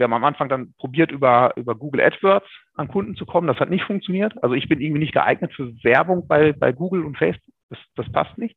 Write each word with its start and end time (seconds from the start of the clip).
wir 0.00 0.04
haben 0.04 0.14
am 0.14 0.24
Anfang 0.24 0.48
dann 0.48 0.72
probiert, 0.78 1.12
über, 1.12 1.52
über 1.56 1.74
Google 1.74 2.00
AdWords 2.00 2.48
an 2.74 2.88
Kunden 2.88 3.16
zu 3.16 3.26
kommen. 3.26 3.46
Das 3.46 3.60
hat 3.60 3.68
nicht 3.68 3.84
funktioniert. 3.84 4.32
Also 4.42 4.54
ich 4.54 4.66
bin 4.66 4.80
irgendwie 4.80 5.00
nicht 5.02 5.12
geeignet 5.12 5.52
für 5.54 5.74
Werbung 5.84 6.26
bei, 6.26 6.54
bei 6.54 6.72
Google 6.72 7.04
und 7.04 7.18
Facebook. 7.18 7.54
Das, 7.68 7.78
das 7.96 8.10
passt 8.10 8.38
nicht. 8.38 8.56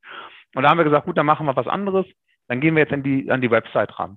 Und 0.54 0.62
da 0.62 0.70
haben 0.70 0.78
wir 0.78 0.84
gesagt, 0.84 1.04
gut, 1.04 1.18
dann 1.18 1.26
machen 1.26 1.44
wir 1.46 1.54
was 1.54 1.66
anderes. 1.66 2.06
Dann 2.48 2.62
gehen 2.62 2.74
wir 2.74 2.82
jetzt 2.82 2.94
an 2.94 3.02
die, 3.02 3.30
an 3.30 3.42
die 3.42 3.50
Website 3.50 3.98
ran. 3.98 4.16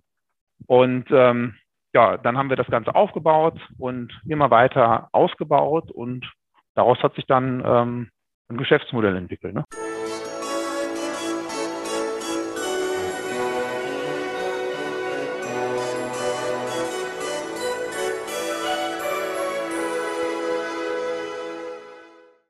Und 0.67 1.07
ähm, 1.11 1.55
ja, 1.93 2.15
dann 2.15 2.37
haben 2.37 2.49
wir 2.49 2.55
das 2.55 2.67
Ganze 2.67 2.95
aufgebaut 2.95 3.59
und 3.77 4.17
immer 4.25 4.49
weiter 4.49 5.09
ausgebaut 5.11 5.91
und 5.91 6.31
daraus 6.75 7.03
hat 7.03 7.13
sich 7.15 7.25
dann 7.25 7.61
ähm, 7.65 8.09
ein 8.49 8.57
Geschäftsmodell 8.57 9.17
entwickelt. 9.17 9.53
Ne? 9.53 9.65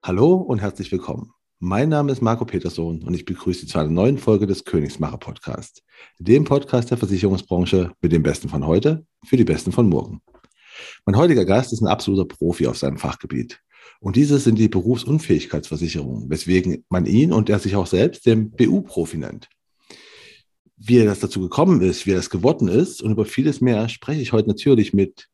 Hallo 0.07 0.35
und 0.35 0.61
herzlich 0.61 0.89
willkommen. 0.93 1.33
Mein 1.59 1.89
Name 1.89 2.13
ist 2.13 2.21
Marco 2.21 2.45
Petersohn 2.45 3.03
und 3.03 3.13
ich 3.13 3.25
begrüße 3.25 3.59
Sie 3.59 3.67
zu 3.67 3.77
einer 3.77 3.89
neuen 3.89 4.17
Folge 4.17 4.47
des 4.47 4.63
Königsmacher 4.63 5.17
Podcast, 5.17 5.83
dem 6.17 6.45
Podcast 6.45 6.89
der 6.89 6.97
Versicherungsbranche 6.97 7.91
mit 7.99 8.13
dem 8.13 8.23
Besten 8.23 8.47
von 8.47 8.65
heute 8.65 9.05
für 9.25 9.35
die 9.35 9.43
Besten 9.43 9.73
von 9.73 9.89
morgen. 9.89 10.21
Mein 11.05 11.17
heutiger 11.17 11.43
Gast 11.43 11.73
ist 11.73 11.81
ein 11.81 11.89
absoluter 11.89 12.23
Profi 12.23 12.67
auf 12.67 12.77
seinem 12.77 12.97
Fachgebiet. 12.97 13.59
Und 13.99 14.15
dieses 14.15 14.45
sind 14.45 14.57
die 14.57 14.69
Berufsunfähigkeitsversicherungen, 14.69 16.29
weswegen 16.29 16.85
man 16.87 17.05
ihn 17.05 17.33
und 17.33 17.49
er 17.49 17.59
sich 17.59 17.75
auch 17.75 17.87
selbst 17.87 18.25
den 18.25 18.51
BU-Profi 18.51 19.17
nennt. 19.17 19.49
Wie 20.79 21.03
das 21.03 21.19
dazu 21.19 21.41
gekommen 21.41 21.81
ist, 21.81 22.05
wie 22.05 22.13
das 22.13 22.29
geworden 22.29 22.67
ist 22.67 23.01
und 23.01 23.11
über 23.11 23.25
vieles 23.25 23.61
mehr 23.61 23.89
spreche 23.89 24.21
ich 24.21 24.31
heute 24.31 24.47
natürlich 24.47 24.93
mit 24.93 25.27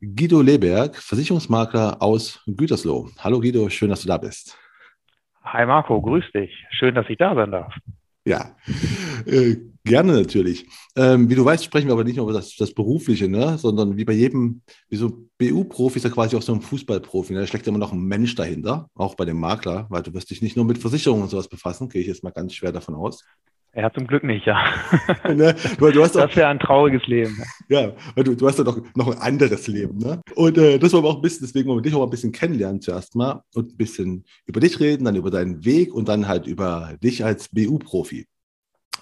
Guido 0.00 0.40
Leberg, 0.40 0.96
Versicherungsmakler 0.96 2.00
aus 2.00 2.42
Gütersloh. 2.46 3.10
Hallo 3.18 3.40
Guido, 3.40 3.68
schön, 3.68 3.90
dass 3.90 4.00
du 4.00 4.08
da 4.08 4.16
bist. 4.16 4.56
Hi 5.44 5.66
Marco, 5.66 6.00
grüß 6.00 6.24
dich. 6.34 6.50
Schön, 6.70 6.94
dass 6.94 7.04
ich 7.10 7.18
da 7.18 7.34
sein 7.34 7.50
darf. 7.50 7.74
Ja, 8.24 8.56
äh, 9.26 9.56
gerne 9.84 10.14
natürlich. 10.14 10.66
Ähm, 10.96 11.28
wie 11.28 11.34
du 11.34 11.44
weißt, 11.44 11.64
sprechen 11.64 11.88
wir 11.88 11.92
aber 11.92 12.02
nicht 12.02 12.16
nur 12.16 12.24
über 12.24 12.32
das, 12.32 12.56
das 12.56 12.72
Berufliche, 12.72 13.28
ne? 13.28 13.58
sondern 13.58 13.98
wie 13.98 14.06
bei 14.06 14.14
jedem, 14.14 14.62
wie 14.88 14.96
so 14.96 15.28
BU-Profi 15.38 15.98
ist 15.98 16.04
ja 16.04 16.10
quasi 16.10 16.36
auch 16.36 16.42
so 16.42 16.54
ein 16.54 16.62
Fußballprofi. 16.62 17.34
Ne? 17.34 17.40
Da 17.40 17.46
steckt 17.46 17.66
immer 17.66 17.76
noch 17.76 17.92
ein 17.92 18.02
Mensch 18.02 18.34
dahinter, 18.34 18.88
auch 18.94 19.14
bei 19.14 19.26
dem 19.26 19.38
Makler, 19.38 19.86
weil 19.90 20.02
du 20.02 20.14
wirst 20.14 20.30
dich 20.30 20.40
nicht 20.40 20.56
nur 20.56 20.64
mit 20.64 20.78
Versicherungen 20.78 21.24
und 21.24 21.28
sowas 21.28 21.48
befassen, 21.48 21.90
gehe 21.90 22.00
ich 22.00 22.08
jetzt 22.08 22.24
mal 22.24 22.30
ganz 22.30 22.54
schwer 22.54 22.72
davon 22.72 22.94
aus. 22.94 23.22
Ja, 23.76 23.92
zum 23.92 24.06
Glück 24.06 24.24
nicht, 24.24 24.46
ja. 24.46 24.72
ne? 25.28 25.54
du, 25.78 25.90
du 25.90 26.02
hast 26.02 26.14
das 26.14 26.34
wäre 26.34 26.48
ein 26.48 26.58
trauriges 26.58 27.06
Leben. 27.06 27.36
Ja, 27.68 27.92
weil 28.14 28.24
du, 28.24 28.34
du 28.34 28.48
hast 28.48 28.56
ja 28.56 28.64
doch 28.64 28.80
noch 28.94 29.08
ein 29.08 29.18
anderes 29.18 29.68
Leben. 29.68 29.98
Ne? 29.98 30.22
Und 30.34 30.56
äh, 30.56 30.78
das 30.78 30.94
wollen 30.94 31.04
wir 31.04 31.10
auch 31.10 31.16
ein 31.16 31.22
bisschen, 31.22 31.46
deswegen 31.46 31.68
wollen 31.68 31.78
wir 31.78 31.82
dich 31.82 31.94
auch 31.94 32.02
ein 32.02 32.08
bisschen 32.08 32.32
kennenlernen 32.32 32.80
zuerst 32.80 33.14
mal 33.14 33.42
und 33.54 33.72
ein 33.72 33.76
bisschen 33.76 34.24
über 34.46 34.60
dich 34.60 34.80
reden, 34.80 35.04
dann 35.04 35.14
über 35.14 35.30
deinen 35.30 35.66
Weg 35.66 35.92
und 35.92 36.08
dann 36.08 36.26
halt 36.26 36.46
über 36.46 36.94
dich 37.02 37.22
als 37.22 37.48
BU-Profi. 37.50 38.26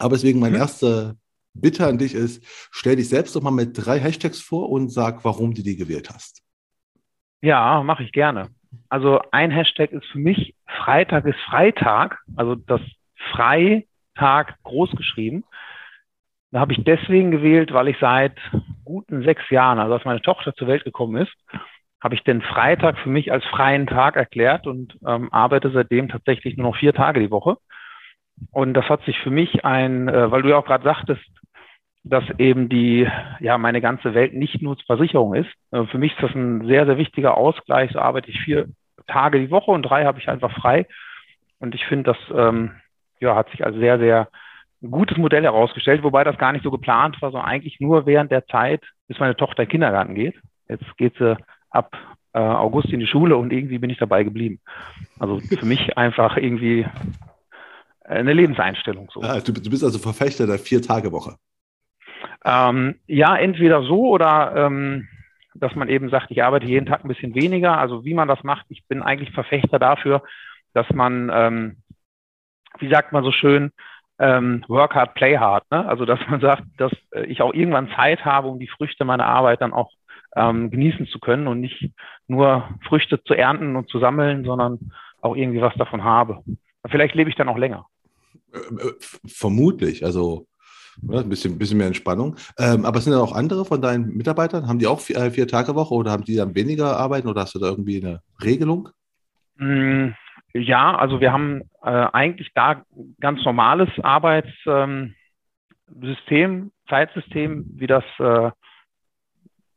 Aber 0.00 0.16
deswegen 0.16 0.40
meine 0.40 0.56
mhm. 0.56 0.62
erste 0.62 1.16
Bitte 1.56 1.86
an 1.86 1.98
dich 1.98 2.16
ist, 2.16 2.42
stell 2.72 2.96
dich 2.96 3.08
selbst 3.08 3.36
doch 3.36 3.42
mal 3.42 3.52
mit 3.52 3.70
drei 3.74 4.00
Hashtags 4.00 4.40
vor 4.40 4.70
und 4.70 4.90
sag, 4.90 5.24
warum 5.24 5.54
du 5.54 5.62
die 5.62 5.76
gewählt 5.76 6.10
hast. 6.10 6.42
Ja, 7.42 7.80
mache 7.84 8.02
ich 8.02 8.10
gerne. 8.10 8.48
Also 8.88 9.20
ein 9.30 9.52
Hashtag 9.52 9.92
ist 9.92 10.06
für 10.06 10.18
mich 10.18 10.56
Freitag 10.66 11.26
ist 11.26 11.38
Freitag, 11.48 12.18
also 12.34 12.56
das 12.56 12.80
Frei 13.30 13.86
Tag 14.14 14.56
groß 14.62 14.92
geschrieben. 14.92 15.44
Da 16.50 16.60
habe 16.60 16.72
ich 16.72 16.84
deswegen 16.84 17.30
gewählt, 17.30 17.72
weil 17.72 17.88
ich 17.88 17.96
seit 17.98 18.38
guten 18.84 19.22
sechs 19.24 19.48
Jahren, 19.50 19.78
also 19.78 19.94
als 19.94 20.04
meine 20.04 20.22
Tochter 20.22 20.54
zur 20.54 20.68
Welt 20.68 20.84
gekommen 20.84 21.22
ist, 21.22 21.32
habe 22.00 22.14
ich 22.14 22.22
den 22.22 22.42
Freitag 22.42 22.98
für 22.98 23.08
mich 23.08 23.32
als 23.32 23.44
freien 23.46 23.86
Tag 23.86 24.16
erklärt 24.16 24.66
und 24.66 24.96
ähm, 25.06 25.32
arbeite 25.32 25.70
seitdem 25.70 26.08
tatsächlich 26.08 26.56
nur 26.56 26.68
noch 26.68 26.76
vier 26.76 26.92
Tage 26.92 27.18
die 27.18 27.30
Woche. 27.30 27.56
Und 28.52 28.74
das 28.74 28.88
hat 28.88 29.02
sich 29.04 29.18
für 29.20 29.30
mich 29.30 29.64
ein, 29.64 30.08
äh, 30.08 30.30
weil 30.30 30.42
du 30.42 30.50
ja 30.50 30.58
auch 30.58 30.66
gerade 30.66 30.84
sagtest, 30.84 31.24
dass 32.04 32.24
eben 32.38 32.68
die, 32.68 33.08
ja, 33.40 33.56
meine 33.56 33.80
ganze 33.80 34.12
Welt 34.12 34.34
nicht 34.34 34.60
nur 34.60 34.76
Versicherung 34.86 35.34
ist. 35.34 35.50
Äh, 35.72 35.86
für 35.86 35.98
mich 35.98 36.12
ist 36.12 36.22
das 36.22 36.34
ein 36.34 36.66
sehr, 36.66 36.84
sehr 36.84 36.98
wichtiger 36.98 37.36
Ausgleich. 37.36 37.90
So 37.92 37.98
arbeite 37.98 38.30
ich 38.30 38.38
vier 38.40 38.68
Tage 39.06 39.40
die 39.40 39.50
Woche 39.50 39.70
und 39.70 39.82
drei 39.82 40.04
habe 40.04 40.18
ich 40.18 40.28
einfach 40.28 40.52
frei. 40.52 40.86
Und 41.58 41.74
ich 41.74 41.86
finde, 41.86 42.12
das 42.12 42.18
ähm, 42.36 42.72
ja, 43.24 43.34
hat 43.34 43.50
sich 43.50 43.64
als 43.64 43.76
sehr, 43.76 43.98
sehr 43.98 44.28
gutes 44.88 45.16
Modell 45.16 45.44
herausgestellt, 45.44 46.02
wobei 46.02 46.24
das 46.24 46.38
gar 46.38 46.52
nicht 46.52 46.62
so 46.62 46.70
geplant 46.70 47.20
war, 47.22 47.30
sondern 47.30 47.48
eigentlich 47.48 47.80
nur 47.80 48.06
während 48.06 48.30
der 48.30 48.46
Zeit, 48.46 48.82
bis 49.08 49.18
meine 49.18 49.36
Tochter 49.36 49.62
in 49.62 49.66
den 49.66 49.72
Kindergarten 49.72 50.14
geht. 50.14 50.34
Jetzt 50.68 50.96
geht 50.96 51.14
sie 51.18 51.36
ab 51.70 51.96
äh, 52.34 52.38
August 52.38 52.88
in 52.90 53.00
die 53.00 53.06
Schule 53.06 53.36
und 53.36 53.52
irgendwie 53.52 53.78
bin 53.78 53.90
ich 53.90 53.98
dabei 53.98 54.24
geblieben. 54.24 54.60
Also 55.18 55.40
für 55.40 55.66
mich 55.66 55.96
einfach 55.96 56.36
irgendwie 56.36 56.86
eine 58.04 58.32
Lebenseinstellung. 58.34 59.10
So. 59.12 59.22
Ah, 59.22 59.40
du, 59.40 59.52
du, 59.52 59.70
bist 59.70 59.82
also 59.82 59.98
Verfechter 59.98 60.46
der 60.46 60.58
Vier-Tage-Woche. 60.58 61.36
Ähm, 62.44 62.96
ja, 63.06 63.36
entweder 63.36 63.82
so 63.82 64.08
oder 64.08 64.52
ähm, 64.54 65.08
dass 65.54 65.74
man 65.74 65.88
eben 65.88 66.10
sagt, 66.10 66.30
ich 66.30 66.42
arbeite 66.42 66.66
jeden 66.66 66.86
Tag 66.86 67.04
ein 67.04 67.08
bisschen 67.08 67.34
weniger. 67.34 67.78
Also 67.78 68.04
wie 68.04 68.14
man 68.14 68.28
das 68.28 68.42
macht, 68.42 68.66
ich 68.68 68.86
bin 68.86 69.02
eigentlich 69.02 69.30
Verfechter 69.32 69.78
dafür, 69.78 70.22
dass 70.74 70.90
man 70.90 71.30
ähm, 71.32 71.76
wie 72.78 72.88
sagt 72.88 73.12
man 73.12 73.24
so 73.24 73.32
schön, 73.32 73.70
ähm, 74.18 74.64
work 74.68 74.94
hard, 74.94 75.14
play 75.14 75.36
hard. 75.36 75.64
Ne? 75.70 75.86
Also 75.86 76.04
dass 76.04 76.20
man 76.28 76.40
sagt, 76.42 76.64
dass 76.78 76.92
äh, 77.12 77.24
ich 77.26 77.42
auch 77.42 77.54
irgendwann 77.54 77.90
Zeit 77.96 78.24
habe, 78.24 78.48
um 78.48 78.58
die 78.58 78.68
Früchte 78.68 79.04
meiner 79.04 79.26
Arbeit 79.26 79.60
dann 79.60 79.72
auch 79.72 79.90
ähm, 80.36 80.70
genießen 80.70 81.06
zu 81.06 81.18
können 81.18 81.46
und 81.46 81.60
nicht 81.60 81.90
nur 82.26 82.68
Früchte 82.88 83.22
zu 83.22 83.34
ernten 83.34 83.76
und 83.76 83.88
zu 83.88 83.98
sammeln, 83.98 84.44
sondern 84.44 84.92
auch 85.20 85.36
irgendwie 85.36 85.60
was 85.60 85.74
davon 85.74 86.04
habe. 86.04 86.42
Vielleicht 86.86 87.14
lebe 87.14 87.30
ich 87.30 87.36
dann 87.36 87.48
auch 87.48 87.58
länger. 87.58 87.86
Äh, 88.52 88.58
äh, 88.58 88.92
vermutlich, 89.26 90.04
also 90.04 90.46
ne, 91.00 91.20
ein 91.20 91.28
bisschen, 91.28 91.58
bisschen 91.58 91.78
mehr 91.78 91.86
Entspannung. 91.86 92.36
Ähm, 92.58 92.84
aber 92.84 93.00
sind 93.00 93.12
da 93.12 93.20
auch 93.20 93.34
andere 93.34 93.64
von 93.64 93.80
deinen 93.80 94.16
Mitarbeitern? 94.16 94.68
Haben 94.68 94.78
die 94.78 94.86
auch 94.86 95.00
vier, 95.00 95.30
vier 95.30 95.48
Tage 95.48 95.74
Woche 95.74 95.94
oder 95.94 96.10
haben 96.10 96.24
die 96.24 96.36
dann 96.36 96.54
weniger 96.54 96.96
arbeiten 96.96 97.28
oder 97.28 97.42
hast 97.42 97.54
du 97.54 97.58
da 97.58 97.68
irgendwie 97.68 98.04
eine 98.04 98.20
Regelung? 98.42 98.90
Mm, 99.56 100.10
ja, 100.54 100.96
also 100.96 101.20
wir 101.20 101.32
haben 101.32 101.62
äh, 101.82 101.90
eigentlich 102.12 102.52
da 102.54 102.84
ganz 103.20 103.44
normales 103.44 103.88
Arbeitssystem, 104.00 105.14
ähm, 106.30 106.72
Zeitsystem, 106.88 107.64
wie 107.74 107.88
das, 107.88 108.04
äh, 108.20 108.50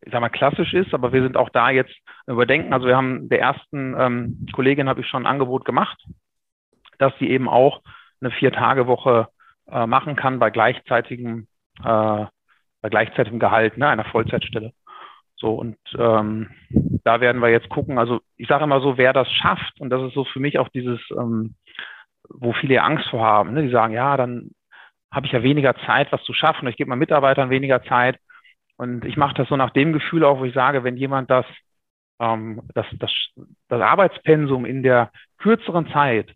ich 0.02 0.12
sag 0.12 0.22
mal, 0.22 0.30
klassisch 0.30 0.74
ist, 0.74 0.94
aber 0.94 1.12
wir 1.14 1.24
sind 1.24 1.36
auch 1.36 1.50
da 1.50 1.72
jetzt 1.72 1.96
überdenken. 2.28 2.74
Also 2.74 2.86
wir 2.86 2.96
haben 2.96 3.28
der 3.28 3.42
ersten 3.42 3.96
ähm, 3.98 4.46
Kollegin 4.54 4.88
habe 4.88 5.02
ich 5.02 5.08
schon 5.08 5.24
ein 5.24 5.32
Angebot 5.32 5.66
gemacht, 5.66 5.98
dass 7.00 7.12
sie 7.18 7.30
eben 7.30 7.50
auch 7.50 7.82
eine 8.22 8.32
Vier-Tage-Woche 8.32 9.30
äh, 9.72 9.88
machen 9.88 10.16
kann 10.16 10.38
bei 10.38 10.52
gleichzeitigem, 10.52 11.48
äh, 11.84 12.26
bei 12.82 12.90
gleichzeitigem 12.90 13.40
Gehalt, 13.40 13.78
ne, 13.78 13.90
einer 13.90 14.06
Vollzeitstelle. 14.06 14.74
So, 15.40 15.54
und 15.54 15.78
ähm, 15.98 16.50
da 17.04 17.22
werden 17.22 17.42
wir 17.42 17.50
jetzt 17.50 17.70
gucken. 17.70 18.00
Also 18.00 18.22
ich 18.38 18.48
sage 18.48 18.64
immer 18.64 18.82
so, 18.82 18.98
wer 18.98 19.14
das 19.14 19.32
schafft, 19.32 19.80
und 19.80 19.92
das 19.92 20.02
ist 20.02 20.14
so 20.14 20.26
für 20.26 20.40
mich 20.40 20.58
auch 20.58 20.70
dieses, 20.70 21.00
ähm, 21.12 21.56
wo 22.28 22.54
viele 22.54 22.82
Angst 22.82 23.08
vor 23.10 23.24
haben. 23.24 23.54
Ne? 23.54 23.64
Die 23.64 23.72
sagen, 23.72 23.94
ja, 23.94 24.18
dann 24.18 24.52
habe 25.12 25.28
ich 25.28 25.32
ja 25.32 25.44
weniger 25.44 25.76
Zeit, 25.86 26.12
was 26.12 26.24
zu 26.24 26.34
schaffen. 26.34 26.68
Ich 26.68 26.76
gebe 26.76 26.90
meinen 26.90 27.00
Mitarbeitern 27.00 27.52
weniger 27.52 27.84
Zeit. 27.84 28.20
Und 28.78 29.06
ich 29.06 29.16
mache 29.16 29.36
das 29.36 29.48
so 29.48 29.56
nach 29.56 29.72
dem 29.72 29.94
Gefühl 29.94 30.24
auch, 30.24 30.40
wo 30.40 30.46
ich 30.46 30.54
sage, 30.54 30.84
wenn 30.84 30.98
jemand 30.98 31.30
das, 31.30 31.46
ähm, 32.20 32.64
das, 32.74 32.88
das, 32.94 33.12
das 33.68 33.82
Arbeitspensum 33.82 34.66
in 34.66 34.82
der 34.82 35.12
kürzeren 35.38 35.88
Zeit 35.92 36.34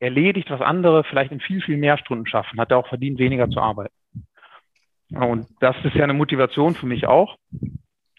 erledigt, 0.00 0.50
was 0.50 0.60
andere 0.62 1.04
vielleicht 1.04 1.32
in 1.32 1.40
viel, 1.40 1.60
viel 1.60 1.76
mehr 1.76 1.98
Stunden 1.98 2.26
schaffen, 2.26 2.58
hat 2.58 2.70
er 2.70 2.78
auch 2.78 2.88
verdient, 2.88 3.18
weniger 3.18 3.48
zu 3.48 3.60
arbeiten. 3.60 3.94
Und 5.10 5.46
das 5.60 5.76
ist 5.84 5.94
ja 5.94 6.04
eine 6.04 6.14
Motivation 6.14 6.74
für 6.74 6.86
mich 6.86 7.06
auch 7.06 7.36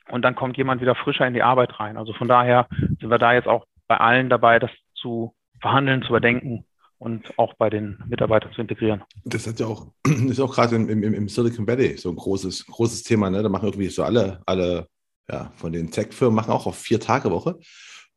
und 0.09 0.21
dann 0.23 0.35
kommt 0.35 0.57
jemand 0.57 0.81
wieder 0.81 0.95
frischer 0.95 1.27
in 1.27 1.33
die 1.33 1.43
Arbeit 1.43 1.79
rein. 1.79 1.97
Also 1.97 2.13
von 2.13 2.27
daher 2.27 2.67
sind 2.99 3.09
wir 3.09 3.17
da 3.17 3.33
jetzt 3.33 3.47
auch 3.47 3.65
bei 3.87 3.97
allen 3.97 4.29
dabei, 4.29 4.59
das 4.59 4.71
zu 4.95 5.33
verhandeln, 5.59 6.01
zu 6.01 6.09
überdenken 6.09 6.65
und 6.99 7.37
auch 7.37 7.53
bei 7.55 7.69
den 7.69 8.01
Mitarbeitern 8.07 8.51
zu 8.53 8.61
integrieren. 8.61 9.03
Das 9.25 9.47
hat 9.47 9.59
ja 9.59 9.67
auch, 9.67 9.87
ist 10.05 10.39
auch 10.39 10.53
gerade 10.53 10.75
im, 10.75 10.89
im, 10.89 11.13
im, 11.13 11.29
Silicon 11.29 11.67
Valley 11.67 11.97
so 11.97 12.09
ein 12.09 12.15
großes, 12.15 12.65
großes 12.65 13.03
Thema. 13.03 13.29
Ne? 13.29 13.43
Da 13.43 13.49
machen 13.49 13.65
irgendwie 13.65 13.89
so 13.89 14.03
alle, 14.03 14.41
alle 14.45 14.87
ja, 15.29 15.51
von 15.55 15.71
den 15.71 15.91
Tech-Firmen 15.91 16.35
machen 16.35 16.51
auch 16.51 16.65
auf 16.65 16.77
vier 16.77 16.99
Tage 16.99 17.31
Woche. 17.31 17.59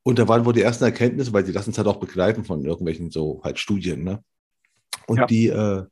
Und 0.02 0.18
da 0.18 0.28
waren 0.28 0.46
wohl 0.46 0.54
die 0.54 0.62
ersten 0.62 0.84
Erkenntnisse, 0.84 1.32
weil 1.32 1.44
die 1.44 1.52
lassen 1.52 1.70
es 1.70 1.78
halt 1.78 1.88
auch 1.88 2.00
begleiten 2.00 2.44
von 2.44 2.64
irgendwelchen 2.64 3.10
so 3.10 3.42
halt 3.44 3.58
Studien. 3.58 4.02
Ne? 4.02 4.22
Und 5.06 5.18
ja. 5.18 5.26
die 5.26 5.48
äh, 5.48 5.84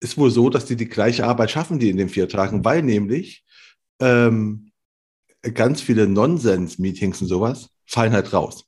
ist 0.00 0.18
wohl 0.18 0.30
so, 0.30 0.50
dass 0.50 0.64
die 0.64 0.76
die 0.76 0.88
gleiche 0.88 1.26
Arbeit 1.26 1.52
schaffen, 1.52 1.78
die 1.78 1.90
in 1.90 1.96
den 1.96 2.08
vier 2.08 2.28
Tagen, 2.28 2.64
weil 2.64 2.82
nämlich 2.82 3.44
ähm, 4.00 4.71
ganz 5.54 5.80
viele 5.80 6.06
Nonsens-Meetings 6.06 7.22
und 7.22 7.28
sowas 7.28 7.70
fallen 7.86 8.12
halt 8.12 8.32
raus. 8.32 8.64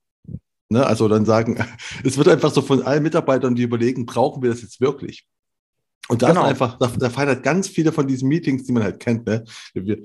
Ne? 0.69 0.85
Also 0.85 1.09
dann 1.09 1.25
sagen, 1.25 1.65
es 2.05 2.17
wird 2.17 2.29
einfach 2.29 2.50
so 2.50 2.62
von 2.62 2.82
allen 2.82 3.03
Mitarbeitern, 3.03 3.55
die 3.55 3.62
überlegen, 3.62 4.06
brauchen 4.06 4.43
wir 4.43 4.50
das 4.50 4.62
jetzt 4.62 4.81
wirklich? 4.81 5.26
Und 6.09 6.21
da 6.21 6.29
genau. 6.29 6.43
einfach, 6.43 6.79
da, 6.79 6.88
da 6.88 7.09
fallen 7.09 7.29
halt 7.29 7.43
ganz 7.43 7.67
viele 7.67 7.91
von 7.91 8.06
diesen 8.06 8.29
Meetings, 8.29 8.65
die 8.65 8.73
man 8.73 8.82
halt 8.82 9.00
kennt. 9.00 9.26
Ne? 9.26 9.44
Wir, 9.73 10.03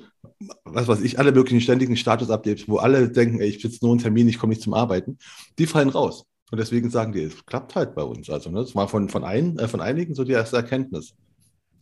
was 0.63 0.87
weiß 0.87 1.01
ich, 1.01 1.19
alle 1.19 1.33
möglichen 1.33 1.59
ständigen 1.59 1.97
Status-Updates, 1.97 2.69
wo 2.69 2.77
alle 2.77 3.09
denken, 3.09 3.41
ey, 3.41 3.49
ich 3.49 3.61
sitze 3.61 3.79
nur 3.81 3.91
einen 3.91 4.01
Termin, 4.01 4.29
ich 4.29 4.39
komme 4.39 4.51
nicht 4.51 4.61
zum 4.61 4.73
Arbeiten, 4.73 5.17
die 5.57 5.65
fallen 5.65 5.89
raus. 5.89 6.25
Und 6.51 6.57
deswegen 6.57 6.89
sagen 6.89 7.11
die, 7.11 7.23
es 7.23 7.45
klappt 7.45 7.75
halt 7.75 7.95
bei 7.95 8.01
uns. 8.01 8.29
Also, 8.29 8.49
ne, 8.49 8.61
das 8.61 8.73
war 8.75 8.87
von, 8.87 9.09
von, 9.09 9.23
ein, 9.23 9.59
äh, 9.59 9.67
von 9.67 9.81
einigen 9.81 10.15
so 10.15 10.23
die 10.23 10.31
erste 10.31 10.57
Erkenntnis. 10.57 11.13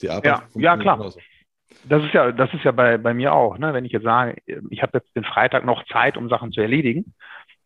Die 0.02 0.10
Arbeit 0.10 0.26
ja, 0.26 0.62
ja, 0.62 0.78
klar. 0.78 0.98
Genauso. 0.98 1.20
Das 1.84 2.04
ist 2.04 2.14
ja, 2.14 2.32
das 2.32 2.54
ist 2.54 2.64
ja 2.64 2.72
bei, 2.72 2.98
bei 2.98 3.14
mir 3.14 3.34
auch. 3.34 3.58
Ne? 3.58 3.74
Wenn 3.74 3.86
ich 3.86 3.92
jetzt 3.92 4.04
sage, 4.04 4.42
ich 4.70 4.82
habe 4.82 4.98
jetzt 4.98 5.16
den 5.16 5.24
Freitag 5.24 5.66
noch 5.66 5.86
Zeit, 5.86 6.18
um 6.18 6.30
Sachen 6.30 6.52
zu 6.52 6.62
erledigen, 6.62 7.14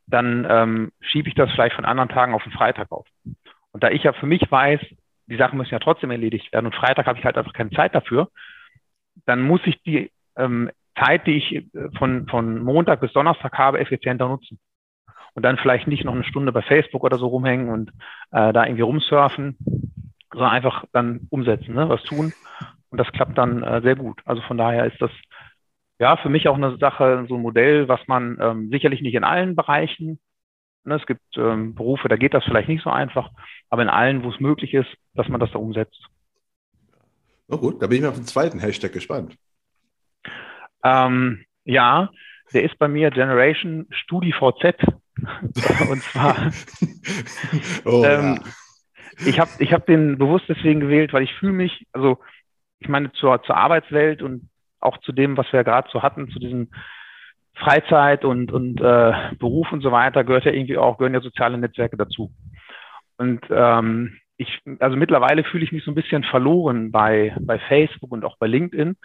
dann 0.08 0.46
ähm, 0.50 0.92
schiebe 1.00 1.30
ich 1.30 1.36
das 1.36 1.52
vielleicht 1.52 1.76
von 1.76 1.86
anderen 1.86 2.10
Tagen 2.10 2.34
auf 2.34 2.44
den 2.44 2.52
Freitag 2.52 2.92
auf. 2.92 3.08
Und 3.72 3.84
da 3.84 3.90
ich 3.90 4.04
ja 4.04 4.14
für 4.14 4.26
mich 4.26 4.50
weiß, 4.50 4.80
die 5.28 5.38
Sachen 5.38 5.58
müssen 5.58 5.74
ja 5.74 5.80
trotzdem 5.80 6.12
erledigt 6.12 6.52
werden 6.52 6.66
und 6.66 6.76
Freitag 6.76 7.06
habe 7.06 7.18
ich 7.18 7.26
halt 7.26 7.38
einfach 7.38 7.54
keine 7.54 7.72
Zeit 7.72 7.96
dafür, 7.96 8.30
dann 9.26 9.42
muss 9.42 9.62
ich 9.66 9.82
die 9.84 10.12
ähm, 10.36 10.70
Zeit, 11.00 11.26
die 11.28 11.38
ich 11.38 11.54
äh, 11.54 11.90
von, 11.98 12.28
von 12.28 12.64
Montag 12.64 13.02
bis 13.02 13.14
Donnerstag 13.14 13.58
habe, 13.58 13.80
effizienter 13.80 14.28
nutzen. 14.28 14.60
Und 15.34 15.44
dann 15.44 15.58
vielleicht 15.58 15.88
nicht 15.88 16.04
noch 16.04 16.14
eine 16.14 16.26
Stunde 16.26 16.52
bei 16.52 16.62
Facebook 16.62 17.04
oder 17.04 17.18
so 17.18 17.28
rumhängen 17.28 17.70
und 17.70 17.90
äh, 18.32 18.52
da 18.52 18.66
irgendwie 18.66 18.82
rumsurfen, 18.82 19.58
sondern 20.32 20.52
einfach 20.52 20.84
dann 20.92 21.28
umsetzen, 21.30 21.74
ne, 21.74 21.88
was 21.88 22.04
tun. 22.04 22.34
Und 22.92 22.98
das 22.98 23.12
klappt 23.12 23.38
dann 23.38 23.64
äh, 23.64 23.82
sehr 23.82 23.96
gut. 23.96 24.22
Also 24.26 24.42
von 24.44 24.58
daher 24.58 24.86
ist 24.86 25.02
das 25.02 25.12
ja 26.00 26.18
für 26.18 26.30
mich 26.30 26.48
auch 26.48 26.56
eine 26.56 26.78
Sache, 26.78 27.26
so 27.28 27.36
ein 27.36 27.42
Modell, 27.42 27.88
was 27.88 28.00
man 28.08 28.38
ähm, 28.40 28.70
sicherlich 28.70 29.02
nicht 29.02 29.16
in 29.16 29.24
allen 29.24 29.56
Bereichen, 29.56 30.20
ne, 30.84 30.96
es 30.96 31.06
gibt 31.06 31.22
ähm, 31.38 31.76
Berufe, 31.76 32.08
da 32.08 32.16
geht 32.16 32.34
das 32.34 32.44
vielleicht 32.44 32.70
nicht 32.70 32.84
so 32.84 32.90
einfach, 32.90 33.30
aber 33.70 33.82
in 33.82 33.90
allen, 33.90 34.24
wo 34.24 34.30
es 34.30 34.40
möglich 34.40 34.74
ist, 34.74 34.90
dass 35.14 35.28
man 35.30 35.40
das 35.40 35.52
da 35.52 35.60
umsetzt. 35.60 36.08
Na 37.48 37.58
gut, 37.58 37.82
da 37.82 37.88
bin 37.88 37.98
ich 37.98 38.02
mal 38.04 38.10
auf 38.10 38.16
den 38.16 38.26
zweiten 38.26 38.60
Hashtag 38.60 38.94
gespannt. 38.94 39.36
Ähm, 40.84 41.46
ja, 41.66 42.10
der 42.54 42.64
ist 42.64 42.78
bei 42.80 42.88
mir 42.88 43.12
Generation 43.12 43.88
StudiVZ. 43.92 44.76
Und 45.90 46.02
zwar, 46.02 46.36
oh, 47.86 48.04
ähm, 48.06 48.40
ja. 48.40 49.26
ich 49.26 49.40
habe 49.40 49.52
ich 49.60 49.74
hab 49.74 49.86
den 49.86 50.18
bewusst 50.18 50.46
deswegen 50.48 50.80
gewählt, 50.80 51.14
weil 51.14 51.24
ich 51.24 51.34
fühle 51.36 51.54
mich, 51.54 51.86
also 51.92 52.20
ich 52.82 52.90
meine, 52.90 53.12
zur, 53.14 53.42
zur 53.44 53.56
Arbeitswelt 53.56 54.22
und 54.22 54.50
auch 54.80 54.98
zu 54.98 55.12
dem, 55.12 55.38
was 55.38 55.52
wir 55.54 55.64
gerade 55.64 55.88
so 55.92 56.02
hatten, 56.02 56.30
zu 56.32 56.40
diesem 56.40 56.70
Freizeit 57.54 58.26
und, 58.26 58.52
und 58.52 58.82
äh, 58.82 59.14
Beruf 59.38 59.72
und 59.72 59.82
so 59.82 59.92
weiter, 59.92 60.24
gehört 60.24 60.46
ja 60.46 60.52
irgendwie 60.52 60.78
auch, 60.78 60.98
gehören 60.98 61.14
ja 61.14 61.22
soziale 61.22 61.58
Netzwerke 61.58 61.96
dazu. 61.96 62.32
Und 63.18 63.42
ähm, 63.52 64.18
ich, 64.38 64.60
also 64.80 64.98
mittlerweile 64.98 65.44
fühle 65.44 65.64
ich 65.64 65.72
mich 65.72 65.84
so 65.84 65.92
ein 65.92 65.96
bisschen 65.96 66.24
verloren 66.24 66.92
bei, 66.92 67.36
bei 67.40 67.60
Facebook 67.60 68.12
und 68.12 68.26
auch 68.26 68.38
bei 68.40 68.48
LinkedIn, 68.48 68.96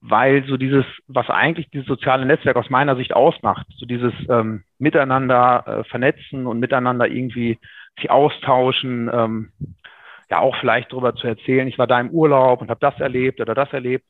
weil 0.00 0.44
so 0.46 0.56
dieses, 0.56 0.86
was 1.06 1.28
eigentlich 1.28 1.68
dieses 1.70 1.86
soziale 1.86 2.24
Netzwerk 2.24 2.56
aus 2.56 2.70
meiner 2.70 2.96
Sicht 2.96 3.14
ausmacht, 3.14 3.66
so 3.76 3.84
dieses 3.84 4.14
ähm, 4.30 4.62
Miteinander 4.78 5.64
äh, 5.66 5.84
vernetzen 5.84 6.46
und 6.46 6.60
miteinander 6.60 7.08
irgendwie 7.08 7.58
sich 7.96 8.10
austauschen, 8.10 9.10
ähm, 9.12 9.52
ja 10.30 10.40
auch 10.40 10.56
vielleicht 10.56 10.92
darüber 10.92 11.14
zu 11.14 11.26
erzählen, 11.26 11.68
ich 11.68 11.78
war 11.78 11.86
da 11.86 12.00
im 12.00 12.10
Urlaub 12.10 12.60
und 12.60 12.70
habe 12.70 12.80
das 12.80 12.98
erlebt 13.00 13.40
oder 13.40 13.54
das 13.54 13.72
erlebt. 13.72 14.04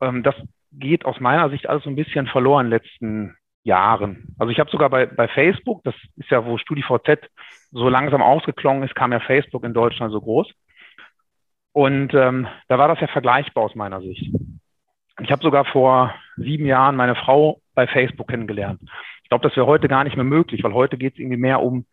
Ähm, 0.00 0.22
das 0.22 0.34
geht 0.72 1.04
aus 1.04 1.20
meiner 1.20 1.50
Sicht 1.50 1.68
alles 1.68 1.84
so 1.84 1.90
ein 1.90 1.96
bisschen 1.96 2.26
verloren 2.26 2.66
in 2.66 2.70
den 2.70 2.78
letzten 2.80 3.36
Jahren. 3.64 4.34
Also 4.38 4.50
ich 4.50 4.58
habe 4.58 4.70
sogar 4.70 4.88
bei, 4.88 5.06
bei 5.06 5.28
Facebook, 5.28 5.82
das 5.84 5.94
ist 6.16 6.30
ja, 6.30 6.44
wo 6.44 6.56
StudiVZ 6.56 7.28
so 7.70 7.88
langsam 7.88 8.22
ausgeklungen 8.22 8.82
ist, 8.82 8.94
kam 8.94 9.12
ja 9.12 9.20
Facebook 9.20 9.64
in 9.64 9.74
Deutschland 9.74 10.12
so 10.12 10.20
groß. 10.20 10.50
Und 11.72 12.14
ähm, 12.14 12.48
da 12.68 12.78
war 12.78 12.88
das 12.88 13.00
ja 13.00 13.06
vergleichbar 13.06 13.64
aus 13.64 13.74
meiner 13.74 14.00
Sicht. 14.00 14.32
Ich 15.20 15.30
habe 15.30 15.42
sogar 15.42 15.64
vor 15.66 16.14
sieben 16.36 16.66
Jahren 16.66 16.96
meine 16.96 17.14
Frau 17.14 17.60
bei 17.74 17.86
Facebook 17.86 18.28
kennengelernt. 18.28 18.80
Ich 19.22 19.28
glaube, 19.28 19.46
das 19.46 19.56
wäre 19.56 19.66
heute 19.66 19.86
gar 19.86 20.02
nicht 20.04 20.16
mehr 20.16 20.24
möglich, 20.24 20.64
weil 20.64 20.72
heute 20.72 20.96
geht 20.96 21.12
es 21.12 21.18
irgendwie 21.20 21.36
mehr 21.36 21.60
um 21.62 21.86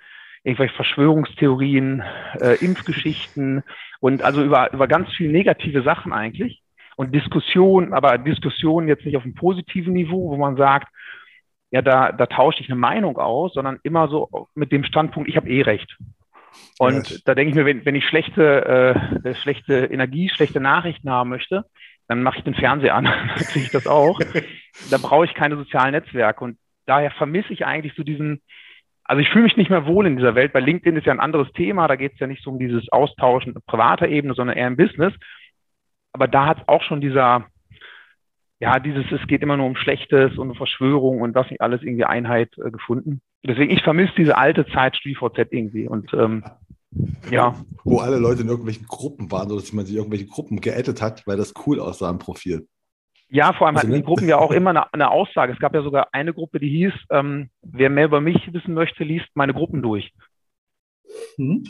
irgendwelche 0.48 0.76
Verschwörungstheorien, 0.76 2.04
äh, 2.40 2.56
Impfgeschichten 2.64 3.64
und 4.00 4.22
also 4.22 4.42
über, 4.42 4.72
über 4.72 4.88
ganz 4.88 5.10
viele 5.14 5.32
negative 5.32 5.84
Sachen 5.84 6.14
eigentlich. 6.14 6.62
Und 6.96 7.14
Diskussion, 7.14 7.94
aber 7.94 8.18
Diskussion 8.18 8.88
jetzt 8.88 9.06
nicht 9.06 9.18
auf 9.18 9.24
einem 9.24 9.36
positiven 9.36 9.94
Niveau, 9.94 10.30
wo 10.32 10.38
man 10.38 10.56
sagt, 10.56 10.88
ja, 11.70 11.82
da, 11.82 12.14
da 12.14 12.26
tausche 12.28 12.62
ich 12.62 12.70
eine 12.70 12.80
Meinung 12.80 13.18
aus, 13.18 13.54
sondern 13.54 13.80
immer 13.84 14.08
so 14.08 14.48
mit 14.56 14.72
dem 14.72 14.86
Standpunkt, 14.86 15.30
ich 15.30 15.36
habe 15.36 15.50
eh 15.50 15.62
recht. 15.64 15.98
Und 16.80 17.10
yes. 17.10 17.24
da 17.26 17.36
denke 17.36 17.50
ich 17.50 17.56
mir, 17.56 17.66
wenn, 17.66 17.86
wenn 17.86 17.96
ich 17.96 18.08
schlechte, 18.08 19.20
äh, 19.26 19.36
schlechte 19.36 19.86
Energie, 19.86 20.30
schlechte 20.30 20.62
Nachrichten 20.62 21.10
haben 21.10 21.30
möchte, 21.30 21.66
dann 22.08 22.24
mache 22.24 22.38
ich 22.38 22.46
den 22.46 22.56
Fernseher 22.56 22.96
an, 22.96 23.04
dann 23.36 23.46
kriege 23.46 23.66
ich 23.66 23.72
das 23.72 23.86
auch. 23.86 24.18
da 24.90 24.98
brauche 24.98 25.26
ich 25.26 25.34
keine 25.34 25.58
sozialen 25.58 25.92
Netzwerke. 25.92 26.42
Und 26.42 26.58
daher 26.86 27.12
vermisse 27.12 27.52
ich 27.52 27.66
eigentlich 27.66 27.94
so 27.96 28.04
diesen, 28.04 28.42
also 29.08 29.22
ich 29.22 29.30
fühle 29.30 29.46
mich 29.46 29.56
nicht 29.56 29.70
mehr 29.70 29.86
wohl 29.86 30.06
in 30.06 30.18
dieser 30.18 30.36
Welt. 30.36 30.52
Bei 30.52 30.60
LinkedIn 30.60 30.98
ist 30.98 31.06
ja 31.06 31.14
ein 31.14 31.22
anderes 31.22 31.52
Thema, 31.54 31.88
da 31.88 31.96
geht 31.96 32.14
es 32.14 32.20
ja 32.20 32.28
nicht 32.28 32.44
so 32.44 32.52
um 32.52 32.60
dieses 32.60 32.90
Austauschen 32.92 33.56
privater 33.66 34.08
Ebene, 34.08 34.34
sondern 34.34 34.58
eher 34.58 34.68
im 34.68 34.76
Business. 34.76 35.14
Aber 36.12 36.28
da 36.28 36.46
hat 36.46 36.60
es 36.60 36.68
auch 36.68 36.84
schon 36.84 37.00
dieser, 37.00 37.46
ja, 38.60 38.80
dieses, 38.80 39.06
es 39.12 39.26
geht 39.28 39.42
immer 39.42 39.56
nur 39.56 39.66
um 39.66 39.78
Schlechtes 39.78 40.38
und 40.38 40.58
Verschwörung 40.58 41.22
und 41.22 41.36
was 41.36 41.50
nicht 41.50 41.62
alles 41.62 41.82
irgendwie 41.84 42.04
Einheit 42.04 42.50
äh, 42.58 42.70
gefunden. 42.70 43.22
Deswegen, 43.44 43.72
ich 43.72 43.82
vermisse 43.82 44.14
diese 44.18 44.38
alte 44.38 44.66
Zeit 44.68 44.98
StudiVZ 44.98 45.48
irgendwie. 45.52 45.88
Und 45.88 46.14
ähm, 46.14 46.44
ja. 47.32 47.56
Wo 47.86 48.00
alle 48.00 48.18
Leute 48.18 48.42
in 48.42 48.50
irgendwelchen 48.50 48.88
Gruppen 48.88 49.32
waren, 49.32 49.52
oder 49.52 49.62
dass 49.62 49.72
man 49.72 49.86
sich 49.86 49.96
irgendwelche 49.96 50.26
Gruppen 50.26 50.60
geaddet 50.60 51.02
hat, 51.02 51.26
weil 51.26 51.38
das 51.38 51.54
cool 51.66 51.80
aussah 51.80 52.10
im 52.10 52.20
Profil. 52.20 52.68
Ja, 53.30 53.54
vor 53.54 53.68
allem 53.68 53.76
also, 53.76 53.88
hatten 53.88 53.94
die 53.94 54.00
ne? 54.00 54.06
Gruppen 54.06 54.30
ja 54.30 54.38
auch 54.38 54.52
immer 54.52 54.70
eine, 54.70 54.94
eine, 54.94 55.12
Aussage. 55.12 55.52
Es 55.52 55.60
gab 55.60 55.76
ja 55.76 55.82
sogar 55.82 56.08
eine 56.14 56.34
Gruppe, 56.34 56.60
die 56.60 56.70
hieß, 56.70 56.94
ähm, 57.12 57.50
wer 57.62 57.90
mehr 57.90 58.06
über 58.06 58.22
mich 58.22 58.54
wissen 58.54 58.74
möchte, 58.74 59.04
liest 59.04 59.28
meine 59.34 59.54
Gruppen 59.54 59.82
durch. 59.82 60.14
Hm. 61.36 61.64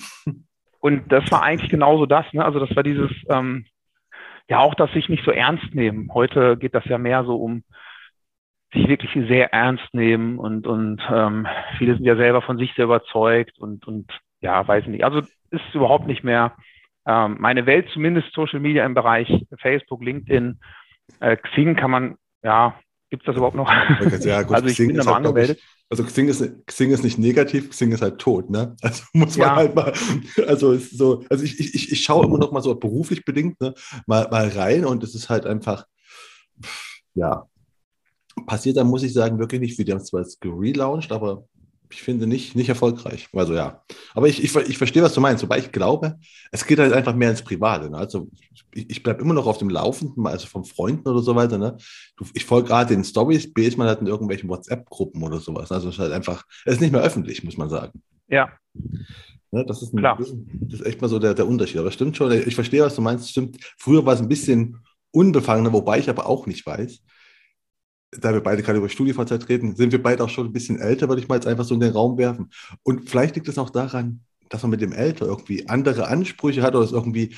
Und 0.80 1.12
das 1.12 1.30
war 1.32 1.42
eigentlich 1.42 1.72
genauso 1.72 2.06
das. 2.06 2.32
Ne? 2.34 2.46
Also 2.46 2.60
das 2.60 2.76
war 2.76 2.84
dieses, 2.84 3.12
ähm, 3.30 3.66
ja 4.50 4.60
auch 4.60 4.76
das 4.76 4.92
sich 4.92 5.10
nicht 5.10 5.24
so 5.26 5.32
ernst 5.32 5.74
nehmen. 5.74 6.10
Heute 6.14 6.58
geht 6.58 6.76
das 6.76 6.86
ja 6.86 6.98
mehr 6.98 7.24
so 7.24 7.36
um 7.36 7.64
sich 8.74 8.88
wirklich 8.88 9.12
sehr 9.28 9.54
ernst 9.54 9.94
nehmen 9.94 10.38
und, 10.38 10.68
und 10.68 11.02
ähm, 11.10 11.48
viele 11.78 11.96
sind 11.96 12.06
ja 12.06 12.18
selber 12.18 12.42
von 12.42 12.58
sich 12.58 12.74
sehr 12.76 12.86
überzeugt 12.86 13.58
und, 13.60 13.88
und 13.88 14.12
ja, 14.42 14.68
weiß 14.68 14.88
nicht. 14.88 15.04
Also 15.04 15.22
ist 15.52 15.74
überhaupt 15.74 16.08
nicht 16.08 16.24
mehr 16.24 16.54
ähm, 17.06 17.38
meine 17.40 17.66
Welt, 17.66 17.90
zumindest 17.94 18.34
Social 18.34 18.60
Media 18.60 18.86
im 18.86 18.94
Bereich 18.94 19.46
Facebook, 19.60 20.04
LinkedIn, 20.04 20.60
äh, 21.20 21.38
Xing 21.38 21.76
kann 21.76 21.92
man, 21.92 22.16
ja, 22.44 22.80
gibt 23.10 23.24
es 23.24 23.28
das 23.28 23.36
überhaupt 23.36 23.56
noch? 23.56 23.72
Ja, 24.22 24.44
gut, 24.44 24.56
also 24.56 24.68
ich 24.68 24.74
Xing 24.74 24.88
bin 24.88 24.98
da 24.98 25.06
halt, 25.06 25.16
angemeldet. 25.18 25.62
also 25.90 26.04
Xing 26.04 26.28
ist, 26.28 26.66
Xing 26.66 26.92
ist 26.92 27.04
nicht 27.04 27.18
negativ, 27.18 27.70
Xing 27.70 27.92
ist 27.92 28.02
halt 28.02 28.20
tot, 28.20 28.50
ne? 28.50 28.76
Also 28.82 29.04
muss 29.14 29.38
man 29.38 29.48
ja. 29.48 29.56
halt 29.56 29.76
mal, 29.76 29.94
also 30.48 30.72
ist 30.72 30.98
so, 30.98 31.24
also 31.30 31.44
ich, 31.44 31.60
ich, 31.60 31.92
ich 31.92 32.04
schaue 32.04 32.26
immer 32.26 32.38
noch 32.38 32.52
mal 32.52 32.62
so 32.62 32.76
beruflich 32.76 33.26
bedingt, 33.26 33.60
ne, 33.62 33.74
mal, 34.06 34.28
mal 34.30 34.48
rein 34.50 34.86
und 34.86 35.04
es 35.04 35.16
ist 35.16 35.30
halt 35.30 35.46
einfach, 35.46 35.86
ja, 37.14 37.48
passiert 38.46 38.78
dann, 38.78 38.88
muss 38.88 39.04
ich 39.04 39.14
sagen, 39.14 39.40
wirklich 39.40 39.62
nicht 39.62 39.76
viel. 39.76 39.86
Die 39.86 39.92
haben 39.92 40.00
es 40.00 40.06
zwar 40.06 40.22
jetzt 40.22 40.42
gelauncht, 40.42 41.12
aber 41.12 41.46
ich 41.90 42.02
finde 42.02 42.28
nicht, 42.28 42.56
nicht 42.56 42.70
erfolgreich. 42.70 43.30
Also 43.34 43.54
ja. 43.54 43.84
Aber 44.14 44.28
ich, 44.28 44.44
ich, 44.44 44.56
ich 44.56 44.78
verstehe, 44.78 45.04
was 45.04 45.14
du 45.14 45.22
meinst. 45.22 45.44
Wobei 45.44 45.60
ich 45.60 45.72
glaube, 45.72 46.20
es 46.52 46.66
geht 46.66 46.80
halt 46.80 46.94
einfach 46.94 47.16
mehr 47.16 47.30
ins 47.30 47.42
Private. 47.42 47.90
Ne? 47.90 47.98
Also 47.98 48.30
ich, 48.74 48.90
ich 48.90 49.04
bleibe 49.04 49.22
immer 49.22 49.34
noch 49.34 49.48
auf 49.48 49.58
dem 49.58 49.70
Laufenden, 49.70 50.26
also 50.28 50.48
von 50.48 50.66
Freunden 50.66 51.08
oder 51.08 51.22
so 51.22 51.36
weiter. 51.36 51.58
Ne? 51.58 51.78
Ich 52.34 52.46
folge 52.46 52.70
gerade 52.70 52.94
den 52.94 53.04
Stories, 53.04 53.54
B 53.54 53.66
ist 53.66 53.78
man 53.78 53.88
halt 53.88 54.02
in 54.02 54.08
irgendwelchen 54.08 54.50
WhatsApp-Gruppen 54.50 55.24
oder 55.24 55.40
sowas. 55.40 55.72
Also 55.72 55.90
es 55.90 55.96
ist 55.96 56.00
halt 56.00 56.14
einfach, 56.14 56.46
es 56.66 56.74
ist 56.74 56.82
nicht 56.82 56.92
mehr 56.92 57.02
öffentlich, 57.02 57.44
muss 57.44 57.58
man 57.58 57.70
sagen. 57.70 58.02
Ja. 58.28 58.52
Ne, 59.52 59.66
das, 59.66 59.82
ist 59.82 59.94
ein, 59.94 60.00
Klar. 60.00 60.18
das 60.18 60.80
ist 60.80 60.86
echt 60.86 61.02
mal 61.02 61.08
so 61.08 61.20
der, 61.20 61.34
der 61.34 61.48
Unterschied. 61.48 61.80
Aber 61.80 61.92
stimmt 61.92 62.18
schon, 62.18 62.32
ich 62.32 62.56
verstehe, 62.56 62.84
was 62.84 62.96
du 62.96 63.02
meinst. 63.02 63.30
Stimmt. 63.30 63.58
Früher 63.78 64.06
war 64.06 64.14
es 64.14 64.22
ein 64.22 64.28
bisschen 64.28 64.80
unbefangener, 65.12 65.72
wobei 65.72 66.00
ich 66.00 66.10
aber 66.10 66.28
auch 66.28 66.48
nicht 66.48 66.66
weiß, 66.66 67.02
da 68.12 68.34
wir 68.34 68.42
beide 68.42 68.64
gerade 68.64 68.78
über 68.78 68.90
StudiVZ 68.90 69.50
reden, 69.50 69.76
sind 69.76 69.92
wir 69.92 70.02
beide 70.02 70.24
auch 70.24 70.30
schon 70.30 70.48
ein 70.48 70.54
bisschen 70.54 70.80
älter, 70.80 71.10
würde 71.10 71.22
ich 71.22 71.28
mal 71.28 71.36
jetzt 71.36 71.48
einfach 71.48 71.66
so 71.66 71.74
in 71.74 71.82
den 71.82 71.92
Raum 71.92 72.18
werfen. 72.18 72.52
Und 72.84 73.10
vielleicht 73.10 73.36
liegt 73.36 73.48
es 73.48 73.58
auch 73.58 73.70
daran, 73.70 74.22
dass 74.50 74.64
man 74.64 74.72
mit 74.72 74.82
dem 74.82 74.94
Alter 74.94 75.26
irgendwie 75.26 75.68
andere 75.68 76.08
Ansprüche 76.08 76.62
hat 76.62 76.76
oder 76.76 76.86
es 76.86 76.94
irgendwie 76.94 77.36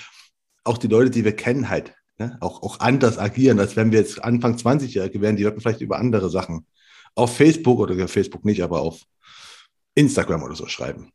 auch 0.63 0.77
die 0.77 0.87
Leute, 0.87 1.09
die 1.09 1.25
wir 1.25 1.35
kennen, 1.35 1.69
halt 1.69 1.95
ne, 2.19 2.37
auch, 2.41 2.61
auch 2.61 2.79
anders 2.79 3.17
agieren, 3.17 3.59
als 3.59 3.75
wenn 3.75 3.91
wir 3.91 3.99
jetzt 3.99 4.23
Anfang 4.23 4.55
20-Jährige 4.55 5.21
wären, 5.21 5.37
die 5.37 5.43
würden 5.43 5.59
vielleicht 5.59 5.81
über 5.81 5.97
andere 5.97 6.29
Sachen 6.29 6.67
auf 7.15 7.35
Facebook 7.35 7.79
oder 7.79 8.07
Facebook 8.07 8.45
nicht, 8.45 8.61
aber 8.61 8.81
auf 8.81 9.01
Instagram 9.95 10.43
oder 10.43 10.55
so 10.55 10.67
schreiben. 10.67 11.11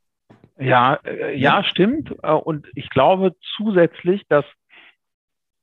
Ja, 0.58 0.94
äh, 1.04 1.37
ja, 1.38 1.62
stimmt. 1.62 2.12
Äh, 2.23 2.32
und 2.32 2.66
ich 2.75 2.90
glaube 2.90 3.37
zusätzlich, 3.56 4.23
dass, 4.28 4.44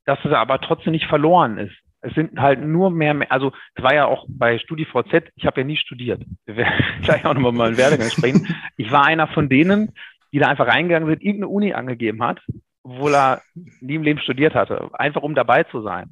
dass 0.06 0.20
es 0.24 0.32
aber 0.32 0.62
trotzdem 0.62 0.94
nicht 0.94 1.08
verloren 1.08 1.58
ist 1.58 1.76
es 2.02 2.14
sind 2.14 2.40
halt 2.40 2.62
nur 2.62 2.90
mehr, 2.90 3.16
also 3.30 3.52
es 3.76 3.84
war 3.84 3.94
ja 3.94 4.06
auch 4.06 4.26
bei 4.28 4.58
StudiVZ, 4.58 5.30
ich 5.36 5.46
habe 5.46 5.62
ja 5.62 5.68
nie 5.68 5.78
studiert. 5.78 6.24
Wir 6.46 6.58
werden 6.58 6.84
gleich 7.04 7.26
auch 7.26 7.34
nochmal 7.34 7.52
mal 7.52 7.68
einen 7.68 7.78
Werdegang 7.78 8.10
sprechen. 8.10 8.48
Ich 8.78 8.92
war 8.92 9.06
einer 9.06 9.28
von 9.28 9.50
denen, 9.50 9.94
die 10.34 10.40
da 10.40 10.48
einfach 10.48 10.68
reingegangen 10.68 11.10
sind, 11.10 11.22
irgendeine 11.22 11.50
Uni 11.50 11.74
angegeben 11.74 12.24
hat, 12.24 12.42
obwohl 12.84 13.14
er 13.14 13.42
nie 13.82 13.96
im 13.96 14.04
Leben 14.04 14.20
studiert 14.20 14.56
hatte, 14.56 14.90
einfach 14.94 15.22
um 15.22 15.36
dabei 15.36 15.64
zu 15.64 15.82
sein. 15.82 16.10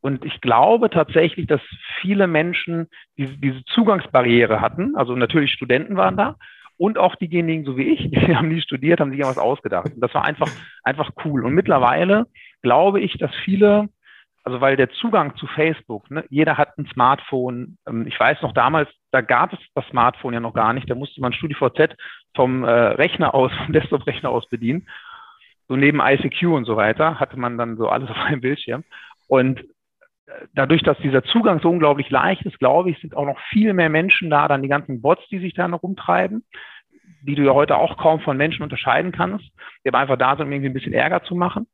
Und 0.00 0.24
ich 0.24 0.40
glaube 0.40 0.90
tatsächlich, 0.90 1.46
dass 1.46 1.60
viele 2.00 2.26
Menschen 2.26 2.88
diese, 3.18 3.36
diese 3.36 3.64
Zugangsbarriere 3.66 4.60
hatten. 4.60 4.96
Also 4.96 5.14
natürlich 5.14 5.52
Studenten 5.52 5.96
waren 5.96 6.16
da 6.16 6.36
und 6.78 6.96
auch 6.96 7.14
diejenigen, 7.16 7.64
so 7.64 7.76
wie 7.76 7.90
ich, 7.90 8.10
die 8.10 8.34
haben 8.34 8.48
nie 8.48 8.62
studiert, 8.62 9.00
haben 9.00 9.10
sich 9.10 9.20
ja 9.20 9.26
was 9.26 9.38
ausgedacht. 9.38 9.92
Und 9.94 10.00
das 10.00 10.14
war 10.14 10.24
einfach, 10.24 10.48
einfach 10.82 11.10
cool. 11.24 11.44
Und 11.44 11.54
mittlerweile 11.54 12.26
glaube 12.62 13.00
ich, 13.00 13.18
dass 13.18 13.30
viele, 13.44 13.88
also 14.42 14.60
weil 14.60 14.76
der 14.76 14.90
Zugang 14.90 15.36
zu 15.36 15.46
Facebook, 15.46 16.10
ne, 16.10 16.24
jeder 16.30 16.56
hat 16.56 16.76
ein 16.78 16.86
Smartphone. 16.92 17.78
Ähm, 17.86 18.06
ich 18.06 18.18
weiß 18.18 18.42
noch 18.42 18.52
damals, 18.52 18.88
da 19.10 19.20
gab 19.20 19.52
es 19.52 19.58
das 19.74 19.86
Smartphone 19.88 20.34
ja 20.34 20.40
noch 20.40 20.54
gar 20.54 20.72
nicht. 20.72 20.88
Da 20.88 20.94
musste 20.94 21.20
man 21.20 21.32
StudiVZ 21.32 21.96
vom 22.34 22.64
äh, 22.64 22.70
Rechner 22.70 23.34
aus, 23.34 23.52
vom 23.64 23.72
Desktop-Rechner 23.72 24.30
aus 24.30 24.48
bedienen. 24.48 24.88
So 25.68 25.76
neben 25.76 26.00
ICQ 26.00 26.44
und 26.48 26.64
so 26.64 26.76
weiter 26.76 27.20
hatte 27.20 27.38
man 27.38 27.58
dann 27.58 27.76
so 27.76 27.88
alles 27.88 28.10
auf 28.10 28.18
einem 28.18 28.40
Bildschirm. 28.40 28.84
Und 29.28 29.62
dadurch, 30.54 30.82
dass 30.82 30.98
dieser 30.98 31.22
Zugang 31.24 31.60
so 31.60 31.70
unglaublich 31.70 32.10
leicht 32.10 32.42
ist, 32.42 32.58
glaube 32.58 32.90
ich, 32.90 32.98
sind 33.00 33.16
auch 33.16 33.26
noch 33.26 33.38
viel 33.50 33.72
mehr 33.72 33.88
Menschen 33.88 34.30
da, 34.30 34.48
dann 34.48 34.62
die 34.62 34.68
ganzen 34.68 35.00
Bots, 35.02 35.26
die 35.28 35.38
sich 35.38 35.54
da 35.54 35.68
noch 35.68 35.82
rumtreiben, 35.82 36.44
die 37.22 37.34
du 37.34 37.42
ja 37.42 37.52
heute 37.52 37.76
auch 37.76 37.96
kaum 37.98 38.20
von 38.20 38.36
Menschen 38.36 38.62
unterscheiden 38.62 39.12
kannst, 39.12 39.44
die 39.84 39.88
aber 39.88 39.98
einfach 39.98 40.16
da 40.16 40.36
sind, 40.36 40.46
um 40.46 40.52
irgendwie 40.52 40.70
ein 40.70 40.74
bisschen 40.74 40.92
Ärger 40.92 41.22
zu 41.22 41.34
machen. 41.34 41.66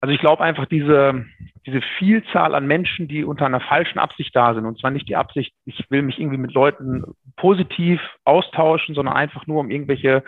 Also 0.00 0.14
ich 0.14 0.20
glaube 0.20 0.42
einfach 0.42 0.66
diese, 0.66 1.26
diese 1.66 1.82
Vielzahl 1.98 2.54
an 2.54 2.66
Menschen, 2.66 3.06
die 3.06 3.22
unter 3.22 3.46
einer 3.46 3.60
falschen 3.60 3.98
Absicht 3.98 4.34
da 4.34 4.54
sind, 4.54 4.64
und 4.64 4.78
zwar 4.78 4.90
nicht 4.90 5.08
die 5.08 5.16
Absicht, 5.16 5.54
ich 5.66 5.90
will 5.90 6.02
mich 6.02 6.18
irgendwie 6.18 6.38
mit 6.38 6.52
Leuten 6.54 7.04
positiv 7.36 8.00
austauschen, 8.24 8.94
sondern 8.94 9.14
einfach 9.14 9.46
nur 9.46 9.60
um 9.60 9.70
irgendwelche 9.70 10.24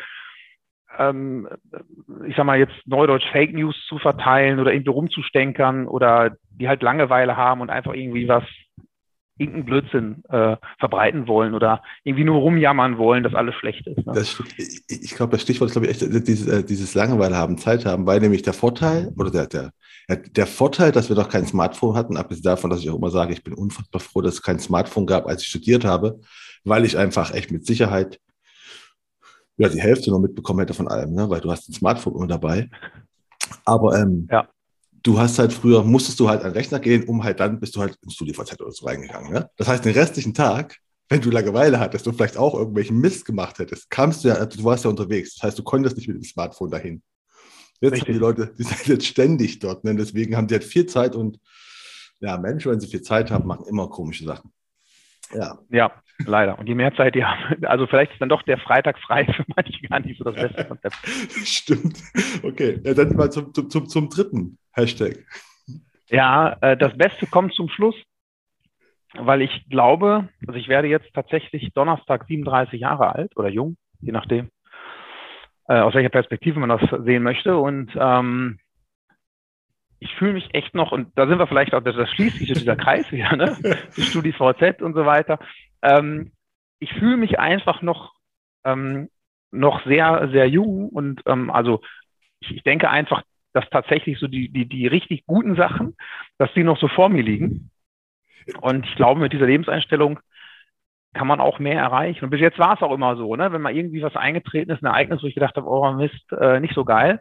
ähm, 0.99 1.49
ich 2.27 2.37
sag 2.37 2.45
mal 2.45 2.59
jetzt 2.59 2.75
Neudeutsch 2.87 3.27
Fake 3.33 3.55
News 3.55 3.77
zu 3.89 3.99
verteilen 3.99 4.61
oder 4.61 4.73
irgendwie 4.73 4.91
rumzustänkern 4.91 5.89
oder 5.89 6.37
die 6.51 6.69
halt 6.69 6.83
Langeweile 6.83 7.37
haben 7.37 7.63
und 7.63 7.71
einfach 7.71 7.95
irgendwie 7.95 8.29
was, 8.29 8.45
irgendeinen 9.43 9.65
Blödsinn 9.67 10.25
äh, 10.29 10.57
verbreiten 10.79 11.29
wollen 11.29 11.55
oder 11.55 11.83
irgendwie 12.05 12.25
nur 12.25 12.39
rumjammern 12.41 12.99
wollen, 12.99 13.23
dass 13.23 13.35
alles 13.35 13.55
schlecht 13.57 13.87
ist. 13.87 14.07
Ne? 14.07 14.13
Das, 14.15 14.43
ich 14.57 15.15
glaube, 15.15 15.33
das 15.33 15.43
Stichwort 15.43 15.69
ist, 15.69 15.75
glaube 15.75 15.87
ich, 15.87 16.03
echt 16.03 16.27
dieses, 16.27 16.47
äh, 16.47 16.65
dieses 16.65 16.95
Langeweile 16.95 17.37
haben, 17.37 17.59
Zeit 17.59 17.85
haben, 17.85 18.07
weil 18.07 18.21
nämlich 18.21 18.43
der 18.43 18.55
Vorteil 18.55 19.13
oder 19.19 19.31
der, 19.31 19.47
der, 19.47 19.73
der 20.09 20.47
Vorteil, 20.47 20.93
dass 20.93 21.09
wir 21.09 21.17
doch 21.17 21.29
kein 21.29 21.47
Smartphone 21.47 21.95
hatten, 21.95 22.17
abgesehen 22.17 22.45
davon, 22.45 22.71
dass 22.71 22.81
ich 22.81 22.91
auch 22.91 22.97
immer 22.97 23.11
sage, 23.11 23.33
ich 23.33 23.45
bin 23.45 23.55
unfassbar 23.55 24.01
froh, 24.01 24.21
dass 24.21 24.35
es 24.35 24.43
kein 24.43 24.59
Smartphone 24.59 25.07
gab, 25.07 25.27
als 25.27 25.43
ich 25.43 25.49
studiert 25.49 25.85
habe, 25.85 26.21
weil 26.65 26.85
ich 26.85 26.97
einfach 26.97 27.35
echt 27.35 27.51
mit 27.51 27.67
Sicherheit 27.67 28.19
ja, 29.57 29.69
die 29.69 29.81
Hälfte 29.81 30.11
noch 30.11 30.19
mitbekommen 30.19 30.61
hätte 30.61 30.75
von 30.75 30.89
allem, 30.89 31.13
ne? 31.13 31.29
weil 31.29 31.41
du 31.41 31.51
hast 31.51 31.69
ein 31.69 31.75
Smartphone 31.75 32.17
immer 32.17 32.27
dabei. 32.27 32.69
Aber 33.65 33.99
ähm, 33.99 34.29
ja. 34.31 34.49
Du 35.03 35.19
hast 35.19 35.39
halt 35.39 35.53
früher, 35.53 35.83
musstest 35.83 36.21
du 36.21 36.29
halt 36.29 36.43
an 36.43 36.51
den 36.51 36.57
Rechner 36.57 36.79
gehen, 36.79 37.05
um 37.05 37.25
halt 37.25 37.41
dann 37.41 37.61
bist 37.61 37.75
du 37.77 37.81
halt 37.81 37.99
ins 38.03 38.15
StudiVZ 38.15 38.61
oder 38.61 38.71
so 38.71 38.87
reingegangen. 38.87 39.33
Ne? 39.33 39.51
Das 39.57 39.69
heißt, 39.69 39.85
den 39.85 39.95
restlichen 39.95 40.35
Tag, 40.35 40.79
wenn 41.09 41.21
du 41.21 41.31
Langeweile 41.31 41.79
hattest 41.79 42.07
und 42.07 42.15
vielleicht 42.15 42.37
auch 42.37 42.55
irgendwelchen 42.55 42.99
Mist 42.99 43.25
gemacht 43.25 43.59
hättest, 43.59 43.91
kamst 43.91 44.25
du 44.25 44.29
ja, 44.29 44.45
du 44.45 44.65
warst 44.65 44.85
ja 44.85 44.91
unterwegs. 44.91 45.35
Das 45.35 45.43
heißt, 45.43 45.59
du 45.59 45.63
konntest 45.63 45.97
nicht 45.97 46.09
mit 46.09 46.17
dem 46.17 46.25
Smartphone 46.25 46.71
dahin. 46.71 47.03
Jetzt 47.81 47.93
Richtig. 47.95 48.09
haben 48.09 48.15
die 48.15 48.21
Leute, 48.21 48.55
die 48.57 48.63
sind 48.63 48.87
jetzt 48.87 49.07
ständig 49.07 49.59
dort. 49.59 49.85
Ne? 49.85 49.95
Deswegen 49.95 50.37
haben 50.37 50.47
die 50.47 50.55
halt 50.55 50.65
viel 50.65 50.87
Zeit 50.87 51.17
und 51.17 51.39
ja, 52.21 52.39
Menschen, 52.39 52.71
wenn 52.71 52.81
sie 52.81 52.87
viel 52.87 53.03
Zeit 53.03 53.31
haben, 53.31 53.47
machen 53.47 53.67
immer 53.67 53.89
komische 53.89 54.25
Sachen. 54.25 54.53
Ja. 55.35 55.59
ja, 55.71 55.91
leider. 56.25 56.59
Und 56.59 56.69
je 56.69 56.75
mehr 56.75 56.95
Zeit 56.95 57.15
die 57.15 57.25
haben, 57.25 57.65
also 57.65 57.87
vielleicht 57.87 58.13
ist 58.13 58.21
dann 58.21 58.29
doch 58.29 58.43
der 58.43 58.59
Freitag 58.59 58.99
frei 59.01 59.25
für 59.37 59.45
manche 59.57 59.87
gar 59.89 60.01
nicht 60.01 60.19
so 60.19 60.25
das 60.25 60.35
beste 60.37 60.65
Konzept. 60.65 60.95
Stimmt. 61.45 61.99
Okay, 62.43 62.81
ja, 62.85 62.95
dann 62.95 63.17
mal 63.17 63.33
zum, 63.33 63.53
zum, 63.53 63.89
zum 63.89 64.09
dritten 64.09 64.59
Hashtag. 64.75 65.25
Ja, 66.09 66.57
äh, 66.61 66.77
das 66.77 66.97
Beste 66.97 67.27
kommt 67.27 67.55
zum 67.55 67.69
Schluss, 67.69 67.97
weil 69.15 69.43
ich 69.43 69.65
glaube, 69.69 70.29
also 70.47 70.59
ich 70.59 70.69
werde 70.69 70.89
jetzt 70.89 71.13
tatsächlich 71.15 71.73
Donnerstag 71.75 72.27
37 72.27 72.81
Jahre 72.81 73.15
alt 73.15 73.37
oder 73.37 73.49
jung, 73.49 73.77
je 74.01 74.13
nachdem, 74.13 74.51
äh, 75.69 75.81
aus 75.81 75.95
welcher 75.95 76.09
Perspektive 76.11 76.61
man 76.61 76.69
das 76.69 76.83
sehen 77.05 77.23
möchte. 77.23 77.57
Und 77.57 77.93
ähm, 77.97 78.59
ich 80.01 80.15
fühle 80.17 80.33
mich 80.33 80.53
echt 80.53 80.75
noch, 80.75 80.93
und 80.93 81.17
da 81.17 81.27
sind 81.27 81.39
wir 81.39 81.47
vielleicht 81.47 81.75
auch, 81.75 81.83
das, 81.83 81.97
das 81.97 82.11
schließt 82.11 82.39
sich 82.39 82.53
dieser 82.53 82.77
Kreis 82.77 83.11
wieder, 83.13 83.37
ne? 83.37 83.57
StudiVZ 83.97 84.83
und 84.83 84.95
so 84.95 85.07
weiter. 85.07 85.39
Ähm, 85.81 86.33
ich 86.79 86.93
fühle 86.95 87.17
mich 87.17 87.39
einfach 87.39 87.83
noch, 87.83 88.15
ähm, 88.65 89.09
noch 89.51 89.85
sehr, 89.87 90.29
sehr 90.33 90.49
jung 90.49 90.89
und 90.89 91.23
ähm, 91.27 91.51
also 91.51 91.83
ich, 92.41 92.57
ich 92.57 92.63
denke 92.65 92.91
einfach, 92.91 93.23
dass 93.53 93.69
tatsächlich 93.71 94.19
so 94.19 94.27
die, 94.27 94.49
die, 94.49 94.67
die 94.67 94.87
richtig 94.87 95.27
guten 95.27 95.57
Sachen, 95.57 95.97
dass 96.39 96.53
die 96.55 96.65
noch 96.65 96.79
so 96.79 96.89
vor 96.89 97.09
mir 97.09 97.23
liegen. 97.23 97.71
Und 98.61 98.87
ich 98.87 98.97
glaube, 98.97 99.21
mit 99.21 99.33
dieser 99.33 99.47
Lebenseinstellung 99.47 100.19
kann 101.15 101.27
man 101.27 101.41
auch 101.41 101.59
mehr 101.59 101.79
erreichen. 101.79 102.25
Und 102.25 102.31
bis 102.31 102.41
jetzt 102.41 102.59
war 102.59 102.75
es 102.75 102.83
auch 102.83 102.93
immer 102.93 103.17
so, 103.17 103.37
ne? 103.37 103.53
wenn 103.53 103.61
mal 103.61 103.77
irgendwie 103.77 104.03
was 104.03 104.17
eingetreten 104.17 104.71
ist, 104.71 104.83
ein 104.83 104.87
Ereignis, 104.87 105.23
wo 105.23 105.27
ich 105.27 105.35
gedacht 105.35 105.57
habe, 105.57 105.69
oh 105.69 105.93
Mist, 105.93 106.33
äh, 106.33 106.59
nicht 106.59 106.75
so 106.75 106.85
geil, 106.85 107.21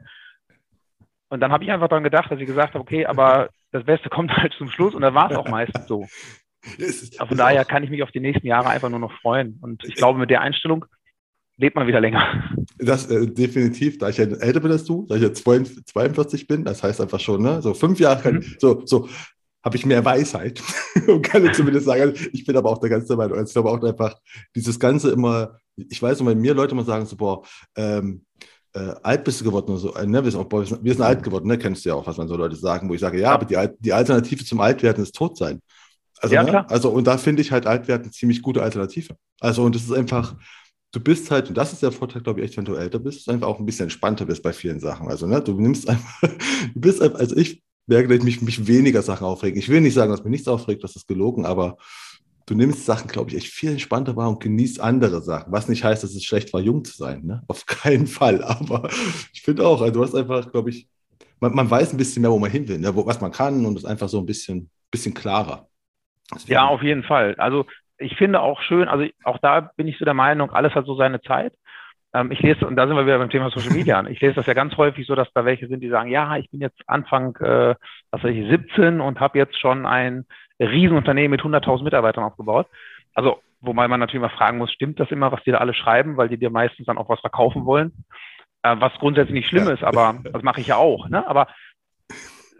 und 1.31 1.39
dann 1.39 1.53
habe 1.53 1.63
ich 1.63 1.71
einfach 1.71 1.87
daran 1.87 2.03
gedacht, 2.03 2.29
dass 2.29 2.41
ich 2.41 2.45
gesagt 2.45 2.73
habe, 2.73 2.81
okay, 2.81 3.05
aber 3.05 3.49
das 3.71 3.85
Beste 3.85 4.09
kommt 4.09 4.31
halt 4.37 4.53
zum 4.53 4.69
Schluss 4.69 4.93
und 4.93 5.01
da 5.01 5.13
war 5.13 5.31
es 5.31 5.37
auch 5.37 5.47
meistens 5.47 5.87
so. 5.87 6.05
Von 7.27 7.37
daher 7.37 7.63
kann 7.65 7.83
ich 7.83 7.89
mich 7.89 8.03
auf 8.03 8.11
die 8.11 8.19
nächsten 8.19 8.45
Jahre 8.45 8.69
einfach 8.69 8.89
nur 8.89 8.99
noch 8.99 9.13
freuen. 9.13 9.57
Und 9.61 9.83
ich 9.85 9.95
glaube, 9.95 10.19
mit 10.19 10.29
der 10.29 10.41
Einstellung 10.41 10.85
lebt 11.61 11.75
man 11.75 11.87
wieder 11.87 12.01
länger. 12.01 12.43
Das 12.77 13.09
äh, 13.09 13.27
definitiv, 13.27 13.99
da 13.99 14.09
ich 14.09 14.17
ja 14.17 14.25
älter 14.25 14.59
bin 14.59 14.71
als 14.71 14.83
du, 14.83 15.05
da 15.07 15.15
ich 15.15 15.21
ja 15.21 15.31
42 15.31 16.47
bin, 16.47 16.65
das 16.65 16.81
heißt 16.81 16.99
einfach 16.99 17.19
schon, 17.19 17.43
ne, 17.43 17.61
so 17.61 17.73
fünf 17.73 17.99
Jahre, 17.99 18.33
mhm. 18.33 18.43
so, 18.59 18.81
so 18.85 19.07
habe 19.63 19.77
ich 19.77 19.85
mehr 19.85 20.03
Weisheit 20.03 20.61
und 21.07 21.21
kann 21.23 21.45
ich 21.45 21.53
zumindest 21.53 21.85
sagen, 21.85 22.13
ich 22.33 22.45
bin 22.45 22.57
aber 22.57 22.71
auch 22.71 22.79
der 22.79 22.89
ganze 22.89 23.15
Meinung. 23.15 23.37
Also 23.37 23.49
ich 23.49 23.53
glaube 23.53 23.69
auch 23.69 23.83
einfach, 23.87 24.15
dieses 24.55 24.79
Ganze 24.79 25.11
immer, 25.11 25.59
ich 25.75 26.01
weiß, 26.01 26.25
wenn 26.25 26.39
mir 26.39 26.55
Leute 26.55 26.73
immer 26.73 26.83
sagen, 26.83 27.05
so, 27.05 27.15
boah, 27.15 27.43
ähm, 27.75 28.25
äh, 28.73 28.93
alt 29.03 29.23
bist 29.23 29.41
du 29.41 29.45
geworden 29.45 29.69
oder 29.69 29.79
so. 29.79 29.93
Äh, 29.93 30.07
ne? 30.07 30.23
wir, 30.23 30.31
sind 30.31 30.41
auch, 30.41 30.51
wir, 30.51 30.65
sind, 30.65 30.83
wir 30.83 30.93
sind 30.93 31.03
alt 31.03 31.21
geworden, 31.21 31.47
ne? 31.47 31.59
kennst 31.59 31.85
du 31.85 31.89
ja 31.89 31.95
auch, 31.95 32.07
was 32.07 32.17
man 32.17 32.27
so 32.27 32.35
Leute 32.35 32.55
sagen, 32.55 32.89
wo 32.89 32.95
ich 32.95 33.01
sage, 33.01 33.19
ja, 33.19 33.33
aber 33.33 33.45
die, 33.45 33.57
die 33.79 33.93
Alternative 33.93 34.43
zum 34.43 34.61
Altwerden 34.61 35.03
ist 35.03 35.13
tot 35.13 35.37
sein. 35.37 35.61
Also, 36.19 36.35
ja, 36.35 36.43
ne? 36.43 36.69
also 36.69 36.89
und 36.89 37.05
da 37.05 37.17
finde 37.17 37.43
ich 37.43 37.51
halt 37.51 37.67
Altwerden 37.67 38.05
eine 38.05 38.11
ziemlich 38.11 38.41
gute 38.41 38.63
Alternative. 38.63 39.15
Also 39.39 39.63
und 39.63 39.75
es 39.75 39.83
ist 39.83 39.91
einfach, 39.91 40.35
du 40.91 40.99
bist 40.99 41.31
halt, 41.31 41.49
und 41.49 41.57
das 41.57 41.73
ist 41.73 41.81
der 41.81 41.91
Vorteil, 41.91 42.21
glaube 42.21 42.39
ich, 42.39 42.45
echt, 42.45 42.57
wenn 42.57 42.65
du 42.65 42.75
älter 42.75 42.99
bist, 42.99 43.29
einfach 43.29 43.47
auch 43.47 43.59
ein 43.59 43.65
bisschen 43.65 43.83
entspannter 43.83 44.25
bist 44.25 44.43
bei 44.43 44.53
vielen 44.53 44.79
Sachen. 44.79 45.07
Also, 45.07 45.27
ne, 45.27 45.41
du 45.41 45.53
nimmst 45.59 45.89
einfach, 45.89 46.21
du 46.73 46.81
bist 46.81 47.01
einfach, 47.01 47.19
also 47.19 47.35
ich 47.37 47.63
merke, 47.87 48.09
dass 48.09 48.17
ich 48.17 48.23
mich, 48.23 48.41
mich 48.41 48.67
weniger 48.67 49.01
Sachen 49.01 49.25
aufregen. 49.25 49.59
Ich 49.59 49.69
will 49.69 49.81
nicht 49.81 49.93
sagen, 49.93 50.11
dass 50.11 50.23
mir 50.23 50.29
nichts 50.29 50.47
aufregt, 50.47 50.83
das 50.83 50.95
ist 50.95 51.07
gelogen, 51.07 51.45
aber 51.45 51.77
du 52.45 52.55
nimmst 52.55 52.85
Sachen, 52.85 53.07
glaube 53.07 53.29
ich, 53.29 53.37
echt 53.37 53.47
viel 53.47 53.71
entspannter 53.71 54.15
wahr 54.15 54.29
und 54.29 54.41
genießt 54.41 54.81
andere 54.81 55.21
Sachen. 55.21 55.51
Was 55.51 55.69
nicht 55.69 55.83
heißt, 55.83 56.03
dass 56.03 56.13
es 56.13 56.23
schlecht 56.23 56.51
war, 56.53 56.61
jung 56.61 56.83
zu 56.83 56.95
sein. 56.95 57.23
Ne? 57.23 57.43
Auf 57.47 57.65
keinen 57.65 58.07
Fall. 58.07 58.43
Aber 58.43 58.89
ich 59.33 59.41
finde 59.41 59.65
auch, 59.65 59.81
also 59.81 59.93
du 59.93 60.03
hast 60.03 60.15
einfach, 60.15 60.51
glaube 60.51 60.69
ich, 60.69 60.87
man, 61.39 61.55
man, 61.55 61.69
weiß 61.69 61.93
ein 61.93 61.97
bisschen 61.97 62.21
mehr, 62.21 62.31
wo 62.31 62.37
man 62.37 62.51
hin 62.51 62.67
will, 62.67 62.77
ne? 62.77 62.93
wo, 62.95 63.05
was 63.05 63.19
man 63.19 63.31
kann 63.31 63.65
und 63.65 63.77
ist 63.77 63.85
einfach 63.85 64.09
so 64.09 64.19
ein 64.19 64.25
bisschen, 64.25 64.69
bisschen 64.91 65.13
klarer. 65.13 65.67
Deswegen. 66.33 66.53
Ja, 66.53 66.67
auf 66.67 66.83
jeden 66.83 67.03
Fall. 67.03 67.35
Also 67.35 67.65
ich 68.01 68.15
finde 68.15 68.41
auch 68.41 68.61
schön, 68.61 68.87
also 68.87 69.05
auch 69.23 69.37
da 69.39 69.61
bin 69.61 69.87
ich 69.87 69.97
so 69.97 70.05
der 70.05 70.13
Meinung, 70.13 70.51
alles 70.51 70.73
hat 70.75 70.85
so 70.85 70.95
seine 70.95 71.21
Zeit. 71.21 71.53
Ähm, 72.13 72.31
ich 72.31 72.41
lese, 72.41 72.67
und 72.67 72.75
da 72.75 72.87
sind 72.87 72.95
wir 72.95 73.05
wieder 73.05 73.19
beim 73.19 73.29
Thema 73.29 73.49
Social 73.49 73.73
Media. 73.73 74.01
Ich 74.09 74.19
lese 74.19 74.35
das 74.35 74.45
ja 74.45 74.53
ganz 74.53 74.75
häufig 74.77 75.07
so, 75.07 75.15
dass 75.15 75.31
da 75.33 75.45
welche 75.45 75.67
sind, 75.67 75.81
die 75.81 75.89
sagen, 75.89 76.09
ja, 76.09 76.35
ich 76.37 76.49
bin 76.49 76.59
jetzt 76.59 76.81
Anfang, 76.87 77.35
äh, 77.37 77.75
was 78.11 78.23
weiß 78.23 78.35
ich, 78.35 78.49
17 78.49 78.99
und 78.99 79.19
habe 79.19 79.37
jetzt 79.37 79.59
schon 79.59 79.85
ein 79.85 80.25
Riesenunternehmen 80.59 81.31
mit 81.31 81.41
100.000 81.41 81.83
Mitarbeitern 81.83 82.23
aufgebaut. 82.23 82.67
Also, 83.13 83.41
wobei 83.61 83.87
man 83.87 83.99
natürlich 83.99 84.21
mal 84.21 84.29
fragen 84.29 84.57
muss, 84.57 84.71
stimmt 84.71 84.99
das 84.99 85.11
immer, 85.11 85.31
was 85.31 85.43
die 85.43 85.51
da 85.51 85.59
alle 85.59 85.73
schreiben, 85.73 86.17
weil 86.17 86.29
die 86.29 86.37
dir 86.37 86.49
meistens 86.49 86.85
dann 86.85 86.97
auch 86.97 87.09
was 87.09 87.19
verkaufen 87.19 87.65
wollen? 87.65 88.05
Äh, 88.63 88.75
was 88.79 88.93
grundsätzlich 88.99 89.33
nicht 89.33 89.49
schlimm 89.49 89.67
ja. 89.67 89.73
ist, 89.73 89.83
aber 89.83 90.19
das 90.23 90.43
mache 90.43 90.61
ich 90.61 90.67
ja 90.67 90.75
auch. 90.75 91.07
Ne? 91.09 91.25
Aber 91.27 91.47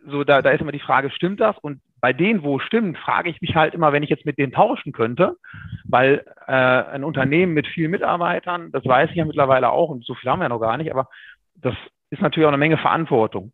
so, 0.05 0.23
da, 0.23 0.41
da 0.41 0.49
ist 0.51 0.61
immer 0.61 0.71
die 0.71 0.79
Frage, 0.79 1.11
stimmt 1.11 1.39
das? 1.39 1.57
Und 1.59 1.81
bei 2.01 2.13
denen, 2.13 2.43
wo 2.43 2.57
es 2.57 2.63
stimmt, 2.63 2.97
frage 2.97 3.29
ich 3.29 3.41
mich 3.41 3.55
halt 3.55 3.73
immer, 3.73 3.93
wenn 3.93 4.03
ich 4.03 4.09
jetzt 4.09 4.25
mit 4.25 4.37
denen 4.37 4.51
tauschen 4.51 4.91
könnte, 4.91 5.37
weil 5.85 6.25
äh, 6.47 6.51
ein 6.51 7.03
Unternehmen 7.03 7.53
mit 7.53 7.67
vielen 7.67 7.91
Mitarbeitern, 7.91 8.71
das 8.71 8.85
weiß 8.85 9.11
ich 9.11 9.17
ja 9.17 9.25
mittlerweile 9.25 9.69
auch, 9.69 9.89
und 9.89 10.03
so 10.03 10.15
viel 10.15 10.29
haben 10.29 10.39
wir 10.39 10.45
ja 10.45 10.49
noch 10.49 10.59
gar 10.59 10.77
nicht, 10.77 10.91
aber 10.91 11.07
das 11.55 11.75
ist 12.09 12.21
natürlich 12.21 12.45
auch 12.45 12.51
eine 12.51 12.57
Menge 12.57 12.77
Verantwortung 12.77 13.53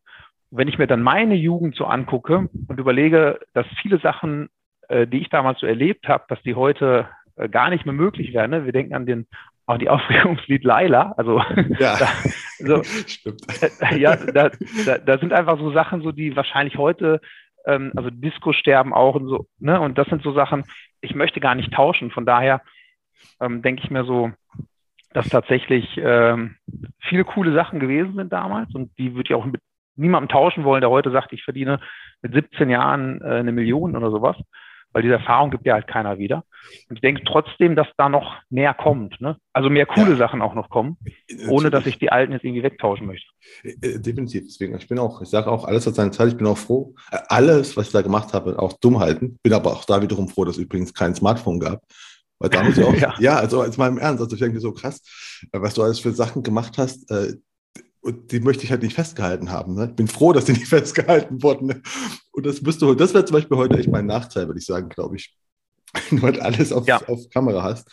wenn 0.51 0.67
ich 0.67 0.77
mir 0.77 0.87
dann 0.87 1.01
meine 1.01 1.35
Jugend 1.35 1.75
so 1.75 1.85
angucke 1.85 2.49
und 2.67 2.79
überlege, 2.79 3.39
dass 3.53 3.65
viele 3.81 3.99
Sachen, 3.99 4.49
äh, 4.87 5.07
die 5.07 5.21
ich 5.21 5.29
damals 5.29 5.59
so 5.59 5.67
erlebt 5.67 6.07
habe, 6.07 6.23
dass 6.29 6.41
die 6.43 6.55
heute 6.55 7.07
äh, 7.35 7.49
gar 7.49 7.69
nicht 7.69 7.85
mehr 7.85 7.93
möglich 7.93 8.33
wären. 8.33 8.51
Ne? 8.51 8.65
Wir 8.65 8.71
denken 8.71 8.93
an 8.93 9.05
den 9.05 9.27
auch 9.65 9.77
die 9.77 9.89
Aufregungslied 9.89 10.63
Laila. 10.63 11.13
Also 11.17 11.39
ja, 11.79 11.97
da, 11.97 12.07
so, 12.59 12.83
stimmt. 13.07 13.41
Ja, 13.97 14.15
da, 14.15 14.49
da, 14.85 14.97
da, 14.97 15.17
sind 15.17 15.33
einfach 15.33 15.59
so 15.59 15.71
Sachen, 15.71 16.01
so 16.01 16.13
die 16.13 16.35
wahrscheinlich 16.37 16.77
heute, 16.77 17.19
ähm, 17.67 17.91
also 17.95 18.09
Disco 18.09 18.53
sterben 18.53 18.93
auch 18.93 19.15
und 19.15 19.27
so, 19.27 19.47
ne? 19.59 19.79
Und 19.79 19.97
das 19.97 20.07
sind 20.07 20.23
so 20.23 20.33
Sachen, 20.33 20.63
ich 21.01 21.13
möchte 21.13 21.39
gar 21.39 21.53
nicht 21.53 21.71
tauschen. 21.73 22.09
Von 22.09 22.25
daher 22.25 22.61
ähm, 23.39 23.61
denke 23.61 23.83
ich 23.83 23.91
mir 23.91 24.05
so, 24.05 24.31
dass 25.11 25.29
tatsächlich 25.29 25.97
ähm, 25.97 26.55
viele 26.99 27.23
coole 27.25 27.53
Sachen 27.53 27.79
gewesen 27.79 28.15
sind 28.15 28.33
damals 28.33 28.73
und 28.73 28.97
die 28.97 29.13
würde 29.13 29.29
ich 29.29 29.35
auch 29.35 29.45
mit 29.45 29.61
niemandem 29.95 30.29
tauschen 30.29 30.63
wollen, 30.63 30.81
der 30.81 30.89
heute 30.89 31.11
sagt, 31.11 31.33
ich 31.33 31.43
verdiene 31.43 31.79
mit 32.21 32.33
17 32.33 32.69
Jahren 32.69 33.21
äh, 33.21 33.35
eine 33.35 33.51
Million 33.51 33.95
oder 33.95 34.11
sowas 34.11 34.37
weil 34.93 35.03
diese 35.03 35.15
Erfahrung 35.15 35.51
gibt 35.51 35.65
ja 35.65 35.73
halt 35.73 35.87
keiner 35.87 36.17
wieder. 36.17 36.43
Und 36.89 36.95
ich 36.95 37.01
denke 37.01 37.21
trotzdem, 37.25 37.75
dass 37.75 37.87
da 37.97 38.09
noch 38.09 38.35
mehr 38.49 38.73
kommt, 38.73 39.19
ne? 39.21 39.37
Also 39.53 39.69
mehr 39.69 39.85
coole 39.85 40.11
ja. 40.11 40.17
Sachen 40.17 40.41
auch 40.41 40.53
noch 40.53 40.69
kommen, 40.69 40.97
Natürlich. 41.29 41.49
ohne 41.51 41.69
dass 41.69 41.85
ich 41.85 41.99
die 41.99 42.11
alten 42.11 42.33
jetzt 42.33 42.43
irgendwie 42.43 42.63
wegtauschen 42.63 43.07
möchte. 43.07 43.27
Äh, 43.63 43.75
äh, 43.81 43.99
definitiv. 43.99 44.45
Deswegen, 44.45 44.75
ich 44.75 44.87
bin 44.87 44.99
auch, 44.99 45.21
ich 45.21 45.29
sage 45.29 45.51
auch, 45.51 45.65
alles 45.65 45.85
hat 45.85 45.95
seine 45.95 46.11
Zeit, 46.11 46.29
ich 46.29 46.37
bin 46.37 46.47
auch 46.47 46.57
froh. 46.57 46.95
Äh, 47.11 47.19
alles, 47.27 47.77
was 47.77 47.87
ich 47.87 47.93
da 47.93 48.01
gemacht 48.01 48.33
habe, 48.33 48.57
auch 48.59 48.73
dumm 48.73 48.99
halten. 48.99 49.37
Bin 49.43 49.53
aber 49.53 49.71
auch 49.71 49.85
da 49.85 50.01
wiederum 50.01 50.27
froh, 50.27 50.45
dass 50.45 50.57
es 50.57 50.63
übrigens 50.63 50.93
kein 50.93 51.15
Smartphone 51.15 51.59
gab. 51.59 51.83
Weil 52.39 52.49
da 52.49 52.63
muss 52.63 52.77
ich 52.77 52.83
auch, 52.83 52.95
ja. 52.95 53.13
ja, 53.19 53.35
also 53.37 53.63
jetzt 53.63 53.77
mal 53.77 53.87
im 53.87 53.97
Ernst, 53.97 54.21
also 54.21 54.35
ich 54.35 54.41
denke 54.41 54.59
so 54.59 54.71
krass, 54.71 55.01
was 55.51 55.73
du 55.73 55.83
alles 55.83 55.99
für 55.99 56.11
Sachen 56.11 56.43
gemacht 56.43 56.77
hast, 56.77 57.09
äh, 57.11 57.33
und 58.07 58.31
die 58.31 58.39
möchte 58.39 58.63
ich 58.63 58.71
halt 58.71 58.83
nicht 58.83 58.95
festgehalten 58.95 59.51
haben. 59.51 59.75
Ne? 59.75 59.87
Ich 59.89 59.95
bin 59.97 60.07
froh, 60.07 60.31
dass 60.31 60.45
die 60.45 60.53
nicht 60.53 60.67
festgehalten 60.67 61.43
wurden. 61.43 61.67
Ne? 61.67 61.81
Und 62.31 62.45
das 62.45 62.61
müsste, 62.61 62.95
das 62.95 63.13
wäre 63.13 63.25
zum 63.25 63.35
Beispiel 63.35 63.57
heute 63.57 63.77
echt 63.77 63.91
mein 63.91 64.05
Nachteil, 64.05 64.47
würde 64.47 64.59
ich 64.59 64.65
sagen, 64.65 64.87
glaube 64.87 65.17
ich. 65.17 65.35
Wenn 66.09 66.19
du 66.19 66.23
halt 66.23 66.39
alles 66.39 66.71
auf, 66.71 66.87
ja. 66.87 67.01
auf 67.07 67.29
Kamera 67.33 67.63
hast. 67.63 67.89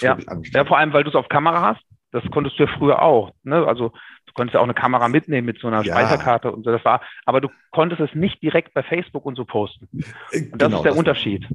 ja. 0.00 0.16
ja, 0.52 0.64
vor 0.64 0.78
allem, 0.78 0.92
weil 0.92 1.02
du 1.02 1.10
es 1.10 1.16
auf 1.16 1.28
Kamera 1.28 1.72
hast. 1.74 1.82
Das 2.10 2.22
konntest 2.30 2.58
du 2.58 2.64
ja 2.64 2.70
früher 2.78 3.02
auch. 3.02 3.32
Ne? 3.42 3.66
Also 3.66 3.92
du 4.26 4.32
konntest 4.32 4.54
ja 4.54 4.60
auch 4.60 4.64
eine 4.64 4.74
Kamera 4.74 5.08
mitnehmen 5.08 5.44
mit 5.44 5.58
so 5.58 5.66
einer 5.66 5.82
ja. 5.82 5.92
Speicherkarte 5.92 6.52
und 6.52 6.64
so. 6.64 6.70
Das 6.70 6.84
war, 6.84 7.02
aber 7.26 7.40
du 7.40 7.50
konntest 7.70 8.00
es 8.00 8.14
nicht 8.14 8.40
direkt 8.42 8.72
bei 8.74 8.82
Facebook 8.82 9.26
und 9.26 9.34
so 9.34 9.44
posten. 9.44 9.88
Äh, 10.30 10.50
und 10.52 10.62
das 10.62 10.68
genau, 10.68 10.76
ist 10.78 10.82
der 10.84 10.92
das 10.92 10.98
Unterschied. 10.98 11.46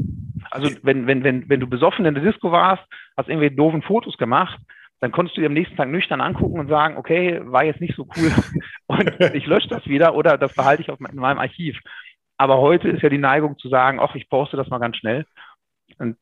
Also 0.52 0.70
wenn, 0.84 1.08
wenn, 1.08 1.24
wenn, 1.24 1.50
wenn 1.50 1.60
du 1.60 1.68
besoffen 1.68 2.06
in 2.06 2.14
der 2.14 2.24
Disco 2.24 2.52
warst, 2.52 2.84
hast 3.16 3.30
irgendwie 3.30 3.50
doofen 3.50 3.82
Fotos 3.82 4.18
gemacht, 4.18 4.60
dann 5.04 5.12
konntest 5.12 5.36
du 5.36 5.42
dir 5.42 5.48
am 5.48 5.54
nächsten 5.54 5.76
Tag 5.76 5.90
nüchtern 5.90 6.22
angucken 6.22 6.62
und 6.62 6.70
sagen, 6.70 6.96
okay, 6.96 7.42
war 7.44 7.66
jetzt 7.66 7.82
nicht 7.82 7.94
so 7.94 8.08
cool 8.16 8.32
und 8.88 9.20
ich 9.36 9.46
lösche 9.46 9.68
das 9.68 9.86
wieder 9.86 10.16
oder 10.16 10.38
das 10.38 10.54
behalte 10.56 10.82
ich 10.82 10.90
auf 10.90 11.00
in 11.02 11.18
meinem 11.18 11.40
Archiv. 11.40 11.78
Aber 12.38 12.60
heute 12.60 12.88
ist 12.88 13.04
ja 13.04 13.10
die 13.10 13.18
Neigung 13.18 13.58
zu 13.58 13.68
sagen, 13.68 14.00
ach, 14.00 14.16
ich 14.16 14.30
poste 14.30 14.56
das 14.56 14.70
mal 14.70 14.78
ganz 14.78 14.96
schnell. 14.96 15.26
Und 15.98 16.16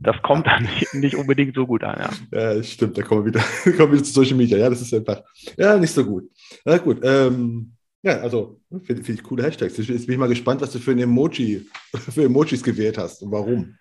das 0.00 0.22
kommt 0.22 0.46
dann 0.46 0.62
nicht, 0.78 0.94
nicht 0.94 1.16
unbedingt 1.16 1.56
so 1.56 1.66
gut 1.66 1.82
an. 1.82 1.98
Ja, 2.30 2.52
ja 2.52 2.62
stimmt, 2.62 2.96
da 2.96 3.02
kommen 3.02 3.24
wir 3.24 3.34
wieder, 3.34 3.40
kommen 3.76 3.94
wieder 3.94 4.04
zu 4.04 4.12
Social 4.12 4.36
Media. 4.36 4.56
Ja, 4.56 4.70
das 4.70 4.82
ist 4.82 4.94
einfach, 4.94 5.20
ja, 5.56 5.76
nicht 5.76 5.92
so 5.92 6.04
gut. 6.04 6.30
Na 6.64 6.78
gut, 6.78 7.00
ähm, 7.02 7.72
ja, 8.02 8.20
also 8.20 8.60
finde 8.84 9.02
find 9.02 9.18
ich 9.18 9.24
coole 9.24 9.42
Hashtags. 9.42 9.76
Jetzt 9.76 10.06
bin 10.06 10.12
ich 10.12 10.16
mal 10.16 10.28
gespannt, 10.28 10.60
was 10.60 10.70
du 10.70 10.78
für 10.78 10.92
ein 10.92 11.00
Emoji, 11.00 11.66
für 11.92 12.22
Emojis 12.22 12.62
gewählt 12.62 12.98
hast 12.98 13.20
und 13.20 13.32
warum. 13.32 13.76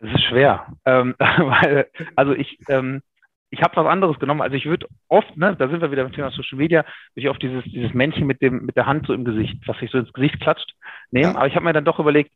Das 0.00 0.12
ist 0.12 0.24
schwer, 0.24 0.66
ähm, 0.84 1.14
weil, 1.18 1.86
also 2.16 2.34
ich, 2.34 2.58
ähm, 2.68 3.00
ich 3.50 3.62
habe 3.62 3.76
was 3.76 3.86
anderes 3.86 4.18
genommen. 4.18 4.42
Also 4.42 4.56
ich 4.56 4.66
würde 4.66 4.86
oft, 5.08 5.36
ne, 5.36 5.56
da 5.56 5.68
sind 5.68 5.80
wir 5.80 5.90
wieder 5.90 6.02
beim 6.02 6.12
Thema 6.12 6.30
Social 6.30 6.58
Media, 6.58 6.82
würde 7.14 7.26
ich 7.26 7.28
oft 7.28 7.42
dieses, 7.42 7.64
dieses 7.64 7.94
Männchen 7.94 8.26
mit 8.26 8.42
dem, 8.42 8.66
mit 8.66 8.76
der 8.76 8.86
Hand 8.86 9.06
so 9.06 9.12
im 9.12 9.24
Gesicht, 9.24 9.56
was 9.66 9.78
sich 9.78 9.90
so 9.90 9.98
ins 9.98 10.12
Gesicht 10.12 10.40
klatscht, 10.40 10.74
nehmen. 11.10 11.32
Ja. 11.32 11.36
Aber 11.36 11.46
ich 11.46 11.54
habe 11.54 11.64
mir 11.64 11.72
dann 11.72 11.84
doch 11.84 11.98
überlegt, 11.98 12.32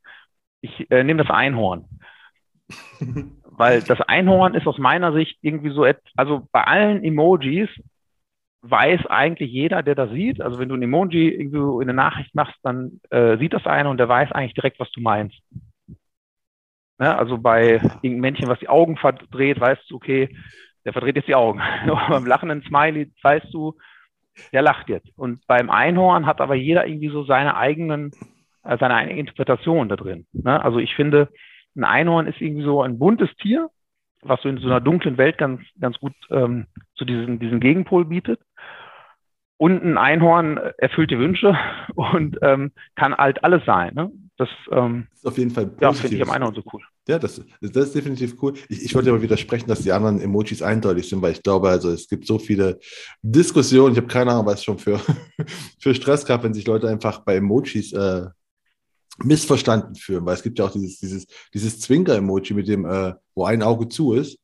ich 0.60 0.90
äh, 0.90 1.04
nehme 1.04 1.22
das 1.22 1.34
Einhorn. 1.34 1.86
Weil 3.44 3.82
das 3.82 4.00
Einhorn 4.00 4.54
ist 4.54 4.66
aus 4.66 4.78
meiner 4.78 5.12
Sicht 5.12 5.38
irgendwie 5.42 5.70
so, 5.70 5.84
also 6.16 6.48
bei 6.52 6.64
allen 6.64 7.02
Emojis 7.04 7.68
weiß 8.62 9.06
eigentlich 9.06 9.50
jeder, 9.50 9.82
der 9.82 9.94
das 9.94 10.10
sieht. 10.10 10.40
Also 10.40 10.58
wenn 10.58 10.68
du 10.68 10.74
ein 10.74 10.82
Emoji 10.82 11.28
irgendwie 11.28 11.58
in 11.82 11.88
eine 11.88 11.94
Nachricht 11.94 12.34
machst, 12.34 12.56
dann 12.62 13.00
äh, 13.10 13.38
sieht 13.38 13.52
das 13.52 13.66
einer 13.66 13.90
und 13.90 13.98
der 13.98 14.08
weiß 14.08 14.32
eigentlich 14.32 14.54
direkt, 14.54 14.78
was 14.78 14.90
du 14.92 15.00
meinst. 15.00 15.38
Ja, 17.00 17.16
also 17.16 17.38
bei 17.38 17.80
irgendeinem 18.02 18.20
Männchen, 18.20 18.48
was 18.48 18.58
die 18.58 18.68
Augen 18.68 18.98
verdreht, 18.98 19.58
weißt 19.58 19.90
du, 19.90 19.96
okay, 19.96 20.28
der 20.84 20.92
verdreht 20.92 21.16
jetzt 21.16 21.28
die 21.28 21.34
Augen. 21.34 21.60
beim 22.08 22.26
lachenden 22.26 22.62
Smiley 22.62 23.10
weißt 23.22 23.52
du, 23.52 23.76
der 24.52 24.62
lacht 24.62 24.88
jetzt. 24.88 25.10
Und 25.16 25.46
beim 25.46 25.70
Einhorn 25.70 26.26
hat 26.26 26.40
aber 26.40 26.54
jeder 26.54 26.86
irgendwie 26.86 27.10
so 27.10 27.24
seine 27.24 27.56
eigenen, 27.56 28.12
äh, 28.64 28.78
seine 28.78 28.94
eigene 28.94 29.18
Interpretation 29.18 29.88
da 29.88 29.96
drin. 29.96 30.26
Ne? 30.32 30.62
Also 30.62 30.78
ich 30.78 30.94
finde, 30.94 31.28
ein 31.76 31.84
Einhorn 31.84 32.26
ist 32.26 32.40
irgendwie 32.40 32.64
so 32.64 32.82
ein 32.82 32.98
buntes 32.98 33.34
Tier, 33.36 33.70
was 34.22 34.40
so 34.42 34.48
in 34.48 34.58
so 34.58 34.66
einer 34.66 34.80
dunklen 34.80 35.18
Welt 35.18 35.38
ganz, 35.38 35.62
ganz 35.80 35.98
gut 35.98 36.12
ähm, 36.30 36.66
so 36.94 37.04
diesen, 37.04 37.38
diesen 37.38 37.60
Gegenpol 37.60 38.04
bietet. 38.04 38.40
Und 39.56 39.84
ein 39.84 39.98
Einhorn 39.98 40.56
erfüllt 40.78 41.10
die 41.10 41.18
Wünsche 41.18 41.56
und 41.94 42.38
ähm, 42.42 42.72
kann 42.96 43.14
halt 43.14 43.44
alles 43.44 43.64
sein. 43.64 43.94
Ne? 43.94 44.10
Das, 44.40 44.48
ähm, 44.72 45.06
das 45.10 45.18
ist 45.18 45.26
auf 45.26 45.36
jeden 45.36 45.50
Fall 45.50 45.70
Ja, 45.82 45.92
finde 45.92 46.16
ich 46.16 46.22
am 46.22 46.30
Einhorn 46.30 46.54
so 46.54 46.62
cool. 46.72 46.80
Ja, 47.06 47.18
das, 47.18 47.42
das 47.60 47.88
ist 47.88 47.94
definitiv 47.94 48.42
cool. 48.42 48.54
Ich, 48.70 48.86
ich 48.86 48.94
wollte 48.94 49.10
aber 49.10 49.20
widersprechen, 49.20 49.68
dass 49.68 49.82
die 49.82 49.92
anderen 49.92 50.18
Emojis 50.18 50.62
eindeutig 50.62 51.10
sind, 51.10 51.20
weil 51.20 51.32
ich 51.32 51.42
glaube, 51.42 51.68
also 51.68 51.90
es 51.90 52.08
gibt 52.08 52.26
so 52.26 52.38
viele 52.38 52.80
Diskussionen. 53.20 53.92
Ich 53.92 53.98
habe 53.98 54.08
keine 54.08 54.30
Ahnung, 54.30 54.46
was 54.46 54.64
schon 54.64 54.78
für, 54.78 54.98
für 55.78 55.94
Stress 55.94 56.24
gab, 56.24 56.42
wenn 56.42 56.54
sich 56.54 56.66
Leute 56.66 56.88
einfach 56.88 57.18
bei 57.18 57.36
Emojis 57.36 57.92
äh, 57.92 58.28
missverstanden 59.22 59.94
fühlen, 59.94 60.24
weil 60.24 60.36
es 60.36 60.42
gibt 60.42 60.58
ja 60.58 60.64
auch 60.64 60.72
dieses, 60.72 60.98
dieses, 60.98 61.26
dieses 61.52 61.78
Zwinker-Emoji 61.80 62.54
mit 62.54 62.66
dem, 62.66 62.86
äh, 62.86 63.12
wo 63.34 63.44
ein 63.44 63.62
Auge 63.62 63.90
zu 63.90 64.14
ist, 64.14 64.38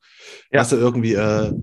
ja. 0.53 0.61
was 0.61 0.73
ja 0.73 0.77
irgendwie 0.77 1.15
äh, 1.15 1.55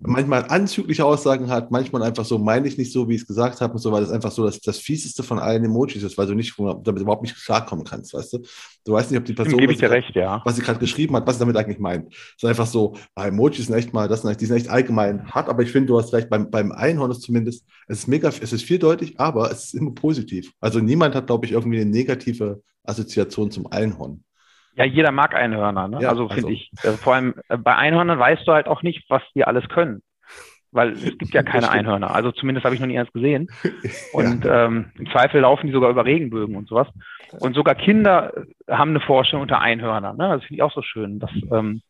manchmal 0.00 0.44
anzügliche 0.48 1.04
Aussagen 1.04 1.48
hat, 1.50 1.70
manchmal 1.70 2.02
einfach 2.02 2.24
so, 2.24 2.38
meine 2.38 2.68
ich 2.68 2.78
nicht 2.78 2.92
so, 2.92 3.08
wie 3.08 3.14
ich 3.14 3.22
es 3.22 3.26
gesagt 3.26 3.60
habe 3.60 3.72
und 3.74 3.78
so, 3.78 3.92
weil 3.92 4.02
das 4.02 4.10
einfach 4.10 4.30
so 4.30 4.44
das, 4.44 4.60
das 4.60 4.78
fieseste 4.78 5.22
von 5.22 5.38
allen 5.38 5.64
Emojis 5.64 6.02
ist, 6.02 6.16
weil 6.18 6.26
du 6.26 6.34
nicht 6.34 6.54
damit 6.58 7.02
überhaupt 7.02 7.22
nicht 7.22 7.36
klarkommen 7.36 7.84
kannst, 7.84 8.14
weißt 8.14 8.34
du? 8.34 8.38
Du 8.84 8.92
weißt 8.92 9.10
nicht, 9.10 9.20
ob 9.20 9.24
die 9.24 9.32
Person, 9.32 9.66
was, 9.66 9.78
sie 9.78 9.84
recht, 9.86 10.14
ja. 10.14 10.42
was 10.44 10.56
sie 10.56 10.62
gerade 10.62 10.78
geschrieben 10.78 11.16
hat, 11.16 11.26
was 11.26 11.36
sie 11.36 11.40
damit 11.40 11.56
eigentlich 11.56 11.78
meint. 11.78 12.12
Es 12.12 12.42
ist 12.42 12.44
einfach 12.44 12.66
so, 12.66 12.94
ah, 13.14 13.26
Emojis 13.26 13.66
sind 13.66 13.76
echt 13.76 13.92
mal, 13.92 14.08
das 14.08 14.22
sind 14.22 14.30
echt, 14.30 14.40
die 14.40 14.46
sind 14.46 14.56
echt 14.56 14.68
allgemein 14.68 15.30
hart, 15.30 15.48
aber 15.48 15.62
ich 15.62 15.70
finde, 15.70 15.88
du 15.88 15.98
hast 15.98 16.12
recht, 16.12 16.28
beim, 16.28 16.50
beim 16.50 16.72
Einhorn 16.72 17.10
ist 17.10 17.22
zumindest, 17.22 17.64
es 17.88 18.00
ist 18.00 18.08
mega, 18.08 18.28
es 18.28 18.52
ist 18.52 18.64
vieldeutig, 18.64 19.18
aber 19.18 19.50
es 19.50 19.66
ist 19.66 19.74
immer 19.74 19.92
positiv. 19.92 20.52
Also 20.60 20.80
niemand 20.80 21.14
hat, 21.14 21.26
glaube 21.26 21.46
ich, 21.46 21.52
irgendwie 21.52 21.80
eine 21.80 21.90
negative 21.90 22.62
Assoziation 22.84 23.50
zum 23.50 23.66
Einhorn. 23.68 24.22
Ja, 24.74 24.84
jeder 24.84 25.12
mag 25.12 25.34
Einhörner, 25.34 25.88
ne? 25.88 25.98
Ja, 26.00 26.08
also 26.08 26.28
finde 26.28 26.48
also. 26.48 26.50
ich. 26.50 26.70
Äh, 26.82 26.92
vor 26.92 27.14
allem 27.14 27.34
äh, 27.48 27.58
bei 27.58 27.76
Einhörnern 27.76 28.18
weißt 28.18 28.46
du 28.46 28.52
halt 28.52 28.66
auch 28.66 28.82
nicht, 28.82 29.04
was 29.08 29.22
die 29.34 29.44
alles 29.44 29.68
können. 29.68 30.02
Weil 30.70 30.92
es 30.92 31.02
gibt 31.18 31.34
ja 31.34 31.42
keine 31.42 31.70
Einhörner. 31.70 32.14
Also 32.14 32.32
zumindest 32.32 32.64
habe 32.64 32.74
ich 32.74 32.80
noch 32.80 32.88
nie 32.88 32.98
eins 32.98 33.12
gesehen. 33.12 33.48
Und 34.12 34.44
ja. 34.44 34.66
ähm, 34.66 34.92
im 34.98 35.10
Zweifel 35.10 35.42
laufen 35.42 35.66
die 35.66 35.72
sogar 35.72 35.90
über 35.90 36.04
Regenbögen 36.04 36.56
und 36.56 36.68
sowas. 36.68 36.88
Und 37.40 37.54
sogar 37.54 37.74
Kinder 37.74 38.32
äh, 38.66 38.72
haben 38.72 38.90
eine 38.90 39.00
Vorstellung 39.00 39.42
unter 39.42 39.60
Einhörnern. 39.60 40.16
Ne? 40.16 40.28
Das 40.28 40.44
finde 40.44 40.54
ich 40.54 40.62
auch 40.62 40.72
so 40.72 40.82
schön, 40.82 41.18
dass 41.18 41.30
ähm, 41.50 41.82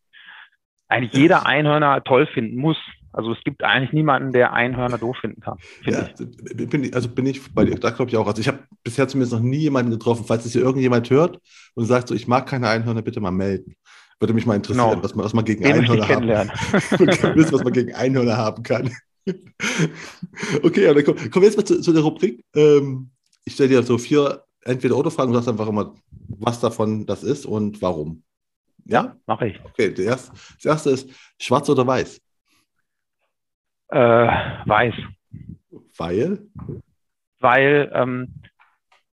eigentlich 0.88 1.14
jeder 1.14 1.46
Einhörner 1.46 2.02
toll 2.02 2.26
finden 2.26 2.56
muss. 2.56 2.76
Also 3.12 3.32
es 3.32 3.38
gibt 3.44 3.62
eigentlich 3.62 3.92
niemanden, 3.92 4.32
der 4.32 4.52
Einhörner 4.52 4.98
doof 4.98 5.16
finden 5.20 5.40
kann. 5.40 5.58
Ja, 5.84 6.08
ich. 6.08 6.68
Bin, 6.68 6.94
also 6.94 7.08
bin 7.08 7.26
ich 7.26 7.52
bei 7.52 7.64
dir, 7.64 7.78
da 7.78 7.90
glaube 7.90 8.10
ich 8.10 8.16
auch. 8.16 8.26
Also 8.26 8.40
ich 8.40 8.48
habe 8.48 8.60
bisher 8.82 9.06
zumindest 9.06 9.34
noch 9.34 9.40
nie 9.40 9.58
jemanden 9.58 9.90
getroffen. 9.90 10.24
Falls 10.26 10.44
es 10.46 10.52
hier 10.52 10.62
irgendjemand 10.62 11.10
hört 11.10 11.38
und 11.74 11.84
sagt, 11.84 12.08
so 12.08 12.14
ich 12.14 12.26
mag 12.26 12.48
keine 12.48 12.68
Einhörner, 12.68 13.02
bitte 13.02 13.20
mal 13.20 13.30
melden. 13.30 13.76
Würde 14.18 14.34
mich 14.34 14.46
mal 14.46 14.54
interessieren, 14.54 14.90
genau. 14.90 15.02
was, 15.02 15.14
man, 15.14 15.24
was 15.24 15.34
man 15.34 15.44
gegen 15.44 15.62
Den 15.62 15.80
Einhörner 15.80 16.08
haben 16.08 16.26
kann. 16.28 16.48
wissen, 17.36 17.52
was 17.52 17.64
man 17.64 17.72
gegen 17.72 17.94
Einhörner 17.94 18.36
haben 18.36 18.62
kann. 18.62 18.90
okay, 20.62 20.94
dann 20.94 21.04
kommen 21.04 21.30
komm 21.30 21.42
wir 21.42 21.48
jetzt 21.48 21.56
mal 21.56 21.64
zu, 21.64 21.80
zu 21.80 21.92
der 21.92 22.02
Rubrik. 22.02 22.44
Ähm, 22.54 23.10
ich 23.44 23.54
stelle 23.54 23.70
dir 23.70 23.82
so 23.82 23.98
vier 23.98 24.44
Entweder-Oder-Fragen 24.62 25.30
und 25.30 25.34
sagst 25.34 25.48
einfach 25.48 25.68
immer, 25.68 25.94
was 26.38 26.60
davon 26.60 27.04
das 27.04 27.24
ist 27.24 27.46
und 27.46 27.82
warum. 27.82 28.22
Ja? 28.84 29.16
Mache 29.26 29.48
ich. 29.48 29.60
Okay, 29.64 29.92
das 29.92 30.30
erste 30.64 30.90
ist 30.90 31.08
schwarz 31.38 31.68
oder 31.68 31.86
weiß? 31.86 32.20
Äh, 33.92 34.26
weiß. 34.64 34.94
Weil? 35.98 36.38
Weil, 37.40 37.90
ähm, 37.94 38.34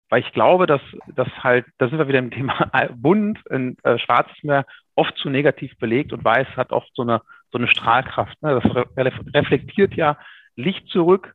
weil 0.07 0.21
ich 0.21 0.31
glaube, 0.31 0.67
dass 0.67 0.81
das 1.15 1.27
halt, 1.43 1.65
da 1.79 1.89
sind 1.89 1.97
wir 1.97 2.07
wieder 2.07 2.19
im 2.19 2.31
Thema 2.37 2.71
bunt 2.95 3.45
und 3.47 3.83
äh, 3.83 3.99
schwarz 3.99 4.29
ist 4.33 4.45
mir 4.45 4.65
oft 4.95 5.17
zu 5.17 5.29
negativ 5.29 5.77
belegt 5.79 6.13
und 6.13 6.23
weiß 6.23 6.47
hat 6.55 6.71
oft 6.71 6.89
so 6.93 7.01
eine, 7.01 7.21
so 7.51 7.57
eine 7.57 7.67
Strahlkraft. 7.67 8.41
Ne? 8.41 8.61
Das 8.61 8.73
re 8.73 8.85
reflektiert 9.33 9.95
ja 9.95 10.17
Licht 10.55 10.87
zurück. 10.87 11.33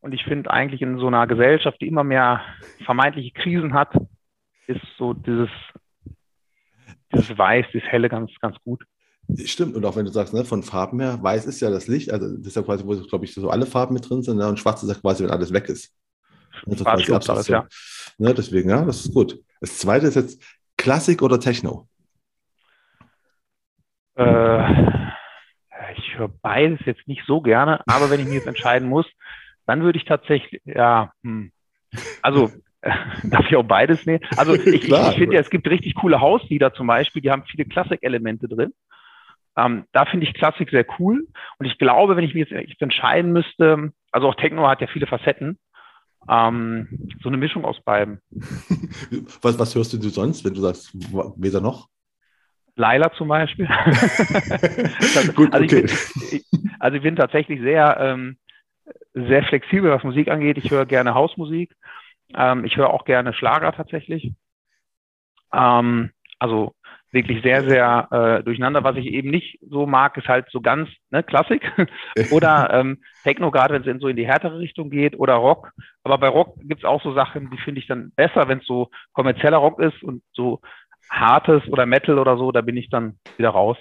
Und 0.00 0.12
ich 0.12 0.24
finde 0.24 0.50
eigentlich 0.50 0.82
in 0.82 0.98
so 0.98 1.06
einer 1.06 1.28
Gesellschaft, 1.28 1.80
die 1.80 1.86
immer 1.86 2.04
mehr 2.04 2.42
vermeintliche 2.84 3.30
Krisen 3.30 3.72
hat, 3.72 3.94
ist 4.66 4.84
so 4.98 5.14
dieses, 5.14 5.48
dieses 7.12 7.38
Weiß, 7.38 7.66
dieses 7.72 7.88
Helle 7.88 8.08
ganz, 8.08 8.32
ganz 8.40 8.56
gut. 8.64 8.84
Stimmt, 9.44 9.74
und 9.74 9.84
auch 9.84 9.96
wenn 9.96 10.04
du 10.04 10.12
sagst, 10.12 10.34
ne, 10.34 10.44
von 10.44 10.62
Farben 10.62 11.00
her, 11.00 11.18
weiß 11.20 11.46
ist 11.46 11.60
ja 11.60 11.70
das 11.70 11.88
Licht, 11.88 12.10
also 12.10 12.28
das 12.36 12.48
ist 12.48 12.56
ja 12.56 12.62
quasi, 12.62 12.84
wo, 12.84 12.94
glaube 12.94 13.24
ich, 13.24 13.34
so 13.34 13.48
alle 13.48 13.66
Farben 13.66 13.94
mit 13.94 14.08
drin 14.08 14.22
sind, 14.22 14.36
ne, 14.36 14.48
und 14.48 14.58
schwarz 14.58 14.82
ist 14.82 14.88
ja 14.90 14.94
quasi, 14.94 15.24
wenn 15.24 15.30
alles 15.30 15.52
weg 15.52 15.68
ist. 15.68 15.94
Das 16.66 16.80
ist 16.80 16.84
quasi 16.84 17.30
alles, 17.30 17.48
ja. 17.48 17.66
Ne, 18.18 18.34
deswegen, 18.34 18.70
ja, 18.70 18.84
das 18.84 19.06
ist 19.06 19.14
gut. 19.14 19.40
Das 19.60 19.78
zweite 19.78 20.06
ist 20.06 20.14
jetzt 20.14 20.42
Klassik 20.76 21.22
oder 21.22 21.40
Techno? 21.40 21.88
Äh, 24.16 24.72
ich 25.96 26.18
höre 26.18 26.28
beides 26.42 26.80
jetzt 26.84 27.06
nicht 27.08 27.22
so 27.26 27.40
gerne, 27.40 27.80
aber 27.86 28.10
wenn 28.10 28.20
ich 28.20 28.26
mich 28.26 28.34
jetzt 28.36 28.46
entscheiden 28.46 28.88
muss, 28.88 29.06
dann 29.66 29.82
würde 29.82 29.98
ich 29.98 30.04
tatsächlich, 30.04 30.60
ja, 30.64 31.12
hm. 31.22 31.50
also 32.22 32.52
darf 33.24 33.46
ich 33.48 33.56
auch 33.56 33.64
beides 33.64 34.04
nehmen? 34.06 34.20
Also 34.36 34.54
ich, 34.54 34.66
ich 34.66 35.14
finde 35.14 35.34
ja, 35.34 35.40
es 35.40 35.50
gibt 35.50 35.66
richtig 35.68 35.94
coole 35.94 36.20
Hauslieder 36.20 36.74
zum 36.74 36.86
Beispiel, 36.86 37.22
die 37.22 37.30
haben 37.30 37.44
viele 37.44 37.64
Klassik-Elemente 37.64 38.48
drin. 38.48 38.74
Ähm, 39.56 39.84
da 39.92 40.04
finde 40.04 40.26
ich 40.26 40.34
Klassik 40.34 40.70
sehr 40.70 40.86
cool. 40.98 41.26
Und 41.58 41.66
ich 41.66 41.78
glaube, 41.78 42.16
wenn 42.16 42.24
ich 42.24 42.34
mich 42.34 42.48
jetzt 42.48 42.82
entscheiden 42.82 43.32
müsste, 43.32 43.92
also 44.10 44.28
auch 44.28 44.34
Techno 44.34 44.68
hat 44.68 44.80
ja 44.80 44.86
viele 44.86 45.06
Facetten. 45.06 45.58
Ähm, 46.28 46.88
so 47.22 47.28
eine 47.28 47.36
Mischung 47.36 47.64
aus 47.64 47.80
beiden. 47.82 48.20
was, 49.42 49.58
was 49.58 49.74
hörst 49.74 49.92
du 49.92 50.08
sonst, 50.08 50.44
wenn 50.44 50.54
du 50.54 50.60
sagst, 50.60 50.92
weder 51.36 51.60
noch? 51.60 51.88
Laila 52.76 53.12
zum 53.12 53.28
Beispiel. 53.28 53.66
Gut, 55.36 55.52
also, 55.52 55.64
okay. 55.64 55.84
ich 55.84 56.50
bin, 56.50 56.70
also 56.80 56.96
ich 56.96 57.02
bin 57.02 57.14
tatsächlich 57.14 57.60
sehr, 57.60 57.96
ähm, 58.00 58.36
sehr 59.12 59.44
flexibel, 59.44 59.90
was 59.90 60.02
Musik 60.02 60.28
angeht. 60.28 60.58
Ich 60.58 60.70
höre 60.70 60.86
gerne 60.86 61.14
Hausmusik. 61.14 61.76
Ähm, 62.34 62.64
ich 62.64 62.76
höre 62.76 62.90
auch 62.90 63.04
gerne 63.04 63.32
Schlager 63.32 63.72
tatsächlich. 63.72 64.32
Ähm, 65.52 66.10
also 66.38 66.74
wirklich 67.14 67.42
sehr, 67.42 67.66
sehr 67.66 68.08
äh, 68.10 68.42
durcheinander. 68.42 68.84
Was 68.84 68.96
ich 68.96 69.06
eben 69.06 69.30
nicht 69.30 69.58
so 69.62 69.86
mag, 69.86 70.16
ist 70.18 70.28
halt 70.28 70.46
so 70.50 70.60
ganz 70.60 70.88
ne, 71.10 71.22
Klassik 71.22 71.62
oder 72.30 72.68
ähm, 72.72 72.98
Techno, 73.22 73.50
gerade 73.50 73.74
wenn 73.74 73.96
es 73.96 74.02
so 74.02 74.08
in 74.08 74.16
die 74.16 74.26
härtere 74.26 74.58
Richtung 74.58 74.90
geht 74.90 75.18
oder 75.18 75.34
Rock. 75.34 75.70
Aber 76.02 76.18
bei 76.18 76.28
Rock 76.28 76.56
gibt 76.60 76.82
es 76.82 76.84
auch 76.84 77.02
so 77.02 77.14
Sachen, 77.14 77.50
die 77.50 77.58
finde 77.58 77.80
ich 77.80 77.86
dann 77.86 78.12
besser, 78.16 78.48
wenn 78.48 78.58
es 78.58 78.66
so 78.66 78.90
kommerzieller 79.12 79.56
Rock 79.56 79.80
ist 79.80 80.02
und 80.02 80.22
so 80.32 80.60
hartes 81.08 81.62
oder 81.68 81.86
Metal 81.86 82.18
oder 82.18 82.36
so, 82.36 82.52
da 82.52 82.60
bin 82.60 82.76
ich 82.76 82.90
dann 82.90 83.18
wieder 83.36 83.50
raus. 83.50 83.76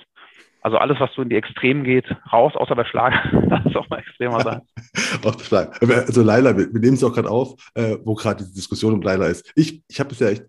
Also 0.62 0.78
alles, 0.78 0.98
was 1.00 1.13
so 1.13 1.22
in 1.22 1.30
die 1.30 1.36
Extremen 1.36 1.84
geht, 1.84 2.06
raus, 2.32 2.54
außer 2.56 2.76
bei 2.76 2.86
Schlag. 2.86 3.13
das 3.50 3.65
ist 3.65 3.76
auch 3.76 3.89
mal 3.89 4.00
extremer 4.00 4.39
sein. 4.41 4.62
auch 5.26 5.39
Schlag. 5.41 5.82
Also 5.82 6.24
Laila, 6.24 6.58
wir, 6.58 6.74
wir 6.74 6.80
nehmen 6.80 6.93
es 6.93 7.04
auch 7.04 7.13
gerade 7.13 7.30
auf, 7.30 7.56
äh, 7.74 7.98
wo 8.04 8.13
gerade 8.13 8.46
die 8.46 8.54
Diskussion 8.54 8.93
um 8.93 9.02
Laila 9.02 9.28
ist. 9.28 9.52
Ich, 9.56 9.84
ich 9.89 10.00
habe 10.00 10.12
es 10.12 10.19
ja 10.19 10.30
echt 10.30 10.46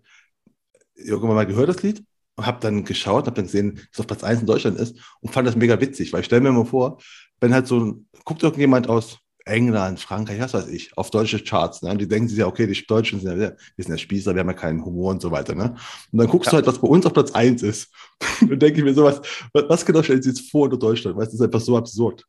irgendwann 0.95 1.35
mal 1.35 1.45
gehört, 1.45 1.67
das 1.67 1.83
Lied, 1.83 2.01
habe 2.39 2.59
dann 2.59 2.83
geschaut, 2.83 3.25
habe 3.25 3.35
dann 3.35 3.45
gesehen, 3.45 3.75
dass 3.75 3.85
es 3.93 3.99
auf 3.99 4.07
Platz 4.07 4.23
1 4.23 4.41
in 4.41 4.47
Deutschland 4.47 4.79
ist 4.79 4.97
und 5.21 5.31
fand 5.31 5.47
das 5.47 5.55
mega 5.55 5.79
witzig, 5.79 6.11
weil 6.13 6.21
ich 6.21 6.25
stelle 6.25 6.41
mir 6.41 6.51
mal 6.51 6.65
vor, 6.65 6.99
wenn 7.39 7.53
halt 7.53 7.67
so 7.67 7.79
ein, 7.79 8.07
guckt 8.23 8.43
irgendjemand 8.43 8.89
aus 8.89 9.19
England, 9.45 9.99
Frankreich, 9.99 10.39
was 10.39 10.55
weiß 10.55 10.69
ich, 10.69 10.97
auf 10.97 11.11
deutsche 11.11 11.39
Charts. 11.39 11.83
Ne? 11.83 11.91
Und 11.91 12.01
die 12.01 12.07
denken 12.07 12.27
sich 12.27 12.39
ja, 12.39 12.47
okay, 12.47 12.65
die 12.65 12.85
Deutschen 12.87 13.19
sind 13.19 13.39
ja, 13.39 13.51
wir 13.51 13.55
sind 13.77 13.93
ja 13.93 13.97
Spießer, 13.97 14.33
wir 14.33 14.39
haben 14.39 14.49
ja 14.49 14.53
keinen 14.53 14.83
Humor 14.83 15.11
und 15.11 15.21
so 15.21 15.31
weiter. 15.31 15.53
Ne? 15.53 15.75
Und 16.11 16.19
dann 16.19 16.27
guckst 16.27 16.47
ja. 16.47 16.51
du 16.51 16.55
halt, 16.57 16.67
was 16.67 16.81
bei 16.81 16.87
uns 16.87 17.05
auf 17.05 17.13
Platz 17.13 17.31
1 17.31 17.61
ist. 17.61 17.93
dann 18.41 18.59
denke 18.59 18.79
ich 18.79 18.83
mir 18.83 18.93
sowas, 18.93 19.21
was 19.53 19.85
genau 19.85 20.01
stellen 20.01 20.21
sie 20.21 20.29
jetzt 20.29 20.49
vor 20.49 20.63
unter 20.63 20.77
Deutschland? 20.77 21.15
Weißt 21.15 21.27
du, 21.27 21.37
das 21.37 21.41
ist 21.41 21.45
einfach 21.45 21.59
so 21.59 21.77
absurd. 21.77 22.25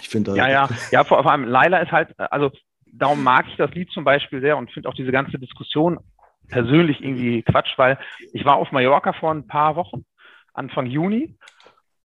Ich 0.00 0.08
finde 0.08 0.34
Ja, 0.34 0.48
ja, 0.48 0.68
ja, 0.90 1.04
vor, 1.04 1.22
vor 1.22 1.30
allem 1.30 1.44
Laila 1.44 1.78
ist 1.78 1.92
halt, 1.92 2.18
also 2.18 2.50
darum 2.92 3.22
mag 3.22 3.46
ich 3.48 3.56
das 3.56 3.70
Lied 3.72 3.90
zum 3.90 4.04
Beispiel 4.04 4.40
sehr 4.40 4.56
und 4.56 4.70
finde 4.70 4.88
auch 4.88 4.94
diese 4.94 5.12
ganze 5.12 5.38
Diskussion 5.38 5.98
persönlich 6.50 7.02
irgendwie 7.02 7.42
Quatsch, 7.42 7.76
weil 7.76 7.98
ich 8.32 8.44
war 8.44 8.56
auf 8.56 8.72
Mallorca 8.72 9.12
vor 9.12 9.32
ein 9.32 9.46
paar 9.46 9.76
Wochen, 9.76 10.04
Anfang 10.52 10.86
Juni, 10.86 11.36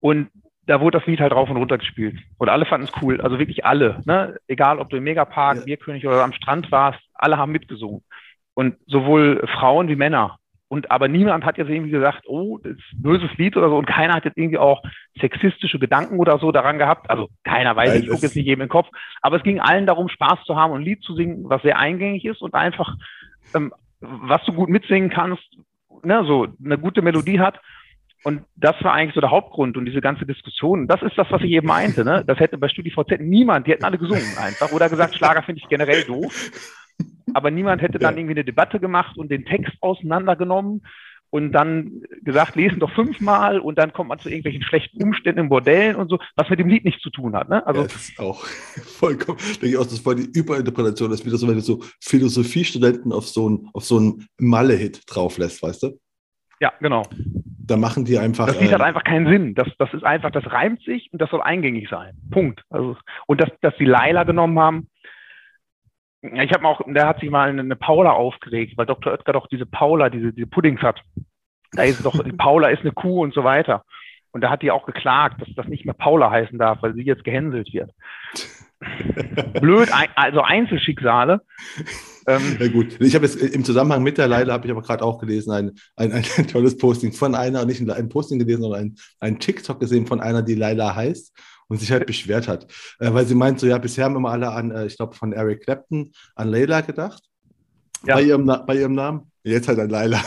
und 0.01 0.31
da 0.66 0.81
wurde 0.81 0.99
das 0.99 1.07
Lied 1.07 1.21
halt 1.21 1.33
rauf 1.33 1.51
und 1.51 1.57
runter 1.57 1.79
gespielt. 1.79 2.19
Und 2.38 2.49
alle 2.49 2.64
fanden 2.64 2.87
es 2.87 3.03
cool. 3.03 3.21
Also 3.21 3.38
wirklich 3.38 3.64
alle. 3.64 4.03
Ne? 4.05 4.38
Egal, 4.47 4.79
ob 4.79 4.88
du 4.88 4.97
im 4.97 5.05
Megapark, 5.05 5.59
ja. 5.59 5.64
Bierkönig 5.64 6.07
oder 6.07 6.23
am 6.23 6.33
Strand 6.33 6.71
warst, 6.71 7.01
alle 7.14 7.38
haben 7.38 7.53
mitgesungen. 7.53 8.03
Und 8.55 8.77
sowohl 8.87 9.47
Frauen 9.59 9.88
wie 9.88 9.97
Männer. 9.97 10.37
Und 10.69 10.93
aber 10.93 11.09
niemand 11.09 11.45
hat 11.45 11.59
jetzt 11.59 11.69
irgendwie 11.69 11.90
gesagt, 11.90 12.29
oh, 12.29 12.59
das 12.59 12.75
ist 12.75 12.93
ein 12.93 13.03
böses 13.03 13.37
Lied 13.37 13.57
oder 13.57 13.69
so. 13.69 13.77
Und 13.77 13.87
keiner 13.87 14.14
hat 14.14 14.25
jetzt 14.25 14.38
irgendwie 14.38 14.59
auch 14.59 14.83
sexistische 15.21 15.81
Gedanken 15.81 16.19
oder 16.21 16.38
so 16.38 16.53
daran 16.53 16.79
gehabt. 16.79 17.11
Also 17.11 17.29
keiner 17.43 17.75
weiß, 17.75 17.90
Nein, 17.90 18.03
ich 18.03 18.09
gucke 18.09 18.23
jetzt 18.23 18.37
nicht 18.37 18.47
jedem 18.47 18.61
in 18.61 18.66
den 18.66 18.73
Kopf. 18.73 18.88
Aber 19.23 19.37
es 19.37 19.43
ging 19.43 19.59
allen 19.59 19.87
darum, 19.87 20.09
Spaß 20.09 20.45
zu 20.45 20.57
haben 20.57 20.73
und 20.73 20.83
ein 20.83 20.85
Lied 20.85 21.03
zu 21.03 21.16
singen, 21.16 21.49
was 21.49 21.62
sehr 21.62 21.79
eingängig 21.79 22.25
ist 22.25 22.43
und 22.43 22.55
einfach, 22.55 22.95
ähm, 23.55 23.73
was 24.00 24.44
du 24.44 24.52
gut 24.52 24.68
mitsingen 24.68 25.10
kannst, 25.10 25.42
ne, 26.02 26.24
so 26.26 26.48
eine 26.64 26.78
gute 26.78 27.02
Melodie 27.02 27.40
hat 27.40 27.60
und 28.22 28.42
das 28.56 28.76
war 28.82 28.92
eigentlich 28.92 29.14
so 29.14 29.20
der 29.20 29.30
Hauptgrund 29.30 29.76
und 29.76 29.86
diese 29.86 30.02
ganze 30.02 30.26
Diskussion. 30.26 30.86
Das 30.86 31.02
ist 31.02 31.16
das, 31.16 31.30
was 31.30 31.42
ich 31.42 31.52
eben 31.52 31.66
meinte. 31.66 32.04
Ne? 32.04 32.22
Das 32.26 32.38
hätte 32.38 32.58
bei 32.58 32.68
StudiVZ 32.68 33.18
niemand, 33.20 33.66
die 33.66 33.72
hätten 33.72 33.84
alle 33.84 33.98
gesungen 33.98 34.36
einfach 34.38 34.72
oder 34.72 34.90
gesagt, 34.90 35.14
Schlager 35.14 35.42
finde 35.42 35.62
ich 35.62 35.68
generell 35.68 36.04
doof. 36.04 36.50
Aber 37.32 37.50
niemand 37.50 37.80
hätte 37.80 37.98
dann 37.98 38.18
irgendwie 38.18 38.34
eine 38.34 38.44
Debatte 38.44 38.78
gemacht 38.78 39.16
und 39.16 39.30
den 39.30 39.46
Text 39.46 39.72
auseinandergenommen 39.80 40.82
und 41.31 41.53
dann 41.53 42.03
gesagt, 42.23 42.57
lesen 42.57 42.81
doch 42.81 42.93
fünfmal 42.93 43.61
und 43.61 43.79
dann 43.79 43.93
kommt 43.93 44.09
man 44.09 44.19
zu 44.19 44.29
irgendwelchen 44.29 44.62
schlechten 44.62 45.03
Umständen 45.03 45.40
in 45.40 45.49
Bordellen 45.49 45.97
und 45.97 46.09
so, 46.09 46.19
was 46.37 46.51
mit 46.51 46.59
dem 46.59 46.69
Lied 46.69 46.85
nichts 46.85 47.03
zu 47.03 47.11
tun 47.11 47.35
hat. 47.35 47.49
Ne? 47.49 47.64
Also, 47.66 47.83
ja, 47.83 47.87
das 47.87 48.09
ist 48.09 48.19
auch 48.19 48.45
vollkommen, 48.99 49.38
denke 49.38 49.69
ich 49.69 49.77
auch, 49.77 49.87
das 49.87 50.05
war 50.05 50.14
die 50.14 50.29
Überinterpretation, 50.33 51.11
dass 51.11 51.25
wieder 51.25 51.37
so, 51.37 51.49
wenn 51.49 51.55
du 51.55 51.61
so 51.61 51.83
Philosophiestudenten 52.01 53.12
auf 53.12 53.29
so 53.29 53.47
einen, 53.47 53.71
auf 53.73 53.85
so 53.85 53.99
einen 53.99 54.27
Malle-Hit 54.38 55.03
drauf 55.07 55.38
lässt, 55.38 55.62
weißt 55.62 55.85
du? 55.85 55.99
Ja, 56.61 56.73
genau. 56.81 57.05
Da 57.66 57.77
machen 57.77 58.05
die 58.05 58.19
einfach. 58.19 58.47
Das 58.47 58.61
Lied 58.61 58.71
äh, 58.71 58.75
hat 58.75 58.83
einfach 58.83 59.05
keinen 59.05 59.27
Sinn. 59.27 59.55
Das, 59.55 59.69
das 59.79 59.93
ist 59.95 60.05
einfach, 60.05 60.31
das 60.31 60.45
reimt 60.53 60.83
sich 60.83 61.09
und 61.12 61.23
das 61.23 61.31
soll 61.31 61.40
eingängig 61.40 61.88
sein. 61.88 62.14
Punkt. 62.31 62.62
Also, 62.69 62.97
und 63.27 63.40
dass, 63.40 63.49
dass 63.62 63.75
die 63.79 63.87
Laila 63.87 64.25
genommen 64.25 64.59
haben, 64.59 64.88
ich 66.22 66.52
habe 66.52 66.66
auch, 66.66 66.83
da 66.87 67.09
hat 67.09 67.20
sich 67.20 67.30
mal 67.30 67.48
eine, 67.48 67.76
Paula 67.76 68.12
aufgeregt, 68.12 68.74
weil 68.76 68.87
Dr. 68.87 69.12
Oetker 69.12 69.33
doch 69.33 69.46
diese 69.46 69.66
Paula, 69.66 70.11
diese, 70.11 70.33
diese 70.33 70.46
Puddings 70.46 70.83
hat. 70.83 71.00
Da 71.72 71.85
ist 71.85 72.04
doch, 72.04 72.22
Paula 72.37 72.68
ist 72.68 72.80
eine 72.80 72.92
Kuh 72.92 73.22
und 73.22 73.33
so 73.33 73.44
weiter. 73.44 73.85
Und 74.33 74.42
da 74.42 74.50
hat 74.50 74.62
die 74.62 74.70
auch 74.70 74.87
geklagt, 74.87 75.40
dass 75.40 75.48
das 75.56 75.66
nicht 75.66 75.85
mehr 75.85 75.94
Paula 75.94 76.30
heißen 76.30 76.59
darf, 76.59 76.83
weil 76.83 76.94
sie 76.94 77.02
jetzt 77.02 77.24
gehänselt 77.24 77.72
wird. 77.72 77.90
Blöd, 79.61 79.88
also 80.14 80.42
Einzelschicksale. 80.42 81.42
Ähm, 82.26 82.56
ja 82.59 82.68
gut, 82.68 83.00
ich 83.00 83.14
habe 83.14 83.26
jetzt 83.26 83.37
im 83.37 83.64
Zusammenhang 83.64 84.02
mit 84.02 84.18
der 84.18 84.28
Leila 84.28 84.52
habe 84.52 84.66
ich 84.66 84.72
aber 84.72 84.83
gerade 84.83 85.04
auch 85.04 85.18
gelesen, 85.18 85.52
ein, 85.52 85.72
ein, 85.96 86.12
ein, 86.12 86.46
tolles 86.48 86.76
Posting 86.76 87.12
von 87.12 87.35
einer, 87.35 87.64
nicht 87.64 87.80
ein, 87.80 88.09
Posting 88.09 88.38
gelesen, 88.38 88.62
sondern 88.62 88.80
ein, 88.80 88.96
ein 89.20 89.38
TikTok 89.38 89.80
gesehen 89.80 90.06
von 90.06 90.20
einer, 90.20 90.42
die 90.42 90.54
Leila 90.54 90.94
heißt 90.94 91.35
und 91.70 91.78
sich 91.78 91.90
halt 91.92 92.06
beschwert 92.06 92.48
hat. 92.48 92.64
Äh, 92.98 93.14
weil 93.14 93.24
sie 93.24 93.35
meint 93.35 93.61
so, 93.61 93.66
ja, 93.66 93.78
bisher 93.78 94.04
haben 94.04 94.16
immer 94.16 94.30
alle 94.30 94.50
an, 94.50 94.72
äh, 94.72 94.87
ich 94.87 94.96
glaube, 94.96 95.14
von 95.14 95.33
Eric 95.33 95.62
Clapton 95.62 96.12
an 96.35 96.48
Leila 96.48 96.83
gedacht. 96.83 97.22
Ja. 98.06 98.16
Bei, 98.16 98.22
ihrem, 98.22 98.46
bei 98.66 98.74
ihrem 98.74 98.94
Namen. 98.94 99.30
Jetzt 99.44 99.68
halt 99.68 99.78
an 99.78 99.88
Leila. 99.88 100.20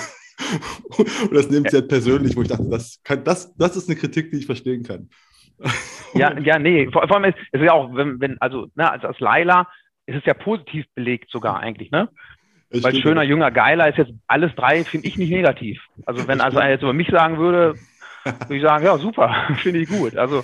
und 0.97 1.33
das 1.33 1.49
nimmt 1.49 1.69
sie 1.69 1.77
halt 1.77 1.89
persönlich, 1.89 2.35
wo 2.35 2.41
ich 2.41 2.47
dachte, 2.47 2.67
das, 2.69 2.99
kann, 3.03 3.23
das, 3.23 3.53
das 3.55 3.75
ist 3.75 3.89
eine 3.89 3.99
Kritik, 3.99 4.31
die 4.31 4.37
ich 4.37 4.45
verstehen 4.45 4.83
kann. 4.83 5.09
ja, 6.13 6.37
ja, 6.39 6.57
nee. 6.57 6.89
Vor, 6.91 7.07
vor 7.07 7.17
allem 7.17 7.25
ist 7.25 7.37
es 7.51 7.61
ja 7.61 7.73
auch, 7.73 7.93
wenn, 7.93 8.19
wenn 8.21 8.41
also, 8.41 8.67
ne, 8.75 8.89
als, 8.89 9.03
als 9.03 9.19
Laila 9.19 9.67
ist 10.05 10.17
es 10.17 10.25
ja 10.25 10.33
positiv 10.33 10.85
belegt 10.95 11.29
sogar 11.29 11.59
eigentlich, 11.59 11.91
ne? 11.91 12.09
Das 12.69 12.83
Weil 12.83 12.95
schöner, 12.95 13.21
jünger, 13.21 13.51
geiler 13.51 13.87
ist 13.87 13.99
jetzt 13.99 14.13
alles 14.27 14.53
drei, 14.55 14.83
finde 14.83 15.07
ich 15.07 15.17
nicht 15.17 15.29
negativ. 15.29 15.79
Also 16.07 16.27
wenn 16.27 16.41
also 16.41 16.57
einer 16.57 16.71
jetzt 16.71 16.81
über 16.81 16.93
mich 16.93 17.07
sagen 17.09 17.37
würde, 17.37 17.75
würde 18.23 18.55
ich 18.55 18.63
sagen, 18.63 18.83
ja, 18.83 18.97
super, 18.97 19.47
finde 19.57 19.79
ich 19.79 19.89
gut. 19.89 20.17
Also, 20.17 20.43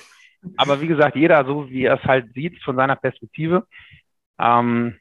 aber 0.57 0.81
wie 0.81 0.87
gesagt, 0.87 1.15
jeder 1.15 1.45
so, 1.45 1.69
wie 1.69 1.83
er 1.83 1.95
es 1.95 2.03
halt 2.03 2.33
sieht 2.33 2.61
von 2.63 2.75
seiner 2.75 2.95
Perspektive. 2.95 3.65
Ähm, 4.39 4.95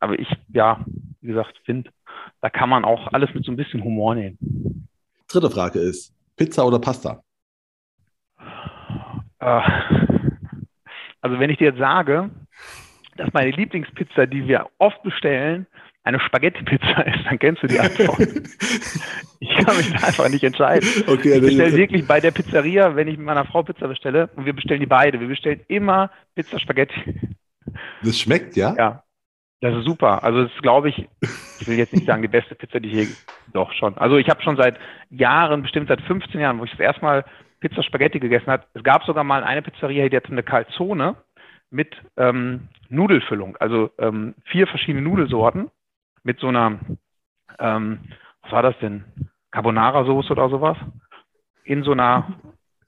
aber 0.00 0.18
ich, 0.18 0.28
ja, 0.48 0.84
wie 1.20 1.28
gesagt, 1.28 1.60
finde, 1.64 1.90
da 2.40 2.50
kann 2.50 2.68
man 2.68 2.84
auch 2.84 3.12
alles 3.12 3.32
mit 3.34 3.44
so 3.44 3.52
ein 3.52 3.56
bisschen 3.56 3.82
Humor 3.84 4.14
nehmen. 4.14 4.88
Dritte 5.28 5.50
Frage 5.50 5.78
ist, 5.78 6.14
Pizza 6.36 6.66
oder 6.66 6.78
Pasta? 6.78 7.22
Äh, 9.38 9.60
also 11.20 11.38
wenn 11.38 11.50
ich 11.50 11.58
dir 11.58 11.68
jetzt 11.68 11.78
sage, 11.78 12.30
dass 13.16 13.32
meine 13.32 13.50
Lieblingspizza, 13.50 14.26
die 14.26 14.46
wir 14.46 14.68
oft 14.78 15.02
bestellen, 15.02 15.66
eine 16.04 16.20
Spaghetti-Pizza 16.20 17.06
ist, 17.06 17.26
dann 17.26 17.38
kennst 17.38 17.62
du 17.62 17.66
die 17.66 17.78
Antwort. 17.78 18.18
ich 19.40 19.56
kann 19.58 19.76
mich 19.76 19.92
da 19.92 20.06
einfach 20.06 20.28
nicht 20.28 20.44
entscheiden. 20.44 20.88
Okay, 21.06 21.34
ich 21.34 21.40
bestelle 21.40 21.76
wirklich 21.76 22.06
bei 22.06 22.20
der 22.20 22.30
Pizzeria, 22.30 22.96
wenn 22.96 23.08
ich 23.08 23.16
mit 23.16 23.26
meiner 23.26 23.44
Frau 23.44 23.62
Pizza 23.62 23.88
bestelle, 23.88 24.28
und 24.36 24.46
wir 24.46 24.52
bestellen 24.52 24.80
die 24.80 24.86
beide, 24.86 25.20
wir 25.20 25.28
bestellen 25.28 25.60
immer 25.68 26.10
Pizza 26.34 26.58
Spaghetti. 26.58 27.20
Das 28.02 28.18
schmeckt, 28.18 28.56
ja? 28.56 28.74
Ja. 28.76 29.02
Das 29.60 29.76
ist 29.76 29.84
super. 29.84 30.24
Also 30.24 30.42
das 30.42 30.52
ist, 30.52 30.62
glaube 30.62 30.88
ich, 30.88 31.08
ich 31.60 31.68
will 31.68 31.78
jetzt 31.78 31.92
nicht 31.92 32.06
sagen, 32.06 32.20
die 32.20 32.28
beste 32.28 32.56
Pizza, 32.56 32.80
die 32.80 32.88
ich 32.88 32.94
je, 32.94 33.06
doch 33.52 33.72
schon. 33.72 33.96
Also 33.96 34.16
ich 34.16 34.28
habe 34.28 34.42
schon 34.42 34.56
seit 34.56 34.76
Jahren, 35.08 35.62
bestimmt 35.62 35.86
seit 35.86 36.00
15 36.00 36.40
Jahren, 36.40 36.58
wo 36.58 36.64
ich 36.64 36.72
das 36.72 36.80
erste 36.80 37.02
Mal 37.02 37.24
Pizza 37.60 37.84
Spaghetti 37.84 38.18
gegessen 38.18 38.48
habe. 38.48 38.64
Es 38.74 38.82
gab 38.82 39.04
sogar 39.04 39.22
mal 39.22 39.44
eine 39.44 39.62
Pizzeria, 39.62 40.08
die 40.08 40.16
hatte 40.16 40.32
eine 40.32 40.42
Calzone 40.42 41.14
mit 41.70 41.94
ähm, 42.16 42.68
Nudelfüllung, 42.88 43.56
also 43.58 43.90
ähm, 43.98 44.34
vier 44.44 44.66
verschiedene 44.66 45.08
Nudelsorten 45.08 45.70
mit 46.24 46.38
so 46.40 46.48
einer, 46.48 46.78
ähm, 47.58 48.00
was 48.42 48.52
war 48.52 48.62
das 48.62 48.74
denn, 48.80 49.04
Carbonara-Soße 49.50 50.32
oder 50.32 50.48
sowas, 50.48 50.78
in 51.64 51.82
so 51.82 51.92
einer 51.92 52.40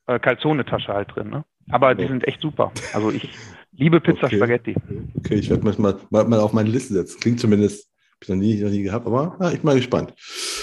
äh, 0.06 0.18
Calzone-Tasche 0.18 0.92
halt 0.92 1.14
drin. 1.14 1.30
Ne? 1.30 1.44
Aber 1.70 1.94
die 1.94 2.06
sind 2.06 2.26
echt 2.26 2.40
super. 2.40 2.72
Also 2.92 3.10
ich 3.10 3.28
liebe 3.72 4.00
Pizza 4.00 4.26
okay. 4.26 4.36
Spaghetti. 4.36 4.74
Okay, 5.18 5.34
ich 5.34 5.50
werde 5.50 5.64
mich 5.64 5.78
mal, 5.78 5.98
mal, 6.10 6.24
mal, 6.24 6.40
auf 6.40 6.52
meine 6.52 6.68
Liste 6.68 6.94
setzen. 6.94 7.20
Klingt 7.20 7.40
zumindest, 7.40 7.90
ich 8.20 8.28
noch 8.28 8.36
nie, 8.36 8.60
noch 8.60 8.70
nie 8.70 8.82
gehabt, 8.82 9.06
aber 9.06 9.36
ja, 9.40 9.48
ich 9.48 9.56
bin 9.56 9.66
mal 9.66 9.76
gespannt. 9.76 10.14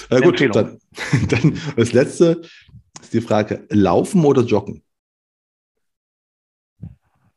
Äh, 0.10 0.22
gut, 0.22 0.40
dann, 0.56 0.80
dann 1.30 1.58
das 1.76 1.94
letzte 1.94 2.42
ist 3.02 3.14
die 3.14 3.22
Frage: 3.22 3.66
Laufen 3.70 4.24
oder 4.26 4.42
Joggen? 4.42 4.84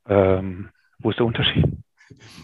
Ähm, 0.07 0.71
wo 0.99 1.11
ist 1.11 1.19
der 1.19 1.27
Unterschied? 1.27 1.65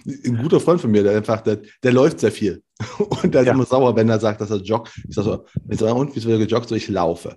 Ein 0.07 0.38
guter 0.42 0.61
Freund 0.61 0.81
von 0.81 0.90
mir, 0.90 1.03
der 1.03 1.16
einfach, 1.16 1.40
der, 1.42 1.59
der 1.83 1.92
läuft 1.92 2.20
sehr 2.20 2.33
viel. 2.33 2.62
Und 2.99 3.35
der 3.35 3.42
ist 3.42 3.49
ja. 3.49 3.55
immer 3.55 3.64
sauer, 3.64 3.94
wenn 3.96 4.09
er 4.09 4.18
sagt, 4.18 4.40
dass 4.40 4.51
er 4.51 4.59
joggt. 4.59 4.92
Ich 5.09 5.14
sage 5.14 5.44
so, 5.68 5.94
und 5.94 6.16
wie 6.16 6.20
soll 6.20 6.33
er 6.33 6.38
gejoggt? 6.38 6.68
So, 6.68 6.75
ich 6.75 6.88
laufe. 6.88 7.37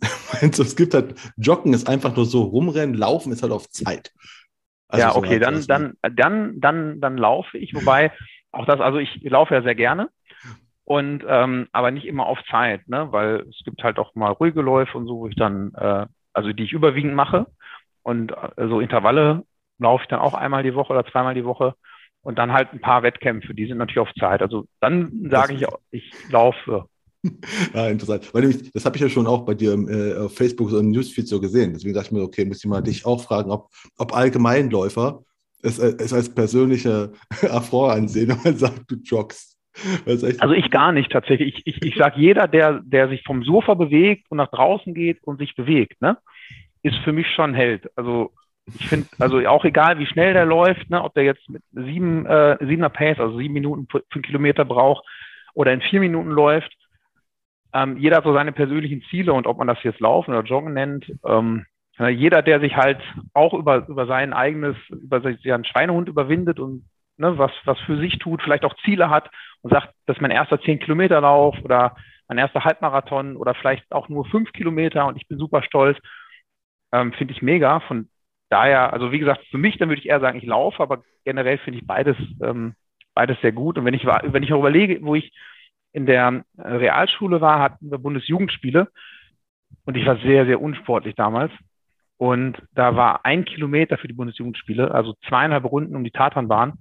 Also, 0.40 0.64
es 0.64 0.74
gibt 0.74 0.94
halt, 0.94 1.14
Joggen 1.36 1.72
ist 1.72 1.88
einfach 1.88 2.14
nur 2.16 2.26
so 2.26 2.42
rumrennen, 2.42 2.96
Laufen 2.96 3.32
ist 3.32 3.42
halt 3.42 3.52
auf 3.52 3.70
Zeit. 3.70 4.12
Also 4.88 5.06
ja, 5.06 5.16
okay, 5.16 5.34
so 5.34 5.40
dann, 5.40 5.66
dann, 5.66 5.94
dann, 6.02 6.60
dann, 6.60 7.00
dann 7.00 7.16
laufe 7.16 7.56
ich, 7.56 7.74
wobei 7.74 8.12
auch 8.52 8.66
das, 8.66 8.80
also 8.80 8.98
ich 8.98 9.20
laufe 9.22 9.54
ja 9.54 9.62
sehr 9.62 9.74
gerne 9.74 10.08
und 10.84 11.24
ähm, 11.26 11.68
aber 11.72 11.90
nicht 11.90 12.06
immer 12.06 12.26
auf 12.26 12.38
Zeit, 12.50 12.86
ne? 12.88 13.08
weil 13.10 13.46
es 13.48 13.62
gibt 13.64 13.82
halt 13.82 13.98
auch 13.98 14.14
mal 14.14 14.30
ruhige 14.30 14.60
Läufe 14.60 14.96
und 14.96 15.06
so, 15.06 15.18
wo 15.18 15.28
ich 15.28 15.36
dann, 15.36 15.72
äh, 15.74 16.06
also 16.32 16.52
die 16.52 16.64
ich 16.64 16.72
überwiegend 16.72 17.14
mache 17.14 17.46
und 18.02 18.32
äh, 18.32 18.68
so 18.68 18.80
Intervalle 18.80 19.44
laufe 19.78 20.02
ich 20.02 20.08
dann 20.08 20.20
auch 20.20 20.34
einmal 20.34 20.62
die 20.62 20.74
Woche 20.74 20.92
oder 20.92 21.06
zweimal 21.06 21.34
die 21.34 21.44
Woche 21.44 21.74
und 22.22 22.38
dann 22.38 22.52
halt 22.52 22.72
ein 22.72 22.80
paar 22.80 23.02
Wettkämpfe, 23.02 23.54
die 23.54 23.66
sind 23.66 23.78
natürlich 23.78 23.98
auf 23.98 24.14
Zeit. 24.18 24.42
Also 24.42 24.66
dann 24.80 25.28
sage 25.30 25.54
ich, 25.54 25.66
ich 25.90 26.30
laufe. 26.30 26.86
Ja, 27.74 27.88
interessant. 27.88 28.32
Weil 28.32 28.42
nämlich, 28.42 28.72
das 28.72 28.84
habe 28.84 28.96
ich 28.96 29.02
ja 29.02 29.08
schon 29.08 29.26
auch 29.26 29.44
bei 29.44 29.54
dir 29.54 29.72
äh, 29.72 30.24
auf 30.24 30.34
Facebook 30.34 30.70
so 30.70 30.78
im 30.78 30.90
Newsfeed 30.90 31.28
so 31.28 31.40
gesehen. 31.40 31.72
Deswegen 31.74 31.94
dachte 31.94 32.06
ich 32.06 32.12
mir, 32.12 32.22
okay, 32.22 32.44
muss 32.44 32.64
ich 32.64 32.66
mal 32.68 32.82
dich 32.82 33.04
auch 33.04 33.22
fragen, 33.22 33.50
ob, 33.50 33.68
ob 33.98 34.16
Allgemeinläufer 34.16 35.22
es, 35.62 35.78
es 35.78 36.12
als 36.12 36.34
persönliche 36.34 37.12
Affront 37.50 37.92
ansehen, 37.92 38.28
wenn 38.28 38.42
man 38.42 38.56
sagt, 38.56 38.82
du 38.88 38.96
joggst. 38.96 39.58
Also 40.06 40.28
ich 40.52 40.70
gar 40.70 40.92
nicht 40.92 41.10
tatsächlich. 41.10 41.62
Ich, 41.64 41.76
ich, 41.76 41.82
ich 41.82 41.96
sage, 41.96 42.20
jeder, 42.20 42.46
der, 42.46 42.80
der 42.84 43.08
sich 43.08 43.22
vom 43.24 43.42
Sofa 43.42 43.74
bewegt 43.74 44.26
und 44.30 44.38
nach 44.38 44.50
draußen 44.50 44.94
geht 44.94 45.22
und 45.24 45.38
sich 45.38 45.56
bewegt, 45.56 46.00
ne, 46.00 46.16
ist 46.82 46.96
für 46.98 47.12
mich 47.12 47.26
schon 47.34 47.54
Held. 47.54 47.90
Also 47.96 48.32
ich 48.66 48.88
finde, 48.88 49.06
also 49.18 49.38
auch 49.46 49.64
egal, 49.64 49.98
wie 49.98 50.06
schnell 50.06 50.32
der 50.32 50.46
läuft, 50.46 50.88
ne, 50.88 51.02
ob 51.02 51.14
der 51.14 51.24
jetzt 51.24 51.48
mit 51.50 51.62
sieben, 51.72 52.24
äh, 52.26 52.56
siebener 52.60 52.88
Pace, 52.88 53.18
also 53.18 53.38
sieben 53.38 53.54
Minuten 53.54 53.86
für, 53.90 54.02
für 54.10 54.22
Kilometer 54.22 54.64
braucht 54.64 55.04
oder 55.54 55.72
in 55.72 55.82
vier 55.82 56.00
Minuten 56.00 56.30
läuft, 56.30 56.72
ähm, 57.74 57.98
jeder 57.98 58.18
hat 58.18 58.24
so 58.24 58.32
seine 58.32 58.52
persönlichen 58.52 59.02
Ziele 59.10 59.32
und 59.32 59.46
ob 59.46 59.58
man 59.58 59.66
das 59.66 59.82
jetzt 59.82 60.00
Laufen 60.00 60.30
oder 60.30 60.46
Joggen 60.46 60.72
nennt, 60.72 61.12
ähm, 61.26 61.66
jeder, 61.96 62.42
der 62.42 62.58
sich 62.58 62.74
halt 62.74 63.00
auch 63.34 63.54
über, 63.54 63.86
über 63.86 64.06
sein 64.06 64.32
eigenes, 64.32 64.76
über 64.88 65.20
seinen 65.20 65.64
Schweinehund 65.64 66.08
überwindet 66.08 66.58
und 66.58 66.84
ne, 67.18 67.38
was, 67.38 67.52
was 67.64 67.78
für 67.80 67.98
sich 67.98 68.18
tut, 68.18 68.42
vielleicht 68.42 68.64
auch 68.64 68.74
Ziele 68.84 69.10
hat 69.10 69.30
und 69.62 69.72
sagt, 69.72 69.94
das 70.06 70.16
ist 70.16 70.22
mein 70.22 70.32
erster 70.32 70.60
10 70.60 70.80
Kilometer 70.80 71.20
Lauf 71.20 71.56
oder 71.62 71.96
mein 72.26 72.38
erster 72.38 72.64
Halbmarathon 72.64 73.36
oder 73.36 73.54
vielleicht 73.54 73.90
auch 73.92 74.08
nur 74.08 74.24
fünf 74.26 74.52
Kilometer 74.52 75.06
und 75.06 75.16
ich 75.16 75.28
bin 75.28 75.38
super 75.38 75.62
stolz, 75.62 75.98
ähm, 76.92 77.12
finde 77.12 77.34
ich 77.34 77.42
mega. 77.42 77.80
Von 77.80 78.08
daher, 78.54 78.92
also 78.92 79.10
wie 79.12 79.18
gesagt, 79.18 79.44
für 79.50 79.58
mich, 79.58 79.76
dann 79.78 79.88
würde 79.88 80.00
ich 80.00 80.08
eher 80.08 80.20
sagen, 80.20 80.38
ich 80.38 80.44
laufe, 80.44 80.80
aber 80.82 81.02
generell 81.24 81.58
finde 81.58 81.80
ich 81.80 81.86
beides, 81.86 82.16
ähm, 82.40 82.74
beides 83.12 83.36
sehr 83.42 83.52
gut. 83.52 83.76
Und 83.76 83.84
wenn 83.84 83.94
ich, 83.94 84.06
wenn 84.06 84.42
ich 84.42 84.52
auch 84.52 84.60
überlege, 84.60 85.00
wo 85.02 85.16
ich 85.16 85.32
in 85.92 86.06
der 86.06 86.44
Realschule 86.56 87.40
war, 87.40 87.60
hatten 87.60 87.90
wir 87.90 87.98
Bundesjugendspiele 87.98 88.88
und 89.84 89.96
ich 89.96 90.06
war 90.06 90.18
sehr, 90.18 90.46
sehr 90.46 90.60
unsportlich 90.60 91.16
damals. 91.16 91.52
Und 92.16 92.62
da 92.72 92.94
war 92.94 93.24
ein 93.24 93.44
Kilometer 93.44 93.98
für 93.98 94.06
die 94.08 94.14
Bundesjugendspiele, 94.14 94.92
also 94.92 95.14
zweieinhalb 95.28 95.64
Runden 95.64 95.96
um 95.96 96.04
die 96.04 96.12
Tatanbahn. 96.12 96.78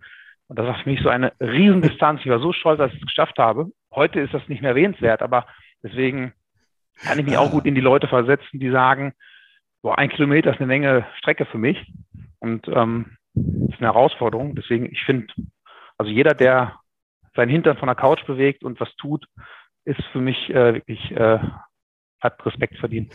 Und 0.47 0.59
das 0.59 0.67
war 0.67 0.75
für 0.75 0.89
mich 0.89 1.01
so 1.01 1.09
eine 1.09 1.33
Riesendistanz. 1.39 2.21
Ich 2.23 2.29
war 2.29 2.39
so 2.39 2.53
stolz, 2.53 2.77
dass 2.77 2.93
ich 2.93 3.01
es 3.01 3.07
geschafft 3.07 3.39
habe. 3.39 3.71
Heute 3.91 4.19
ist 4.19 4.33
das 4.33 4.47
nicht 4.47 4.61
mehr 4.61 4.71
erwähnenswert, 4.71 5.23
aber 5.23 5.47
deswegen 5.81 6.33
kann 7.03 7.17
ich 7.17 7.25
mich 7.25 7.37
auch 7.37 7.49
gut 7.49 7.65
in 7.65 7.75
die 7.75 7.81
Leute 7.81 8.07
versetzen, 8.07 8.59
die 8.59 8.69
sagen, 8.69 9.13
boah, 9.83 9.97
ein 9.99 10.09
Kilometer 10.09 10.51
ist 10.51 10.57
eine 10.59 10.67
Menge 10.67 11.05
Strecke 11.19 11.45
für 11.45 11.59
mich 11.59 11.77
und 12.39 12.67
ähm, 12.67 13.17
ist 13.35 13.77
eine 13.77 13.93
Herausforderung. 13.93 14.55
Deswegen, 14.55 14.91
ich 14.91 15.03
finde, 15.05 15.31
also 15.97 16.11
jeder, 16.11 16.33
der 16.33 16.79
seinen 17.35 17.49
Hintern 17.49 17.77
von 17.77 17.87
der 17.87 17.95
Couch 17.95 18.25
bewegt 18.25 18.63
und 18.63 18.79
was 18.79 18.89
tut, 18.95 19.25
ist 19.85 20.01
für 20.11 20.21
mich 20.21 20.49
äh, 20.49 20.73
wirklich, 20.75 21.11
äh, 21.11 21.39
hat 22.19 22.45
Respekt 22.45 22.77
verdient. 22.77 23.13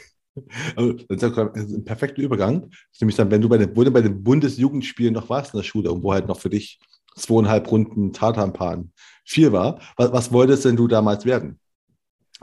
Also, 0.76 0.92
das 1.08 1.22
ist 1.22 1.74
ein 1.74 1.84
perfekter 1.84 2.22
Übergang. 2.22 2.70
Nämlich 3.00 3.16
dann, 3.16 3.30
wenn 3.30 3.40
du 3.40 3.48
bei 3.48 3.58
den, 3.58 3.74
bei 3.74 4.02
den 4.02 4.22
Bundesjugendspielen 4.22 5.14
noch 5.14 5.28
warst 5.30 5.54
in 5.54 5.58
der 5.58 5.64
Schule, 5.64 5.90
wo 5.90 6.12
halt 6.12 6.28
noch 6.28 6.38
für 6.38 6.50
dich 6.50 6.78
zweieinhalb 7.16 7.68
Runden 7.68 8.12
Tatanpan 8.12 8.92
viel 9.24 9.50
war, 9.52 9.80
was, 9.96 10.12
was 10.12 10.32
wolltest 10.32 10.64
denn 10.64 10.76
du 10.76 10.86
damals 10.86 11.24
werden? 11.24 11.58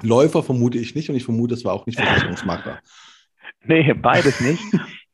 Läufer 0.01 0.43
vermute 0.43 0.77
ich 0.77 0.93
nicht 0.93 1.09
und 1.09 1.15
ich 1.15 1.23
vermute, 1.23 1.53
es 1.53 1.63
war 1.63 1.73
auch 1.73 1.85
nicht 1.85 1.99
Versicherungsmakler. 2.01 2.81
nee, 3.67 3.93
beides 3.93 4.41
nicht. 4.41 4.63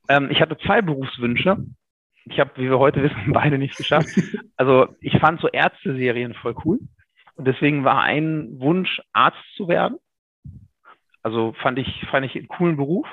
ähm, 0.10 0.30
ich 0.32 0.42
hatte 0.42 0.58
zwei 0.58 0.82
Berufswünsche. 0.82 1.58
Ich 2.26 2.40
habe, 2.40 2.52
wie 2.56 2.70
wir 2.70 2.80
heute 2.80 3.02
wissen, 3.04 3.18
beide 3.34 3.58
nicht 3.58 3.76
geschafft. 3.76 4.10
Also 4.56 4.88
ich 5.00 5.18
fand 5.20 5.42
so 5.42 5.48
Ärzte-Serien 5.48 6.34
voll 6.36 6.56
cool. 6.66 6.80
Und 7.36 7.48
deswegen 7.48 7.84
war 7.84 8.02
ein 8.02 8.60
Wunsch, 8.60 9.02
Arzt 9.14 9.44
zu 9.56 9.68
werden. 9.68 9.98
Also 11.24 11.54
fand 11.62 11.80
ich, 11.80 12.06
fand 12.10 12.26
ich 12.26 12.36
einen 12.36 12.48
coolen 12.48 12.78
Beruf. 12.78 13.08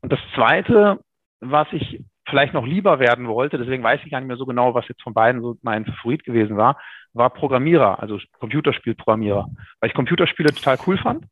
Und 0.00 0.12
das 0.12 0.20
zweite, 0.34 1.00
was 1.40 1.68
ich 1.72 2.02
vielleicht 2.28 2.54
noch 2.54 2.66
lieber 2.66 2.98
werden 2.98 3.26
wollte, 3.26 3.58
deswegen 3.58 3.82
weiß 3.82 4.00
ich 4.04 4.10
gar 4.10 4.20
nicht 4.20 4.28
mehr 4.28 4.36
so 4.36 4.46
genau, 4.46 4.74
was 4.74 4.88
jetzt 4.88 5.02
von 5.02 5.14
beiden 5.14 5.40
so 5.40 5.56
mein 5.62 5.86
Favorit 5.86 6.24
gewesen 6.24 6.56
war, 6.56 6.78
war 7.14 7.30
Programmierer, 7.30 8.00
also 8.00 8.18
Computerspielprogrammierer, 8.38 9.48
weil 9.80 9.88
ich 9.88 9.94
Computerspiele 9.94 10.52
total 10.52 10.78
cool 10.86 10.98
fand 10.98 11.24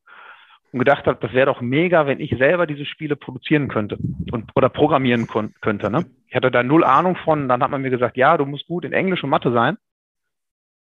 und 0.77 0.81
gedacht 0.81 1.07
habe, 1.07 1.19
das 1.23 1.33
wäre 1.33 1.47
doch 1.47 1.63
mega, 1.63 2.07
wenn 2.07 2.21
ich 2.21 2.37
selber 2.37 2.67
diese 2.67 2.85
Spiele 2.85 3.17
produzieren 3.17 3.69
könnte 3.69 3.97
und 4.31 4.51
oder 4.55 4.69
programmieren 4.69 5.27
könnte. 5.27 5.91
Ne? 5.91 6.05
Ich 6.29 6.37
hatte 6.37 6.51
da 6.51 6.63
null 6.63 6.85
Ahnung 6.85 7.17
von, 7.17 7.49
dann 7.49 7.63
hat 7.63 7.71
man 7.71 7.81
mir 7.81 7.89
gesagt, 7.89 8.19
ja, 8.19 8.37
du 8.37 8.45
musst 8.45 8.67
gut 8.67 8.85
in 8.85 8.93
Englisch 8.93 9.25
und 9.25 9.31
Mathe 9.31 9.51
sein. 9.53 9.79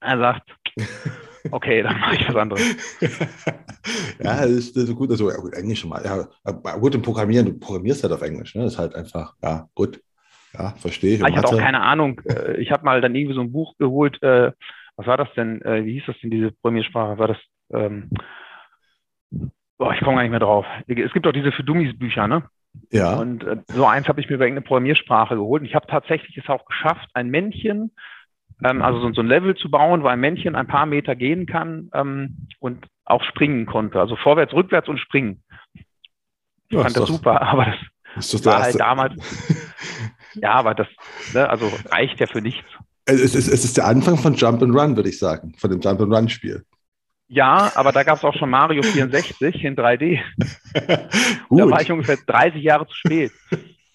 Er 0.00 0.16
sagt, 0.16 0.48
okay, 1.50 1.82
dann 1.82 2.00
mache 2.00 2.16
ich 2.16 2.26
was 2.26 2.36
anderes. 2.36 3.00
ja, 4.18 4.40
das 4.40 4.50
ist, 4.50 4.76
das 4.76 4.84
ist 4.84 4.96
gut. 4.96 5.10
Also, 5.10 5.30
ja, 5.30 5.36
gut, 5.36 5.52
Englisch 5.52 5.80
schon 5.80 5.90
mal. 5.90 6.02
Ja, 6.02 6.72
gut, 6.78 6.94
im 6.94 7.02
Programmieren, 7.02 7.44
du 7.44 7.58
programmierst 7.58 8.02
halt 8.02 8.14
auf 8.14 8.22
Englisch. 8.22 8.54
Ne? 8.54 8.62
Das 8.62 8.72
ist 8.72 8.78
halt 8.78 8.94
einfach, 8.94 9.34
ja, 9.42 9.68
gut. 9.74 10.00
Ja, 10.54 10.70
verstehe 10.78 11.16
ich. 11.16 11.24
Ah, 11.24 11.28
ich 11.28 11.36
hatte 11.36 11.48
auch 11.48 11.58
keine 11.58 11.82
Ahnung. 11.82 12.18
Äh, 12.24 12.62
ich 12.62 12.70
habe 12.72 12.86
mal 12.86 13.02
dann 13.02 13.14
irgendwie 13.14 13.34
so 13.34 13.42
ein 13.42 13.52
Buch 13.52 13.76
geholt. 13.76 14.22
Äh, 14.22 14.52
was 14.96 15.06
war 15.06 15.18
das 15.18 15.28
denn? 15.36 15.60
Äh, 15.60 15.84
wie 15.84 15.92
hieß 15.94 16.04
das 16.06 16.16
denn, 16.22 16.30
diese 16.30 16.52
Programmiersprache? 16.52 17.18
War 17.18 17.28
das, 17.28 17.38
ähm, 17.74 18.08
boah, 19.82 19.92
ich 19.94 20.00
komme 20.00 20.16
gar 20.16 20.22
nicht 20.22 20.30
mehr 20.30 20.40
drauf. 20.40 20.64
Es 20.86 21.12
gibt 21.12 21.26
auch 21.26 21.32
diese 21.32 21.50
für 21.50 21.64
Dummies 21.64 21.98
Bücher, 21.98 22.28
ne? 22.28 22.44
Ja. 22.90 23.16
Und 23.16 23.44
so 23.68 23.84
eins 23.84 24.08
habe 24.08 24.20
ich 24.20 24.28
mir 24.28 24.36
über 24.36 24.44
irgendeine 24.44 24.66
Programmiersprache 24.66 25.34
geholt. 25.34 25.62
Und 25.62 25.66
ich 25.66 25.74
habe 25.74 25.86
tatsächlich 25.86 26.36
es 26.38 26.48
auch 26.48 26.64
geschafft, 26.66 27.08
ein 27.14 27.28
Männchen 27.28 27.90
ähm, 28.64 28.80
also 28.80 29.00
so, 29.00 29.12
so, 29.12 29.22
ein 29.22 29.26
Level 29.26 29.56
zu 29.56 29.70
bauen, 29.70 30.04
wo 30.04 30.06
ein 30.06 30.20
Männchen 30.20 30.54
ein 30.54 30.68
paar 30.68 30.86
Meter 30.86 31.16
gehen 31.16 31.46
kann 31.46 31.90
ähm, 31.94 32.46
und 32.60 32.86
auch 33.04 33.24
springen 33.24 33.66
konnte. 33.66 33.98
Also 33.98 34.14
vorwärts, 34.14 34.52
rückwärts 34.52 34.88
und 34.88 34.98
springen. 34.98 35.42
Ich 35.74 35.82
ja, 36.76 36.82
fand 36.82 36.96
das 36.96 37.06
doch, 37.06 37.08
super, 37.08 37.42
aber 37.42 37.74
das, 38.14 38.30
das 38.30 38.44
war 38.44 38.62
halt 38.62 38.78
damals. 38.78 39.14
ja, 40.34 40.52
aber 40.52 40.74
das, 40.74 40.86
ne, 41.34 41.48
also 41.48 41.70
reicht 41.90 42.20
ja 42.20 42.26
für 42.28 42.40
nichts. 42.40 42.68
Es 43.04 43.34
ist, 43.34 43.48
es 43.48 43.64
ist 43.64 43.76
der 43.76 43.86
Anfang 43.86 44.16
von 44.16 44.34
Jump 44.34 44.62
and 44.62 44.76
Run, 44.76 44.94
würde 44.94 45.08
ich 45.08 45.18
sagen, 45.18 45.54
von 45.58 45.70
dem 45.70 45.80
Jump 45.80 46.00
and 46.00 46.12
Run 46.12 46.28
Spiel. 46.28 46.64
Ja, 47.32 47.72
aber 47.76 47.92
da 47.92 48.02
gab 48.02 48.18
es 48.18 48.24
auch 48.24 48.34
schon 48.34 48.50
Mario 48.50 48.82
64 48.82 49.64
in 49.64 49.74
3D. 49.74 50.20
da 50.74 51.70
war 51.70 51.80
ich 51.80 51.90
ungefähr 51.90 52.18
30 52.26 52.62
Jahre 52.62 52.86
zu 52.86 52.94
spät 52.94 53.32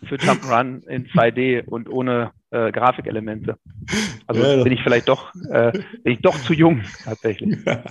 für 0.04 0.16
Jump'n'Run 0.16 0.88
in 0.88 1.06
2D 1.08 1.66
und 1.66 1.88
ohne 1.88 2.32
äh, 2.50 2.72
Grafikelemente. 2.72 3.58
Also 4.26 4.42
ja, 4.42 4.64
bin 4.64 4.74
ich 4.74 4.82
vielleicht 4.82 5.08
doch, 5.08 5.36
äh, 5.52 5.72
bin 5.72 6.14
ich 6.14 6.22
doch 6.22 6.36
zu 6.42 6.54
jung 6.54 6.82
tatsächlich. 7.04 7.58
Ja. 7.66 7.84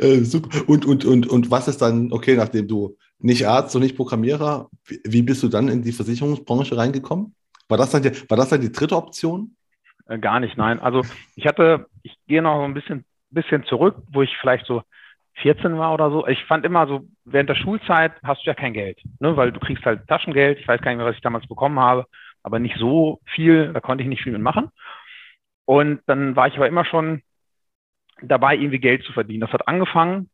Äh, 0.00 0.24
super. 0.24 0.66
Und, 0.70 0.86
und, 0.86 1.04
und, 1.04 1.26
und 1.26 1.50
was 1.50 1.68
ist 1.68 1.82
dann, 1.82 2.10
okay, 2.14 2.34
nachdem 2.34 2.66
du 2.66 2.96
nicht 3.18 3.46
Arzt 3.46 3.76
und 3.76 3.82
nicht 3.82 3.94
Programmierer, 3.94 4.70
wie, 4.86 5.00
wie 5.04 5.20
bist 5.20 5.42
du 5.42 5.48
dann 5.48 5.68
in 5.68 5.82
die 5.82 5.92
Versicherungsbranche 5.92 6.78
reingekommen? 6.78 7.34
War 7.68 7.76
das 7.76 7.90
dann 7.90 8.02
die, 8.02 8.10
war 8.30 8.38
das 8.38 8.48
dann 8.48 8.62
die 8.62 8.72
dritte 8.72 8.96
Option? 8.96 9.54
Äh, 10.06 10.18
gar 10.18 10.40
nicht, 10.40 10.56
nein. 10.56 10.80
Also 10.80 11.02
ich 11.36 11.44
hatte, 11.44 11.88
ich 12.02 12.16
gehe 12.26 12.40
noch 12.40 12.64
ein 12.64 12.72
bisschen, 12.72 13.04
bisschen 13.30 13.64
zurück, 13.64 13.96
wo 14.12 14.22
ich 14.22 14.36
vielleicht 14.38 14.66
so 14.66 14.82
14 15.36 15.78
war 15.78 15.94
oder 15.94 16.10
so. 16.10 16.26
Ich 16.26 16.44
fand 16.44 16.64
immer 16.64 16.86
so, 16.86 17.06
während 17.24 17.48
der 17.48 17.54
Schulzeit 17.54 18.12
hast 18.22 18.44
du 18.44 18.50
ja 18.50 18.54
kein 18.54 18.72
Geld, 18.72 18.98
ne? 19.20 19.36
weil 19.36 19.52
du 19.52 19.60
kriegst 19.60 19.84
halt 19.84 20.06
Taschengeld. 20.06 20.58
Ich 20.58 20.68
weiß 20.68 20.80
gar 20.80 20.90
nicht 20.90 20.98
mehr, 20.98 21.06
was 21.06 21.16
ich 21.16 21.22
damals 21.22 21.46
bekommen 21.46 21.78
habe, 21.78 22.06
aber 22.42 22.58
nicht 22.58 22.76
so 22.78 23.20
viel, 23.26 23.72
da 23.72 23.80
konnte 23.80 24.02
ich 24.02 24.08
nicht 24.08 24.22
viel 24.22 24.32
mitmachen. 24.32 24.70
Und 25.64 26.00
dann 26.06 26.36
war 26.36 26.48
ich 26.48 26.56
aber 26.56 26.68
immer 26.68 26.84
schon 26.84 27.22
dabei, 28.22 28.56
irgendwie 28.56 28.80
Geld 28.80 29.04
zu 29.04 29.12
verdienen. 29.12 29.40
Das 29.40 29.52
hat 29.52 29.68
angefangen, 29.68 30.28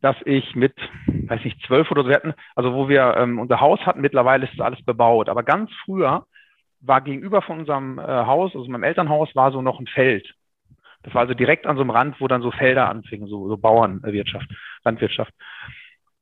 dass 0.00 0.16
ich 0.24 0.56
mit, 0.56 0.74
weiß 1.06 1.44
nicht, 1.44 1.64
zwölf 1.66 1.90
oder 1.90 2.02
so 2.02 2.10
hatten, 2.10 2.34
also 2.56 2.74
wo 2.74 2.88
wir 2.88 3.16
ähm, 3.16 3.38
unser 3.38 3.60
Haus 3.60 3.80
hatten, 3.86 4.00
mittlerweile 4.00 4.46
ist 4.46 4.58
das 4.58 4.66
alles 4.66 4.84
bebaut. 4.84 5.28
Aber 5.28 5.44
ganz 5.44 5.70
früher 5.84 6.26
war 6.80 7.00
gegenüber 7.00 7.40
von 7.42 7.60
unserem 7.60 7.98
äh, 7.98 8.02
Haus, 8.02 8.54
also 8.54 8.68
meinem 8.68 8.82
Elternhaus, 8.82 9.34
war 9.36 9.52
so 9.52 9.62
noch 9.62 9.78
ein 9.78 9.86
Feld. 9.86 10.34
Das 11.02 11.14
war 11.14 11.22
also 11.22 11.34
direkt 11.34 11.66
an 11.66 11.76
so 11.76 11.82
einem 11.82 11.90
Rand, 11.90 12.20
wo 12.20 12.28
dann 12.28 12.42
so 12.42 12.50
Felder 12.50 12.88
anfingen, 12.88 13.28
so, 13.28 13.48
so 13.48 13.56
Bauernwirtschaft, 13.56 14.48
Landwirtschaft. 14.84 15.32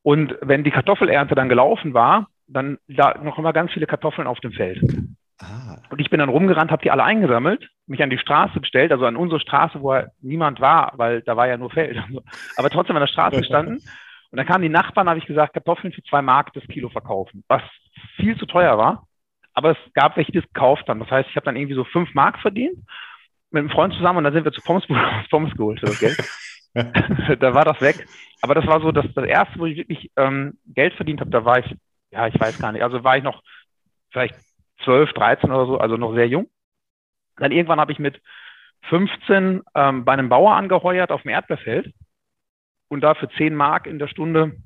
Und 0.02 0.36
wenn 0.40 0.64
die 0.64 0.70
Kartoffelernte 0.70 1.34
dann 1.34 1.48
gelaufen 1.48 1.92
war, 1.94 2.28
dann 2.46 2.78
lagen 2.88 3.24
noch 3.24 3.38
immer 3.38 3.52
ganz 3.52 3.72
viele 3.72 3.86
Kartoffeln 3.86 4.26
auf 4.26 4.40
dem 4.40 4.52
Feld. 4.52 4.82
Ah. 5.38 5.78
Und 5.90 6.00
ich 6.00 6.10
bin 6.10 6.18
dann 6.18 6.28
rumgerannt, 6.28 6.70
habe 6.70 6.82
die 6.82 6.90
alle 6.90 7.04
eingesammelt, 7.04 7.68
mich 7.86 8.02
an 8.02 8.10
die 8.10 8.18
Straße 8.18 8.60
gestellt, 8.60 8.92
also 8.92 9.06
an 9.06 9.16
unsere 9.16 9.40
Straße, 9.40 9.80
wo 9.80 10.00
niemand 10.20 10.60
war, 10.60 10.92
weil 10.96 11.22
da 11.22 11.36
war 11.36 11.48
ja 11.48 11.56
nur 11.56 11.70
Feld. 11.70 11.96
Aber 12.56 12.70
trotzdem 12.70 12.96
an 12.96 13.02
der 13.02 13.08
Straße 13.08 13.38
gestanden. 13.38 13.76
Und 13.76 14.36
dann 14.36 14.46
kamen 14.46 14.62
die 14.62 14.68
Nachbarn, 14.68 15.08
habe 15.08 15.18
ich 15.18 15.26
gesagt, 15.26 15.54
Kartoffeln 15.54 15.92
für 15.92 16.02
zwei 16.04 16.22
Mark 16.22 16.52
das 16.52 16.64
Kilo 16.64 16.88
verkaufen, 16.88 17.44
was 17.48 17.62
viel 18.16 18.36
zu 18.36 18.46
teuer 18.46 18.78
war. 18.78 19.06
Aber 19.54 19.72
es 19.72 19.78
gab 19.94 20.16
welche, 20.16 20.32
die 20.32 20.38
es 20.38 20.52
gekauft 20.52 20.88
haben. 20.88 21.00
Das 21.00 21.10
heißt, 21.10 21.28
ich 21.28 21.36
habe 21.36 21.44
dann 21.44 21.56
irgendwie 21.56 21.74
so 21.74 21.84
fünf 21.84 22.14
Mark 22.14 22.38
verdient 22.38 22.78
mit 23.50 23.60
einem 23.60 23.70
Freund 23.70 23.94
zusammen 23.94 24.18
und 24.18 24.24
dann 24.24 24.32
sind 24.32 24.44
wir 24.44 24.52
zu 24.52 24.62
Pommes, 24.62 24.84
Pommes 25.30 25.54
geholt, 25.56 25.80
Geld. 25.98 26.18
da 26.74 27.54
war 27.54 27.64
das 27.64 27.80
weg. 27.80 28.06
Aber 28.42 28.54
das 28.54 28.66
war 28.66 28.80
so 28.80 28.92
das, 28.92 29.06
das 29.14 29.24
erste, 29.24 29.58
wo 29.58 29.66
ich 29.66 29.76
wirklich 29.76 30.10
ähm, 30.16 30.58
Geld 30.66 30.94
verdient 30.94 31.20
habe. 31.20 31.30
Da 31.30 31.44
war 31.44 31.58
ich, 31.58 31.76
ja, 32.10 32.26
ich 32.26 32.38
weiß 32.38 32.58
gar 32.58 32.72
nicht. 32.72 32.82
Also 32.82 33.02
war 33.04 33.16
ich 33.16 33.24
noch 33.24 33.42
vielleicht 34.10 34.34
12, 34.84 35.12
13 35.12 35.50
oder 35.50 35.66
so, 35.66 35.78
also 35.78 35.96
noch 35.96 36.14
sehr 36.14 36.28
jung. 36.28 36.48
Dann 37.36 37.52
irgendwann 37.52 37.80
habe 37.80 37.92
ich 37.92 37.98
mit 37.98 38.20
15 38.88 39.62
ähm, 39.74 40.04
bei 40.04 40.12
einem 40.12 40.28
Bauer 40.28 40.54
angeheuert 40.54 41.10
auf 41.10 41.22
dem 41.22 41.30
Erdbeerfeld 41.30 41.92
und 42.88 43.02
da 43.02 43.14
für 43.14 43.28
10 43.28 43.54
Mark 43.54 43.86
in 43.86 43.98
der 43.98 44.08
Stunde, 44.08 44.56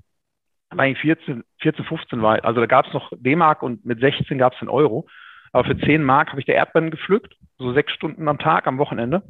war 0.70 0.86
ich 0.86 0.98
14, 0.98 1.44
14 1.60 1.84
15 1.84 2.22
war, 2.22 2.44
also 2.44 2.60
da 2.60 2.66
gab 2.66 2.86
es 2.86 2.92
noch 2.92 3.12
D-Mark 3.14 3.62
und 3.62 3.84
mit 3.84 4.00
16 4.00 4.38
gab 4.38 4.54
es 4.54 4.60
einen 4.60 4.70
Euro. 4.70 5.06
Aber 5.54 5.64
für 5.64 5.78
10 5.78 6.02
Mark 6.02 6.30
habe 6.30 6.40
ich 6.40 6.46
der 6.46 6.56
Erdbeeren 6.56 6.90
gepflückt, 6.90 7.36
so 7.58 7.72
sechs 7.72 7.92
Stunden 7.92 8.26
am 8.26 8.38
Tag 8.38 8.66
am 8.66 8.78
Wochenende. 8.78 9.22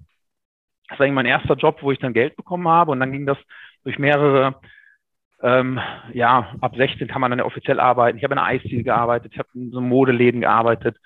Das 0.88 0.98
war 0.98 1.04
eigentlich 1.04 1.16
mein 1.16 1.26
erster 1.26 1.54
Job, 1.54 1.82
wo 1.82 1.92
ich 1.92 1.98
dann 1.98 2.14
Geld 2.14 2.34
bekommen 2.34 2.66
habe 2.66 2.92
und 2.92 3.00
dann 3.00 3.12
ging 3.12 3.26
das 3.26 3.36
durch 3.84 3.98
mehrere 3.98 4.58
ähm, 5.42 5.78
ja, 6.14 6.56
ab 6.62 6.76
16 6.76 7.08
kann 7.08 7.20
man 7.20 7.30
dann 7.30 7.40
ja 7.40 7.44
offiziell 7.44 7.78
arbeiten. 7.78 8.16
Ich 8.16 8.24
habe 8.24 8.32
in 8.32 8.38
einer 8.38 8.48
Eisdiele 8.48 8.82
gearbeitet, 8.82 9.32
ich 9.34 9.38
habe 9.38 9.50
in 9.54 9.70
so 9.70 9.82
Modeläden 9.82 10.40
gearbeitet, 10.40 10.96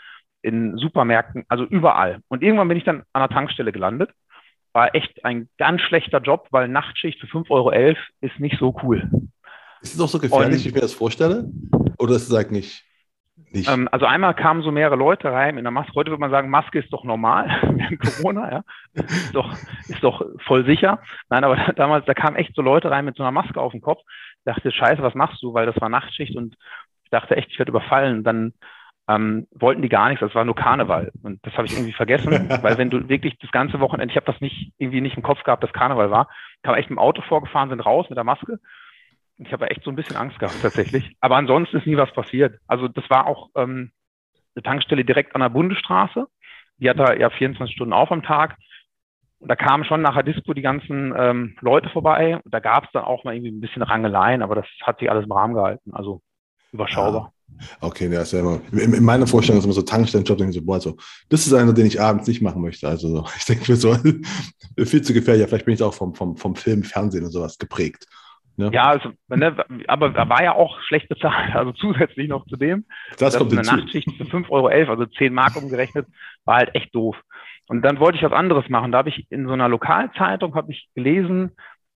in 0.40 0.76
Supermärkten, 0.76 1.44
also 1.48 1.64
überall. 1.64 2.20
Und 2.28 2.44
irgendwann 2.44 2.68
bin 2.68 2.78
ich 2.78 2.84
dann 2.84 3.02
an 3.12 3.22
der 3.22 3.28
Tankstelle 3.28 3.72
gelandet. 3.72 4.10
War 4.72 4.94
echt 4.94 5.24
ein 5.24 5.48
ganz 5.58 5.80
schlechter 5.80 6.20
Job, 6.20 6.46
weil 6.52 6.68
Nachtschicht 6.68 7.18
für 7.18 7.26
5,11 7.26 7.50
Euro 7.50 7.72
ist 8.20 8.38
nicht 8.38 8.56
so 8.60 8.76
cool. 8.84 9.10
Ist 9.80 9.94
es 9.96 10.00
auch 10.00 10.08
so 10.08 10.20
gefährlich, 10.20 10.58
Und, 10.58 10.64
wie 10.64 10.68
ich 10.68 10.74
mir 10.74 10.80
das 10.80 10.94
vorstelle? 10.94 11.50
Oder 11.98 12.14
ist 12.14 12.28
es 12.28 12.34
eigentlich 12.34 12.84
nicht? 13.50 13.68
Ähm, 13.68 13.88
also 13.90 14.06
einmal 14.06 14.34
kamen 14.34 14.62
so 14.62 14.70
mehrere 14.70 14.96
Leute 14.96 15.32
rein 15.32 15.58
in 15.58 15.64
der 15.64 15.70
Maske. 15.70 15.94
Heute 15.94 16.10
würde 16.10 16.20
man 16.20 16.30
sagen, 16.30 16.50
Maske 16.50 16.78
ist 16.78 16.92
doch 16.92 17.04
normal 17.04 17.46
während 17.62 18.00
Corona, 18.00 18.52
ja. 18.52 18.62
Ist 18.94 19.34
doch, 19.34 19.52
ist 19.88 20.02
doch 20.02 20.24
voll 20.44 20.64
sicher. 20.64 21.00
Nein, 21.28 21.44
aber 21.44 21.56
damals, 21.76 22.04
da 22.06 22.14
kamen 22.14 22.36
echt 22.36 22.54
so 22.54 22.62
Leute 22.62 22.90
rein 22.90 23.04
mit 23.04 23.16
so 23.16 23.22
einer 23.22 23.32
Maske 23.32 23.60
auf 23.60 23.72
dem 23.72 23.80
Kopf. 23.80 24.00
Ich 24.38 24.44
dachte, 24.44 24.70
scheiße, 24.70 25.02
was 25.02 25.14
machst 25.14 25.42
du? 25.42 25.54
Weil 25.54 25.66
das 25.66 25.80
war 25.80 25.88
Nachtschicht 25.88 26.36
und 26.36 26.56
ich 27.04 27.10
dachte 27.10 27.36
echt, 27.36 27.50
ich 27.50 27.58
werde 27.58 27.70
überfallen. 27.70 28.18
Und 28.18 28.24
dann 28.24 28.52
ähm, 29.08 29.46
wollten 29.52 29.82
die 29.82 29.88
gar 29.88 30.08
nichts, 30.08 30.20
das 30.20 30.34
war 30.34 30.44
nur 30.44 30.54
Karneval. 30.54 31.10
Und 31.22 31.44
das 31.44 31.54
habe 31.54 31.66
ich 31.66 31.72
irgendwie 31.72 31.92
vergessen, 31.92 32.48
weil 32.62 32.76
wenn 32.76 32.90
du 32.90 33.08
wirklich 33.08 33.38
das 33.38 33.50
ganze 33.50 33.80
Wochenende, 33.80 34.12
ich 34.12 34.16
habe 34.16 34.30
das 34.30 34.40
nicht 34.40 34.72
irgendwie 34.78 35.00
nicht 35.00 35.16
im 35.16 35.22
Kopf 35.22 35.42
gehabt, 35.42 35.64
dass 35.64 35.72
Karneval 35.72 36.10
war, 36.10 36.28
kam 36.62 36.74
echt 36.74 36.90
im 36.90 36.98
Auto 36.98 37.22
vorgefahren, 37.22 37.70
sind 37.70 37.80
raus 37.80 38.06
mit 38.10 38.16
der 38.16 38.24
Maske. 38.24 38.58
Ich 39.38 39.52
habe 39.52 39.70
echt 39.70 39.84
so 39.84 39.90
ein 39.90 39.96
bisschen 39.96 40.16
Angst 40.16 40.38
gehabt 40.38 40.60
tatsächlich. 40.60 41.16
Aber 41.20 41.36
ansonsten 41.36 41.76
ist 41.78 41.86
nie 41.86 41.96
was 41.96 42.12
passiert. 42.12 42.58
Also 42.66 42.88
das 42.88 43.08
war 43.08 43.26
auch 43.26 43.50
ähm, 43.54 43.92
eine 44.54 44.62
Tankstelle 44.62 45.04
direkt 45.04 45.34
an 45.34 45.40
der 45.40 45.48
Bundesstraße. 45.48 46.26
Die 46.78 46.90
hat 46.90 46.98
da 46.98 47.14
ja 47.14 47.30
24 47.30 47.74
Stunden 47.74 47.92
auf 47.92 48.10
am 48.10 48.22
Tag. 48.22 48.56
Und 49.40 49.48
da 49.48 49.54
kamen 49.54 49.84
schon 49.84 50.02
nachher 50.02 50.24
Disco 50.24 50.52
die 50.52 50.62
ganzen 50.62 51.14
ähm, 51.16 51.56
Leute 51.60 51.88
vorbei. 51.90 52.40
Und 52.44 52.52
da 52.52 52.58
gab 52.58 52.84
es 52.84 52.90
dann 52.92 53.04
auch 53.04 53.22
mal 53.22 53.34
irgendwie 53.34 53.52
ein 53.52 53.60
bisschen 53.60 53.82
Rangeleien, 53.82 54.42
aber 54.42 54.56
das 54.56 54.66
hat 54.82 54.98
sich 54.98 55.10
alles 55.10 55.24
im 55.24 55.32
Rahmen 55.32 55.54
gehalten. 55.54 55.92
Also 55.94 56.20
überschaubar. 56.72 57.32
Okay, 57.80 58.12
ja, 58.12 58.22
ist 58.22 58.32
ja 58.32 58.40
immer, 58.40 58.60
in, 58.72 58.92
in 58.92 59.04
meiner 59.04 59.26
Vorstellung 59.26 59.58
ist 59.58 59.64
immer 59.64 59.74
so 59.74 59.82
Tankstellenjob, 59.82 60.36
denke 60.36 60.50
ich 60.50 60.58
so, 60.58 60.64
boah, 60.64 60.80
so, 60.80 60.96
das 61.28 61.46
ist 61.46 61.52
einer, 61.52 61.72
den 61.72 61.86
ich 61.86 62.00
abends 62.00 62.26
nicht 62.26 62.42
machen 62.42 62.60
möchte. 62.60 62.88
Also 62.88 63.24
ich 63.36 63.44
denke 63.44 63.70
mir 63.70 63.76
so, 63.76 63.96
viel 64.84 65.02
zu 65.02 65.14
gefährlich. 65.14 65.46
Vielleicht 65.46 65.64
bin 65.64 65.74
ich 65.74 65.82
auch 65.82 65.94
vom, 65.94 66.14
vom, 66.14 66.36
vom 66.36 66.56
Film, 66.56 66.82
Fernsehen 66.82 67.24
und 67.24 67.30
sowas 67.30 67.58
geprägt. 67.58 68.06
Ne? 68.58 68.70
Ja, 68.72 68.88
also, 68.88 69.12
ne, 69.28 69.56
aber 69.86 70.14
er 70.14 70.28
war 70.28 70.42
ja 70.42 70.54
auch 70.54 70.80
schlecht 70.82 71.08
bezahlt, 71.08 71.54
also 71.54 71.72
zusätzlich 71.72 72.28
noch 72.28 72.44
zu 72.46 72.56
dem. 72.56 72.84
Das, 73.10 73.18
das 73.18 73.38
kommt 73.38 73.52
eine 73.52 73.62
Nachtschicht 73.62 74.10
für 74.16 74.24
5,11 74.24 74.50
Euro, 74.50 74.90
also 74.90 75.06
10 75.06 75.32
Mark 75.32 75.56
umgerechnet, 75.56 76.06
war 76.44 76.56
halt 76.56 76.74
echt 76.74 76.94
doof. 76.94 77.16
Und 77.68 77.82
dann 77.82 78.00
wollte 78.00 78.18
ich 78.18 78.24
was 78.24 78.32
anderes 78.32 78.68
machen. 78.68 78.92
Da 78.92 78.98
habe 78.98 79.10
ich 79.10 79.30
in 79.30 79.46
so 79.46 79.52
einer 79.52 79.68
Lokalzeitung 79.68 80.54
habe 80.54 80.72
ich 80.72 80.88
gelesen, 80.94 81.52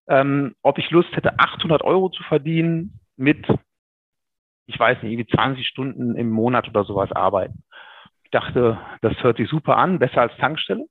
ähm, 0.09 0.55
ob 0.62 0.79
ich 0.79 0.90
Lust 0.90 1.14
hätte, 1.16 1.38
800 1.38 1.83
Euro 1.83 2.11
zu 2.11 2.22
verdienen 2.22 3.01
mit 3.16 3.46
ich 4.66 4.79
weiß 4.79 5.03
nicht, 5.03 5.12
irgendwie 5.12 5.35
20 5.35 5.66
Stunden 5.66 6.16
im 6.16 6.31
Monat 6.31 6.68
oder 6.68 6.85
sowas 6.85 7.12
arbeiten. 7.12 7.62
Ich 8.25 8.31
dachte, 8.31 8.79
das 9.01 9.14
hört 9.22 9.37
sich 9.37 9.48
super 9.48 9.77
an, 9.77 9.98
besser 9.98 10.22
als 10.22 10.37
Tankstelle. 10.38 10.87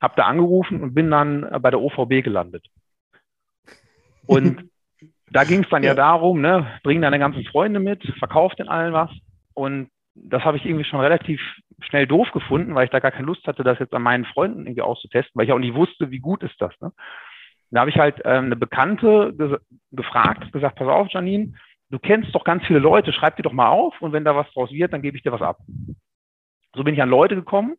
Hab 0.00 0.16
da 0.16 0.24
angerufen 0.24 0.82
und 0.82 0.94
bin 0.94 1.10
dann 1.10 1.48
bei 1.62 1.70
der 1.70 1.80
OVB 1.80 2.22
gelandet. 2.22 2.66
Und 4.26 4.68
da 5.32 5.44
ging 5.44 5.64
es 5.64 5.70
dann 5.70 5.82
ja. 5.82 5.90
ja 5.90 5.94
darum, 5.94 6.40
ne, 6.40 6.66
bring 6.82 7.00
deine 7.00 7.18
ganzen 7.18 7.44
Freunde 7.44 7.80
mit, 7.80 8.02
verkauf 8.18 8.54
den 8.54 8.68
allen 8.68 8.92
was. 8.92 9.10
Und 9.54 9.88
das 10.14 10.44
habe 10.44 10.58
ich 10.58 10.66
irgendwie 10.66 10.84
schon 10.84 11.00
relativ 11.00 11.40
schnell 11.80 12.06
doof 12.06 12.30
gefunden, 12.32 12.74
weil 12.74 12.84
ich 12.84 12.90
da 12.90 13.00
gar 13.00 13.10
keine 13.10 13.26
Lust 13.26 13.46
hatte, 13.46 13.64
das 13.64 13.78
jetzt 13.78 13.94
an 13.94 14.02
meinen 14.02 14.26
Freunden 14.26 14.66
irgendwie 14.66 14.82
auszutesten, 14.82 15.32
weil 15.34 15.46
ich 15.46 15.52
auch 15.52 15.58
nicht 15.58 15.74
wusste, 15.74 16.10
wie 16.10 16.18
gut 16.18 16.42
ist 16.42 16.60
das. 16.60 16.78
Ne? 16.80 16.92
Da 17.70 17.80
habe 17.80 17.90
ich 17.90 17.96
halt 17.96 18.20
ähm, 18.24 18.46
eine 18.46 18.56
Bekannte 18.56 19.32
ge 19.36 19.58
gefragt, 19.90 20.52
gesagt, 20.52 20.76
pass 20.76 20.88
auf, 20.88 21.08
Janine, 21.10 21.54
du 21.90 21.98
kennst 21.98 22.34
doch 22.34 22.44
ganz 22.44 22.64
viele 22.66 22.78
Leute, 22.78 23.12
schreib 23.12 23.36
die 23.36 23.42
doch 23.42 23.52
mal 23.52 23.68
auf 23.68 24.00
und 24.02 24.12
wenn 24.12 24.24
da 24.24 24.36
was 24.36 24.50
draus 24.52 24.70
wird, 24.70 24.92
dann 24.92 25.02
gebe 25.02 25.16
ich 25.16 25.22
dir 25.22 25.32
was 25.32 25.42
ab. 25.42 25.58
So 26.74 26.84
bin 26.84 26.94
ich 26.94 27.02
an 27.02 27.08
Leute 27.08 27.34
gekommen. 27.34 27.76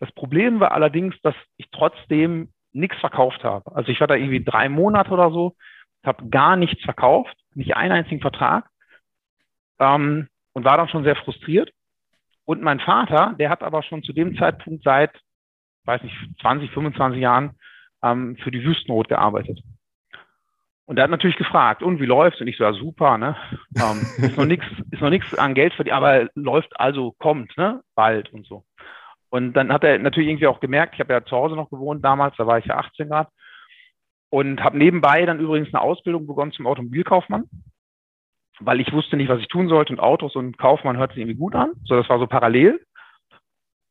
Das 0.00 0.10
Problem 0.12 0.60
war 0.60 0.72
allerdings, 0.72 1.14
dass 1.22 1.34
ich 1.58 1.68
trotzdem 1.70 2.50
nichts 2.72 2.98
verkauft 2.98 3.44
habe. 3.44 3.74
Also 3.74 3.90
ich 3.90 4.00
war 4.00 4.06
da 4.06 4.14
irgendwie 4.14 4.44
drei 4.44 4.68
Monate 4.68 5.10
oder 5.10 5.30
so, 5.30 5.54
habe 6.06 6.28
gar 6.28 6.56
nichts 6.56 6.82
verkauft, 6.82 7.36
nicht 7.54 7.76
einen 7.76 7.92
einzigen 7.92 8.20
Vertrag 8.20 8.68
ähm, 9.78 10.28
und 10.52 10.64
war 10.64 10.76
dann 10.76 10.88
schon 10.88 11.04
sehr 11.04 11.16
frustriert. 11.16 11.70
Und 12.44 12.62
mein 12.62 12.80
Vater, 12.80 13.34
der 13.38 13.50
hat 13.50 13.62
aber 13.62 13.82
schon 13.82 14.02
zu 14.02 14.12
dem 14.12 14.36
Zeitpunkt 14.36 14.84
seit, 14.84 15.10
weiß 15.84 16.02
nicht, 16.02 16.16
20, 16.40 16.70
25 16.70 17.20
Jahren 17.20 17.58
ähm, 18.02 18.36
für 18.42 18.50
die 18.50 18.64
Wüstenrot 18.64 19.08
gearbeitet. 19.08 19.60
Und 20.86 20.98
er 20.98 21.04
hat 21.04 21.10
natürlich 21.10 21.36
gefragt, 21.36 21.82
und 21.82 22.00
wie 22.00 22.06
läuft's? 22.06 22.40
Und 22.40 22.46
ich 22.46 22.56
so, 22.56 22.64
ja, 22.64 22.72
super, 22.72 23.18
ne? 23.18 23.36
Ähm, 23.76 24.06
ist 24.24 24.36
noch 24.36 24.44
nichts, 24.44 24.66
ist 24.92 25.02
noch 25.02 25.10
nichts 25.10 25.36
an 25.36 25.54
Geld 25.54 25.74
verdient, 25.74 25.96
aber 25.96 26.28
läuft 26.34 26.78
also, 26.78 27.12
kommt, 27.18 27.56
ne? 27.58 27.82
Bald 27.96 28.32
und 28.32 28.46
so. 28.46 28.64
Und 29.28 29.54
dann 29.54 29.72
hat 29.72 29.82
er 29.82 29.98
natürlich 29.98 30.30
irgendwie 30.30 30.46
auch 30.46 30.60
gemerkt, 30.60 30.94
ich 30.94 31.00
habe 31.00 31.12
ja 31.12 31.24
zu 31.24 31.36
Hause 31.36 31.56
noch 31.56 31.70
gewohnt 31.70 32.04
damals, 32.04 32.36
da 32.36 32.46
war 32.46 32.58
ich 32.58 32.66
ja 32.66 32.76
18 32.76 33.08
Grad. 33.08 33.28
Und 34.30 34.62
habe 34.62 34.76
nebenbei 34.76 35.24
dann 35.24 35.40
übrigens 35.40 35.72
eine 35.72 35.80
Ausbildung 35.80 36.26
begonnen 36.26 36.52
zum 36.52 36.66
Automobilkaufmann, 36.66 37.44
weil 38.60 38.80
ich 38.80 38.92
wusste 38.92 39.16
nicht, 39.16 39.28
was 39.28 39.40
ich 39.40 39.48
tun 39.48 39.68
sollte. 39.68 39.92
Und 39.92 40.00
Autos 40.00 40.34
und 40.34 40.58
Kaufmann 40.58 40.96
hört 40.96 41.12
sich 41.12 41.20
irgendwie 41.20 41.38
gut 41.38 41.54
an. 41.54 41.72
So, 41.84 41.96
das 41.96 42.08
war 42.08 42.18
so 42.18 42.26
parallel. 42.26 42.84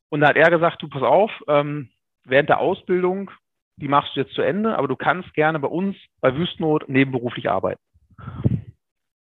Und 0.10 0.21
da 0.21 0.30
hat 0.30 0.36
er 0.36 0.50
gesagt, 0.50 0.82
du 0.82 0.89
pass 0.89 1.04
auf, 1.04 1.32
ähm, 1.48 1.89
während 2.26 2.50
der 2.50 2.60
Ausbildung 2.60 3.32
die 3.78 3.88
machst 3.88 4.15
du 4.15 4.21
jetzt 4.21 4.34
zu 4.34 4.41
Ende, 4.41 4.78
aber 4.78 4.88
du 4.88 4.95
kannst 4.95 5.34
gerne 5.34 5.60
bei 5.60 5.67
uns 5.67 5.98
bei 6.21 6.36
Wüstennot 6.36 6.88
nebenberuflich 6.88 7.50
arbeiten. 7.50 7.82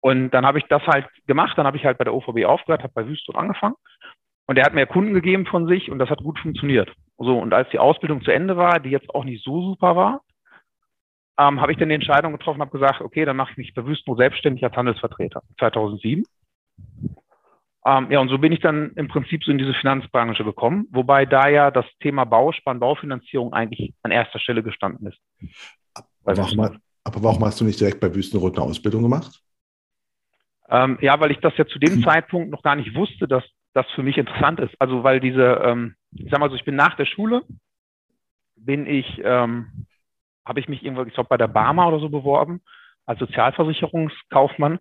Und 0.01 0.31
dann 0.31 0.46
habe 0.46 0.59
ich 0.59 0.64
das 0.64 0.83
halt 0.87 1.07
gemacht, 1.27 1.57
dann 1.57 1.66
habe 1.66 1.77
ich 1.77 1.85
halt 1.85 1.99
bei 1.99 2.05
der 2.05 2.14
OVB 2.14 2.44
aufgehört, 2.46 2.83
habe 2.83 2.92
bei 2.94 3.07
Wüstennot 3.07 3.40
angefangen 3.40 3.77
und 4.46 4.57
er 4.57 4.64
hat 4.64 4.75
mir 4.75 4.87
Kunden 4.87 5.14
gegeben 5.14 5.46
von 5.46 5.66
sich 5.66 5.90
und 5.90 5.99
das 5.99 6.11
hat 6.11 6.23
gut 6.23 6.38
funktioniert. 6.38 6.90
So, 7.18 7.38
und 7.38 7.53
als 7.53 7.68
die 7.70 7.79
Ausbildung 7.79 8.23
zu 8.23 8.33
Ende 8.33 8.57
war, 8.57 8.81
die 8.81 8.90
jetzt 8.90 9.11
auch 9.14 9.25
nicht 9.25 9.44
so 9.44 9.62
super 9.62 9.94
war, 9.94 10.23
ähm, 11.40 11.61
habe 11.61 11.72
ich 11.72 11.79
dann 11.79 11.88
die 11.88 11.94
Entscheidung 11.94 12.33
getroffen, 12.33 12.61
habe 12.61 12.70
gesagt, 12.70 13.00
okay, 13.00 13.24
dann 13.24 13.37
mache 13.37 13.53
ich 13.53 13.57
mich 13.57 13.74
bei 13.74 13.87
Wüstennot 13.87 14.18
selbstständig 14.18 14.62
als 14.62 14.76
Handelsvertreter 14.76 15.42
2007. 15.59 16.24
Ähm, 17.87 18.11
ja, 18.11 18.20
und 18.20 18.29
so 18.29 18.37
bin 18.37 18.53
ich 18.53 18.61
dann 18.61 18.92
im 18.96 19.09
Prinzip 19.09 19.42
so 19.42 19.50
in 19.50 19.57
diese 19.57 19.72
Finanzbranche 19.72 20.44
gekommen, 20.44 20.87
wobei 20.90 21.24
da 21.24 21.48
ja 21.48 21.70
das 21.70 21.87
Thema 22.00 22.24
Bauspann, 22.24 22.79
Baufinanzierung 22.79 23.55
eigentlich 23.55 23.94
an 24.03 24.11
erster 24.11 24.38
Stelle 24.38 24.62
gestanden 24.62 25.07
ist. 25.07 25.18
Aber 26.24 26.37
warum, 26.37 26.81
aber 27.05 27.22
warum 27.22 27.44
hast 27.44 27.59
du 27.61 27.64
nicht 27.64 27.81
direkt 27.81 28.00
bei 28.00 28.14
Wüstenrot 28.14 28.59
eine 28.59 28.66
Ausbildung 28.66 29.03
gemacht? 29.03 29.42
Ähm, 30.68 30.98
ja, 31.00 31.18
weil 31.20 31.31
ich 31.31 31.38
das 31.38 31.57
ja 31.57 31.66
zu 31.66 31.79
dem 31.79 31.94
hm. 31.94 32.03
Zeitpunkt 32.05 32.50
noch 32.50 32.62
gar 32.62 32.76
nicht 32.76 32.94
wusste, 32.94 33.26
dass 33.26 33.44
das 33.72 33.87
für 33.94 34.03
mich 34.03 34.18
interessant 34.18 34.61
ist. 34.61 34.74
Also 34.79 35.05
weil 35.05 35.20
diese, 35.20 35.62
ähm, 35.64 35.94
ich 36.12 36.31
sag 36.31 36.38
mal 36.38 36.50
so, 36.50 36.57
ich 36.57 36.64
bin 36.64 36.76
nach 36.76 36.96
der 36.96 37.07
Schule, 37.07 37.42
bin 38.57 38.87
ich, 38.87 39.21
ähm, 39.25 39.87
habe 40.45 40.61
ich 40.61 40.69
mich 40.69 40.85
irgendwo, 40.85 41.05
ich 41.05 41.15
glaube, 41.15 41.29
bei 41.29 41.37
der 41.37 41.49
Barmer 41.49 41.88
oder 41.88 42.01
so 42.01 42.09
beworben, 42.09 42.61
als 43.07 43.19
Sozialversicherungskaufmann. 43.19 44.79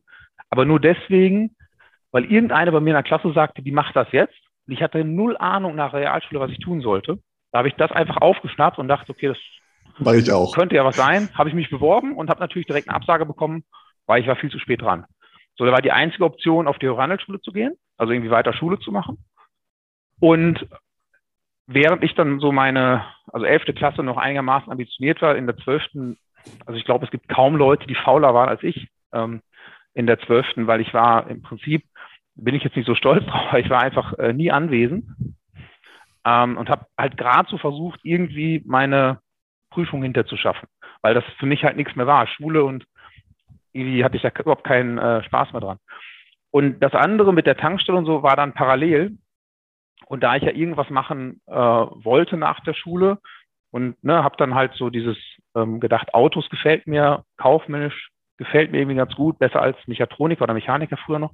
Aber 0.50 0.66
nur 0.66 0.80
deswegen, 0.80 1.56
weil 2.12 2.26
irgendeine 2.26 2.72
bei 2.72 2.80
mir 2.80 2.92
in 2.92 2.96
der 2.96 3.04
Klasse 3.04 3.32
sagte, 3.34 3.62
die 3.62 3.72
macht 3.72 3.96
das 3.96 4.12
jetzt. 4.12 4.38
Und 4.68 4.74
ich 4.74 4.82
hatte 4.82 5.04
null 5.04 5.38
Ahnung 5.38 5.76
nach 5.76 5.92
der 5.92 6.02
Realschule, 6.02 6.40
was 6.40 6.52
ich 6.52 6.60
tun 6.60 6.82
sollte. 6.82 7.20
Da 7.52 7.60
habe 7.60 7.68
ich 7.68 7.76
das 7.76 7.92
einfach 7.92 8.18
aufgeschnappt 8.18 8.78
und 8.78 8.88
dachte, 8.88 9.12
okay, 9.12 9.28
das 9.28 9.38
Mach 10.00 10.14
ich 10.14 10.32
auch. 10.32 10.54
könnte 10.54 10.76
ja 10.76 10.86
was 10.86 10.96
sein. 10.96 11.30
Habe 11.36 11.50
ich 11.50 11.56
mich 11.56 11.70
beworben 11.70 12.16
und 12.16 12.30
habe 12.30 12.40
natürlich 12.40 12.68
direkt 12.68 12.88
eine 12.88 12.96
Absage 12.96 13.26
bekommen, 13.26 13.64
weil 14.06 14.22
ich 14.22 14.28
war 14.28 14.36
viel 14.36 14.52
zu 14.52 14.60
spät 14.60 14.82
dran. 14.82 15.06
So, 15.58 15.66
da 15.66 15.72
war 15.72 15.82
die 15.82 15.92
einzige 15.92 16.24
Option, 16.24 16.68
auf 16.68 16.80
die 16.80 16.88
Handelsschule 16.88 17.42
zu 17.42 17.52
gehen, 17.52 17.76
also 17.98 18.14
irgendwie 18.14 18.32
weiter 18.32 18.54
Schule 18.54 18.80
zu 18.80 18.92
machen. 18.92 19.26
Und 20.20 20.68
während 21.70 22.04
ich 22.04 22.16
dann 22.16 22.40
so 22.40 22.52
meine, 22.52 23.06
also 23.32 23.46
elfte 23.46 23.74
Klasse 23.74 24.02
noch 24.02 24.18
einigermaßen 24.18 24.72
ambitioniert 24.72 25.22
war, 25.22 25.36
in 25.36 25.46
der 25.46 25.58
zwölften, 25.58 26.18
also 26.66 26.78
ich 26.78 26.84
glaube, 26.84 27.06
es 27.06 27.12
gibt 27.12 27.30
kaum 27.30 27.56
Leute, 27.56 27.86
die 27.86 27.96
fauler 27.96 28.34
waren 28.34 28.50
als 28.50 28.64
ich 28.64 28.90
ähm, 29.14 29.42
in 29.94 30.08
der 30.08 30.20
zwölften, 30.20 30.66
weil 30.68 30.82
ich 30.82 30.94
war 30.94 31.30
im 31.30 31.42
Prinzip 31.42 31.84
bin 32.36 32.56
ich 32.56 32.64
jetzt 32.64 32.76
nicht 32.76 32.88
so 32.88 32.96
stolz 32.96 33.26
drauf, 33.28 33.54
weil 33.54 33.64
ich 33.64 33.70
war 33.70 33.82
einfach 33.82 34.14
äh, 34.18 34.34
nie 34.34 34.52
anwesend. 34.52 35.06
ähm, 36.26 36.58
und 36.58 36.70
habe 36.70 36.88
halt 36.98 37.18
gerade 37.18 37.50
so 37.50 37.58
versucht, 37.58 38.00
irgendwie 38.04 38.64
meine 38.66 39.20
Prüfung 39.70 40.02
hinterzuschaffen, 40.02 40.68
weil 41.02 41.14
das 41.14 41.24
für 41.38 41.46
mich 41.46 41.64
halt 41.64 41.78
nichts 41.78 41.96
mehr 41.96 42.08
war. 42.08 42.26
Schule 42.28 42.64
und 42.64 42.86
irgendwie 43.74 44.04
hatte 44.04 44.18
ich 44.18 44.24
da 44.24 44.30
überhaupt 44.30 44.64
keinen 44.64 44.98
äh, 44.98 45.24
Spaß 45.24 45.54
mehr 45.54 45.62
dran. 45.62 45.78
Und 46.52 46.80
das 46.80 46.94
andere 46.94 47.32
mit 47.32 47.46
der 47.46 47.58
Tankstelle 47.58 47.98
und 47.98 48.06
so 48.06 48.24
war 48.24 48.36
dann 48.36 48.54
parallel. 48.54 49.18
Und 50.06 50.24
da 50.24 50.36
ich 50.36 50.44
ja 50.44 50.52
irgendwas 50.52 50.90
machen 50.90 51.42
äh, 51.48 51.54
wollte 51.54 52.38
nach 52.38 52.62
der 52.62 52.74
Schule 52.74 53.20
und 53.72 54.04
ne, 54.04 54.24
habe 54.24 54.38
dann 54.38 54.56
halt 54.56 54.74
so 54.74 54.90
dieses 54.90 55.18
ähm, 55.56 55.80
gedacht, 55.80 56.14
Autos 56.14 56.50
gefällt 56.50 56.88
mir, 56.88 57.24
kaufmännisch 57.38 58.10
gefällt 58.38 58.72
mir 58.72 58.80
irgendwie 58.80 58.96
ganz 58.96 59.14
gut, 59.16 59.38
besser 59.38 59.62
als 59.62 59.78
Mechatroniker 59.86 60.44
oder 60.44 60.54
Mechaniker 60.54 60.98
früher 60.98 61.20
noch. 61.20 61.34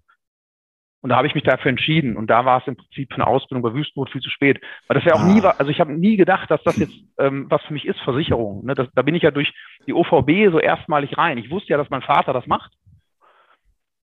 Und 1.01 1.09
da 1.09 1.18
habe 1.18 1.28
ich 1.28 1.36
mich 1.36 1.43
dafür 1.43 1.70
entschieden. 1.70 2.18
Und 2.18 2.32
da 2.32 2.45
war 2.45 2.61
es 2.61 2.68
im 2.68 2.78
Prinzip 2.78 3.13
für 3.13 3.22
eine 3.22 3.28
Ausbildung 3.28 3.61
bei 3.61 3.76
Wüstenrot 3.76 4.09
viel 4.09 4.22
zu 4.22 4.32
spät. 4.32 4.59
Weil 4.88 4.95
das 4.95 5.05
ja 5.05 5.13
auch 5.13 5.20
ah. 5.20 5.32
nie 5.32 5.43
war, 5.43 5.59
also 5.59 5.70
ich 5.70 5.80
habe 5.80 5.93
nie 5.93 6.18
gedacht, 6.18 6.49
dass 6.49 6.63
das 6.63 6.78
jetzt 6.78 6.95
ähm, 7.20 7.45
was 7.47 7.61
für 7.61 7.74
mich 7.74 7.86
ist, 7.86 7.99
Versicherung. 7.99 8.66
Ne? 8.66 8.74
Das, 8.74 8.88
da 8.95 9.03
bin 9.03 9.13
ich 9.13 9.22
ja 9.22 9.30
durch 9.30 9.53
die 9.86 9.93
OVB 9.93 10.51
so 10.51 10.59
erstmalig 10.59 11.16
rein. 11.16 11.38
Ich 11.38 11.51
wusste 11.51 11.70
ja, 11.70 11.78
dass 11.78 11.91
mein 11.91 12.01
Vater 12.01 12.34
das 12.34 12.47
macht. 12.47 12.74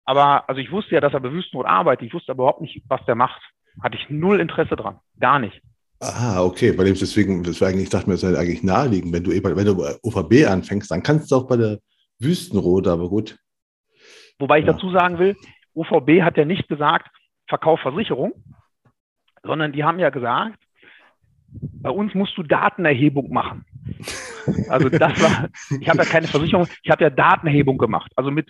Aber 0.03 0.49
also 0.49 0.59
ich 0.59 0.73
wusste 0.73 0.95
ja, 0.95 0.99
dass 0.99 1.13
er 1.13 1.21
bei 1.21 1.31
Wüstenrot 1.31 1.67
arbeitet. 1.67 2.05
Ich 2.05 2.13
wusste 2.13 2.33
aber 2.33 2.43
überhaupt 2.43 2.61
nicht, 2.61 2.83
was 2.89 3.05
der 3.05 3.15
macht. 3.15 3.41
Hatte 3.81 3.97
ich 3.97 4.09
null 4.09 4.39
Interesse 4.39 4.75
dran. 4.75 4.99
Gar 5.19 5.39
nicht. 5.39 5.61
Ah, 6.01 6.41
okay, 6.43 6.77
weil 6.77 6.85
deswegen, 6.85 7.43
deswegen, 7.43 7.79
ich 7.79 7.89
dachte 7.89 8.07
mir, 8.07 8.15
das 8.15 8.23
wäre 8.23 8.39
eigentlich 8.39 8.63
naheliegend. 8.63 9.13
Wenn 9.13 9.23
du, 9.23 9.31
wenn 9.31 9.65
du 9.65 9.85
OVB 10.01 10.47
anfängst, 10.47 10.89
dann 10.91 11.03
kannst 11.03 11.29
du 11.29 11.35
auch 11.35 11.47
bei 11.47 11.57
der 11.57 11.79
Wüstenrot, 12.19 12.87
aber 12.87 13.09
gut. 13.09 13.37
Wobei 14.39 14.59
ich 14.59 14.65
ja. 14.65 14.73
dazu 14.73 14.91
sagen 14.91 15.19
will, 15.19 15.35
OVB 15.73 16.21
hat 16.21 16.37
ja 16.37 16.45
nicht 16.45 16.67
gesagt, 16.69 17.09
Verkauf 17.47 17.81
Versicherung, 17.81 18.31
sondern 19.43 19.73
die 19.73 19.83
haben 19.83 19.99
ja 19.99 20.09
gesagt, 20.09 20.59
bei 21.51 21.89
uns 21.89 22.13
musst 22.13 22.37
du 22.37 22.43
Datenerhebung 22.43 23.31
machen. 23.31 23.65
Also 24.69 24.89
das 24.89 25.21
war, 25.21 25.49
ich 25.79 25.89
habe 25.89 25.99
ja 25.99 26.05
keine 26.05 26.27
Versicherung, 26.27 26.67
ich 26.83 26.91
habe 26.91 27.03
ja 27.03 27.09
Datenerhebung 27.09 27.77
gemacht. 27.77 28.11
Also 28.15 28.31
mit 28.31 28.49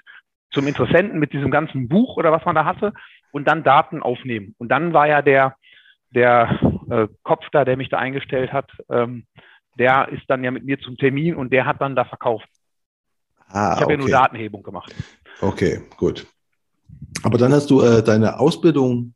zum 0.52 0.68
Interessenten 0.68 1.20
mit 1.20 1.34
diesem 1.34 1.52
ganzen 1.52 1.88
Buch 1.88 2.18
oder 2.18 2.32
was 2.32 2.46
man 2.46 2.56
da 2.56 2.66
hatte 2.66 2.94
und 3.32 3.48
dann 3.48 3.64
Daten 3.64 4.02
aufnehmen. 4.02 4.56
Und 4.58 4.70
dann 4.70 4.94
war 4.94 5.08
ja 5.08 5.22
der, 5.22 5.56
der 6.12 6.60
äh, 6.90 7.08
Kopf 7.24 7.46
da, 7.52 7.66
der 7.66 7.78
mich 7.78 7.90
da 7.90 7.98
eingestellt 7.98 8.52
hat, 8.52 8.70
ähm, 8.90 9.26
der 9.78 10.10
ist 10.10 10.24
dann 10.28 10.44
ja 10.44 10.52
mit 10.52 10.66
mir 10.66 10.80
zum 10.80 10.98
Termin 10.98 11.36
und 11.36 11.54
der 11.54 11.66
hat 11.66 11.80
dann 11.82 11.96
da 11.96 12.06
verkauft. 12.06 12.50
Ah, 13.48 13.74
ich 13.74 13.82
habe 13.82 13.86
okay. 13.86 13.94
ja 13.94 13.98
nur 13.98 14.10
Datenhebung 14.10 14.64
gemacht. 14.64 14.94
Okay, 15.42 15.82
gut. 15.98 16.28
Aber 17.24 17.38
dann 17.38 17.54
hast 17.54 17.70
du 17.70 17.82
äh, 17.82 18.04
deine 18.04 18.40
Ausbildung 18.40 19.14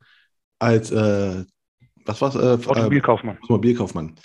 als, 0.59 0.91
äh, 0.91 1.43
was 2.05 2.21
war's? 2.21 2.35
Äh, 2.35 2.67
Automobilkaufmann. 2.67 3.37
Automobilkaufmann. 3.41 4.15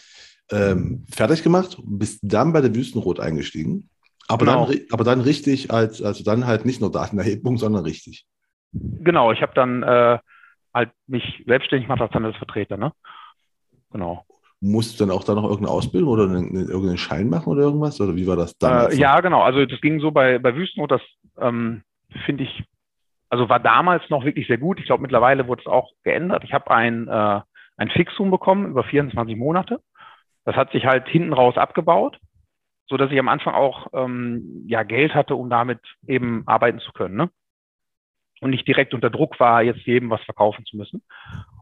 Ähm, 0.51 1.05
fertig 1.13 1.43
gemacht 1.43 1.79
und 1.79 1.99
bist 1.99 2.21
dann 2.23 2.53
bei 2.53 2.61
der 2.61 2.75
Wüstenrot 2.75 3.21
eingestiegen. 3.21 3.91
Aber, 4.29 4.45
genau. 4.45 4.67
dann, 4.67 4.81
aber 4.91 5.05
dann 5.05 5.21
richtig, 5.21 5.73
als, 5.73 6.03
also 6.03 6.23
dann 6.23 6.47
halt 6.47 6.65
nicht 6.65 6.81
nur 6.81 6.93
Datenerhebung, 6.93 7.57
sondern 7.57 7.85
richtig. 7.85 8.27
Genau, 8.73 9.33
ich 9.33 9.41
habe 9.41 9.53
dann 9.55 9.83
äh, 9.83 10.19
halt 10.75 10.91
mich 11.07 11.43
selbstständig 11.47 11.87
gemacht 11.89 12.03
als 12.03 12.13
Handelsvertreter, 12.13 12.77
ne? 12.77 12.93
Genau. 13.91 14.25
Musst 14.61 14.99
du 15.01 15.07
dann 15.07 15.15
auch 15.15 15.25
da 15.25 15.35
noch 15.35 15.45
irgendeine 15.45 15.71
Ausbildung 15.71 16.11
oder 16.11 16.25
einen, 16.25 16.69
irgendeinen 16.69 16.99
Schein 16.99 17.31
machen 17.31 17.51
oder 17.51 17.63
irgendwas? 17.63 18.01
Oder 18.01 18.17
wie 18.17 18.27
war 18.27 18.37
das 18.37 18.59
dann? 18.59 18.91
Äh, 18.91 18.97
ja, 18.97 19.21
genau. 19.21 19.43
Also 19.43 19.65
das 19.65 19.81
ging 19.81 20.01
so 20.01 20.11
bei, 20.11 20.39
bei 20.39 20.55
Wüstenrot, 20.55 20.91
das 20.91 21.03
ähm, 21.39 21.83
finde 22.27 22.45
ich 22.45 22.65
also 23.31 23.49
war 23.49 23.61
damals 23.61 24.09
noch 24.09 24.25
wirklich 24.25 24.47
sehr 24.47 24.59
gut. 24.59 24.79
Ich 24.81 24.87
glaube, 24.87 25.03
mittlerweile 25.03 25.47
wurde 25.47 25.63
es 25.63 25.67
auch 25.67 25.91
geändert. 26.03 26.45
Ich 26.45 26.53
habe 26.53 26.71
ein, 26.71 27.09
äh, 27.09 27.41
ein 27.77 27.91
Fixum 27.91 28.31
bekommen 28.31 28.71
über 28.71 28.85
24 28.85 29.37
Monate. 29.37 29.81
Das 30.45 30.57
hat 30.57 30.73
sich 30.73 30.87
halt 30.87 31.07
hinten 31.09 31.35
raus 31.35 31.57
abgebaut, 31.57 32.19
so 32.89 32.97
dass 32.97 33.11
ich 33.11 33.19
am 33.19 33.29
Anfang 33.29 33.55
auch 33.55 33.89
ähm, 33.93 34.65
ja 34.67 34.83
Geld 34.83 35.15
hatte, 35.15 35.35
um 35.35 35.51
damit 35.51 35.81
eben 36.07 36.43
arbeiten 36.47 36.81
zu 36.81 36.93
können. 36.93 37.17
Ne? 37.17 37.31
Und 38.41 38.51
nicht 38.51 38.67
direkt 38.67 38.95
unter 38.95 39.11
Druck 39.11 39.39
war, 39.41 39.63
jetzt 39.63 39.81
jedem 39.81 40.11
was 40.11 40.23
verkaufen 40.23 40.65
zu 40.65 40.77
müssen. 40.77 41.03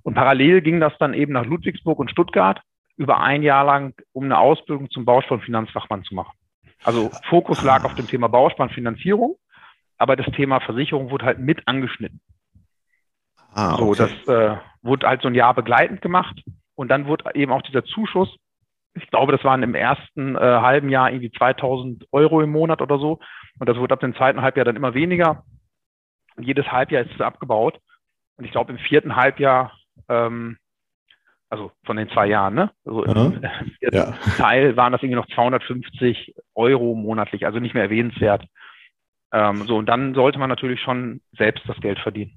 Und 0.03 0.15
parallel 0.15 0.61
ging 0.61 0.79
das 0.79 0.93
dann 0.99 1.15
eben 1.15 1.33
nach 1.33 1.47
Ludwigsburg 1.47 1.99
und 1.99 2.11
Stuttgart 2.11 2.61
über 2.97 3.21
ein 3.21 3.43
Jahr 3.43 3.65
lang, 3.65 3.95
um 4.13 4.25
eine 4.25 4.39
Ausbildung 4.39 4.91
zum 4.91 5.05
Bausparfinanzfachmann 5.05 6.05
zu 6.05 6.15
machen. 6.15 6.37
Also 6.85 7.11
Fokus 7.29 7.63
lag 7.63 7.85
auf 7.85 7.95
dem 7.95 8.07
Thema 8.07 8.29
Bausparfinanzierung 8.29 9.37
aber 9.99 10.17
das 10.17 10.27
Thema 10.35 10.61
Versicherung 10.61 11.11
wurde 11.11 11.25
halt 11.25 11.39
mit 11.39 11.67
angeschnitten. 11.67 12.21
Ah, 13.53 13.75
okay. 13.75 13.83
So, 13.83 13.95
das 13.95 14.11
äh, 14.29 14.57
wurde 14.83 15.07
halt 15.07 15.23
so 15.23 15.29
ein 15.29 15.35
Jahr 15.35 15.55
begleitend 15.55 16.03
gemacht 16.03 16.43
und 16.75 16.89
dann 16.89 17.07
wurde 17.07 17.35
eben 17.35 17.53
auch 17.53 17.63
dieser 17.63 17.85
Zuschuss, 17.85 18.37
ich 18.97 19.07
glaube, 19.09 19.33
das 19.33 19.45
waren 19.45 19.63
im 19.63 19.75
ersten 19.75 20.37
äh, 20.37 20.41
halben 20.41 20.89
Jahr 20.89 21.11
irgendwie 21.11 21.31
2000 21.31 22.07
Euro 22.13 22.41
im 22.41 22.51
Monat 22.51 22.81
oder 22.81 22.99
so 22.99 23.21
und 23.59 23.69
das 23.69 23.77
wurde 23.77 23.95
ab 23.95 24.01
dem 24.01 24.15
zweiten 24.15 24.43
Halbjahr 24.43 24.65
dann 24.65 24.77
immer 24.77 24.95
weniger. 24.95 25.45
Und 26.37 26.43
jedes 26.45 26.71
Halbjahr 26.71 27.03
ist 27.03 27.15
es 27.15 27.21
abgebaut 27.21 27.79
und 28.37 28.45
ich 28.45 28.53
glaube 28.53 28.73
im 28.73 28.79
vierten 28.79 29.17
Halbjahr, 29.17 29.73
ähm, 30.09 30.59
also 31.49 31.71
von 31.85 31.97
den 31.97 32.11
zwei 32.11 32.27
Jahren, 32.27 32.55
ne? 32.55 32.71
Also 32.85 33.05
im 33.05 33.41
ja. 33.81 34.13
Teil 34.37 34.77
waren 34.77 34.93
das 34.93 35.03
irgendwie 35.03 35.17
noch 35.17 35.29
250 35.29 36.35
Euro 36.55 36.95
monatlich, 36.95 37.47
also 37.47 37.61
nicht 37.61 37.75
mehr 37.75 37.85
erwähnenswert. 37.85 38.45
Ähm, 39.33 39.67
so, 39.67 39.77
und 39.77 39.87
dann 39.87 40.15
sollte 40.15 40.39
man 40.39 40.49
natürlich 40.49 40.81
schon 40.81 41.21
selbst 41.37 41.69
das 41.69 41.81
Geld 41.81 41.99
verdienen. 41.99 42.33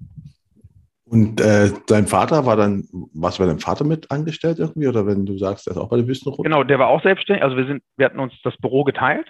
Und 1.10 1.42
äh, 1.42 1.72
dein 1.88 2.06
Vater 2.06 2.46
war 2.46 2.56
dann, 2.56 2.88
warst 3.14 3.40
du 3.40 3.44
bei 3.44 3.48
deinem 3.48 3.60
Vater 3.60 3.84
mit 3.84 4.12
angestellt 4.12 4.60
irgendwie? 4.60 4.88
Oder 4.88 5.08
wenn 5.08 5.26
du 5.26 5.38
sagst, 5.40 5.66
er 5.68 5.72
ist 5.72 5.78
auch 5.78 5.90
bei 5.90 5.98
der 5.98 6.08
Wüstenrot? 6.08 6.44
Genau, 6.44 6.64
der 6.64 6.78
war 6.78 6.88
auch 6.88 7.02
selbstständig. 7.02 7.44
Also 7.44 7.58
wir 7.58 7.66
sind, 7.66 7.82
wir 7.98 8.06
hatten 8.06 8.20
uns 8.20 8.34
das 8.44 8.56
Büro 8.58 8.84
geteilt 8.84 9.28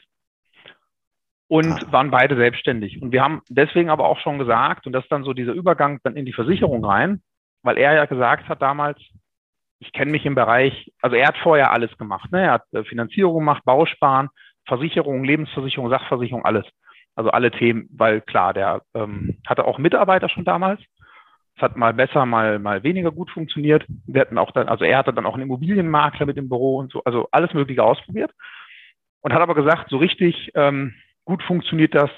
und 1.47 1.71
ah. 1.71 1.91
waren 1.91 2.11
beide 2.11 2.36
selbstständig. 2.36 3.01
Und 3.01 3.13
wir 3.13 3.23
haben 3.23 3.41
deswegen 3.47 3.89
aber 3.89 4.09
auch 4.09 4.19
schon 4.19 4.39
gesagt, 4.39 4.88
und 4.88 4.93
das 4.93 5.03
ist 5.03 5.11
dann 5.11 5.23
so 5.23 5.32
dieser 5.32 5.53
Übergang 5.53 5.99
dann 6.03 6.17
in 6.17 6.25
die 6.25 6.34
Versicherung 6.34 6.84
rein, 6.84 7.21
weil 7.63 7.77
er 7.77 7.93
ja 7.93 8.05
gesagt 8.05 8.49
hat 8.49 8.61
damals, 8.61 8.99
ich 9.80 9.93
kenne 9.93 10.11
mich 10.11 10.25
im 10.25 10.36
Bereich, 10.36 10.91
also 11.01 11.15
er 11.15 11.27
hat 11.27 11.38
vorher 11.38 11.71
alles 11.71 11.97
gemacht. 11.97 12.30
Ne? 12.34 12.41
Er 12.41 12.51
hat 12.51 12.63
äh, 12.73 12.84
Finanzierung 12.84 13.36
gemacht, 13.36 13.63
Bausparen, 13.63 14.27
Versicherung, 14.67 15.23
Lebensversicherung, 15.23 15.89
Sachversicherung, 15.89 16.43
alles. 16.43 16.65
Also 17.15 17.32
alle 17.32 17.51
Themen, 17.51 17.88
weil 17.91 18.19
klar, 18.19 18.53
der 18.53 18.82
ähm, 18.93 19.38
hatte 19.47 19.65
auch 19.65 19.77
Mitarbeiter 19.77 20.27
schon 20.27 20.43
damals. 20.43 20.82
Es 21.60 21.64
hat 21.64 21.76
mal 21.76 21.93
besser, 21.93 22.26
mal, 22.26 22.57
mal 22.57 22.84
weniger 22.84 23.12
gut 23.12 23.30
funktioniert. 23.32 23.86
Wir 24.07 24.22
hatten 24.22 24.38
auch 24.38 24.51
dann, 24.51 24.70
also 24.70 24.86
er 24.86 24.97
hatte 24.97 25.12
dann 25.12 25.26
auch 25.26 25.34
einen 25.34 25.43
Immobilienmakler 25.43 26.26
mit 26.26 26.38
im 26.38 26.47
Büro 26.47 26.78
und 26.78 26.89
so, 26.89 27.03
also 27.03 27.28
alles 27.32 27.53
Mögliche 27.53 27.84
ausprobiert. 27.84 28.32
Und 29.20 29.34
hat 29.34 29.41
aber 29.41 29.55
gesagt, 29.55 29.89
so 29.89 29.97
richtig 29.97 30.51
ähm, 30.55 30.93
gut 31.26 31.43
funktioniert 31.43 31.93
das 31.93 32.10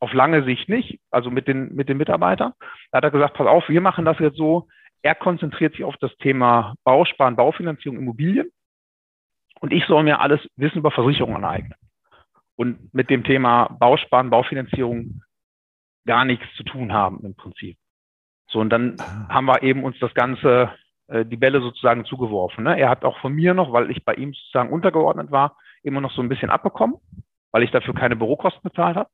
auf 0.00 0.14
lange 0.14 0.44
Sicht 0.44 0.70
nicht, 0.70 0.98
also 1.10 1.30
mit 1.30 1.46
den, 1.46 1.74
mit 1.74 1.90
den 1.90 1.98
Mitarbeitern. 1.98 2.54
Da 2.90 2.96
hat 2.96 3.04
er 3.04 3.10
gesagt, 3.10 3.34
pass 3.34 3.46
auf, 3.46 3.68
wir 3.68 3.82
machen 3.82 4.06
das 4.06 4.18
jetzt 4.18 4.38
so. 4.38 4.66
Er 5.02 5.14
konzentriert 5.14 5.74
sich 5.74 5.84
auf 5.84 5.98
das 5.98 6.16
Thema 6.16 6.74
Bausparen, 6.84 7.36
Baufinanzierung, 7.36 7.98
Immobilien. 7.98 8.50
Und 9.60 9.74
ich 9.74 9.84
soll 9.84 10.04
mir 10.04 10.20
alles 10.20 10.40
Wissen 10.56 10.78
über 10.78 10.90
Versicherungen 10.90 11.44
aneignen 11.44 11.74
und 12.56 12.94
mit 12.94 13.10
dem 13.10 13.24
Thema 13.24 13.76
Bausparen, 13.78 14.30
Baufinanzierung 14.30 15.22
gar 16.06 16.24
nichts 16.24 16.46
zu 16.56 16.62
tun 16.62 16.94
haben 16.94 17.20
im 17.24 17.34
Prinzip. 17.34 17.76
So, 18.52 18.60
und 18.60 18.70
dann 18.70 18.96
haben 19.30 19.46
wir 19.46 19.62
eben 19.62 19.82
uns 19.82 19.98
das 19.98 20.12
Ganze, 20.12 20.70
äh, 21.08 21.24
die 21.24 21.38
Bälle 21.38 21.62
sozusagen 21.62 22.04
zugeworfen. 22.04 22.64
Ne? 22.64 22.78
Er 22.78 22.90
hat 22.90 23.04
auch 23.04 23.18
von 23.18 23.32
mir 23.32 23.54
noch, 23.54 23.72
weil 23.72 23.90
ich 23.90 24.04
bei 24.04 24.14
ihm 24.14 24.34
sozusagen 24.34 24.70
untergeordnet 24.70 25.30
war, 25.30 25.56
immer 25.82 26.02
noch 26.02 26.12
so 26.12 26.20
ein 26.20 26.28
bisschen 26.28 26.50
abbekommen, 26.50 26.96
weil 27.50 27.62
ich 27.62 27.70
dafür 27.70 27.94
keine 27.94 28.14
Bürokosten 28.14 28.62
bezahlt 28.62 28.96
habe. 28.96 29.08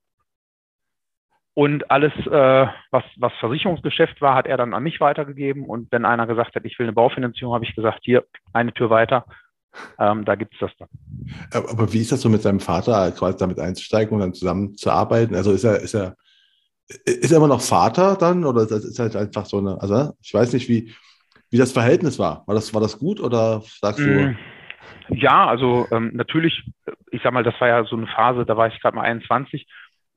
Und 1.54 1.90
alles, 1.90 2.12
äh, 2.26 2.66
was, 2.90 3.04
was 3.16 3.32
Versicherungsgeschäft 3.40 4.20
war, 4.20 4.34
hat 4.34 4.46
er 4.46 4.56
dann 4.56 4.74
an 4.74 4.82
mich 4.82 5.00
weitergegeben. 5.00 5.64
Und 5.64 5.90
wenn 5.92 6.04
einer 6.04 6.26
gesagt 6.26 6.54
hat, 6.54 6.64
ich 6.64 6.78
will 6.78 6.86
eine 6.86 6.92
Baufinanzierung, 6.92 7.54
habe 7.54 7.64
ich 7.64 7.74
gesagt, 7.74 8.00
hier, 8.02 8.24
eine 8.52 8.72
Tür 8.72 8.90
weiter, 8.90 9.24
ähm, 9.98 10.24
da 10.24 10.34
gibt 10.34 10.54
es 10.54 10.60
das 10.60 10.70
dann. 10.78 10.88
Aber 11.52 11.92
wie 11.92 12.00
ist 12.00 12.12
das 12.12 12.20
so 12.20 12.28
mit 12.28 12.42
seinem 12.42 12.60
Vater, 12.60 13.10
quasi 13.12 13.38
damit 13.38 13.58
einzusteigen 13.58 14.14
und 14.14 14.20
dann 14.20 14.34
zusammen 14.34 14.76
zu 14.76 14.90
arbeiten? 14.90 15.34
Also 15.34 15.52
ist 15.52 15.64
er, 15.64 15.80
ist 15.80 15.94
er, 15.94 16.16
ist 16.88 17.30
er 17.30 17.38
immer 17.38 17.48
noch 17.48 17.60
Vater 17.60 18.16
dann 18.16 18.44
oder 18.44 18.62
ist 18.62 18.70
es 18.70 18.98
halt 18.98 19.14
einfach 19.16 19.46
so 19.46 19.58
eine, 19.58 19.80
also 19.80 20.14
ich 20.22 20.32
weiß 20.32 20.52
nicht, 20.54 20.68
wie, 20.68 20.94
wie 21.50 21.58
das 21.58 21.72
Verhältnis 21.72 22.18
war. 22.18 22.44
War 22.46 22.54
das, 22.54 22.72
war 22.72 22.80
das 22.80 22.98
gut 22.98 23.20
oder 23.20 23.62
sagst 23.62 24.00
du? 24.00 24.08
Mm, 24.08 24.38
ja, 25.08 25.46
also 25.46 25.86
ähm, 25.90 26.12
natürlich, 26.14 26.64
ich 27.10 27.22
sag 27.22 27.32
mal, 27.32 27.42
das 27.44 27.60
war 27.60 27.68
ja 27.68 27.84
so 27.84 27.96
eine 27.96 28.06
Phase, 28.06 28.46
da 28.46 28.56
war 28.56 28.68
ich 28.68 28.80
gerade 28.80 28.96
mal 28.96 29.02
21. 29.02 29.66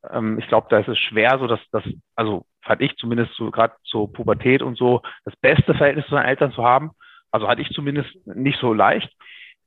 Ähm, 0.10 0.40
ich 0.40 0.48
glaube, 0.48 0.68
da 0.70 0.80
ist 0.80 0.88
es 0.88 0.98
schwer, 0.98 1.38
so 1.40 1.48
dass 1.48 1.60
das, 1.72 1.84
also 2.16 2.46
fand 2.64 2.82
ich 2.82 2.96
zumindest 2.98 3.34
so 3.36 3.52
gerade 3.52 3.74
zur 3.84 4.12
Pubertät 4.12 4.62
und 4.62 4.78
so, 4.78 5.02
das 5.26 5.36
beste 5.38 5.74
Verhältnis 5.74 6.06
zu 6.06 6.12
seinen 6.12 6.26
Eltern 6.26 6.54
zu 6.54 6.64
haben. 6.64 6.92
Also 7.32 7.48
hatte 7.48 7.62
ich 7.62 7.70
zumindest 7.70 8.10
nicht 8.26 8.60
so 8.60 8.74
leicht. 8.74 9.12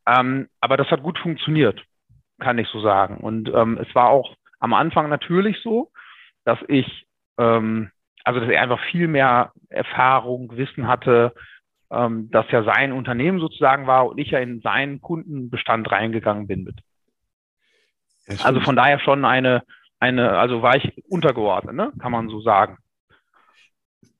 Ähm, 0.06 0.48
aber 0.60 0.76
das 0.76 0.90
hat 0.90 1.02
gut 1.02 1.18
funktioniert, 1.18 1.82
kann 2.38 2.58
ich 2.58 2.68
so 2.68 2.80
sagen. 2.80 3.18
Und 3.18 3.50
ähm, 3.54 3.78
es 3.78 3.94
war 3.94 4.08
auch 4.08 4.36
am 4.60 4.74
Anfang 4.74 5.08
natürlich 5.08 5.58
so, 5.62 5.90
dass 6.44 6.58
ich, 6.68 7.06
ähm, 7.38 7.90
also 8.24 8.40
dass 8.40 8.48
er 8.48 8.62
einfach 8.62 8.82
viel 8.90 9.08
mehr 9.08 9.52
Erfahrung, 9.68 10.56
Wissen 10.56 10.86
hatte, 10.86 11.34
ähm, 11.90 12.30
das 12.30 12.46
ja 12.50 12.64
sein 12.64 12.92
Unternehmen 12.92 13.40
sozusagen 13.40 13.86
war 13.86 14.06
und 14.06 14.18
ich 14.18 14.30
ja 14.30 14.38
in 14.38 14.60
seinen 14.60 15.00
Kundenbestand 15.00 15.90
reingegangen 15.90 16.46
bin 16.46 16.64
mit. 16.64 16.76
Ja, 18.26 18.44
also 18.44 18.60
von 18.60 18.76
daher 18.76 18.98
schon 19.00 19.24
eine, 19.24 19.62
eine, 20.00 20.38
also 20.38 20.62
war 20.62 20.76
ich 20.76 21.04
untergeordnet, 21.08 21.74
ne? 21.74 21.92
kann 21.98 22.12
man 22.12 22.28
so 22.28 22.40
sagen. 22.40 22.78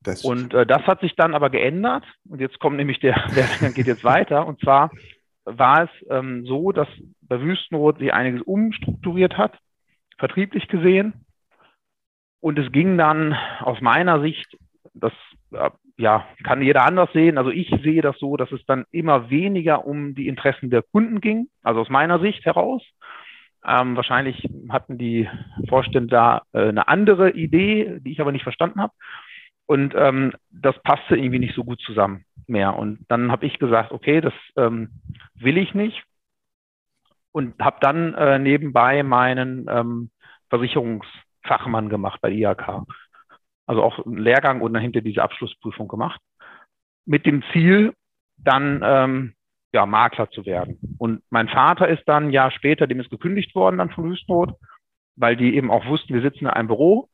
Das 0.03 0.23
und 0.23 0.53
äh, 0.53 0.65
das 0.65 0.83
hat 0.83 1.01
sich 1.01 1.15
dann 1.15 1.33
aber 1.33 1.49
geändert. 1.49 2.03
Und 2.29 2.39
jetzt 2.39 2.59
kommt 2.59 2.77
nämlich 2.77 2.99
der, 2.99 3.15
der 3.35 3.71
geht 3.71 3.87
jetzt 3.87 4.03
weiter. 4.03 4.45
Und 4.45 4.59
zwar 4.61 4.91
war 5.45 5.83
es 5.83 5.89
ähm, 6.09 6.45
so, 6.45 6.71
dass 6.71 6.87
bei 7.21 7.41
Wüstenrot 7.41 7.99
sich 7.99 8.13
einiges 8.13 8.41
umstrukturiert 8.43 9.37
hat, 9.37 9.57
vertrieblich 10.17 10.67
gesehen. 10.67 11.24
Und 12.45 12.59
es 12.59 12.71
ging 12.71 12.95
dann 12.95 13.35
aus 13.61 13.81
meiner 13.81 14.21
Sicht, 14.21 14.55
das 14.93 15.11
äh, 15.51 15.71
ja, 15.97 16.27
kann 16.43 16.61
jeder 16.61 16.85
anders 16.85 17.11
sehen. 17.11 17.39
Also 17.39 17.49
ich 17.49 17.71
sehe 17.81 18.03
das 18.03 18.19
so, 18.19 18.37
dass 18.37 18.51
es 18.51 18.63
dann 18.67 18.85
immer 18.91 19.31
weniger 19.31 19.87
um 19.87 20.13
die 20.13 20.27
Interessen 20.27 20.69
der 20.69 20.83
Kunden 20.83 21.21
ging, 21.21 21.47
also 21.63 21.81
aus 21.81 21.89
meiner 21.89 22.19
Sicht 22.19 22.45
heraus. 22.45 22.83
Ähm, 23.65 23.95
wahrscheinlich 23.95 24.47
hatten 24.69 24.99
die 24.99 25.27
Vorstände 25.69 26.09
da 26.09 26.43
äh, 26.53 26.67
eine 26.67 26.87
andere 26.87 27.31
Idee, 27.31 27.97
die 28.01 28.11
ich 28.11 28.21
aber 28.21 28.31
nicht 28.31 28.43
verstanden 28.43 28.79
habe. 28.79 28.93
Und 29.65 29.95
ähm, 29.95 30.31
das 30.51 30.79
passte 30.83 31.17
irgendwie 31.17 31.39
nicht 31.39 31.55
so 31.55 31.63
gut 31.63 31.81
zusammen 31.81 32.25
mehr. 32.45 32.77
Und 32.77 33.07
dann 33.07 33.31
habe 33.31 33.47
ich 33.47 33.57
gesagt, 33.57 33.91
okay, 33.91 34.21
das 34.21 34.35
ähm, 34.55 34.91
will 35.33 35.57
ich 35.57 35.73
nicht. 35.73 36.03
Und 37.31 37.59
habe 37.59 37.77
dann 37.81 38.13
äh, 38.13 38.37
nebenbei 38.37 39.01
meinen 39.01 39.65
ähm, 39.67 40.11
Versicherungsfachmann 41.45 41.89
gemacht 41.89 42.21
bei 42.21 42.31
IAK. 42.31 42.83
Also 43.67 43.81
auch 43.81 44.05
einen 44.05 44.17
Lehrgang 44.17 44.61
und 44.61 44.73
dann 44.73 44.81
hinter 44.81 45.01
diese 45.01 45.23
Abschlussprüfung 45.23 45.87
gemacht. 45.87 46.21
Mit 47.05 47.25
dem 47.25 47.43
Ziel, 47.51 47.93
dann 48.37 48.81
ähm, 48.83 49.33
ja, 49.73 49.85
Makler 49.85 50.29
zu 50.29 50.45
werden. 50.45 50.79
Und 50.97 51.23
mein 51.29 51.47
Vater 51.47 51.87
ist 51.87 52.03
dann 52.05 52.25
ein 52.25 52.31
Jahr 52.31 52.51
später, 52.51 52.87
dem 52.87 52.99
ist 52.99 53.09
gekündigt 53.09 53.55
worden 53.55 53.77
dann 53.77 53.91
von 53.91 54.09
Wüstenrot, 54.09 54.53
weil 55.15 55.35
die 55.35 55.55
eben 55.55 55.71
auch 55.71 55.85
wussten, 55.87 56.13
wir 56.13 56.21
sitzen 56.21 56.45
in 56.45 56.47
einem 56.47 56.67
Büro 56.67 57.09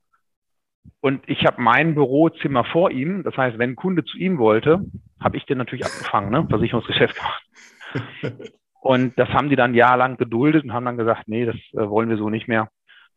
und 1.00 1.28
ich 1.28 1.46
habe 1.46 1.62
mein 1.62 1.96
Bürozimmer 1.96 2.64
vor 2.66 2.92
ihm. 2.92 3.24
Das 3.24 3.38
heißt, 3.38 3.58
wenn 3.60 3.72
ein 3.72 3.76
Kunde 3.76 4.04
zu 4.04 4.18
ihm 4.18 4.40
wollte, 4.40 4.82
habe 5.20 5.38
ich 5.38 5.46
den 5.46 5.60
natürlich 5.60 5.86
abgefangen, 5.86 6.32
ne? 6.32 6.48
Versicherungsgeschäft 6.50 7.16
gemacht. 7.16 8.52
Und 8.82 9.18
das 9.20 9.30
haben 9.30 9.50
die 9.50 9.56
dann 9.56 9.76
jahrelang 9.76 10.18
geduldet 10.18 10.64
und 10.64 10.74
haben 10.74 10.86
dann 10.86 10.98
gesagt, 10.98 11.28
nee, 11.28 11.46
das 11.46 11.56
äh, 11.74 11.88
wollen 11.88 12.10
wir 12.10 12.18
so 12.18 12.32
nicht 12.32 12.48
mehr. 12.48 12.68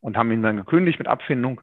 Und 0.05 0.19
haben 0.19 0.31
ihn 0.33 0.43
dann 0.43 0.59
gekündigt 0.59 0.99
mit 0.99 1.09
Abfindung. 1.09 1.63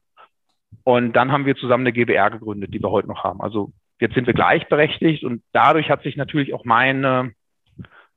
Und 0.82 1.12
dann 1.12 1.30
haben 1.30 1.46
wir 1.46 1.54
zusammen 1.54 1.84
eine 1.84 1.92
GBR 1.92 2.30
gegründet, 2.30 2.74
die 2.74 2.82
wir 2.82 2.90
heute 2.90 3.06
noch 3.06 3.22
haben. 3.22 3.40
Also 3.40 3.72
jetzt 4.00 4.16
sind 4.16 4.26
wir 4.26 4.34
gleichberechtigt 4.34 5.22
und 5.22 5.44
dadurch 5.52 5.90
hat 5.90 6.02
sich 6.02 6.16
natürlich 6.16 6.52
auch 6.52 6.64
meine 6.64 7.34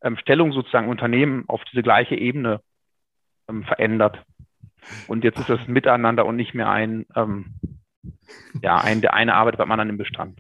ähm, 0.02 0.18
Stellung 0.18 0.52
sozusagen 0.52 0.90
Unternehmen 0.90 1.44
auf 1.48 1.64
diese 1.72 1.84
gleiche 1.84 2.16
Ebene 2.16 2.60
ähm, 3.48 3.66
verändert. 3.66 4.24
Und 5.08 5.24
jetzt 5.24 5.38
ist 5.38 5.50
das 5.50 5.68
Miteinander 5.68 6.26
und 6.26 6.38
nicht 6.38 6.56
mehr 6.56 6.70
ein, 6.70 7.06
ähm, 7.16 7.54
ja, 8.64 8.78
ein, 8.78 9.02
der 9.02 9.14
eine 9.14 9.36
arbeitet 9.36 9.60
beim 9.60 9.72
anderen 9.72 9.92
im 9.92 9.98
Bestand. 9.98 10.40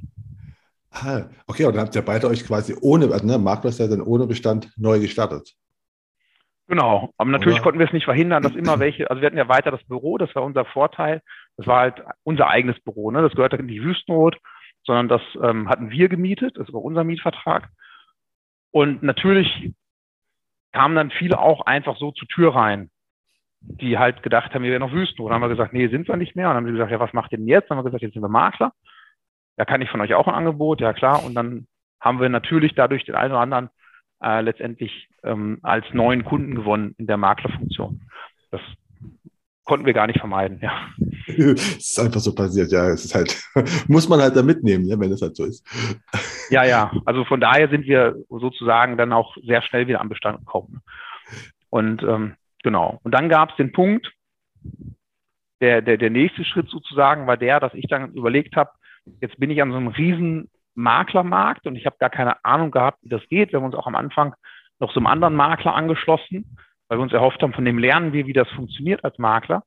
Ah, 0.89 1.29
okay, 1.45 1.65
und 1.65 1.75
dann 1.75 1.86
habt 1.86 1.95
ihr 1.95 2.01
beide 2.01 2.27
euch 2.27 2.43
quasi 2.43 2.75
ohne, 2.81 3.07
ne, 3.23 3.38
Makler 3.38 3.69
ist 3.69 3.79
ja 3.79 3.88
dann 3.88 4.01
ohne 4.01 4.25
Bestand 4.25 4.71
neu 4.77 4.99
gestartet. 4.99 5.53
Genau, 6.68 7.13
aber 7.18 7.30
natürlich 7.30 7.57
Oder? 7.57 7.63
konnten 7.63 7.80
wir 7.80 7.86
es 7.86 7.93
nicht 7.93 8.05
verhindern, 8.05 8.41
dass 8.41 8.55
immer 8.55 8.80
welche, 8.80 9.09
also 9.09 9.22
wir 9.22 9.28
hatten 9.28 9.38
ja 9.38 9.47
weiter 9.47 9.70
das 9.70 9.84
Büro, 9.84 10.18
das 10.18 10.34
war 10.34 10.43
unser 10.43 10.66
Vorteil, 10.66 11.22
das 11.57 11.68
war 11.68 11.82
halt 11.82 12.03
unser 12.24 12.49
eigenes 12.49 12.80
Büro, 12.82 13.11
ne? 13.11 13.22
das 13.22 13.34
gehörte 13.34 13.57
in 13.57 13.68
die 13.68 13.84
Wüstenrot, 13.84 14.38
sondern 14.84 15.07
das 15.07 15.22
ähm, 15.43 15.70
hatten 15.70 15.91
wir 15.91 16.09
gemietet, 16.09 16.57
das 16.57 16.74
war 16.74 16.82
unser 16.82 17.03
Mietvertrag. 17.03 17.70
Und 18.72 19.03
natürlich 19.03 19.74
kamen 20.72 20.95
dann 20.95 21.11
viele 21.11 21.39
auch 21.39 21.61
einfach 21.61 21.97
so 21.97 22.11
zur 22.11 22.28
Tür 22.28 22.55
rein 22.55 22.89
die 23.68 23.97
halt 23.97 24.24
gedacht 24.24 24.53
haben, 24.53 24.63
wir 24.63 24.72
wären 24.72 24.82
noch 24.82 24.91
Wüstenrot. 24.91 25.30
Dann 25.30 25.36
haben 25.36 25.49
wir 25.49 25.55
gesagt, 25.55 25.74
nee, 25.74 25.88
sind 25.88 26.07
wir 26.07 26.18
nicht 26.18 26.36
mehr. 26.36 26.47
Und 26.47 26.55
dann 26.55 26.63
haben 26.63 26.68
sie 26.68 26.74
gesagt, 26.74 26.91
ja, 26.91 26.99
was 26.99 27.13
macht 27.13 27.32
ihr 27.32 27.38
denn 27.38 27.47
jetzt? 27.47 27.70
Dann 27.70 27.78
haben 27.78 27.84
wir 27.84 27.89
gesagt, 27.89 28.03
jetzt 28.03 28.13
sind 28.13 28.22
wir 28.22 28.30
Makler. 28.30 28.74
Ja, 29.57 29.66
kann 29.66 29.82
ich 29.82 29.89
von 29.89 30.01
euch 30.01 30.13
auch 30.13 30.28
ein 30.28 30.36
Angebot? 30.36 30.82
Ja, 30.82 30.93
klar. 30.93 31.24
Und 31.24 31.34
dann 31.36 31.68
haben 31.99 32.20
wir 32.20 32.30
natürlich 32.30 32.76
dadurch 32.76 33.05
den 33.05 33.16
einen 33.16 33.32
oder 33.32 33.41
anderen 33.41 33.70
äh, 34.22 34.41
letztendlich 34.41 35.09
ähm, 35.24 35.59
als 35.61 35.86
neuen 35.93 36.24
Kunden 36.24 36.55
gewonnen 36.55 36.95
in 36.97 37.07
der 37.07 37.18
Maklerfunktion. 37.18 38.01
Das 38.51 38.61
konnten 39.63 39.86
wir 39.86 39.93
gar 39.93 40.07
nicht 40.07 40.20
vermeiden, 40.20 40.59
ja. 40.61 40.72
Es 41.28 41.78
ist 41.78 41.99
einfach 41.99 42.20
so 42.20 42.36
passiert, 42.36 42.72
ja. 42.72 42.89
Es 42.89 43.05
ist 43.05 43.16
halt, 43.16 43.36
muss 43.88 44.07
man 44.07 44.22
halt 44.22 44.36
da 44.36 44.43
mitnehmen, 44.43 44.86
ja, 44.86 44.99
wenn 44.99 45.11
es 45.11 45.22
halt 45.22 45.36
so 45.36 45.45
ist. 45.45 45.66
Ja, 46.51 46.63
ja. 46.63 46.91
Also 47.05 47.26
von 47.26 47.41
daher 47.41 47.70
sind 47.70 47.88
wir 47.88 48.16
sozusagen 48.30 48.97
dann 48.97 49.11
auch 49.13 49.36
sehr 49.47 49.63
schnell 49.63 49.88
wieder 49.88 49.99
am 49.99 50.09
Bestand 50.09 50.38
gekommen. 50.41 50.84
Und 51.72 52.03
ähm, 52.03 52.36
Genau. 52.66 52.99
Und 53.03 53.11
dann 53.11 53.30
gab 53.30 53.51
es 53.51 53.57
den 53.57 53.72
Punkt, 53.72 54.11
der, 55.61 55.84
der, 55.84 55.97
der 55.97 56.09
nächste 56.09 56.43
Schritt 56.43 56.68
sozusagen 56.68 57.28
war 57.28 57.38
der, 57.38 57.59
dass 57.59 57.76
ich 57.76 57.86
dann 57.88 58.11
überlegt 58.13 58.55
habe, 58.55 58.72
jetzt 59.22 59.39
bin 59.39 59.51
ich 59.51 59.61
an 59.61 59.70
so 59.70 59.78
einem 59.78 59.89
riesen 59.89 60.49
Maklermarkt 60.76 61.65
und 61.67 61.76
ich 61.76 61.86
habe 61.86 61.97
gar 61.99 62.09
keine 62.09 62.43
Ahnung 62.43 62.71
gehabt, 62.71 62.99
wie 63.01 63.09
das 63.09 63.28
geht. 63.30 63.51
Wir 63.51 63.59
haben 63.59 63.65
uns 63.65 63.76
auch 63.76 63.88
am 63.88 63.95
Anfang 63.95 64.36
noch 64.80 64.91
so 64.91 64.99
einem 64.99 65.07
anderen 65.07 65.36
Makler 65.36 65.73
angeschlossen, 65.73 66.57
weil 66.88 66.97
wir 66.97 67.03
uns 67.03 67.13
erhofft 67.13 67.41
haben, 67.41 67.53
von 67.53 67.65
dem 67.65 67.78
lernen 67.78 68.13
wir, 68.13 68.28
wie 68.28 68.34
das 68.34 68.49
funktioniert 68.49 69.03
als 69.03 69.17
Makler. 69.17 69.63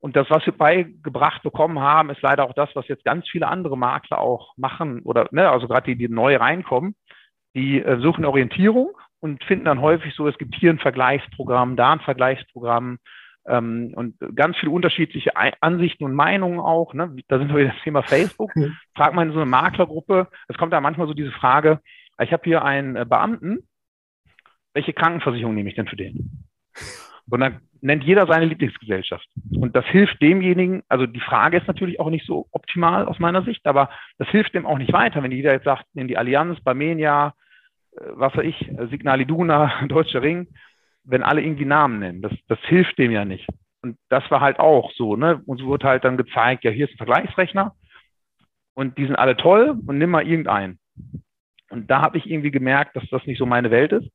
Und 0.00 0.16
das, 0.16 0.30
was 0.30 0.46
wir 0.46 0.56
beigebracht 0.56 1.42
bekommen 1.42 1.80
haben, 1.80 2.10
ist 2.10 2.22
leider 2.22 2.44
auch 2.44 2.54
das, 2.54 2.70
was 2.74 2.86
jetzt 2.88 3.04
ganz 3.04 3.28
viele 3.28 3.48
andere 3.48 3.76
Makler 3.76 4.20
auch 4.20 4.56
machen 4.56 5.02
oder, 5.02 5.28
ne, 5.32 5.50
also 5.50 5.66
gerade 5.66 5.86
die, 5.86 5.96
die 5.96 6.08
neu 6.08 6.36
reinkommen, 6.36 6.94
die 7.54 7.82
äh, 7.82 8.00
suchen 8.00 8.24
Orientierung 8.24 8.96
und 9.20 9.42
finden 9.44 9.64
dann 9.64 9.80
häufig 9.80 10.14
so, 10.14 10.28
es 10.28 10.38
gibt 10.38 10.54
hier 10.54 10.70
ein 10.70 10.78
Vergleichsprogramm, 10.78 11.76
da 11.76 11.92
ein 11.92 12.00
Vergleichsprogramm 12.00 12.98
ähm, 13.48 13.92
und 13.94 14.16
ganz 14.34 14.56
viele 14.58 14.72
unterschiedliche 14.72 15.32
Ansichten 15.60 16.04
und 16.04 16.14
Meinungen 16.14 16.60
auch. 16.60 16.94
Ne? 16.94 17.14
Da 17.28 17.38
sind 17.38 17.48
wir 17.48 17.58
wieder 17.58 17.72
das 17.72 17.82
Thema 17.82 18.02
Facebook. 18.02 18.52
Fragt 18.94 19.14
man 19.14 19.28
in 19.28 19.34
so 19.34 19.40
eine 19.40 19.50
Maklergruppe, 19.50 20.28
es 20.48 20.56
kommt 20.56 20.72
da 20.72 20.80
manchmal 20.80 21.06
so 21.06 21.14
diese 21.14 21.32
Frage, 21.32 21.80
ich 22.20 22.32
habe 22.32 22.42
hier 22.44 22.64
einen 22.64 22.96
äh, 22.96 23.04
Beamten, 23.08 23.68
welche 24.74 24.92
Krankenversicherung 24.92 25.54
nehme 25.54 25.68
ich 25.68 25.76
denn 25.76 25.88
für 25.88 25.96
den? 25.96 26.46
Und 27.30 27.40
dann 27.40 27.60
nennt 27.80 28.04
jeder 28.04 28.26
seine 28.26 28.46
Lieblingsgesellschaft. 28.46 29.28
Und 29.56 29.76
das 29.76 29.84
hilft 29.86 30.20
demjenigen, 30.20 30.82
also 30.88 31.06
die 31.06 31.20
Frage 31.20 31.58
ist 31.58 31.68
natürlich 31.68 32.00
auch 32.00 32.10
nicht 32.10 32.26
so 32.26 32.48
optimal 32.50 33.06
aus 33.06 33.18
meiner 33.18 33.42
Sicht, 33.42 33.66
aber 33.66 33.90
das 34.18 34.28
hilft 34.28 34.54
dem 34.54 34.66
auch 34.66 34.78
nicht 34.78 34.92
weiter, 34.92 35.22
wenn 35.22 35.30
jeder 35.30 35.52
jetzt 35.52 35.64
sagt, 35.64 35.84
nimm 35.94 36.08
die 36.08 36.18
Allianz, 36.18 36.60
Barmenia, 36.60 37.34
was 37.92 38.36
weiß 38.36 38.44
ich, 38.44 38.70
Signal 38.90 39.20
Iduna, 39.20 39.86
Deutscher 39.88 40.22
Ring, 40.22 40.48
wenn 41.08 41.22
alle 41.22 41.42
irgendwie 41.42 41.64
Namen 41.64 41.98
nennen. 41.98 42.22
Das, 42.22 42.32
das 42.48 42.58
hilft 42.64 42.98
dem 42.98 43.10
ja 43.10 43.24
nicht. 43.24 43.46
Und 43.82 43.96
das 44.08 44.28
war 44.30 44.40
halt 44.40 44.58
auch 44.58 44.92
so, 44.92 45.16
ne? 45.16 45.40
Uns 45.46 45.62
wurde 45.62 45.86
halt 45.88 46.04
dann 46.04 46.16
gezeigt, 46.16 46.64
ja, 46.64 46.70
hier 46.70 46.86
ist 46.86 46.94
ein 46.94 46.98
Vergleichsrechner 46.98 47.74
und 48.74 48.98
die 48.98 49.06
sind 49.06 49.16
alle 49.16 49.36
toll 49.36 49.78
und 49.86 49.98
nimm 49.98 50.10
mal 50.10 50.26
irgendeinen. 50.26 50.78
Und 51.70 51.90
da 51.90 52.00
habe 52.00 52.18
ich 52.18 52.28
irgendwie 52.28 52.50
gemerkt, 52.50 52.96
dass 52.96 53.08
das 53.10 53.24
nicht 53.26 53.38
so 53.38 53.46
meine 53.46 53.70
Welt 53.70 53.92
ist 53.92 54.08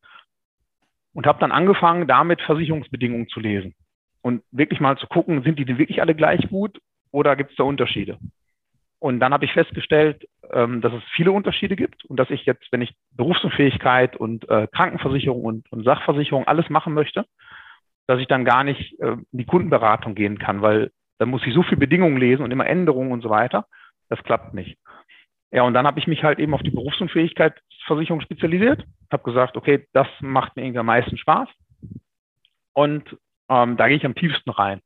und 1.14 1.26
habe 1.26 1.40
dann 1.40 1.52
angefangen, 1.52 2.08
damit 2.08 2.42
Versicherungsbedingungen 2.42 3.28
zu 3.30 3.40
lesen 3.40 3.74
und 4.22 4.44
wirklich 4.52 4.80
mal 4.80 4.98
zu 4.98 5.08
gucken, 5.08 5.44
sind 5.44 5.60
die 5.60 5.66
denn 5.66 5.78
wirklich 5.78 6.02
alle 6.02 6.16
gleich 6.16 6.48
gut 6.50 6.80
oder 7.12 7.36
gibt 7.36 7.52
es 7.52 7.58
da 7.58 7.64
Unterschiede? 7.64 8.18
Und 9.04 9.20
dann 9.20 9.34
habe 9.34 9.44
ich 9.44 9.52
festgestellt, 9.52 10.30
ähm, 10.54 10.80
dass 10.80 10.94
es 10.94 11.04
viele 11.14 11.34
Unterschiede 11.34 11.76
gibt 11.76 12.06
und 12.06 12.16
dass 12.16 12.30
ich 12.30 12.46
jetzt, 12.46 12.72
wenn 12.72 12.82
ich 12.82 12.96
Berufsunfähigkeit 13.12 14.16
und 14.16 14.50
äh, 14.50 14.66
Krankenversicherung 14.74 15.44
und, 15.44 15.70
und, 15.74 15.84
Sachversicherung 15.84 16.48
alles 16.48 16.70
machen 16.70 16.94
möchte, 16.94 17.26
dass 18.08 18.22
ich 18.22 18.28
dann 18.28 18.46
gar 18.46 18.64
nicht 18.64 18.98
äh, 19.02 19.18
in 19.18 19.26
die 19.34 19.46
Kundenberatung 19.46 20.16
gehen 20.16 20.40
kann, 20.40 20.62
weil 20.62 20.90
dann 21.18 21.28
muss 21.28 21.46
ich 21.46 21.54
so 21.54 21.64
viele 21.64 21.82
Bedingungen 21.82 22.16
lesen 22.16 22.44
und 22.44 22.52
immer 22.52 22.66
Änderungen 22.66 23.12
und 23.12 23.22
so 23.22 23.30
weiter. 23.30 23.66
Das 24.08 24.24
klappt 24.24 24.54
nicht. 24.54 24.78
Ja, 25.52 25.64
und 25.64 25.74
dann 25.74 25.86
habe 25.86 26.00
ich 26.00 26.08
mich 26.08 26.24
halt 26.24 26.40
eben 26.40 26.54
auf 26.54 26.64
die 26.64 26.72
Berufsunfähigkeitsversicherung 26.72 28.22
spezialisiert, 28.22 28.86
habe 29.12 29.24
gesagt, 29.24 29.58
okay, 29.58 29.86
das 29.92 30.08
macht 30.22 30.56
mir 30.56 30.64
irgendwie 30.64 30.80
am 30.80 30.86
meisten 30.86 31.18
Spaß. 31.18 31.50
Und 32.72 33.18
ähm, 33.50 33.76
da 33.76 33.90
gehe 33.90 33.98
ich 33.98 34.06
am 34.06 34.16
tiefsten 34.16 34.52
rein. 34.52 34.80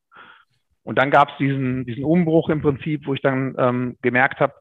Und 0.88 0.96
dann 0.96 1.10
gab 1.10 1.28
es 1.28 1.36
diesen, 1.36 1.84
diesen 1.84 2.02
Umbruch 2.02 2.48
im 2.48 2.62
Prinzip, 2.62 3.06
wo 3.06 3.12
ich 3.12 3.20
dann 3.20 3.54
ähm, 3.58 3.98
gemerkt 4.00 4.40
habe, 4.40 4.54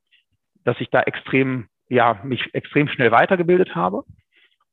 dass 0.66 0.76
ich 0.82 0.90
da 0.90 1.00
extrem, 1.04 1.68
ja, 1.88 2.20
mich 2.26 2.54
extrem 2.54 2.90
schnell 2.90 3.12
weitergebildet 3.14 3.76
habe 3.76 4.04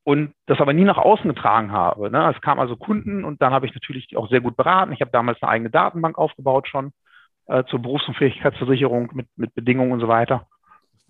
und 0.03 0.33
das 0.47 0.59
aber 0.59 0.73
nie 0.73 0.83
nach 0.83 0.97
außen 0.97 1.29
getragen 1.29 1.71
habe. 1.71 2.11
Ne? 2.11 2.29
Es 2.35 2.41
kamen 2.41 2.59
also 2.59 2.75
Kunden 2.75 3.23
und 3.23 3.41
dann 3.41 3.53
habe 3.53 3.67
ich 3.67 3.73
natürlich 3.73 4.17
auch 4.17 4.29
sehr 4.29 4.41
gut 4.41 4.57
beraten. 4.57 4.91
Ich 4.91 4.99
habe 4.99 5.11
damals 5.11 5.41
eine 5.41 5.49
eigene 5.49 5.69
Datenbank 5.69 6.17
aufgebaut 6.17 6.67
schon 6.67 6.91
äh, 7.45 7.63
zur 7.69 7.81
Berufsunfähigkeitsversicherung 7.81 9.11
mit, 9.13 9.27
mit 9.37 9.55
Bedingungen 9.55 9.93
und 9.93 10.01
so 10.01 10.09
weiter. 10.09 10.47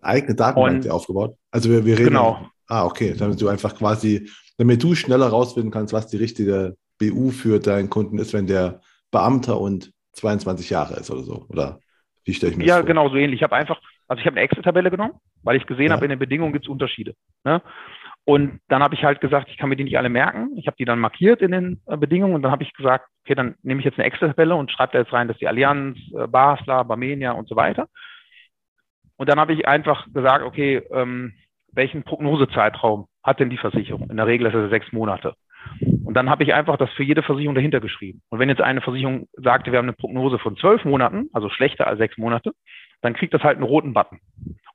Eigene 0.04 0.36
Datenbank 0.36 0.86
und, 0.86 0.92
aufgebaut? 0.92 1.38
Also 1.50 1.72
wir, 1.72 1.86
wir 1.88 1.98
reden. 1.98 2.10
Genau. 2.10 2.48
Ah, 2.68 2.86
okay. 2.86 3.16
Damit 3.18 3.42
du 3.42 3.48
einfach 3.48 3.74
quasi, 3.74 4.30
damit 4.60 4.84
du 4.84 4.94
schneller 4.94 5.30
rausfinden 5.30 5.72
kannst, 5.72 5.92
was 5.92 6.06
die 6.06 6.18
richtige 6.18 6.78
BU 7.00 7.32
für 7.32 7.58
deinen 7.58 7.90
Kunden 7.90 8.20
ist, 8.20 8.32
wenn 8.34 8.46
der 8.46 8.82
Beamter 9.10 9.60
und 9.60 9.95
22 10.16 10.70
Jahre 10.70 10.96
ist 10.96 11.12
oder 11.12 11.24
so. 11.24 11.46
Oder 11.50 11.80
wie 12.24 12.34
stelle 12.34 12.52
ich 12.52 12.58
mir 12.58 12.66
ja, 12.66 12.76
das 12.76 12.82
vor? 12.82 12.88
Ja, 12.88 12.94
genau, 12.94 13.10
so 13.10 13.16
ähnlich. 13.16 13.40
Ich 13.40 13.44
habe 13.44 13.56
einfach 13.56 13.80
Also 14.08 14.20
ich 14.20 14.26
habe 14.26 14.38
eine 14.38 14.46
Excel-Tabelle 14.46 14.92
genommen, 14.92 15.14
weil 15.44 15.58
ich 15.58 15.66
gesehen 15.66 15.88
ja. 15.88 15.94
habe, 15.94 16.06
in 16.06 16.10
den 16.10 16.20
Bedingungen 16.20 16.54
gibt 16.54 16.66
es 16.66 16.70
Unterschiede. 16.70 17.16
Ne? 17.44 17.62
Und 18.24 18.60
dann 18.70 18.82
habe 18.82 18.96
ich 18.96 19.04
halt 19.04 19.22
gesagt, 19.22 19.50
ich 19.50 19.58
kann 19.58 19.70
mir 19.70 19.76
die 19.76 19.84
nicht 19.84 19.98
alle 19.98 20.10
merken. 20.10 20.58
Ich 20.58 20.66
habe 20.66 20.78
die 20.78 20.86
dann 20.86 21.00
markiert 21.00 21.42
in 21.42 21.52
den 21.52 21.82
äh, 21.86 21.96
Bedingungen 21.96 22.34
und 22.34 22.42
dann 22.42 22.52
habe 22.52 22.64
ich 22.64 22.74
gesagt, 22.74 23.08
okay, 23.24 23.36
dann 23.36 23.56
nehme 23.62 23.80
ich 23.80 23.86
jetzt 23.86 24.00
eine 24.00 24.08
Excel-Tabelle 24.08 24.56
und 24.56 24.72
schreibe 24.72 24.94
da 24.94 25.00
jetzt 25.00 25.14
rein, 25.14 25.28
dass 25.28 25.38
die 25.38 25.48
Allianz, 25.48 25.98
äh, 26.18 26.28
Basler, 26.28 26.84
Barmenia 26.84 27.34
und 27.34 27.48
so 27.48 27.56
weiter. 27.56 27.88
Und 29.18 29.30
dann 29.30 29.40
habe 29.40 29.54
ich 29.54 29.68
einfach 29.68 30.08
gesagt, 30.12 30.44
okay, 30.44 30.78
ähm, 30.92 31.34
welchen 31.72 32.04
Prognosezeitraum 32.04 33.08
hat 33.24 33.40
denn 33.40 33.50
die 33.50 33.58
Versicherung? 33.58 34.10
In 34.10 34.18
der 34.18 34.28
Regel 34.28 34.48
ist 34.48 34.56
es 34.56 34.70
sechs 34.72 34.92
Monate. 34.92 35.36
Dann 36.16 36.30
habe 36.30 36.46
ich 36.46 36.54
einfach 36.54 36.78
das 36.78 36.90
für 36.92 37.04
jede 37.04 37.24
Versicherung 37.24 37.56
dahinter 37.56 37.82
geschrieben. 37.82 38.22
Und 38.30 38.40
wenn 38.40 38.48
jetzt 38.48 38.62
eine 38.62 38.80
Versicherung 38.80 39.28
sagte, 39.34 39.74
wir 39.74 39.80
haben 39.80 39.86
eine 39.86 39.98
Prognose 39.98 40.40
von 40.40 40.56
zwölf 40.56 40.86
Monaten, 40.86 41.30
also 41.34 41.50
schlechter 41.50 41.88
als 41.88 41.98
sechs 41.98 42.18
Monate, 42.18 42.54
dann 43.02 43.14
kriegt 43.14 43.34
das 43.34 43.44
halt 43.44 43.58
einen 43.58 43.66
roten 43.66 43.94
Button. 43.94 44.22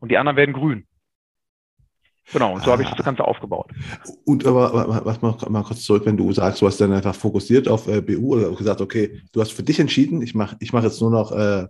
Und 0.00 0.10
die 0.10 0.18
anderen 0.18 0.36
werden 0.36 0.52
grün. 0.52 0.86
Genau, 2.30 2.52
und 2.52 2.62
so 2.62 2.68
ah. 2.68 2.72
habe 2.74 2.82
ich 2.82 2.90
das 2.90 3.06
Ganze 3.06 3.24
aufgebaut. 3.24 3.70
Und 4.26 4.44
aber, 4.44 5.02
was 5.06 5.22
mal, 5.22 5.34
mal 5.48 5.62
kurz 5.62 5.82
zurück, 5.82 6.04
wenn 6.04 6.18
du 6.18 6.30
sagst, 6.30 6.60
du 6.60 6.66
hast 6.66 6.78
dann 6.78 6.92
einfach 6.92 7.14
fokussiert 7.14 7.68
auf 7.68 7.88
äh, 7.88 8.02
BU 8.02 8.34
oder 8.34 8.54
gesagt, 8.54 8.82
okay, 8.82 9.22
du 9.32 9.40
hast 9.40 9.52
für 9.52 9.62
dich 9.62 9.80
entschieden, 9.80 10.20
ich 10.20 10.34
mache 10.34 10.56
ich 10.60 10.74
mach 10.74 10.84
jetzt 10.84 11.00
nur 11.00 11.10
noch 11.10 11.32
äh, 11.32 11.66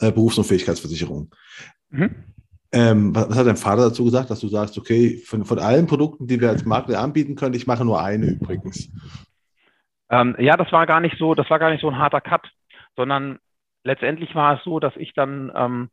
äh, 0.00 0.12
Berufs- 0.12 0.36
und 0.36 0.44
Fähigkeitsversicherung. 0.44 1.34
Mhm. 1.88 2.14
Ähm, 2.74 3.14
was, 3.14 3.38
hat 3.38 3.46
dein 3.46 3.56
Vater 3.56 3.82
dazu 3.82 4.04
gesagt, 4.04 4.30
dass 4.30 4.40
du 4.40 4.48
sagst, 4.48 4.76
okay, 4.76 5.18
von, 5.18 5.44
von 5.44 5.60
allen 5.60 5.86
Produkten, 5.86 6.26
die 6.26 6.40
wir 6.40 6.48
als 6.48 6.64
Makler 6.64 6.98
anbieten 6.98 7.36
können, 7.36 7.54
ich 7.54 7.68
mache 7.68 7.84
nur 7.84 8.02
eine 8.02 8.26
übrigens? 8.26 8.90
Ähm, 10.10 10.34
ja, 10.40 10.56
das 10.56 10.72
war 10.72 10.84
gar 10.84 10.98
nicht 10.98 11.16
so, 11.16 11.36
das 11.36 11.48
war 11.50 11.60
gar 11.60 11.70
nicht 11.70 11.82
so 11.82 11.88
ein 11.88 11.98
harter 11.98 12.20
Cut, 12.20 12.50
sondern 12.96 13.38
letztendlich 13.84 14.34
war 14.34 14.58
es 14.58 14.64
so, 14.64 14.80
dass 14.80 14.96
ich 14.96 15.14
dann, 15.14 15.52
ähm, 15.54 15.88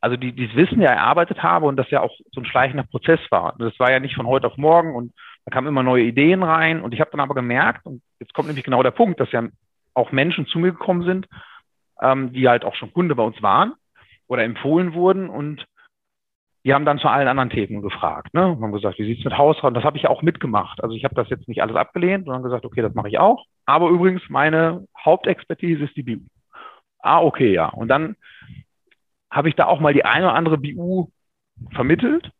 also 0.00 0.16
die, 0.16 0.32
dieses 0.32 0.56
Wissen 0.56 0.80
ja 0.80 0.90
erarbeitet 0.90 1.44
habe 1.44 1.66
und 1.66 1.76
das 1.76 1.90
ja 1.90 2.00
auch 2.00 2.12
so 2.32 2.40
ein 2.40 2.46
schleichender 2.46 2.84
Prozess 2.84 3.20
war. 3.30 3.54
Das 3.60 3.78
war 3.78 3.92
ja 3.92 4.00
nicht 4.00 4.16
von 4.16 4.26
heute 4.26 4.48
auf 4.48 4.56
morgen 4.56 4.96
und 4.96 5.12
da 5.44 5.52
kamen 5.52 5.68
immer 5.68 5.84
neue 5.84 6.02
Ideen 6.02 6.42
rein 6.42 6.82
und 6.82 6.92
ich 6.92 7.00
habe 7.00 7.12
dann 7.12 7.20
aber 7.20 7.36
gemerkt, 7.36 7.86
und 7.86 8.02
jetzt 8.18 8.34
kommt 8.34 8.48
nämlich 8.48 8.64
genau 8.64 8.82
der 8.82 8.90
Punkt, 8.90 9.20
dass 9.20 9.30
ja 9.30 9.46
auch 9.94 10.10
Menschen 10.10 10.46
zu 10.46 10.58
mir 10.58 10.72
gekommen 10.72 11.04
sind, 11.04 11.28
ähm, 12.02 12.32
die 12.32 12.48
halt 12.48 12.64
auch 12.64 12.74
schon 12.74 12.92
Kunde 12.92 13.14
bei 13.14 13.22
uns 13.22 13.40
waren 13.42 13.74
oder 14.26 14.42
empfohlen 14.42 14.92
wurden 14.92 15.28
und 15.28 15.64
die 16.66 16.74
haben 16.74 16.84
dann 16.84 16.98
zu 16.98 17.06
allen 17.06 17.28
anderen 17.28 17.50
Themen 17.50 17.80
gefragt. 17.80 18.34
Ne? 18.34 18.48
Und 18.48 18.60
haben 18.60 18.72
gesagt, 18.72 18.98
wie 18.98 19.04
sieht's 19.04 19.24
mit 19.24 19.38
Hausrat? 19.38 19.68
Und 19.68 19.74
das 19.74 19.84
habe 19.84 19.98
ich 19.98 20.08
auch 20.08 20.22
mitgemacht. 20.22 20.82
Also 20.82 20.96
ich 20.96 21.04
habe 21.04 21.14
das 21.14 21.28
jetzt 21.30 21.46
nicht 21.46 21.62
alles 21.62 21.76
abgelehnt, 21.76 22.24
sondern 22.24 22.42
gesagt, 22.42 22.64
okay, 22.64 22.82
das 22.82 22.92
mache 22.92 23.06
ich 23.06 23.20
auch. 23.20 23.44
Aber 23.66 23.88
übrigens, 23.88 24.22
meine 24.28 24.84
Hauptexpertise 24.98 25.84
ist 25.84 25.94
die 25.94 26.02
BU. 26.02 26.26
Ah, 26.98 27.22
okay, 27.22 27.52
ja. 27.52 27.68
Und 27.68 27.86
dann 27.86 28.16
habe 29.30 29.48
ich 29.48 29.54
da 29.54 29.66
auch 29.66 29.78
mal 29.78 29.94
die 29.94 30.04
eine 30.04 30.24
oder 30.24 30.34
andere 30.34 30.58
BU 30.58 31.06
vermittelt. 31.72 32.32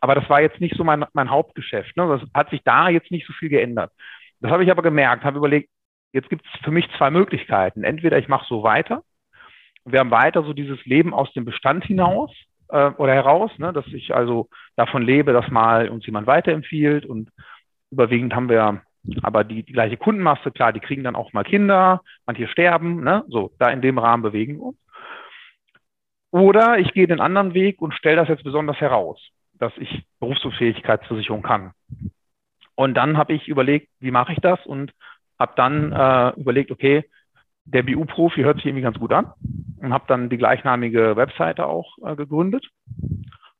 Aber 0.00 0.16
das 0.16 0.28
war 0.28 0.40
jetzt 0.40 0.60
nicht 0.60 0.74
so 0.74 0.82
mein, 0.82 1.04
mein 1.12 1.30
Hauptgeschäft. 1.30 1.96
Ne? 1.96 2.08
Das 2.08 2.28
hat 2.34 2.50
sich 2.50 2.62
da 2.64 2.88
jetzt 2.88 3.12
nicht 3.12 3.28
so 3.28 3.32
viel 3.34 3.50
geändert. 3.50 3.92
Das 4.40 4.50
habe 4.50 4.64
ich 4.64 4.70
aber 4.72 4.82
gemerkt, 4.82 5.22
habe 5.22 5.38
überlegt, 5.38 5.70
jetzt 6.12 6.28
gibt 6.28 6.44
es 6.44 6.60
für 6.64 6.72
mich 6.72 6.88
zwei 6.98 7.12
Möglichkeiten. 7.12 7.84
Entweder 7.84 8.18
ich 8.18 8.26
mache 8.26 8.46
so 8.48 8.64
weiter. 8.64 9.04
Wir 9.84 10.00
haben 10.00 10.10
weiter 10.10 10.42
so 10.42 10.54
dieses 10.54 10.84
Leben 10.86 11.14
aus 11.14 11.32
dem 11.34 11.44
Bestand 11.44 11.84
hinaus 11.84 12.34
äh, 12.70 12.90
oder 12.96 13.14
heraus, 13.14 13.50
ne, 13.58 13.72
dass 13.72 13.86
ich 13.88 14.14
also 14.14 14.48
davon 14.76 15.02
lebe, 15.02 15.32
dass 15.32 15.48
mal 15.50 15.88
uns 15.88 16.06
jemand 16.06 16.26
weiterempfiehlt 16.26 17.06
und 17.06 17.30
überwiegend 17.90 18.34
haben 18.34 18.48
wir 18.48 18.82
aber 19.22 19.44
die, 19.44 19.62
die 19.62 19.72
gleiche 19.72 19.96
Kundenmasse, 19.96 20.50
klar, 20.50 20.72
die 20.72 20.80
kriegen 20.80 21.04
dann 21.04 21.16
auch 21.16 21.32
mal 21.32 21.44
Kinder, 21.44 22.02
manche 22.26 22.48
sterben, 22.48 23.02
ne, 23.02 23.24
so, 23.28 23.52
da 23.58 23.70
in 23.70 23.80
dem 23.80 23.98
Rahmen 23.98 24.22
bewegen 24.22 24.56
wir 24.58 24.64
uns. 24.64 24.78
Oder 26.30 26.78
ich 26.78 26.92
gehe 26.92 27.08
den 27.08 27.20
anderen 27.20 27.54
Weg 27.54 27.80
und 27.82 27.94
stelle 27.94 28.16
das 28.16 28.28
jetzt 28.28 28.44
besonders 28.44 28.80
heraus, 28.80 29.20
dass 29.54 29.72
ich 29.78 30.04
Berufsunfähigkeitsversicherung 30.20 31.42
kann. 31.42 31.72
Und 32.76 32.94
dann 32.94 33.16
habe 33.16 33.32
ich 33.32 33.48
überlegt, 33.48 33.88
wie 33.98 34.10
mache 34.10 34.32
ich 34.32 34.38
das 34.40 34.64
und 34.64 34.92
habe 35.38 35.52
dann 35.56 35.92
äh, 35.92 36.40
überlegt, 36.40 36.70
okay, 36.70 37.04
der 37.72 37.82
BU-Profi 37.82 38.42
hört 38.42 38.56
sich 38.56 38.66
irgendwie 38.66 38.82
ganz 38.82 38.98
gut 38.98 39.12
an 39.12 39.32
und 39.80 39.92
habe 39.92 40.04
dann 40.08 40.28
die 40.28 40.36
gleichnamige 40.36 41.16
Webseite 41.16 41.66
auch 41.66 41.96
äh, 42.04 42.16
gegründet. 42.16 42.66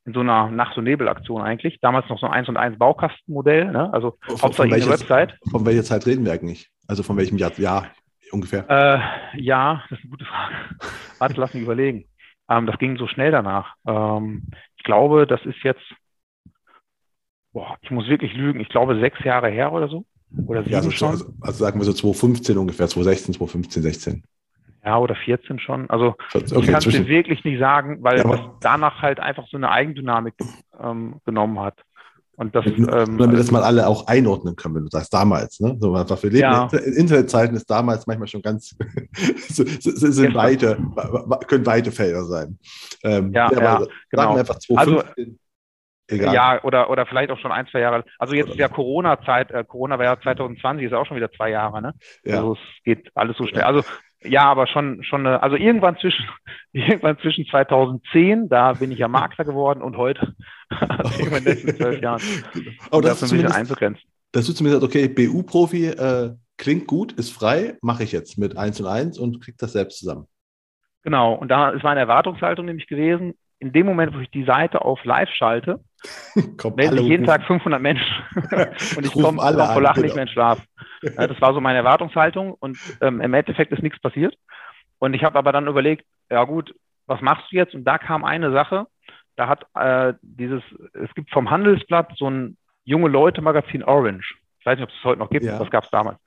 In 0.07 0.15
so 0.15 0.21
einer 0.21 0.51
Nacht- 0.51 0.77
und 0.79 0.85
Nebelaktion 0.85 1.43
eigentlich. 1.43 1.79
Damals 1.81 2.09
noch 2.09 2.19
so 2.19 2.27
ein 2.27 2.33
1 2.33 2.49
und 2.49 2.57
1 2.57 2.79
Baukastenmodell, 2.79 3.71
ne? 3.71 3.93
also 3.93 4.17
von, 4.23 4.43
hauptsächlich 4.43 4.83
eine 4.83 4.93
Website. 4.93 5.39
Von 5.51 5.67
welcher 5.67 5.85
Zeit 5.85 6.07
reden 6.07 6.25
wir 6.25 6.33
eigentlich? 6.33 6.71
Also 6.89 7.03
von 7.03 7.17
welchem 7.17 7.37
Jahr, 7.37 7.53
Jahr 7.59 7.87
ungefähr? 8.33 8.69
Äh, 8.69 9.41
ja, 9.41 9.85
das 9.89 9.99
ist 9.99 10.05
eine 10.05 10.11
gute 10.11 10.25
Frage. 10.25 10.55
Warte, 11.19 11.41
lass 11.41 11.55
mich 11.55 11.63
überlegen. 11.63 12.07
Ähm, 12.49 12.67
das 12.67 12.79
ging 12.79 12.97
so 12.97 13.07
schnell 13.07 13.31
danach. 13.31 13.75
Ähm, 13.87 14.49
ich 14.77 14.85
glaube, 14.85 15.27
das 15.27 15.45
ist 15.45 15.63
jetzt, 15.63 15.85
boah, 17.53 17.77
ich 17.83 17.91
muss 17.91 18.09
wirklich 18.09 18.35
lügen, 18.35 18.61
ich 18.61 18.71
glaube 18.71 18.99
sechs 18.99 19.23
Jahre 19.23 19.51
her 19.51 19.73
oder 19.73 19.89
so. 19.89 20.05
Oder 20.47 20.63
sieben 20.63 20.73
ja, 20.73 20.79
also, 20.79 20.91
schon? 20.91 21.11
Also, 21.11 21.33
also 21.41 21.59
sagen 21.65 21.81
wir 21.81 21.85
so 21.85 21.93
2015 21.93 22.59
ungefähr, 22.59 22.89
2016, 22.89 23.35
2015, 23.35 23.83
16. 23.83 24.23
Ja, 24.85 24.99
oder 24.99 25.15
14 25.15 25.59
schon. 25.59 25.91
Also 25.91 26.15
okay, 26.33 26.45
ich 26.61 26.67
kann 26.67 26.77
es 26.77 26.85
dir 26.85 27.07
wirklich 27.07 27.45
nicht 27.45 27.59
sagen, 27.59 27.99
weil 28.03 28.19
ja, 28.19 28.25
das 28.25 28.41
danach 28.61 29.03
halt 29.03 29.21
einfach 29.21 29.47
so 29.49 29.57
eine 29.57 29.71
Eigendynamik 29.71 30.35
ähm, 30.83 31.17
genommen 31.27 31.61
hat. 31.61 31.83
Und 32.41 32.55
das, 32.55 32.65
ähm, 32.65 32.87
damit 32.89 33.33
wir 33.33 33.37
das 33.37 33.51
mal 33.51 33.63
alle 33.63 33.87
auch 33.87 34.07
einordnen 34.07 34.57
können, 34.57 34.75
wenn 34.77 34.85
du 34.85 34.89
sagst, 34.89 35.13
damals, 35.13 35.61
ne? 35.61 35.77
So 35.79 35.95
einfach 35.95 36.23
wir 36.23 36.31
leben 36.31 36.41
ja. 36.41 36.69
in 36.73 36.95
Internetzeiten 36.95 37.55
ist 37.55 37.69
damals 37.69 38.07
manchmal 38.07 38.29
schon 38.29 38.41
ganz 38.41 38.75
sind 39.51 40.35
weite, 40.35 40.79
können 41.47 41.67
weite 41.67 41.93
Felder 41.93 42.25
sein. 42.25 42.59
Ähm, 43.05 43.31
ja, 43.35 43.53
ja, 43.53 43.85
genau. 44.09 44.37
einfach 44.37 44.59
2015, 44.59 44.79
also, 44.79 45.37
Egal. 46.11 46.35
Ja, 46.35 46.65
oder, 46.65 46.91
oder 46.91 47.07
vielleicht 47.07 47.31
auch 47.31 47.39
schon 47.39 47.53
ein, 47.53 47.67
zwei 47.69 47.81
Jahre. 47.81 48.05
Also 48.19 48.35
jetzt 48.35 48.55
ja 48.57 48.69
Corona-Zeit, 48.69 49.53
äh, 49.53 49.65
Corona 49.65 49.99
war 49.99 50.07
ja 50.07 50.21
2020, 50.21 50.87
ist 50.87 50.93
auch 50.93 51.07
schon 51.07 51.17
wieder 51.17 51.31
zwei 51.31 51.51
Jahre, 51.51 51.81
ne? 51.81 51.95
Ja. 52.25 52.37
Also 52.37 52.55
es 52.55 52.83
geht 52.85 53.11
alles 53.15 53.37
so 53.37 53.47
schnell. 53.47 53.63
Also 53.63 53.85
ja, 54.23 54.45
aber 54.45 54.67
schon, 54.67 55.03
schon, 55.03 55.27
eine, 55.27 55.43
also 55.43 55.57
irgendwann 55.57 55.97
zwischen, 55.99 56.27
irgendwann 56.73 57.19
zwischen 57.19 57.47
2010, 57.47 58.49
da 58.49 58.75
bin 58.75 58.91
ich 58.91 58.99
ja 58.99 59.09
Makler 59.09 59.45
geworden 59.45 59.83
und 59.83 59.97
heute, 59.97 60.35
also 60.69 61.23
in 61.23 61.31
den 61.31 61.45
letzten 61.45 61.77
zwölf 61.77 62.03
Jahren, 62.03 62.23
genau. 62.53 62.71
Aber 62.91 63.03
das, 63.03 63.21
das 63.21 63.33
ein 63.33 63.39
bisschen 63.39 63.53
einzugrenzen. 63.53 64.03
Dass 64.33 64.47
du 64.47 64.53
zu 64.53 64.63
mir 64.63 64.71
sagst, 64.71 64.85
okay, 64.85 65.09
BU-Profi 65.09 65.87
äh, 65.87 66.35
klingt 66.57 66.87
gut, 66.87 67.13
ist 67.13 67.33
frei, 67.33 67.79
mache 67.83 68.05
ich 68.05 68.13
jetzt 68.13 68.39
mit 68.39 68.57
1 68.57 68.81
und 68.81 68.87
1 68.87 69.19
und 69.19 69.43
krieg 69.43 69.57
das 69.59 69.73
selbst 69.73 69.99
zusammen. 69.99 70.27
Genau, 71.03 71.35
und 71.35 71.49
da 71.49 71.71
ist 71.71 71.83
meine 71.83 72.01
Erwartungshaltung 72.01 72.67
nämlich 72.67 72.87
gewesen, 72.87 73.35
in 73.59 73.73
dem 73.73 73.87
Moment, 73.87 74.15
wo 74.15 74.19
ich 74.19 74.31
die 74.31 74.45
Seite 74.45 74.85
auf 74.85 75.03
live 75.05 75.31
schalte, 75.31 75.81
melden 76.77 76.99
sich 76.99 77.07
jeden 77.07 77.27
Tag 77.27 77.45
500 77.45 77.81
Menschen 77.81 78.07
und 78.97 79.07
ich 79.07 79.13
komme 79.13 79.39
komm 79.39 79.39
vor 79.39 79.83
Lachen 79.83 80.03
nicht 80.03 80.15
mehr 80.15 80.25
in 80.25 80.29
Schlaf. 80.29 80.61
Ja, 81.03 81.27
das 81.27 81.41
war 81.41 81.55
so 81.55 81.61
meine 81.61 81.79
Erwartungshaltung 81.79 82.55
und 82.55 82.79
ähm, 83.01 83.21
im 83.21 83.35
Endeffekt 83.35 83.73
ist 83.73 83.83
nichts 83.83 84.01
passiert. 84.01 84.37
Und 84.99 85.15
ich 85.15 85.25
habe 85.25 85.39
aber 85.39 85.53
dann 85.53 85.67
überlegt, 85.67 86.05
ja 86.31 86.45
gut, 86.45 86.75
was 87.07 87.21
machst 87.21 87.51
du 87.51 87.57
jetzt? 87.57 87.75
Und 87.75 87.85
da 87.85 87.99
kam 87.99 88.25
eine 88.25 88.53
Sache, 88.53 88.87
da 89.37 89.49
hat 89.49 89.67
äh, 89.75 90.15
dieses, 90.23 90.63
es 90.93 91.13
gibt 91.15 91.31
vom 91.31 91.51
Handelsblatt 91.51 92.13
so 92.17 92.29
ein 92.29 92.57
junge 92.85 93.09
Leute-Magazin 93.09 93.83
Orange. 93.83 94.37
Ich 94.59 94.67
weiß 94.67 94.79
nicht, 94.79 94.89
ob 94.89 94.95
es 94.95 95.05
heute 95.05 95.19
noch 95.19 95.31
gibt, 95.31 95.45
ja. 95.45 95.59
das 95.59 95.71
gab 95.71 95.85
es 95.85 95.91
damals. 95.91 96.19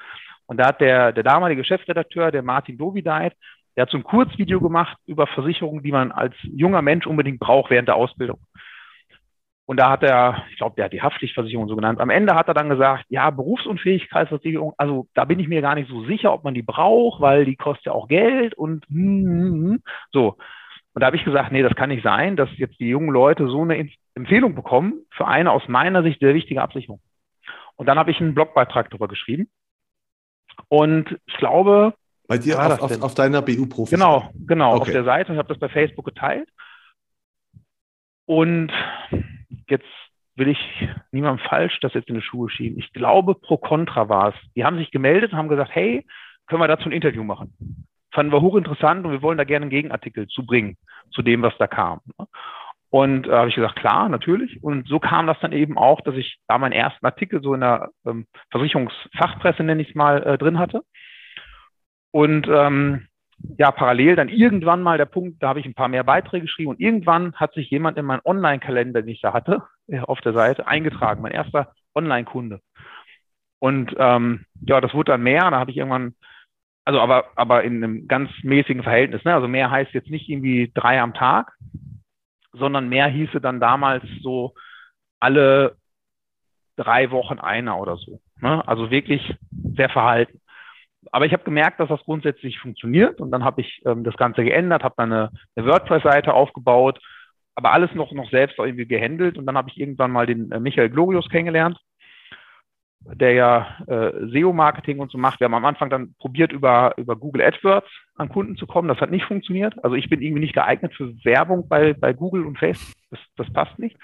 Und 0.47 0.57
da 0.57 0.67
hat 0.67 0.81
der, 0.81 1.11
der 1.11 1.23
damalige 1.23 1.63
Chefredakteur, 1.63 2.31
der 2.31 2.41
Martin 2.41 2.77
Dovideit, 2.77 3.33
der 3.75 3.83
hat 3.83 3.91
so 3.91 3.97
ein 3.97 4.03
Kurzvideo 4.03 4.59
gemacht 4.59 4.97
über 5.05 5.27
Versicherungen, 5.27 5.83
die 5.83 5.91
man 5.91 6.11
als 6.11 6.35
junger 6.41 6.81
Mensch 6.81 7.07
unbedingt 7.07 7.39
braucht 7.39 7.71
während 7.71 7.87
der 7.87 7.95
Ausbildung. 7.95 8.39
Und 9.65 9.77
da 9.77 9.89
hat 9.89 10.03
er, 10.03 10.43
ich 10.51 10.57
glaube, 10.57 10.75
der 10.75 10.85
hat 10.85 10.93
die 10.93 11.01
Haftpflichtversicherung 11.01 11.69
so 11.69 11.75
genannt. 11.75 12.01
Am 12.01 12.09
Ende 12.09 12.35
hat 12.35 12.49
er 12.49 12.53
dann 12.53 12.69
gesagt, 12.69 13.05
ja, 13.07 13.29
Berufsunfähigkeitsversicherung, 13.29 14.73
also 14.77 15.07
da 15.13 15.23
bin 15.23 15.39
ich 15.39 15.47
mir 15.47 15.61
gar 15.61 15.75
nicht 15.75 15.89
so 15.89 16.03
sicher, 16.03 16.33
ob 16.33 16.43
man 16.43 16.53
die 16.53 16.61
braucht, 16.61 17.21
weil 17.21 17.45
die 17.45 17.55
kostet 17.55 17.85
ja 17.85 17.91
auch 17.93 18.09
Geld 18.09 18.53
und 18.55 18.85
hm, 18.87 19.25
hm, 19.25 19.51
hm. 19.51 19.83
so. 20.11 20.37
Und 20.93 20.99
da 20.99 21.07
habe 21.07 21.15
ich 21.15 21.23
gesagt, 21.23 21.51
nee, 21.51 21.63
das 21.63 21.75
kann 21.75 21.89
nicht 21.89 22.03
sein, 22.03 22.35
dass 22.35 22.49
jetzt 22.57 22.79
die 22.79 22.89
jungen 22.89 23.09
Leute 23.09 23.47
so 23.47 23.61
eine 23.61 23.89
Empfehlung 24.15 24.53
bekommen 24.53 25.05
für 25.11 25.27
eine 25.27 25.51
aus 25.51 25.67
meiner 25.67 26.03
Sicht 26.03 26.19
sehr 26.19 26.35
wichtige 26.35 26.61
Absicherung. 26.61 26.99
Und 27.75 27.87
dann 27.87 27.97
habe 27.97 28.11
ich 28.11 28.19
einen 28.19 28.35
Blogbeitrag 28.35 28.89
darüber 28.89 29.07
geschrieben. 29.07 29.49
Und 30.67 31.17
ich 31.25 31.37
glaube, 31.37 31.95
bei 32.27 32.37
dir 32.37 32.59
auf, 32.59 32.81
auf, 32.81 33.01
auf, 33.01 33.15
deiner 33.15 33.41
BU-Profi? 33.41 33.95
Genau, 33.95 34.29
genau, 34.45 34.73
okay. 34.73 34.81
auf 34.81 34.91
der 34.91 35.03
Seite. 35.03 35.33
Ich 35.33 35.37
habe 35.37 35.49
das 35.49 35.59
bei 35.59 35.69
Facebook 35.69 36.05
geteilt. 36.05 36.47
Und 38.25 38.71
jetzt 39.69 39.87
will 40.35 40.47
ich 40.47 40.87
niemandem 41.11 41.45
falsch 41.47 41.79
das 41.81 41.93
jetzt 41.93 42.09
in 42.09 42.15
die 42.15 42.21
Schuhe 42.21 42.49
schieben. 42.49 42.79
Ich 42.79 42.91
glaube, 42.93 43.35
Pro 43.35 43.57
Contra 43.57 44.09
war 44.09 44.29
es. 44.29 44.35
Die 44.55 44.65
haben 44.65 44.77
sich 44.77 44.91
gemeldet 44.91 45.31
und 45.31 45.37
haben 45.37 45.49
gesagt, 45.49 45.71
hey, 45.73 46.05
können 46.47 46.61
wir 46.61 46.67
dazu 46.67 46.85
ein 46.85 46.91
Interview 46.91 47.23
machen? 47.23 47.87
Fanden 48.11 48.31
wir 48.31 48.41
hochinteressant 48.41 49.05
und 49.05 49.11
wir 49.11 49.21
wollen 49.21 49.37
da 49.37 49.43
gerne 49.43 49.63
einen 49.63 49.71
Gegenartikel 49.71 50.27
zu 50.27 50.45
bringen, 50.45 50.77
zu 51.11 51.21
dem, 51.21 51.41
was 51.41 51.57
da 51.57 51.67
kam. 51.67 52.01
Und 52.89 53.27
äh, 53.27 53.31
habe 53.31 53.49
ich 53.49 53.55
gesagt, 53.55 53.75
klar, 53.75 54.07
natürlich. 54.07 54.61
Und 54.61 54.87
so 54.87 54.99
kam 54.99 55.25
das 55.25 55.39
dann 55.39 55.51
eben 55.51 55.77
auch, 55.77 56.01
dass 56.01 56.15
ich 56.15 56.37
da 56.47 56.59
meinen 56.59 56.73
ersten 56.73 57.05
Artikel 57.05 57.41
so 57.41 57.55
in 57.55 57.61
der 57.61 57.89
ähm, 58.05 58.27
Versicherungsfachpresse, 58.51 59.63
nenne 59.63 59.81
ich 59.81 59.89
es 59.89 59.95
mal, 59.95 60.21
äh, 60.21 60.37
drin 60.37 60.59
hatte. 60.59 60.83
Und 62.11 62.47
ähm, 62.47 63.07
ja 63.57 63.71
parallel 63.71 64.15
dann 64.15 64.29
irgendwann 64.29 64.81
mal 64.81 64.97
der 64.97 65.05
Punkt, 65.05 65.41
da 65.41 65.49
habe 65.49 65.59
ich 65.59 65.65
ein 65.65 65.73
paar 65.73 65.87
mehr 65.87 66.03
Beiträge 66.03 66.45
geschrieben 66.45 66.71
und 66.71 66.79
irgendwann 66.79 67.33
hat 67.35 67.53
sich 67.53 67.69
jemand 67.69 67.97
in 67.97 68.05
meinen 68.05 68.21
Online-Kalender, 68.23 69.01
den 69.01 69.11
ich 69.11 69.21
da 69.21 69.33
hatte, 69.33 69.63
auf 70.03 70.21
der 70.21 70.33
Seite 70.33 70.67
eingetragen, 70.67 71.21
mein 71.21 71.31
erster 71.31 71.73
Online-Kunde. 71.95 72.61
Und 73.59 73.95
ähm, 73.97 74.45
ja, 74.65 74.81
das 74.81 74.93
wurde 74.93 75.13
dann 75.13 75.23
mehr. 75.23 75.49
Da 75.49 75.57
habe 75.57 75.71
ich 75.71 75.77
irgendwann, 75.77 76.15
also 76.83 76.99
aber, 76.99 77.25
aber 77.35 77.63
in 77.63 77.81
einem 77.81 78.07
ganz 78.09 78.29
mäßigen 78.43 78.83
Verhältnis. 78.83 79.23
Ne? 79.23 79.33
Also 79.33 79.47
mehr 79.47 79.71
heißt 79.71 79.93
jetzt 79.93 80.09
nicht 80.09 80.27
irgendwie 80.27 80.69
drei 80.73 80.99
am 80.99 81.13
Tag, 81.13 81.53
sondern 82.51 82.89
mehr 82.89 83.07
hieße 83.07 83.39
dann 83.39 83.61
damals 83.61 84.03
so 84.21 84.53
alle 85.21 85.77
drei 86.75 87.09
Wochen 87.11 87.39
einer 87.39 87.79
oder 87.79 87.95
so. 87.95 88.19
Ne? 88.41 88.67
Also 88.67 88.91
wirklich 88.91 89.33
sehr 89.77 89.89
verhalten. 89.89 90.41
Aber 91.13 91.27
ich 91.27 91.33
habe 91.33 91.43
gemerkt, 91.43 91.79
dass 91.79 91.89
das 91.89 92.03
grundsätzlich 92.05 92.57
funktioniert 92.57 93.21
und 93.21 93.29
dann 93.29 93.43
habe 93.43 93.61
ich 93.61 93.83
ähm, 93.85 94.03
das 94.03 94.17
Ganze 94.17 94.43
geändert, 94.43 94.83
habe 94.83 94.95
dann 94.97 95.13
eine, 95.13 95.31
eine 95.55 95.67
WordPress-Seite 95.67 96.33
aufgebaut, 96.33 96.99
aber 97.53 97.71
alles 97.71 97.93
noch, 97.93 98.11
noch 98.13 98.31
selbst 98.31 98.57
irgendwie 98.57 98.87
gehandelt 98.87 99.37
und 99.37 99.45
dann 99.45 99.55
habe 99.55 99.69
ich 99.69 99.79
irgendwann 99.79 100.09
mal 100.09 100.25
den 100.25 100.51
äh, 100.51 100.59
Michael 100.59 100.89
Glorius 100.89 101.29
kennengelernt, 101.29 101.77
der 103.01 103.33
ja 103.33 103.77
äh, 103.85 104.25
SEO-Marketing 104.31 104.97
und 104.97 105.11
so 105.11 105.19
macht. 105.19 105.39
Wir 105.39 105.45
haben 105.45 105.53
am 105.53 105.65
Anfang 105.65 105.91
dann 105.91 106.15
probiert, 106.15 106.51
über, 106.51 106.95
über 106.97 107.15
Google 107.15 107.43
AdWords 107.43 107.87
an 108.15 108.29
Kunden 108.29 108.57
zu 108.57 108.65
kommen. 108.65 108.87
Das 108.87 108.99
hat 108.99 109.11
nicht 109.11 109.25
funktioniert. 109.25 109.75
Also 109.83 109.95
ich 109.95 110.09
bin 110.09 110.19
irgendwie 110.19 110.41
nicht 110.41 110.55
geeignet 110.55 110.95
für 110.95 111.13
Werbung 111.23 111.67
bei, 111.67 111.93
bei 111.93 112.13
Google 112.13 112.43
und 112.43 112.57
Facebook. 112.57 112.95
Das, 113.11 113.19
das 113.35 113.53
passt 113.53 113.77
nicht. 113.77 113.95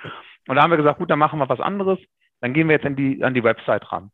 Und 0.47 0.57
da 0.57 0.61
haben 0.61 0.69
wir 0.69 0.77
gesagt, 0.77 0.99
gut, 0.99 1.09
dann 1.09 1.17
machen 1.17 1.39
wir 1.39 1.49
was 1.49 1.59
anderes. 1.59 1.97
Dann 2.39 2.53
gehen 2.53 2.67
wir 2.67 2.75
jetzt 2.75 2.85
an 2.85 2.95
die, 2.95 3.23
an 3.23 3.33
die 3.33 3.43
Website 3.43 3.91
ran. 3.91 4.11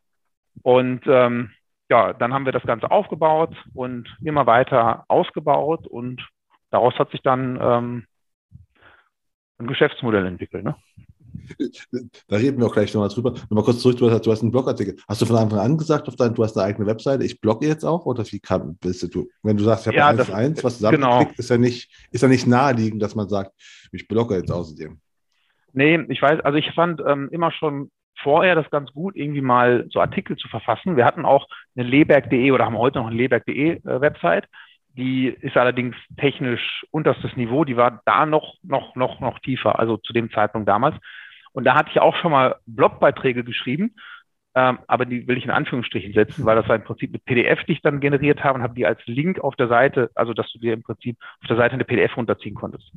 Und 0.62 1.02
ähm, 1.08 1.52
ja, 1.90 2.14
dann 2.14 2.34
haben 2.34 2.46
wir 2.46 2.52
das 2.52 2.64
Ganze 2.64 2.90
aufgebaut 2.90 3.56
und 3.74 4.08
immer 4.24 4.46
weiter 4.46 5.06
ausgebaut 5.08 5.88
und 5.88 6.28
daraus 6.72 6.96
hat 6.96 7.12
sich 7.12 7.22
dann 7.22 7.60
ähm, 7.62 8.06
ein 9.60 9.68
Geschäftsmodell 9.68 10.26
entwickelt. 10.26 10.64
Ne? 10.64 10.76
Da 12.28 12.38
reden 12.38 12.60
wir 12.60 12.68
auch 12.68 12.74
gleich 12.74 12.94
nochmal 12.94 13.10
drüber. 13.10 13.34
Nochmal 13.50 13.64
kurz 13.64 13.80
zurück, 13.80 13.98
du 13.98 14.10
hast, 14.10 14.26
du 14.26 14.32
hast 14.32 14.42
einen 14.42 14.52
Blogartikel. 14.52 14.96
Hast 15.08 15.22
du 15.22 15.26
von 15.26 15.36
Anfang 15.36 15.60
an 15.60 15.78
gesagt, 15.78 16.08
auf 16.08 16.16
dein, 16.16 16.34
du 16.34 16.44
hast 16.44 16.58
eine 16.58 16.66
eigene 16.66 16.88
Webseite, 16.88 17.24
ich 17.24 17.40
blogge 17.40 17.68
jetzt 17.68 17.84
auch? 17.84 18.06
Oder 18.06 18.24
wie 18.26 18.40
kam, 18.40 18.78
bist 18.78 19.04
du, 19.14 19.28
wenn 19.44 19.58
du 19.58 19.64
sagst, 19.64 19.84
ich 19.84 19.88
habe 19.88 19.98
ja, 19.98 20.08
eins, 20.08 20.32
eins, 20.32 20.64
was 20.64 20.78
zusammengeklickt, 20.78 21.32
genau. 21.32 21.40
ist, 21.40 21.50
ja 21.50 21.58
nicht, 21.58 21.92
ist 22.12 22.22
ja 22.22 22.28
nicht 22.28 22.48
naheliegend, 22.48 23.02
dass 23.02 23.16
man 23.16 23.30
sagt, 23.30 23.52
ich 23.92 24.08
blogge 24.08 24.36
jetzt 24.36 24.52
außerdem. 24.52 25.00
Nee, 25.74 26.06
ich 26.08 26.22
weiß, 26.22 26.40
also 26.42 26.58
ich 26.58 26.72
fand 26.72 27.02
ähm, 27.06 27.30
immer 27.32 27.52
schon 27.52 27.92
vorher 28.22 28.56
das 28.56 28.70
ganz 28.70 28.92
gut, 28.92 29.16
irgendwie 29.16 29.42
mal 29.42 29.86
so 29.90 30.00
Artikel 30.00 30.36
zu 30.38 30.48
verfassen. 30.48 30.98
Wir 30.98 31.06
hatten 31.06 31.26
auch 31.26 31.48
eine 31.76 31.88
leberg.de 31.88 32.52
oder 32.52 32.66
haben 32.66 32.78
heute 32.78 33.00
noch 33.00 33.08
eine 33.08 33.16
leberg.de 33.16 33.78
äh, 33.78 34.02
Website. 34.02 34.48
Die 34.98 35.28
ist 35.28 35.58
allerdings 35.58 35.96
technisch 36.18 36.86
unterstes 36.92 37.36
Niveau. 37.36 37.66
Die 37.66 37.78
war 37.78 38.02
da 38.06 38.26
noch, 38.26 38.56
noch, 38.64 38.96
noch, 38.96 39.20
noch 39.20 39.40
tiefer, 39.40 39.78
also 39.78 39.98
zu 39.98 40.14
dem 40.14 40.32
Zeitpunkt 40.32 40.70
damals. 40.70 40.96
Und 41.52 41.66
da 41.66 41.76
hatte 41.76 41.90
ich 41.92 42.00
auch 42.00 42.16
schon 42.18 42.32
mal 42.32 42.56
Blogbeiträge 42.66 43.44
geschrieben, 43.44 43.96
ähm, 44.56 44.80
aber 44.88 45.06
die 45.06 45.28
will 45.28 45.38
ich 45.38 45.44
in 45.44 45.52
Anführungsstrichen 45.52 46.14
setzen, 46.14 46.46
weil 46.46 46.56
das 46.56 46.68
war 46.70 46.78
im 46.78 46.84
Prinzip 46.84 47.12
mit 47.12 47.26
PDF, 47.26 47.64
die 47.66 47.74
ich 47.74 47.82
dann 47.82 48.00
generiert 48.00 48.44
habe 48.44 48.58
und 48.58 48.64
habe 48.64 48.74
die 48.74 48.86
als 48.86 49.00
Link 49.06 49.40
auf 49.40 49.56
der 49.58 49.68
Seite, 49.68 50.12
also 50.16 50.34
dass 50.34 50.52
du 50.54 50.60
dir 50.60 50.74
im 50.74 50.84
Prinzip 50.84 51.18
auf 51.42 51.48
der 51.48 51.58
Seite 51.58 51.74
eine 51.74 51.84
PDF 51.84 52.16
runterziehen 52.16 52.56
konntest. 52.56 52.90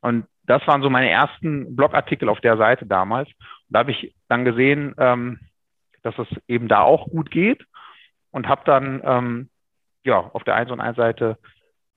Und 0.00 0.26
das 0.44 0.66
waren 0.66 0.82
so 0.82 0.90
meine 0.90 1.10
ersten 1.10 1.76
Blogartikel 1.76 2.28
auf 2.28 2.40
der 2.40 2.56
Seite 2.56 2.86
damals. 2.86 3.28
Und 3.28 3.36
da 3.70 3.80
habe 3.80 3.92
ich 3.92 4.14
dann 4.28 4.44
gesehen, 4.44 4.94
ähm, 4.98 5.38
dass 6.02 6.18
es 6.18 6.28
eben 6.48 6.68
da 6.68 6.82
auch 6.82 7.08
gut 7.08 7.30
geht 7.30 7.64
und 8.30 8.48
habe 8.48 8.62
dann 8.64 9.02
ähm, 9.04 9.50
ja 10.04 10.18
auf 10.18 10.44
der 10.44 10.54
1 10.54 10.70
und 10.70 10.80
1 10.80 10.96
Seite 10.96 11.38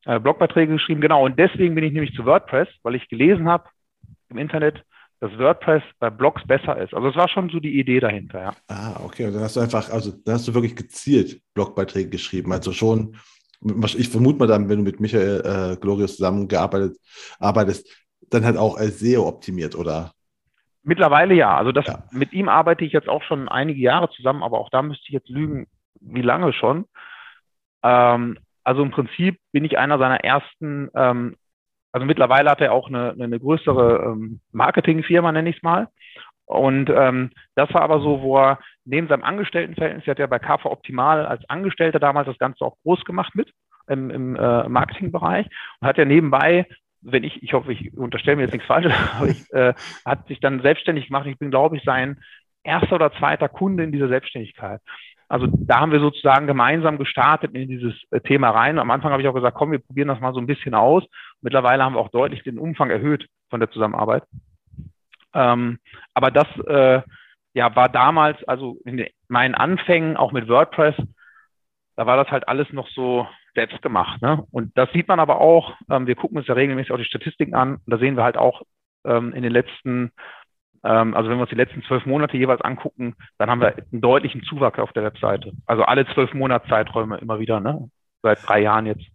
äh, 0.06 0.20
Blogbeiträge 0.20 0.74
geschrieben. 0.74 1.02
Genau, 1.02 1.26
und 1.26 1.40
deswegen 1.40 1.76
bin 1.76 1.84
ich 1.84 1.94
nämlich 1.94 2.14
zu 2.16 2.26
WordPress, 2.26 2.68
weil 2.84 2.96
ich 2.96 3.08
gelesen 3.08 3.48
habe 3.48 3.70
im 4.30 4.38
Internet, 4.38 4.84
dass 5.20 5.38
WordPress 5.38 5.84
bei 6.00 6.10
Blogs 6.10 6.46
besser 6.46 6.78
ist. 6.78 6.94
Also 6.94 7.08
das 7.08 7.16
war 7.16 7.30
schon 7.30 7.50
so 7.50 7.60
die 7.60 7.80
Idee 7.80 8.02
dahinter, 8.02 8.42
ja. 8.42 8.54
Ah, 8.68 9.00
okay. 9.04 9.26
Und 9.26 9.34
dann 9.34 9.44
hast 9.44 9.56
du 9.56 9.62
einfach, 9.62 9.90
also 9.90 10.12
dann 10.26 10.36
hast 10.36 10.48
du 10.48 10.54
wirklich 10.54 10.76
gezielt 10.76 11.42
Blogbeiträge 11.54 12.10
geschrieben. 12.10 12.52
Also 12.52 12.74
schon, 12.74 13.16
ich 13.98 14.10
vermute 14.10 14.40
mal 14.40 14.48
dann, 14.48 14.70
wenn 14.70 14.80
du 14.80 14.84
mit 14.84 15.00
Michael 15.00 15.74
äh, 15.74 15.76
Glorius 15.78 16.18
zusammengearbeitet 16.18 16.98
arbeitest, 17.40 17.88
dann 18.30 18.46
halt 18.46 18.58
auch 18.58 18.78
als 18.78 19.00
SEO 19.00 19.28
optimiert, 19.28 19.76
oder? 19.76 20.12
Mittlerweile 20.84 21.34
ja. 21.34 21.56
Also 21.56 21.72
das 21.72 21.88
ja. 21.88 22.04
mit 22.12 22.34
ihm 22.34 22.50
arbeite 22.50 22.84
ich 22.84 22.92
jetzt 22.92 23.08
auch 23.08 23.24
schon 23.24 23.48
einige 23.48 23.80
Jahre 23.80 24.10
zusammen, 24.12 24.44
aber 24.44 24.60
auch 24.60 24.70
da 24.70 24.82
müsste 24.82 25.06
ich 25.08 25.14
jetzt 25.14 25.30
lügen, 25.30 25.68
wie 26.02 26.22
lange 26.22 26.52
schon. 26.54 26.86
Ähm, 27.84 28.38
also 28.64 28.84
im 28.84 28.92
Prinzip 28.92 29.40
bin 29.52 29.66
ich 29.66 29.78
einer 29.78 29.98
seiner 29.98 30.24
ersten, 30.24 30.90
ähm, 30.96 31.36
also 31.92 32.06
mittlerweile 32.06 32.50
hat 32.50 32.62
er 32.62 32.74
auch 32.74 32.88
eine, 32.88 33.12
eine 33.12 33.40
größere 33.40 34.04
ähm, 34.06 34.40
Marketingfirma, 34.52 35.32
nenne 35.32 35.50
ich 35.50 35.58
es 35.58 35.64
mal. 35.64 35.88
Und 36.46 36.90
ähm, 36.90 37.32
das 37.56 37.74
war 37.74 37.82
aber 37.82 38.02
so, 38.02 38.22
wo 38.22 38.38
er 38.38 38.60
neben 38.86 39.08
seinem 39.08 39.24
Angestelltenverhältnis, 39.24 40.06
er 40.06 40.12
hat 40.12 40.20
ja 40.20 40.28
bei 40.28 40.40
KV 40.40 40.66
Optimal 40.66 41.26
als 41.26 41.48
Angestellter 41.50 42.00
damals 42.00 42.28
das 42.28 42.38
Ganze 42.38 42.66
auch 42.66 42.78
groß 42.84 43.06
gemacht 43.06 43.36
mit 43.36 43.52
im, 43.88 44.10
im 44.10 44.36
äh, 44.36 44.68
Marketingbereich 44.70 45.48
und 45.80 45.88
hat 45.88 45.98
ja 45.98 46.06
nebenbei 46.06 46.68
wenn 47.04 47.24
ich, 47.24 47.44
ich 47.44 47.54
hoffe, 47.54 47.74
ich 47.74 47.96
unterstelle 47.98 48.38
mir 48.38 48.44
jetzt 48.44 48.54
nichts 48.54 48.68
Falsches, 48.68 48.94
aber 49.18 49.28
ich, 49.28 49.52
äh, 49.54 49.74
hat 50.06 50.28
sich 50.28 50.40
dann 50.40 50.62
selbstständig 50.62 51.08
gemacht. 51.08 51.28
Ich 51.28 51.38
bin, 51.38 51.52
glaube 51.52 51.78
ich, 51.78 51.84
sein 51.84 52.18
erster 52.64 52.96
oder 52.96 53.12
zweiter 53.14 53.50
Kunde 53.50 53.84
in 53.84 53.92
dieser 53.92 54.08
Selbstständigkeit. 54.08 54.80
Also 55.28 55.48
da 55.52 55.80
haben 55.80 55.92
wir 55.92 56.00
sozusagen 56.00 56.48
gemeinsam 56.48 56.98
gestartet 56.98 57.54
in 57.54 57.68
dieses 57.68 57.94
äh, 58.12 58.22
Thema 58.22 58.52
rein. 58.52 58.80
Am 58.80 58.92
Anfang 58.92 59.12
habe 59.12 59.22
ich 59.22 59.28
auch 59.28 59.34
gesagt, 59.34 59.58
komm, 59.58 59.72
wir 59.72 59.80
probieren 59.80 60.08
das 60.08 60.20
mal 60.20 60.34
so 60.34 60.40
ein 60.40 60.48
bisschen 60.48 60.74
aus. 60.74 61.04
Mittlerweile 61.42 61.84
haben 61.84 61.96
wir 61.96 62.00
auch 62.00 62.12
deutlich 62.12 62.44
den 62.44 62.60
Umfang 62.60 62.90
erhöht 62.90 63.28
von 63.50 63.60
der 63.60 63.70
Zusammenarbeit. 63.72 64.24
Ähm, 65.34 65.80
aber 66.14 66.32
das 66.32 66.48
äh, 66.68 67.02
ja, 67.54 67.76
war 67.76 67.90
damals, 67.90 68.44
also 68.46 68.78
in 68.86 69.06
meinen 69.28 69.56
Anfängen, 69.56 70.18
auch 70.18 70.32
mit 70.32 70.48
WordPress, 70.48 70.96
da 71.96 72.06
war 72.06 72.18
das 72.18 72.32
halt 72.32 72.48
alles 72.48 72.72
noch 72.72 72.88
so, 72.90 73.28
selbst 73.54 73.82
gemacht. 73.82 74.22
Ne? 74.22 74.46
Und 74.52 74.78
das 74.78 74.92
sieht 74.94 75.08
man 75.08 75.20
aber 75.20 75.40
auch, 75.40 75.74
ähm, 75.90 76.08
wir 76.08 76.16
gucken 76.16 76.38
uns 76.38 76.48
ja 76.48 76.54
regelmäßig 76.54 76.92
auch 76.92 76.98
die 76.98 77.06
Statistiken 77.06 77.56
an, 77.56 77.76
und 77.76 77.84
da 77.88 77.98
sehen 77.98 78.18
wir 78.18 78.24
halt 78.24 78.38
auch 78.38 78.64
ähm, 79.06 79.34
in 79.34 79.44
den 79.44 79.52
letzten, 79.52 80.12
ähm, 80.84 81.14
also 81.14 81.30
wenn 81.30 81.38
wir 81.38 81.44
uns 81.44 81.50
die 81.50 81.56
letzten 81.56 81.84
zwölf 81.84 82.06
Monate 82.06 82.38
jeweils 82.38 82.62
angucken, 82.62 83.16
dann 83.38 83.50
haben 83.50 83.62
wir 83.62 83.76
einen 83.76 84.02
deutlichen 84.02 84.44
Zuwachs 84.44 84.80
auf 84.80 84.94
der 84.94 85.04
Webseite. 85.04 85.54
Also 85.66 85.84
alle 85.84 86.06
zwölf 86.14 86.34
Monatszeiträume 86.34 87.18
immer 87.18 87.40
wieder, 87.40 87.60
ne? 87.60 87.90
seit 88.22 88.48
drei 88.48 88.62
Jahren 88.62 88.86
jetzt. 88.86 89.06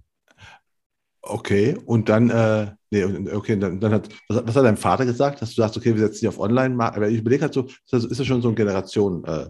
Okay, 1.20 1.76
und 1.84 2.08
dann, 2.08 2.30
äh, 2.30 2.68
nee, 2.90 3.04
okay, 3.32 3.58
dann, 3.58 3.80
dann 3.80 3.92
hat, 3.92 4.08
was, 4.28 4.46
was, 4.46 4.56
hat 4.56 4.64
dein 4.64 4.76
Vater 4.76 5.04
gesagt, 5.04 5.42
dass 5.42 5.54
du 5.54 5.60
sagst, 5.60 5.76
okay, 5.76 5.94
wir 5.94 6.00
setzen 6.00 6.20
dich 6.20 6.28
auf 6.28 6.38
Online, 6.38 6.82
aber 6.82 7.08
ich 7.08 7.18
überlege 7.18 7.42
halt 7.42 7.54
so, 7.54 7.66
ist 7.90 7.92
das 7.92 8.26
schon 8.26 8.40
so 8.40 8.48
ein 8.48 8.54
Generation, 8.54 9.24
äh, 9.24 9.46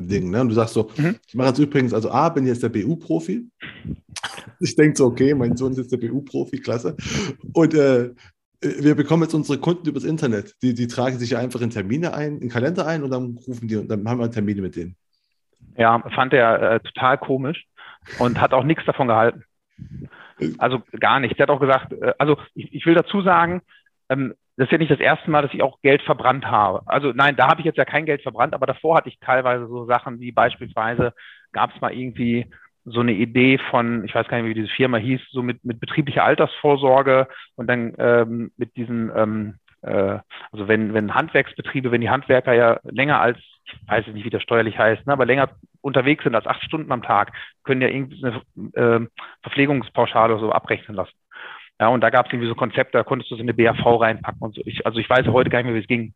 ne? 0.00 0.40
Und 0.40 0.48
du 0.48 0.54
sagst 0.54 0.74
so, 0.74 0.90
mhm. 0.96 1.16
ich 1.26 1.34
mache 1.34 1.48
jetzt 1.48 1.58
übrigens, 1.58 1.94
also 1.94 2.10
A, 2.10 2.28
bin 2.28 2.46
jetzt 2.46 2.62
der 2.62 2.68
BU-Profi. 2.68 3.48
Ich 4.60 4.76
denke 4.76 4.96
so, 4.96 5.06
okay, 5.06 5.34
mein 5.34 5.56
Sohn 5.56 5.72
ist 5.72 5.78
jetzt 5.78 5.92
der 5.92 5.98
BU-Profi, 5.98 6.58
klasse. 6.58 6.96
Und 7.52 7.74
äh, 7.74 8.10
wir 8.60 8.94
bekommen 8.94 9.22
jetzt 9.22 9.34
unsere 9.34 9.58
Kunden 9.58 9.88
übers 9.88 10.04
Internet. 10.04 10.54
Die, 10.62 10.74
die 10.74 10.86
tragen 10.86 11.18
sich 11.18 11.36
einfach 11.36 11.60
in 11.60 11.70
Termine 11.70 12.14
ein, 12.14 12.38
in 12.38 12.48
Kalender 12.48 12.86
ein 12.86 13.02
und 13.02 13.10
dann 13.10 13.38
rufen 13.46 13.68
die 13.68 13.76
und 13.76 13.88
dann 13.88 14.08
haben 14.08 14.20
wir 14.20 14.30
Termine 14.30 14.62
mit 14.62 14.76
denen. 14.76 14.96
Ja, 15.76 16.02
fand 16.14 16.32
er 16.32 16.72
äh, 16.72 16.80
total 16.80 17.18
komisch 17.18 17.66
und 18.18 18.40
hat 18.40 18.54
auch 18.54 18.64
nichts 18.64 18.84
davon 18.86 19.08
gehalten. 19.08 19.44
Also 20.58 20.82
gar 21.00 21.20
nicht. 21.20 21.38
Der 21.38 21.44
hat 21.44 21.50
auch 21.50 21.60
gesagt, 21.60 21.92
äh, 21.92 22.12
also 22.18 22.36
ich, 22.54 22.72
ich 22.72 22.86
will 22.86 22.94
dazu 22.94 23.22
sagen, 23.22 23.62
ähm, 24.08 24.34
das 24.56 24.66
ist 24.66 24.72
ja 24.72 24.78
nicht 24.78 24.90
das 24.90 25.00
erste 25.00 25.30
Mal, 25.30 25.42
dass 25.42 25.52
ich 25.52 25.62
auch 25.62 25.80
Geld 25.82 26.02
verbrannt 26.02 26.46
habe. 26.46 26.82
Also 26.86 27.12
nein, 27.12 27.36
da 27.36 27.48
habe 27.48 27.60
ich 27.60 27.66
jetzt 27.66 27.76
ja 27.76 27.84
kein 27.84 28.06
Geld 28.06 28.22
verbrannt, 28.22 28.54
aber 28.54 28.66
davor 28.66 28.96
hatte 28.96 29.08
ich 29.08 29.18
teilweise 29.18 29.66
so 29.66 29.84
Sachen 29.84 30.20
wie 30.20 30.32
beispielsweise 30.32 31.12
gab 31.52 31.74
es 31.74 31.80
mal 31.80 31.92
irgendwie 31.92 32.46
so 32.84 33.00
eine 33.00 33.12
Idee 33.12 33.58
von, 33.70 34.04
ich 34.04 34.14
weiß 34.14 34.28
gar 34.28 34.40
nicht, 34.40 34.48
wie 34.48 34.60
diese 34.60 34.74
Firma 34.74 34.96
hieß, 34.96 35.20
so 35.30 35.42
mit, 35.42 35.64
mit 35.64 35.80
betrieblicher 35.80 36.24
Altersvorsorge 36.24 37.26
und 37.56 37.66
dann 37.66 37.94
ähm, 37.98 38.52
mit 38.56 38.76
diesen, 38.76 39.10
ähm, 39.14 39.54
äh, 39.82 40.18
also 40.52 40.68
wenn, 40.68 40.94
wenn 40.94 41.14
Handwerksbetriebe, 41.14 41.90
wenn 41.90 42.00
die 42.00 42.10
Handwerker 42.10 42.52
ja 42.52 42.80
länger 42.84 43.20
als, 43.20 43.38
ich 43.64 43.88
weiß 43.88 44.06
nicht, 44.08 44.24
wie 44.24 44.30
das 44.30 44.42
steuerlich 44.42 44.78
heißt, 44.78 45.06
ne, 45.06 45.12
aber 45.12 45.26
länger 45.26 45.50
unterwegs 45.80 46.24
sind 46.24 46.34
als 46.34 46.46
acht 46.46 46.62
Stunden 46.62 46.92
am 46.92 47.02
Tag, 47.02 47.32
können 47.64 47.82
ja 47.82 47.88
irgendwie 47.88 48.24
eine 48.24 48.42
äh, 48.74 49.06
Verpflegungspauschale 49.42 50.38
so 50.38 50.52
abrechnen 50.52 50.96
lassen. 50.96 51.14
Ja, 51.78 51.88
und 51.88 52.00
da 52.00 52.10
gab 52.10 52.26
es 52.26 52.32
irgendwie 52.32 52.48
so 52.48 52.54
Konzepte, 52.54 52.96
da 52.96 53.04
konntest 53.04 53.30
du 53.30 53.34
es 53.34 53.40
in 53.40 53.50
eine 53.50 53.54
BAV 53.54 54.00
reinpacken 54.00 54.40
und 54.40 54.54
so. 54.54 54.62
Ich, 54.64 54.86
also 54.86 54.98
ich 54.98 55.10
weiß 55.10 55.26
heute 55.26 55.50
gar 55.50 55.58
nicht 55.58 55.66
mehr, 55.66 55.74
wie 55.74 55.80
es 55.80 55.86
ging. 55.86 56.14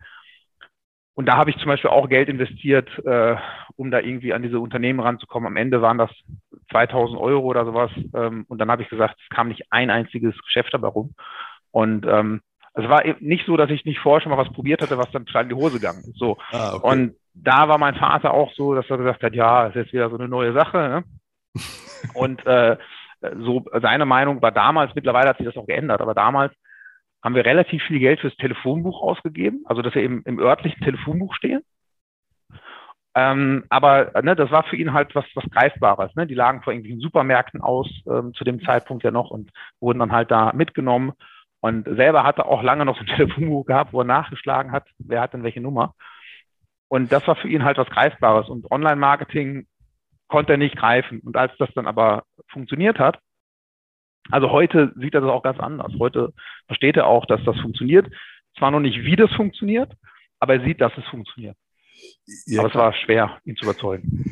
Und 1.15 1.27
da 1.27 1.37
habe 1.37 1.51
ich 1.51 1.59
zum 1.59 1.67
Beispiel 1.67 1.91
auch 1.91 2.09
Geld 2.09 2.31
investiert, 2.31 2.89
äh, 3.05 3.37
um 3.77 3.91
da 3.91 4.01
irgendwie 4.01 4.33
an 4.33 4.43
diese 4.43 4.59
Unternehmen 4.59 5.01
ranzukommen. 5.01 5.49
Am 5.49 5.57
Ende 5.57 5.83
waren 5.83 5.99
das 5.99 6.11
2000 6.71 7.21
Euro 7.21 7.45
oder 7.45 7.67
sowas. 7.67 7.91
Ähm, 8.15 8.47
und 8.49 8.59
dann 8.59 8.71
habe 8.71 8.83
ich 8.83 8.89
gesagt, 8.89 9.21
es 9.21 9.29
kam 9.29 9.49
nicht 9.49 9.65
ein 9.71 9.91
einziges 9.91 10.35
Geschäft 10.43 10.73
dabei 10.73 10.89
rum. 10.89 11.15
Und 11.73 12.07
ähm, 12.07 12.41
es 12.75 12.89
war 12.89 13.03
nicht 13.21 13.47
so, 13.47 13.57
dass 13.57 13.71
ich 13.71 13.85
nicht 13.85 13.99
vorher 13.99 14.21
schon 14.21 14.31
mal 14.31 14.39
was 14.39 14.53
probiert 14.53 14.81
hatte, 14.81 14.99
was 14.99 15.11
dann 15.11 15.27
total 15.27 15.45
in 15.45 15.49
die 15.49 15.55
Hose 15.55 15.75
gegangen 15.75 16.05
ist. 16.09 16.19
So. 16.19 16.39
Ah, 16.53 16.75
okay. 16.75 16.87
Und 16.87 17.17
da 17.35 17.69
war 17.69 17.79
mein 17.79 17.95
Vater 17.95 18.33
auch 18.33 18.53
so, 18.55 18.75
dass 18.75 18.89
er 18.89 18.99
gesagt 18.99 19.23
hat, 19.23 19.35
ja, 19.35 19.67
es 19.67 19.71
ist 19.71 19.77
jetzt 19.77 19.93
wieder 19.93 20.11
so 20.11 20.17
eine 20.17 20.29
neue 20.29 20.53
Sache. 20.53 20.77
Ne? 20.77 21.63
und 22.15 22.45
äh, 22.47 22.77
so 23.21 23.65
seine 23.81 24.07
Meinung 24.07 24.41
war 24.41 24.53
damals, 24.53 24.95
mittlerweile 24.95 25.31
hat 25.31 25.39
sich 25.39 25.47
das 25.47 25.57
auch 25.57 25.67
geändert, 25.67 26.01
aber 26.01 26.15
damals 26.15 26.55
haben 27.23 27.35
wir 27.35 27.45
relativ 27.45 27.83
viel 27.85 27.99
Geld 27.99 28.21
fürs 28.21 28.37
Telefonbuch 28.37 29.03
ausgegeben, 29.03 29.63
also 29.67 29.83
dass 29.83 29.95
wir 29.95 30.03
eben 30.03 30.23
im 30.25 30.39
örtlichen 30.39 30.83
Telefonbuch 30.83 31.35
stehen. 31.35 31.63
Ähm, 33.15 33.65
aber 33.69 34.13
ne, 34.23 34.37
das 34.37 34.51
war 34.51 34.63
für 34.63 34.77
ihn 34.77 34.93
halt 34.93 35.15
was, 35.15 35.25
was 35.35 35.45
Greifbares. 35.51 36.15
Ne? 36.15 36.27
Die 36.27 36.35
lagen 36.35 36.63
vor 36.63 36.73
irgendwelchen 36.73 37.01
Supermärkten 37.01 37.61
aus 37.61 37.89
ähm, 38.09 38.33
zu 38.35 38.45
dem 38.45 38.63
Zeitpunkt 38.63 39.03
ja 39.03 39.11
noch 39.11 39.31
und 39.31 39.51
wurden 39.81 39.99
dann 39.99 40.13
halt 40.13 40.31
da 40.31 40.53
mitgenommen. 40.55 41.13
Und 41.61 41.85
selber 41.85 42.25
hatte 42.25 42.47
auch 42.47 42.63
lange 42.63 42.85
noch 42.85 42.97
so 42.97 43.03
ein 43.03 43.07
Telefonbuch 43.17 43.67
gehabt, 43.67 43.93
wo 43.93 44.01
er 44.01 44.05
nachgeschlagen 44.05 44.73
hat, 44.73 44.89
wer 44.99 45.21
hat 45.21 45.35
denn 45.35 45.43
welche 45.43 45.61
Nummer. 45.61 45.95
Und 46.89 47.13
das 47.13 47.27
war 47.27 47.37
für 47.37 47.49
ihn 47.49 47.65
halt 47.65 47.79
was 47.79 47.89
Greifbares. 47.89 48.49
Und 48.49 48.71
Online-Marketing 48.71 49.67
konnte 50.29 50.53
er 50.53 50.59
nicht 50.59 50.77
greifen. 50.77 51.21
Und 51.21 51.37
als 51.37 51.53
das 51.59 51.71
dann 51.75 51.87
aber 51.87 52.25
funktioniert 52.49 52.99
hat, 52.99 53.19
also 54.31 54.51
heute 54.51 54.93
sieht 54.97 55.15
er 55.15 55.21
das 55.21 55.31
auch 55.31 55.43
ganz 55.43 55.59
anders. 55.59 55.93
Heute 55.99 56.33
versteht 56.67 56.97
er 56.97 57.07
auch, 57.07 57.27
dass 57.27 57.43
das 57.45 57.59
funktioniert. 57.61 58.09
Zwar 58.59 58.71
noch 58.71 58.81
nicht, 58.81 59.05
wie 59.05 59.17
das 59.17 59.33
funktioniert, 59.33 59.93
aber 60.39 60.55
er 60.55 60.65
sieht, 60.65 60.81
dass 60.81 60.93
es 60.97 61.05
funktioniert. 61.07 61.57
Ja, 62.47 62.61
aber 62.61 62.69
es 62.69 62.75
war 62.75 62.95
schwer, 62.95 63.39
ihn 63.45 63.57
zu 63.57 63.65
überzeugen. 63.65 64.25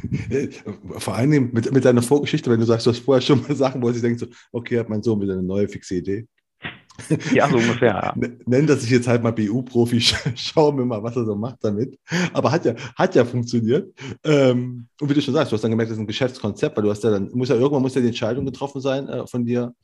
Vor 0.99 1.15
allem 1.15 1.51
mit, 1.53 1.71
mit 1.71 1.85
deiner 1.85 2.03
Vorgeschichte, 2.03 2.51
wenn 2.51 2.61
du 2.61 2.67
sagst, 2.67 2.87
du 2.87 2.91
hast 2.91 3.01
vorher 3.01 3.21
schon 3.21 3.43
mal 3.43 3.55
Sachen, 3.55 3.83
wo 3.83 3.91
sie 3.91 4.01
denkt, 4.01 4.21
so, 4.21 4.27
okay, 4.53 4.79
hat 4.79 4.89
mein 4.89 5.03
Sohn 5.03 5.21
wieder 5.21 5.35
eine 5.35 5.43
neue 5.43 5.69
fixe 5.69 5.97
Idee. 5.97 6.27
Ja, 7.33 7.49
so 7.49 7.57
ungefähr. 7.57 7.89
Ja. 7.89 8.15
Nenn 8.47 8.67
das 8.67 8.85
ich 8.85 8.91
jetzt 8.91 9.09
halt 9.09 9.23
mal 9.23 9.33
BU-Profi, 9.33 10.01
schauen 10.35 10.79
wir 10.79 10.85
mal, 10.85 11.03
was 11.03 11.17
er 11.17 11.25
so 11.25 11.35
macht 11.37 11.59
damit. 11.63 11.99
Aber 12.33 12.51
hat 12.51 12.65
ja, 12.65 12.75
hat 12.97 13.15
ja 13.15 13.25
funktioniert. 13.25 13.93
Ähm, 14.25 14.89
und 15.01 15.09
wie 15.09 15.15
du 15.15 15.23
schon 15.23 15.35
sagst, 15.35 15.53
du 15.53 15.55
hast 15.55 15.63
dann 15.63 15.71
gemerkt, 15.71 15.91
das 15.91 15.97
ist 15.97 16.03
ein 16.03 16.07
Geschäftskonzept, 16.07 16.77
weil 16.77 16.85
du 16.85 16.91
hast 16.91 17.05
ja 17.05 17.11
dann, 17.11 17.31
muss 17.33 17.49
ja 17.49 17.55
irgendwann 17.55 17.83
muss 17.83 17.95
ja 17.95 18.01
die 18.01 18.09
Entscheidung 18.09 18.45
getroffen 18.45 18.81
sein 18.81 19.09
äh, 19.09 19.27
von 19.27 19.45
dir, 19.45 19.75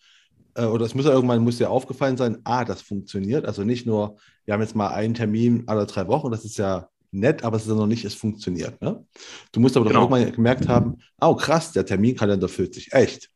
äh, 0.54 0.64
oder 0.64 0.86
es 0.86 0.94
muss 0.94 1.04
ja 1.04 1.12
irgendwann 1.12 1.42
muss 1.42 1.58
dir 1.58 1.70
aufgefallen 1.70 2.16
sein, 2.16 2.38
ah, 2.44 2.64
das 2.64 2.82
funktioniert. 2.82 3.44
Also 3.46 3.64
nicht 3.64 3.86
nur, 3.86 4.16
wir 4.44 4.54
haben 4.54 4.60
jetzt 4.60 4.76
mal 4.76 4.88
einen 4.88 5.14
Termin 5.14 5.64
alle 5.66 5.86
drei 5.86 6.06
Wochen, 6.08 6.30
das 6.30 6.44
ist 6.44 6.58
ja 6.58 6.88
nett, 7.10 7.44
aber 7.44 7.56
es 7.56 7.62
ist 7.62 7.68
ja 7.68 7.74
noch 7.74 7.86
nicht, 7.86 8.04
es 8.04 8.14
funktioniert. 8.14 8.80
Ne? 8.82 9.04
Du 9.52 9.60
musst 9.60 9.76
aber 9.76 9.86
genau. 9.86 10.06
doch 10.06 10.10
irgendwann 10.10 10.34
gemerkt 10.34 10.68
haben, 10.68 10.98
oh 11.20 11.34
krass, 11.34 11.72
der 11.72 11.86
Terminkalender 11.86 12.48
füllt 12.48 12.74
sich 12.74 12.92
echt. 12.92 13.30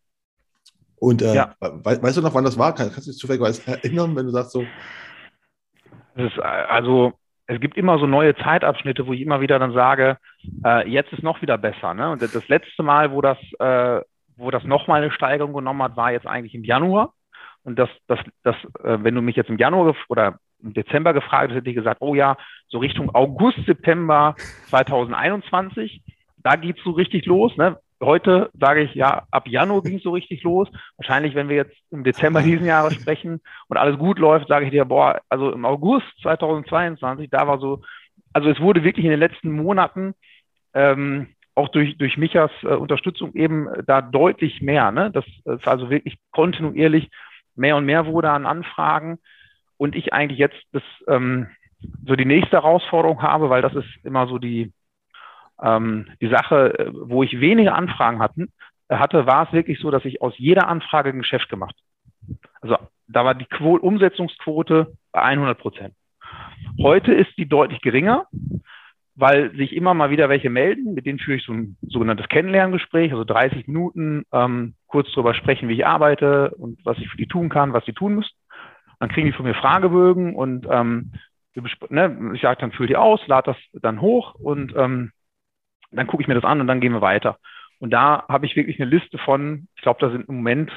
Und 1.01 1.23
äh, 1.23 1.35
ja. 1.35 1.55
we 1.61 2.03
weißt 2.03 2.17
du 2.17 2.23
noch, 2.23 2.35
wann 2.35 2.45
das 2.45 2.59
war? 2.59 2.75
Kann, 2.75 2.91
kannst 2.91 3.07
du 3.07 3.11
dich 3.11 3.19
zufällig 3.19 3.43
erinnern, 3.67 4.17
wenn 4.17 4.27
du 4.27 4.33
sagst 4.33 4.53
so? 4.53 4.65
Ist, 6.17 6.39
also 6.41 7.13
es 7.47 7.61
gibt 7.61 7.77
immer 7.77 7.99
so 7.99 8.07
neue 8.07 8.37
Zeitabschnitte, 8.37 9.07
wo 9.07 9.13
ich 9.13 9.23
immer 9.23 9.41
wieder 9.41 9.59
dann 9.59 9.73
sage, 9.73 10.19
äh, 10.65 10.89
jetzt 10.89 11.13
ist 11.13 11.23
noch 11.23 11.41
wieder 11.41 11.57
besser. 11.57 11.95
Ne? 11.95 12.11
Und 12.11 12.23
das 12.23 12.49
letzte 12.49 12.83
Mal, 12.83 13.11
wo 13.11 13.23
das, 13.23 13.39
äh, 13.59 14.03
wo 14.37 14.51
das 14.51 14.65
nochmal 14.65 15.03
eine 15.03 15.11
Steigerung 15.11 15.55
genommen 15.55 15.83
hat, 15.83 15.97
war 15.97 16.13
jetzt 16.13 16.27
eigentlich 16.27 16.55
im 16.55 16.65
Januar. 16.65 17.15
Und 17.65 17.79
das, 17.79 17.89
das, 18.07 18.19
das, 18.43 18.55
äh, 18.85 18.99
wenn 19.03 19.15
du 19.15 19.23
mich 19.23 19.37
jetzt 19.37 19.49
im 19.49 19.57
Januar 19.57 19.95
oder 20.09 20.39
im 20.63 20.75
Dezember 20.75 21.15
gefragt, 21.15 21.53
hätte 21.53 21.71
ich 21.71 21.77
gesagt, 21.77 22.03
oh 22.03 22.15
ja, 22.15 22.37
so 22.69 22.79
Richtung 22.79 23.15
August, 23.15 23.59
September 23.65 24.35
2021, 24.69 26.03
da 26.39 26.57
geht's 26.57 26.83
so 26.85 26.91
richtig 26.91 27.25
los. 27.25 27.57
Ne? 27.57 27.79
Heute 28.03 28.51
sage 28.59 28.83
ich, 28.83 28.95
ja, 28.95 29.27
ab 29.31 29.49
Januar 29.49 29.83
ging 29.83 29.97
es 29.97 30.03
so 30.03 30.11
richtig 30.11 30.43
los. 30.43 30.69
Wahrscheinlich, 30.97 31.35
wenn 31.35 31.49
wir 31.49 31.57
jetzt 31.57 31.77
im 31.91 32.05
Dezember 32.05 32.43
diesen 32.43 32.67
Jahres 32.67 32.95
sprechen 32.95 33.41
und 33.69 33.77
alles 33.77 33.99
gut 33.99 34.19
läuft, 34.19 34.49
sage 34.49 34.67
ich 34.67 34.71
dir, 34.71 34.85
boah, 34.85 35.21
also 35.29 35.53
im 35.53 35.65
August 35.65 36.07
2022, 36.23 37.29
da 37.31 37.47
war 37.47 37.59
so, 37.59 37.83
also 38.33 38.49
es 38.51 38.61
wurde 38.61 38.85
wirklich 38.85 39.05
in 39.05 39.11
den 39.11 39.21
letzten 39.21 39.51
Monaten 39.51 40.15
ähm, 40.75 41.29
auch 41.55 41.69
durch, 41.69 41.99
durch 41.99 42.17
Michas 42.17 42.53
äh, 42.63 42.69
Unterstützung 42.69 43.35
eben 43.35 43.69
da 43.87 44.01
deutlich 44.01 44.63
mehr. 44.63 44.93
Ne? 44.93 45.11
Das 45.11 45.25
ist 45.27 45.67
also 45.67 45.91
wirklich 45.91 46.17
kontinuierlich 46.31 47.11
mehr 47.57 47.77
und 47.77 47.85
mehr 47.85 48.07
wurde 48.07 48.31
an 48.31 48.47
Anfragen 48.47 49.19
und 49.77 49.97
ich 49.97 50.13
eigentlich 50.13 50.39
jetzt 50.39 50.61
das, 50.73 50.85
ähm, 51.09 51.49
so 52.07 52.15
die 52.17 52.25
nächste 52.25 52.57
Herausforderung 52.57 53.23
habe, 53.23 53.51
weil 53.51 53.63
das 53.63 53.75
ist 53.75 53.89
immer 54.05 54.27
so 54.29 54.39
die, 54.39 54.73
ähm, 55.63 56.07
die 56.21 56.29
Sache, 56.29 56.79
äh, 56.79 56.91
wo 56.93 57.23
ich 57.23 57.41
wenige 57.41 57.73
Anfragen 57.73 58.21
hatten, 58.21 58.53
äh, 58.89 58.97
hatte, 58.97 59.27
war 59.27 59.47
es 59.47 59.53
wirklich 59.53 59.79
so, 59.81 59.91
dass 59.91 60.05
ich 60.05 60.23
aus 60.23 60.35
jeder 60.37 60.69
Anfrage 60.69 61.11
ein 61.11 61.19
Geschäft 61.19 61.49
gemacht. 61.49 61.77
Also 62.61 62.77
da 63.07 63.25
war 63.25 63.35
die 63.35 63.47
Quo 63.47 63.77
Umsetzungsquote 63.77 64.93
bei 65.13 65.23
100 65.23 65.59
Prozent. 65.59 65.95
Heute 66.81 67.13
ist 67.13 67.37
die 67.37 67.49
deutlich 67.49 67.81
geringer, 67.81 68.27
weil 69.15 69.55
sich 69.57 69.75
immer 69.75 69.95
mal 69.95 70.11
wieder 70.11 70.29
welche 70.29 70.51
melden, 70.51 70.95
mit 70.95 71.07
denen 71.07 71.19
führe 71.19 71.39
ich 71.39 71.45
so 71.45 71.53
ein 71.53 71.77
sogenanntes 71.83 72.29
Kennenlerngespräch, 72.29 73.11
also 73.11 73.25
30 73.25 73.67
Minuten, 73.67 74.25
ähm, 74.33 74.75
kurz 74.87 75.09
darüber 75.13 75.35
sprechen, 75.35 75.69
wie 75.69 75.75
ich 75.75 75.87
arbeite 75.87 76.51
und 76.57 76.79
was 76.85 76.99
ich 76.99 77.09
für 77.09 77.17
die 77.17 77.27
tun 77.27 77.49
kann, 77.49 77.73
was 77.73 77.85
sie 77.85 77.93
tun 77.93 78.15
müssen. 78.15 78.35
Dann 79.01 79.09
kriegen 79.09 79.27
die 79.27 79.33
von 79.33 79.47
mir 79.47 79.55
Fragebögen 79.55 80.35
und 80.37 80.67
ähm, 80.71 81.13
ne, 81.89 82.33
ich 82.35 82.43
sage 82.43 82.61
dann, 82.61 82.73
füll 82.73 82.87
die 82.87 82.97
aus, 82.97 83.27
lade 83.27 83.53
das 83.53 83.83
dann 83.83 84.01
hoch 84.01 84.35
und 84.35 84.75
ähm, 84.77 85.13
dann 85.91 86.07
gucke 86.07 86.23
ich 86.23 86.29
mir 86.29 86.35
das 86.35 86.45
an 86.45 86.61
und 86.61 86.67
dann 86.67 86.81
gehen 86.81 86.93
wir 86.93 87.01
weiter. 87.01 87.39
Und 87.79 87.91
da 87.91 88.25
habe 88.29 88.47
ich 88.47 88.57
wirklich 88.57 88.81
eine 88.81 88.91
Liste 88.91 89.19
von, 89.19 89.69
ich 89.77 89.83
glaube, 89.83 90.01
da 90.01 90.11
sind 90.11 90.29
im 90.29 90.37
Moment 90.37 90.73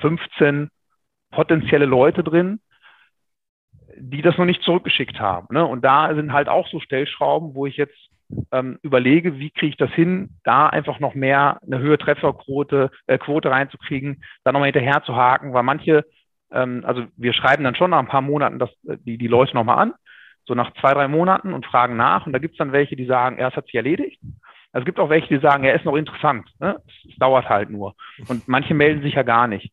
15 0.00 0.70
potenzielle 1.30 1.86
Leute 1.86 2.22
drin, 2.22 2.60
die 3.96 4.22
das 4.22 4.36
noch 4.38 4.44
nicht 4.44 4.62
zurückgeschickt 4.62 5.18
haben. 5.20 5.54
Ne? 5.54 5.64
Und 5.64 5.84
da 5.84 6.14
sind 6.14 6.32
halt 6.32 6.48
auch 6.48 6.68
so 6.68 6.80
Stellschrauben, 6.80 7.54
wo 7.54 7.66
ich 7.66 7.76
jetzt 7.76 7.96
ähm, 8.52 8.78
überlege, 8.82 9.38
wie 9.38 9.50
kriege 9.50 9.70
ich 9.70 9.76
das 9.76 9.90
hin, 9.90 10.36
da 10.44 10.68
einfach 10.68 11.00
noch 11.00 11.14
mehr 11.14 11.58
eine 11.66 11.78
höhere 11.80 11.98
Trefferquote 11.98 12.90
äh, 13.06 13.18
Quote 13.18 13.50
reinzukriegen, 13.50 14.22
da 14.44 14.52
nochmal 14.52 14.72
hinterher 14.72 15.02
zu 15.02 15.16
haken, 15.16 15.52
weil 15.52 15.64
manche, 15.64 16.04
ähm, 16.52 16.82
also 16.84 17.06
wir 17.16 17.32
schreiben 17.32 17.64
dann 17.64 17.74
schon 17.74 17.90
nach 17.90 17.98
ein 17.98 18.08
paar 18.08 18.20
Monaten 18.20 18.58
das, 18.58 18.70
äh, 18.86 18.96
die, 19.04 19.18
die 19.18 19.26
Leute 19.26 19.54
nochmal 19.54 19.78
an 19.78 19.94
so 20.50 20.54
nach 20.56 20.74
zwei, 20.80 20.92
drei 20.92 21.06
Monaten 21.06 21.52
und 21.52 21.64
fragen 21.64 21.96
nach. 21.96 22.26
Und 22.26 22.32
da 22.32 22.40
gibt 22.40 22.54
es 22.54 22.58
dann 22.58 22.72
welche, 22.72 22.96
die 22.96 23.06
sagen, 23.06 23.38
ja, 23.38 23.48
es 23.48 23.54
hat 23.54 23.66
sich 23.66 23.76
erledigt. 23.76 24.20
Also 24.72 24.82
es 24.82 24.84
gibt 24.84 24.98
auch 24.98 25.08
welche, 25.08 25.28
die 25.28 25.40
sagen, 25.40 25.62
er 25.62 25.74
ist 25.74 25.84
noch 25.84 25.94
interessant. 25.94 26.50
Ne? 26.58 26.76
Es, 26.86 27.12
es, 27.12 27.16
dauert 27.18 27.48
halt 27.48 27.70
nur. 27.70 27.94
Und 28.26 28.48
manche 28.48 28.74
melden 28.74 29.02
sich 29.02 29.14
ja 29.14 29.22
gar 29.22 29.46
nicht. 29.46 29.72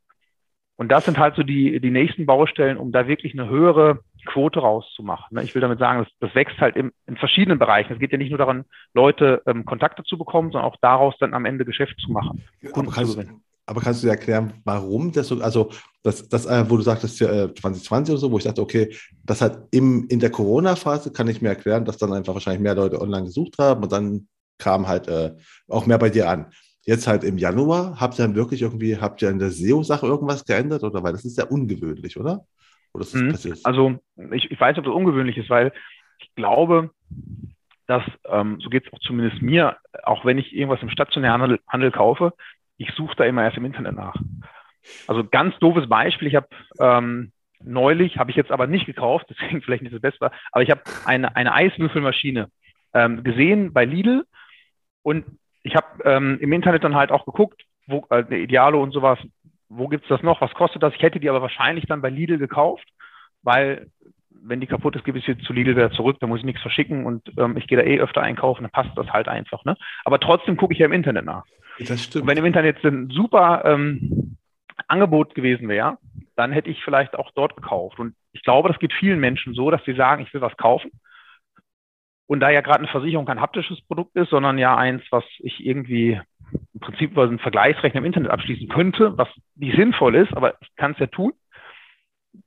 Und 0.76 0.92
das 0.92 1.06
sind 1.06 1.18
halt 1.18 1.36
so 1.36 1.42
die, 1.42 1.80
die 1.80 1.90
nächsten 1.90 2.28
Baustellen, 2.28 2.78
um 2.78 2.92
da 2.92 3.08
wirklich 3.08 3.34
eine 3.34 3.50
höhere 3.50 4.02
Quote 4.28 4.60
rauszumachen. 4.60 5.36
Ne? 5.36 5.44
Ich 5.44 5.56
will 5.56 5.62
damit 5.62 5.80
sagen, 5.80 6.04
das, 6.04 6.14
das 6.20 6.36
wächst 6.36 6.60
halt 6.60 6.76
im, 6.76 6.92
in 7.08 7.18
verschiedenen 7.18 7.58
Bereichen. 7.58 7.94
Es 7.94 8.00
geht 8.00 8.12
ja 8.12 8.20
nicht 8.20 8.30
nur 8.30 8.38
daran, 8.38 8.66
Leute 8.94 9.42
ähm, 9.48 9.66
Kontakte 9.66 10.04
zu 10.04 10.20
bekommen, 10.20 10.52
sondern 10.52 10.70
auch 10.70 10.78
daraus 10.80 11.16
dann 11.20 11.34
am 11.34 11.46
Ende 11.46 11.66
Geschäft 11.66 12.00
zu 12.00 12.12
machen. 12.12 12.44
Aber 12.62 12.92
kannst, 12.92 13.18
aber 13.68 13.82
kannst 13.82 14.02
du 14.02 14.08
dir 14.08 14.12
erklären, 14.12 14.54
warum 14.64 15.12
das 15.12 15.28
so, 15.28 15.42
also 15.42 15.70
das, 16.02 16.28
das 16.30 16.46
äh, 16.46 16.70
wo 16.70 16.78
du 16.78 16.84
sagtest, 16.84 17.20
ja, 17.20 17.54
2020 17.54 18.14
oder 18.14 18.20
so, 18.20 18.32
wo 18.32 18.38
ich 18.38 18.46
dachte, 18.46 18.62
okay, 18.62 18.96
das 19.26 19.42
hat 19.42 19.68
im, 19.72 20.08
in 20.08 20.20
der 20.20 20.32
Corona-Phase, 20.32 21.12
kann 21.12 21.28
ich 21.28 21.42
mir 21.42 21.50
erklären, 21.50 21.84
dass 21.84 21.98
dann 21.98 22.14
einfach 22.14 22.34
wahrscheinlich 22.34 22.62
mehr 22.62 22.76
Leute 22.76 23.02
online 23.02 23.26
gesucht 23.26 23.56
haben 23.60 23.84
und 23.84 23.92
dann 23.92 24.28
kam 24.58 24.88
halt 24.88 25.08
äh, 25.10 25.36
auch 25.68 25.86
mehr 25.86 25.98
bei 25.98 26.10
dir 26.10 26.30
an. 26.30 26.48
Jetzt 26.86 27.08
halt 27.08 27.26
im 27.26 27.38
Januar, 27.38 28.00
habt 28.00 28.18
ihr 28.18 28.26
dann 28.26 28.36
wirklich 28.36 28.62
irgendwie, 28.62 28.98
habt 28.98 29.22
ihr 29.22 29.30
in 29.30 29.40
der 29.40 29.52
SEO-Sache 29.52 30.08
irgendwas 30.08 30.46
geändert 30.46 30.84
oder 30.84 31.04
weil 31.04 31.12
das 31.12 31.26
ist 31.26 31.38
ja 31.38 31.46
ungewöhnlich, 31.46 32.18
oder? 32.18 32.46
oder 32.94 33.04
ist 33.04 33.14
mhm. 33.14 33.60
Also 33.64 34.00
ich, 34.32 34.50
ich 34.50 34.60
weiß, 34.60 34.78
ob 34.78 34.86
das 34.86 34.94
ungewöhnlich 34.94 35.38
ist, 35.38 35.50
weil 35.50 35.74
ich 36.20 36.34
glaube, 36.36 36.92
dass, 37.88 38.04
ähm, 38.26 38.60
so 38.62 38.70
geht 38.70 38.86
es 38.86 38.94
auch 38.94 39.00
zumindest 39.00 39.42
mir, 39.42 39.78
auch 40.04 40.26
wenn 40.26 40.38
ich 40.38 40.54
irgendwas 40.54 40.82
im 40.82 40.90
stationären 40.90 41.42
Handel, 41.42 41.60
Handel 41.68 41.92
kaufe, 41.92 42.34
ich 42.78 42.92
suche 42.96 43.16
da 43.16 43.26
immer 43.26 43.44
erst 43.44 43.58
im 43.58 43.66
Internet 43.66 43.96
nach. 43.96 44.16
Also 45.08 45.24
ganz 45.24 45.58
doofes 45.60 45.90
Beispiel, 45.90 46.28
ich 46.28 46.36
habe 46.36 46.48
ähm, 46.80 47.32
neulich, 47.62 48.18
habe 48.18 48.32
ich 48.32 48.38
jetzt 48.38 48.52
aber 48.52 48.68
nicht 48.68 48.86
gekauft, 48.86 49.28
deswegen 49.30 49.62
vielleicht 49.62 49.84
nicht 49.84 49.96
das 49.96 50.02
Beste, 50.02 50.32
aber 50.52 50.64
ich 50.64 50.72
habe 50.72 50.82
eine, 51.06 51.36
eine 51.36 51.54
Eiswürfelmaschine 51.54 52.50
ähm, 52.94 53.24
gesehen 53.24 53.74
bei 53.74 53.86
Lidl 53.86 54.26
und 55.04 55.26
ich 55.64 55.76
habe 55.76 55.88
ähm, 56.06 56.38
im 56.40 56.54
Internet 56.54 56.84
dann 56.84 56.96
halt 56.96 57.12
auch 57.12 57.26
geguckt, 57.26 57.64
wo, 57.88 58.06
äh, 58.10 58.44
Idealo 58.44 58.82
und 58.82 58.92
sowas, 58.92 59.20
wo 59.70 59.88
gibt's 59.88 60.08
das 60.08 60.24
noch, 60.24 60.40
was 60.40 60.54
kostet 60.54 60.84
das? 60.84 60.94
Ich 60.96 61.02
hätte 61.02 61.20
die 61.20 61.30
aber 61.30 61.42
wahrscheinlich 61.42 61.86
dann 61.88 62.02
bei 62.02 62.10
Lidl 62.10 62.38
gekauft, 62.38 62.88
weil 63.42 63.88
wenn 64.30 64.62
die 64.62 64.68
kaputt 64.68 64.96
ist, 64.96 65.04
gebe 65.04 65.18
ich 65.18 65.26
sie 65.26 65.38
zu 65.40 65.52
Lidl 65.52 65.76
wieder 65.76 65.92
zurück, 65.92 66.18
da 66.20 66.28
muss 66.28 66.40
ich 66.40 66.46
nichts 66.46 66.62
verschicken 66.62 67.06
und 67.06 67.32
ähm, 67.38 67.58
ich 67.58 67.68
gehe 67.68 67.78
da 67.78 67.84
eh 67.84 68.00
öfter 68.00 68.22
einkaufen, 68.22 68.64
dann 68.64 68.72
passt 68.72 68.96
das 68.96 69.12
halt 69.12 69.28
einfach. 69.28 69.66
Ne? 69.66 69.76
Aber 70.06 70.20
trotzdem 70.20 70.58
gucke 70.58 70.74
ich 70.74 70.80
ja 70.80 70.86
im 70.86 70.94
Internet 70.94 71.26
nach. 71.26 71.44
Das 71.80 72.04
stimmt. 72.04 72.24
Und 72.24 72.28
wenn 72.30 72.38
im 72.38 72.46
Internet 72.46 72.84
ein 72.84 73.10
super 73.10 73.64
ähm, 73.66 74.38
Angebot 74.88 75.36
gewesen 75.36 75.68
wäre, 75.70 75.98
dann 76.36 76.52
hätte 76.52 76.70
ich 76.70 76.84
vielleicht 76.84 77.16
auch 77.16 77.32
dort 77.32 77.56
gekauft. 77.56 78.00
Und 78.00 78.16
ich 78.32 78.44
glaube, 78.44 78.70
das 78.70 78.80
geht 78.80 78.94
vielen 78.94 79.20
Menschen 79.20 79.54
so, 79.54 79.72
dass 79.72 79.84
sie 79.86 79.94
sagen, 79.94 80.24
ich 80.24 80.34
will 80.34 80.42
was 80.42 80.56
kaufen. 80.58 80.92
Und 82.28 82.42
da 82.42 82.50
ja 82.50 82.62
gerade 82.62 82.80
eine 82.80 82.90
Versicherung 82.90 83.26
kein 83.26 83.42
haptisches 83.42 83.82
Produkt 83.88 84.16
ist, 84.16 84.30
sondern 84.30 84.58
ja 84.58 84.76
eins, 84.76 85.02
was 85.12 85.24
ich 85.40 85.66
irgendwie 85.66 86.20
im 86.74 86.80
Prinzip 86.80 87.12
über 87.12 87.24
einen 87.24 87.40
Vergleichsrechner 87.40 88.00
im 88.00 88.06
Internet 88.06 88.32
abschließen 88.32 88.68
könnte, 88.68 89.18
was 89.18 89.30
nicht 89.56 89.76
sinnvoll 89.76 90.16
ist, 90.16 90.36
aber 90.36 90.56
ich 90.62 90.76
kann 90.76 90.92
es 90.92 91.00
ja 91.00 91.08
tun, 91.08 91.34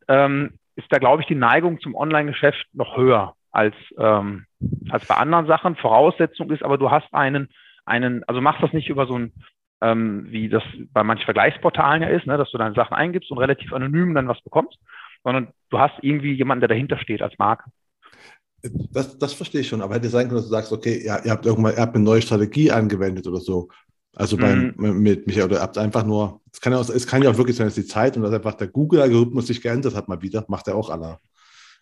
ähm, 0.08 0.58
ist 0.76 0.86
da, 0.90 0.98
glaube 0.98 1.22
ich, 1.22 1.28
die 1.28 1.34
Neigung 1.34 1.80
zum 1.80 1.94
Online-Geschäft 1.94 2.66
noch 2.72 2.96
höher 2.96 3.34
als, 3.50 3.74
ähm, 3.98 4.46
als 4.90 5.06
bei 5.06 5.16
anderen 5.16 5.46
Sachen. 5.46 5.76
Voraussetzung 5.76 6.50
ist 6.50 6.62
aber, 6.62 6.78
du 6.78 6.90
hast 6.90 7.12
einen 7.12 7.48
einen, 7.91 8.24
also 8.24 8.41
machst 8.41 8.62
das 8.62 8.72
nicht 8.72 8.88
über 8.88 9.07
so 9.07 9.18
ein 9.18 9.32
ähm, 9.82 10.26
wie 10.30 10.49
das 10.49 10.62
bei 10.93 11.03
manchen 11.03 11.24
Vergleichsportalen 11.24 12.03
ja 12.03 12.09
ist, 12.09 12.26
ne, 12.26 12.36
dass 12.36 12.51
du 12.51 12.59
deine 12.59 12.74
Sachen 12.74 12.95
eingibst 12.95 13.30
und 13.30 13.38
relativ 13.38 13.72
anonym 13.72 14.14
dann 14.14 14.28
was 14.28 14.41
bekommst, 14.43 14.78
sondern 15.24 15.49
du 15.70 15.78
hast 15.78 15.95
irgendwie 16.03 16.32
jemanden, 16.32 16.61
der 16.61 16.68
dahinter 16.68 16.99
steht 16.99 17.22
als 17.22 17.38
Marke. 17.38 17.70
Das, 18.62 19.18
das 19.18 19.32
verstehe 19.32 19.62
ich 19.62 19.68
schon, 19.68 19.80
aber 19.80 19.95
hätte 19.95 20.09
sein 20.09 20.26
können, 20.26 20.36
dass 20.36 20.45
du 20.45 20.51
sagst, 20.51 20.72
okay, 20.72 21.03
ja, 21.05 21.18
ihr 21.24 21.30
habt 21.30 21.47
irgendwann 21.47 21.74
ihr 21.74 21.80
habt 21.80 21.95
eine 21.95 22.05
neue 22.05 22.20
Strategie 22.20 22.70
angewendet 22.70 23.26
oder 23.26 23.38
so. 23.38 23.68
Also 24.14 24.36
beim, 24.36 24.74
mhm. 24.76 25.03
mit 25.03 25.26
Michael, 25.26 25.47
oder 25.47 25.59
ihr 25.59 25.62
habt 25.62 25.78
einfach 25.78 26.05
nur, 26.05 26.41
es 26.53 26.61
kann, 26.61 26.72
ja 26.72 26.78
auch, 26.78 26.88
es 26.91 27.07
kann 27.07 27.22
ja 27.22 27.30
auch 27.30 27.38
wirklich 27.38 27.57
sein, 27.57 27.68
dass 27.68 27.76
die 27.76 27.86
Zeit 27.86 28.16
und 28.16 28.22
dass 28.22 28.32
einfach 28.32 28.55
der 28.55 28.68
Google-Algorithmus 28.68 29.47
sich 29.47 29.62
geändert 29.62 29.95
hat 29.95 30.09
mal 30.09 30.20
wieder, 30.20 30.45
macht 30.49 30.68
er 30.68 30.74
auch 30.74 30.91
aller. 30.91 31.20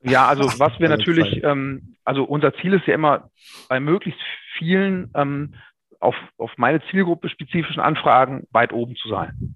Ja, 0.03 0.29
also 0.29 0.45
was 0.61 0.79
wir 0.79 0.89
natürlich, 0.89 1.43
ähm, 1.43 1.97
also 2.05 2.23
unser 2.23 2.55
Ziel 2.55 2.75
ist 2.75 2.87
ja 2.87 2.95
immer, 2.95 3.31
bei 3.69 3.81
möglichst 3.81 4.21
vielen 4.57 5.11
ähm, 5.15 5.55
auf, 6.01 6.14
auf 6.36 6.53
meine 6.57 6.82
Zielgruppe 6.90 7.28
spezifischen 7.28 7.82
Anfragen 7.82 8.46
weit 8.51 8.72
oben 8.72 8.96
zu 8.96 9.09
sein. 9.09 9.55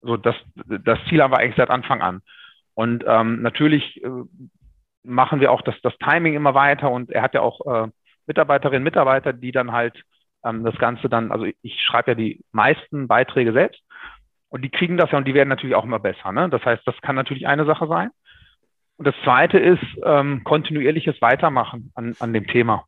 So 0.00 0.16
das, 0.16 0.34
das 0.66 0.98
Ziel 1.08 1.22
haben 1.22 1.32
wir 1.32 1.38
eigentlich 1.38 1.56
seit 1.56 1.70
Anfang 1.70 2.02
an. 2.02 2.20
Und 2.74 3.04
ähm, 3.06 3.42
natürlich 3.42 4.02
äh, 4.02 4.08
machen 5.02 5.40
wir 5.40 5.52
auch 5.52 5.62
das, 5.62 5.74
das 5.82 5.96
Timing 5.98 6.34
immer 6.34 6.54
weiter 6.54 6.90
und 6.90 7.10
er 7.10 7.22
hat 7.22 7.34
ja 7.34 7.40
auch 7.40 7.60
äh, 7.66 7.88
Mitarbeiterinnen, 8.26 8.82
Mitarbeiter, 8.82 9.32
die 9.32 9.52
dann 9.52 9.72
halt 9.72 10.02
ähm, 10.44 10.64
das 10.64 10.76
Ganze 10.78 11.08
dann, 11.08 11.30
also 11.30 11.46
ich 11.62 11.82
schreibe 11.82 12.12
ja 12.12 12.14
die 12.14 12.44
meisten 12.52 13.06
Beiträge 13.06 13.52
selbst 13.52 13.82
und 14.48 14.62
die 14.62 14.70
kriegen 14.70 14.96
das 14.96 15.10
ja 15.10 15.18
und 15.18 15.26
die 15.26 15.34
werden 15.34 15.48
natürlich 15.48 15.76
auch 15.76 15.84
immer 15.84 16.00
besser. 16.00 16.32
Ne? 16.32 16.48
Das 16.48 16.64
heißt, 16.64 16.86
das 16.86 17.00
kann 17.00 17.16
natürlich 17.16 17.46
eine 17.46 17.64
Sache 17.64 17.86
sein. 17.86 18.10
Und 18.96 19.06
das 19.06 19.14
zweite 19.24 19.58
ist 19.58 19.82
ähm, 20.04 20.44
kontinuierliches 20.44 21.20
Weitermachen 21.20 21.90
an, 21.94 22.14
an 22.20 22.32
dem 22.32 22.46
Thema. 22.46 22.84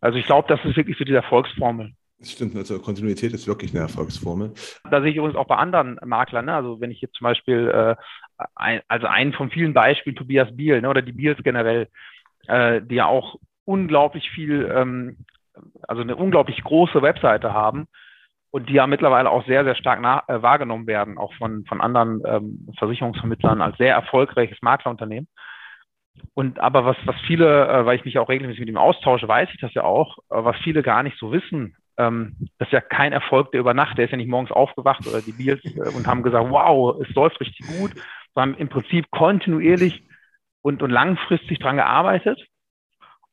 Also 0.00 0.18
ich 0.18 0.26
glaube, 0.26 0.48
das 0.48 0.64
ist 0.64 0.76
wirklich 0.76 0.96
so 0.96 1.04
die 1.04 1.12
Erfolgsformel. 1.12 1.92
Das 2.22 2.30
stimmt, 2.30 2.54
also 2.54 2.78
Kontinuität 2.78 3.32
ist 3.32 3.48
wirklich 3.48 3.72
eine 3.72 3.80
Erfolgsformel. 3.80 4.52
Da 4.88 5.00
sehe 5.00 5.10
ich 5.10 5.16
übrigens 5.16 5.34
auch 5.34 5.48
bei 5.48 5.56
anderen 5.56 5.98
Maklern, 6.04 6.44
ne? 6.44 6.54
also 6.54 6.80
wenn 6.80 6.92
ich 6.92 7.00
jetzt 7.00 7.16
zum 7.16 7.24
Beispiel, 7.24 7.68
äh, 7.68 7.96
ein, 8.54 8.80
also 8.86 9.08
einen 9.08 9.32
von 9.32 9.50
vielen 9.50 9.74
Beispielen, 9.74 10.14
Tobias 10.14 10.56
Biel 10.56 10.80
ne? 10.80 10.88
oder 10.88 11.02
die 11.02 11.10
Biels 11.10 11.42
generell, 11.42 11.88
äh, 12.46 12.80
die 12.80 12.94
ja 12.94 13.06
auch 13.06 13.40
unglaublich 13.64 14.30
viel, 14.30 14.70
ähm, 14.72 15.16
also 15.88 16.02
eine 16.02 16.14
unglaublich 16.14 16.62
große 16.62 17.02
Webseite 17.02 17.52
haben 17.52 17.88
und 18.52 18.68
die 18.68 18.74
ja 18.74 18.86
mittlerweile 18.86 19.28
auch 19.28 19.44
sehr, 19.46 19.64
sehr 19.64 19.74
stark 19.74 20.00
nach, 20.00 20.28
äh, 20.28 20.42
wahrgenommen 20.42 20.86
werden, 20.86 21.18
auch 21.18 21.34
von, 21.34 21.64
von 21.64 21.80
anderen 21.80 22.22
ähm, 22.24 22.68
Versicherungsvermittlern 22.78 23.60
als 23.60 23.76
sehr 23.78 23.94
erfolgreiches 23.94 24.58
Maklerunternehmen. 24.62 25.26
Und 26.34 26.60
aber 26.60 26.84
was, 26.84 26.96
was 27.04 27.16
viele, 27.26 27.66
äh, 27.66 27.84
weil 27.84 27.96
ich 27.96 28.04
mich 28.04 28.18
auch 28.18 28.28
regelmäßig 28.28 28.60
mit 28.60 28.68
ihm 28.68 28.76
austausche, 28.76 29.26
weiß 29.26 29.48
ich 29.52 29.60
das 29.60 29.74
ja 29.74 29.82
auch, 29.82 30.18
äh, 30.30 30.44
was 30.44 30.56
viele 30.58 30.82
gar 30.82 31.02
nicht 31.02 31.18
so 31.18 31.32
wissen, 31.32 31.74
ähm, 31.98 32.36
das 32.58 32.68
ist 32.68 32.72
ja 32.72 32.80
kein 32.80 33.12
Erfolg, 33.12 33.52
der 33.52 33.60
über 33.60 33.74
Nacht, 33.74 33.98
der 33.98 34.06
ist 34.06 34.10
ja 34.10 34.16
nicht 34.16 34.28
morgens 34.28 34.50
aufgewacht 34.50 35.06
oder 35.06 35.20
die 35.20 35.32
Beals 35.32 35.64
äh, 35.64 35.94
und 35.94 36.06
haben 36.06 36.22
gesagt, 36.22 36.50
wow, 36.50 37.00
es 37.00 37.14
läuft 37.14 37.40
richtig 37.40 37.66
gut, 37.66 37.92
sondern 38.34 38.58
im 38.58 38.68
Prinzip 38.68 39.10
kontinuierlich 39.10 40.02
und, 40.62 40.82
und 40.82 40.90
langfristig 40.90 41.58
dran 41.58 41.76
gearbeitet. 41.76 42.40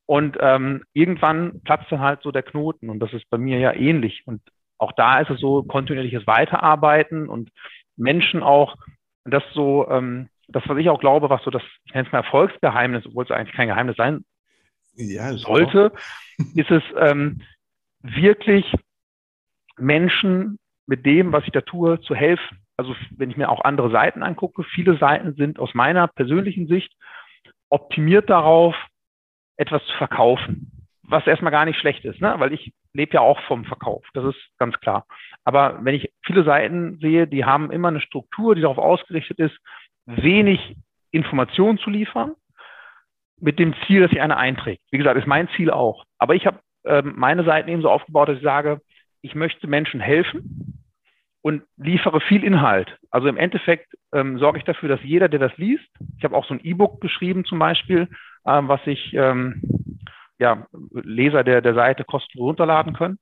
Und 0.06 0.38
ähm, 0.40 0.84
irgendwann 0.94 1.62
platzt 1.62 1.92
dann 1.92 2.00
halt 2.00 2.22
so 2.24 2.32
der 2.32 2.44
Knoten 2.44 2.90
und 2.90 3.00
das 3.00 3.14
ist 3.14 3.30
bei 3.30 3.38
mir 3.38 3.60
ja 3.60 3.74
ähnlich. 3.74 4.24
Und 4.26 4.42
auch 4.80 4.92
da 4.94 5.20
ist 5.20 5.30
es 5.30 5.40
so 5.40 5.64
kontinuierliches 5.64 6.26
Weiterarbeiten 6.26 7.30
und 7.30 7.50
Menschen 7.96 8.42
auch, 8.42 8.76
das 9.26 9.44
so, 9.54 9.88
ähm, 9.90 10.30
das, 10.48 10.64
was 10.68 10.78
ich 10.80 10.90
auch 10.90 11.00
glaube, 11.00 11.30
was 11.30 11.44
so 11.44 11.52
das, 11.52 11.62
ich 11.86 11.94
nenne 11.94 12.08
es 12.08 12.12
mal 12.12 12.20
Erfolgsgeheimnis, 12.20 13.06
obwohl 13.06 13.26
es 13.26 13.32
eigentlich 13.32 13.56
kein 13.56 13.68
Geheimnis 13.68 13.98
sein 13.98 14.24
ja, 14.96 15.34
sollte, 15.34 15.92
ist 16.56 16.72
es, 16.72 16.84
ähm, 16.98 17.42
wirklich 18.02 18.74
Menschen 19.78 20.58
mit 20.86 21.06
dem, 21.06 21.32
was 21.32 21.44
ich 21.46 21.52
da 21.52 21.62
tue, 21.62 22.02
zu 22.02 22.16
helfen. 22.16 22.60
Also 22.78 22.96
wenn 23.12 23.30
ich 23.30 23.38
mir 23.38 23.50
auch 23.50 23.64
andere 23.64 23.92
Seiten 23.92 24.24
angucke, 24.24 24.64
viele 24.64 24.98
Seiten 24.98 25.36
sind 25.36 25.60
aus 25.60 25.74
meiner 25.74 26.08
persönlichen 26.08 26.68
Sicht 26.68 26.94
optimiert 27.70 28.30
darauf, 28.30 28.76
etwas 29.58 29.86
zu 29.86 29.98
verkaufen. 29.98 30.88
Was 31.04 31.28
erstmal 31.28 31.52
gar 31.52 31.66
nicht 31.66 31.80
schlecht 31.80 32.06
ist, 32.06 32.22
ne? 32.22 32.36
weil 32.38 32.54
ich 32.54 32.74
lebe 32.94 33.16
ja 33.16 33.22
auch 33.22 33.40
vom 33.42 33.66
Verkauf, 33.66 34.06
das 34.14 34.26
ist 34.26 34.58
ganz 34.58 34.80
klar. 34.80 35.06
Aber 35.44 35.84
wenn 35.84 35.96
ich 35.96 36.12
viele 36.24 36.44
Seiten 36.44 36.98
sehe, 37.00 37.28
die 37.28 37.46
haben 37.46 37.72
immer 37.72 37.90
eine 37.90 38.02
Struktur, 38.02 38.56
die 38.56 38.62
darauf 38.62 38.78
ausgerichtet 38.78 39.40
ist, 39.40 39.58
wenig 40.06 40.76
Informationen 41.12 41.78
zu 41.78 41.90
liefern, 41.90 42.36
mit 43.40 43.60
dem 43.60 43.74
Ziel, 43.86 44.02
dass 44.02 44.12
sich 44.12 44.22
einer 44.22 44.38
einträgt. 44.38 44.84
Wie 44.92 44.98
gesagt, 44.98 45.18
ist 45.18 45.28
mein 45.28 45.50
Ziel 45.56 45.72
auch. 45.72 46.06
Aber 46.18 46.36
ich 46.36 46.46
habe 46.46 46.60
meine 46.84 47.44
Seiten 47.44 47.70
eben 47.70 47.82
so 47.82 47.90
aufgebaut, 47.90 48.30
dass 48.30 48.38
ich 48.38 48.44
sage, 48.44 48.82
ich 49.22 49.36
möchte 49.36 49.68
Menschen 49.68 50.00
helfen 50.00 50.84
und 51.42 51.64
liefere 51.78 52.22
viel 52.22 52.44
Inhalt. 52.44 52.98
Also 53.12 53.28
im 53.28 53.38
Endeffekt 53.38 53.94
ähm, 54.14 54.40
sorge 54.40 54.60
ich 54.60 54.66
dafür, 54.66 54.90
dass 54.90 55.04
jeder, 55.04 55.30
der 55.30 55.40
das 55.40 55.56
liest, 55.58 55.88
ich 56.18 56.24
habe 56.24 56.36
auch 56.36 56.46
so 56.46 56.54
ein 56.54 56.64
E-Book 56.64 57.02
geschrieben 57.02 57.46
zum 57.46 57.60
Beispiel, 57.60 58.08
ähm, 58.46 58.68
was 58.68 58.84
sich 58.84 59.14
ähm, 59.14 59.62
ja, 60.38 60.68
Leser 60.92 61.44
der, 61.44 61.62
der 61.62 61.74
Seite 61.74 62.04
kostenlos 62.04 62.50
runterladen 62.50 62.94
können, 62.94 63.20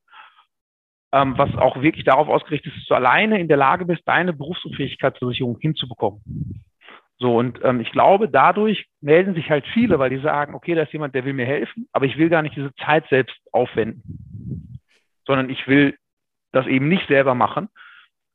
ähm, 1.11 1.37
was 1.37 1.53
auch 1.55 1.81
wirklich 1.81 2.05
darauf 2.05 2.27
ausgerichtet 2.27 2.73
ist, 2.73 2.81
dass 2.81 2.87
du 2.87 2.95
alleine 2.95 3.39
in 3.39 3.47
der 3.47 3.57
Lage 3.57 3.85
bist, 3.85 4.01
deine 4.05 4.33
Berufsunfähigkeitsversicherung 4.33 5.57
hinzubekommen. 5.59 6.21
So, 7.19 7.35
und 7.35 7.59
ähm, 7.63 7.79
ich 7.79 7.91
glaube, 7.91 8.29
dadurch 8.29 8.87
melden 9.01 9.33
sich 9.33 9.49
halt 9.49 9.65
viele, 9.73 9.97
weil 9.97 10.11
die 10.11 10.19
sagen, 10.19 10.53
okay, 10.53 10.75
da 10.75 10.83
ist 10.83 10.93
jemand, 10.93 11.15
der 11.15 11.25
will 11.25 11.33
mir 11.33 11.47
helfen, 11.47 11.87
aber 11.91 12.05
ich 12.05 12.17
will 12.17 12.29
gar 12.29 12.43
nicht 12.43 12.55
diese 12.55 12.73
Zeit 12.75 13.07
selbst 13.09 13.35
aufwenden, 13.51 14.79
sondern 15.25 15.49
ich 15.49 15.67
will 15.67 15.97
das 16.51 16.67
eben 16.67 16.87
nicht 16.87 17.07
selber 17.07 17.33
machen. 17.33 17.69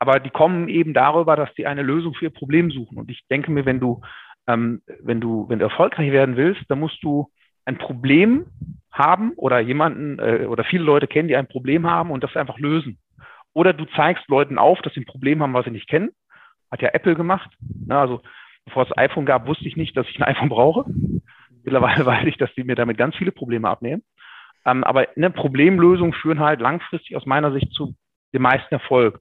Aber 0.00 0.18
die 0.18 0.30
kommen 0.30 0.68
eben 0.68 0.94
darüber, 0.94 1.36
dass 1.36 1.54
die 1.54 1.66
eine 1.66 1.82
Lösung 1.82 2.14
für 2.14 2.24
ihr 2.24 2.32
Problem 2.32 2.72
suchen. 2.72 2.98
Und 2.98 3.08
ich 3.08 3.20
denke 3.30 3.52
mir, 3.52 3.64
wenn 3.66 3.78
du, 3.78 4.00
ähm, 4.48 4.82
wenn 5.00 5.20
du, 5.20 5.48
wenn 5.48 5.60
du 5.60 5.64
erfolgreich 5.64 6.10
werden 6.10 6.36
willst, 6.36 6.62
dann 6.68 6.80
musst 6.80 7.02
du 7.04 7.30
ein 7.64 7.78
Problem 7.78 8.46
haben 8.90 9.32
oder 9.36 9.60
jemanden 9.60 10.18
äh, 10.18 10.46
oder 10.46 10.64
viele 10.64 10.82
Leute 10.82 11.06
kennen, 11.06 11.28
die 11.28 11.36
ein 11.36 11.46
Problem 11.46 11.88
haben 11.88 12.10
und 12.10 12.24
das 12.24 12.36
einfach 12.36 12.58
lösen. 12.58 12.98
Oder 13.54 13.72
du 13.72 13.84
zeigst 13.94 14.28
Leuten 14.28 14.58
auf, 14.58 14.80
dass 14.82 14.92
sie 14.94 15.00
ein 15.00 15.06
Problem 15.06 15.40
haben, 15.40 15.54
was 15.54 15.66
sie 15.66 15.70
nicht 15.70 15.88
kennen. 15.88 16.10
Hat 16.70 16.82
ja 16.82 16.88
Apple 16.92 17.14
gemacht. 17.14 17.50
Na, 17.86 18.00
also 18.00 18.22
bevor 18.64 18.84
es 18.84 18.96
iPhone 18.96 19.26
gab, 19.26 19.46
wusste 19.46 19.66
ich 19.68 19.76
nicht, 19.76 19.96
dass 19.96 20.08
ich 20.08 20.18
ein 20.18 20.22
iPhone 20.34 20.48
brauche. 20.48 20.84
Mittlerweile 21.64 22.04
weiß 22.04 22.26
ich, 22.26 22.36
dass 22.36 22.52
die 22.54 22.64
mir 22.64 22.74
damit 22.74 22.98
ganz 22.98 23.16
viele 23.16 23.32
Probleme 23.32 23.68
abnehmen. 23.68 24.02
Ähm, 24.64 24.84
aber 24.84 25.08
eine 25.16 25.30
Problemlösung 25.30 26.12
führen 26.12 26.40
halt 26.40 26.60
langfristig 26.60 27.16
aus 27.16 27.26
meiner 27.26 27.52
Sicht 27.52 27.72
zu 27.72 27.94
dem 28.32 28.42
meisten 28.42 28.74
Erfolg. 28.74 29.20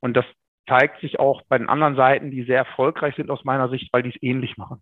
Und 0.00 0.16
das 0.16 0.24
zeigt 0.68 1.00
sich 1.00 1.18
auch 1.18 1.42
bei 1.48 1.58
den 1.58 1.68
anderen 1.68 1.96
Seiten, 1.96 2.30
die 2.30 2.44
sehr 2.44 2.58
erfolgreich 2.58 3.14
sind 3.16 3.30
aus 3.30 3.44
meiner 3.44 3.68
Sicht, 3.68 3.92
weil 3.92 4.02
die 4.02 4.10
es 4.10 4.22
ähnlich 4.22 4.56
machen. 4.56 4.80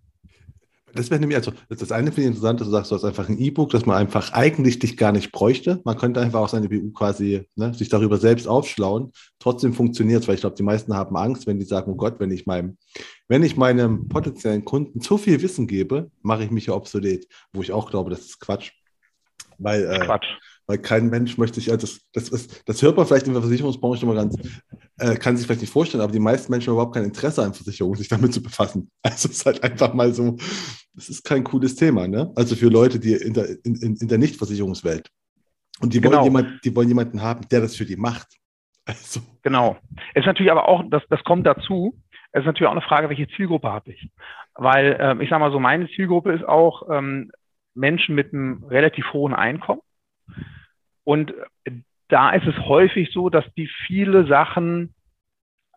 Das 0.95 1.11
wäre 1.11 1.21
nämlich, 1.21 1.37
also 1.37 1.53
das 1.69 1.93
eine 1.93 2.13
finde 2.13 2.23
ich 2.23 2.27
interessant, 2.29 2.61
dass 2.61 2.69
du 2.69 2.73
sagst, 2.73 2.91
du 2.91 2.95
hast 2.97 3.05
einfach 3.05 3.29
ein 3.29 3.39
E-Book, 3.39 3.71
das 3.71 3.87
man 3.87 3.97
einfach 3.97 4.33
eigentlich 4.33 4.79
dich 4.79 4.97
gar 4.97 5.13
nicht 5.13 5.33
bräuchte. 5.33 5.81
Man 5.85 5.97
könnte 5.97 6.21
einfach 6.21 6.41
auch 6.41 6.49
seine 6.49 6.69
BU 6.69 6.93
quasi 6.93 7.47
ne, 7.57 7.75
sich 7.75 7.89
darüber 7.89 8.19
selbst 8.19 8.47
aufschlauen. 8.47 9.13
Trotzdem 9.39 9.73
funktioniert 9.73 10.23
es, 10.23 10.29
weil 10.29 10.37
ich 10.37 10.41
glaube, 10.41 10.57
die 10.57 10.63
meisten 10.63 10.95
haben 10.95 11.17
Angst, 11.17 11.47
wenn 11.47 11.59
die 11.59 11.65
sagen, 11.65 11.93
oh 11.93 11.97
Gott, 11.97 12.19
wenn 12.19 12.31
ich 12.31 12.47
meinem, 12.47 12.77
wenn 13.29 13.43
ich 13.43 13.57
meinem 13.57 14.09
potenziellen 14.09 14.65
Kunden 14.65 15.01
zu 15.01 15.19
viel 15.19 15.43
Wissen 15.43 15.67
gebe, 15.67 16.11
mache 16.23 16.45
ich 16.45 16.51
mich 16.51 16.67
ja 16.67 16.75
obsolet. 16.75 17.27
Wo 17.53 17.63
ich 17.63 17.73
auch 17.73 17.91
glaube, 17.91 18.11
das 18.11 18.21
ist 18.21 18.41
Quatsch. 18.41 18.73
Weil, 19.59 19.85
äh, 19.85 20.01
Quatsch 20.01 20.27
weil 20.71 20.79
kein 20.79 21.11
Mensch 21.11 21.37
möchte 21.37 21.59
sich, 21.59 21.69
also 21.69 21.85
das, 22.13 22.31
das, 22.31 22.63
das 22.65 22.81
hört 22.81 22.97
man 22.97 23.05
vielleicht 23.05 23.27
in 23.27 23.33
der 23.33 23.43
Versicherungsbranche 23.43 24.05
immer 24.05 24.15
ganz, 24.15 24.37
äh, 24.99 25.17
kann 25.17 25.37
sich 25.37 25.45
vielleicht 25.45 25.63
nicht 25.63 25.73
vorstellen, 25.73 26.01
aber 26.01 26.13
die 26.13 26.21
meisten 26.21 26.53
Menschen 26.53 26.69
haben 26.69 26.75
überhaupt 26.75 26.95
kein 26.95 27.03
Interesse 27.03 27.43
an 27.43 27.55
Versicherungen, 27.55 27.99
sich 27.99 28.07
damit 28.07 28.33
zu 28.33 28.41
befassen. 28.41 28.89
Also 29.03 29.29
es 29.29 29.39
ist 29.39 29.47
halt 29.47 29.65
einfach 29.65 29.95
mal 29.95 30.15
so, 30.15 30.37
das 30.95 31.09
ist 31.09 31.25
kein 31.25 31.43
cooles 31.43 31.75
Thema, 31.75 32.07
ne? 32.07 32.31
Also 32.37 32.55
für 32.55 32.69
Leute, 32.69 33.01
die 33.01 33.15
in 33.15 33.35
der, 33.35 33.49
in, 33.65 33.97
in 34.01 34.07
der 34.07 34.19
Nicht-Versicherungswelt. 34.19 35.11
Und 35.81 35.93
die 35.93 36.05
wollen, 36.05 36.13
genau. 36.13 36.25
jemand, 36.25 36.65
die 36.65 36.77
wollen 36.77 36.87
jemanden 36.87 37.21
haben, 37.21 37.49
der 37.51 37.63
das 37.63 37.75
für 37.75 37.85
die 37.85 37.97
macht. 37.97 38.29
Also. 38.85 39.21
Genau. 39.43 39.77
Es 40.15 40.21
ist 40.21 40.27
natürlich 40.27 40.53
aber 40.53 40.69
auch, 40.69 40.85
das, 40.89 41.03
das 41.11 41.25
kommt 41.25 41.47
dazu, 41.47 41.99
es 42.31 42.43
ist 42.43 42.47
natürlich 42.47 42.69
auch 42.69 42.77
eine 42.77 42.83
Frage, 42.83 43.09
welche 43.09 43.27
Zielgruppe 43.35 43.69
habe 43.73 43.91
ich? 43.91 44.09
Weil 44.55 44.97
ähm, 45.01 45.21
ich 45.21 45.31
sage 45.31 45.41
mal 45.41 45.51
so, 45.51 45.59
meine 45.59 45.89
Zielgruppe 45.89 46.33
ist 46.33 46.47
auch 46.47 46.89
ähm, 46.89 47.33
Menschen 47.75 48.15
mit 48.15 48.33
einem 48.33 48.63
relativ 48.69 49.13
hohen 49.13 49.35
Einkommen 49.35 49.81
und 51.05 51.33
da 52.09 52.31
ist 52.31 52.47
es 52.47 52.59
häufig 52.59 53.11
so, 53.13 53.31
dass 53.31 53.45
die 53.55 53.69
viele 53.87 54.27
Sachen, 54.27 54.95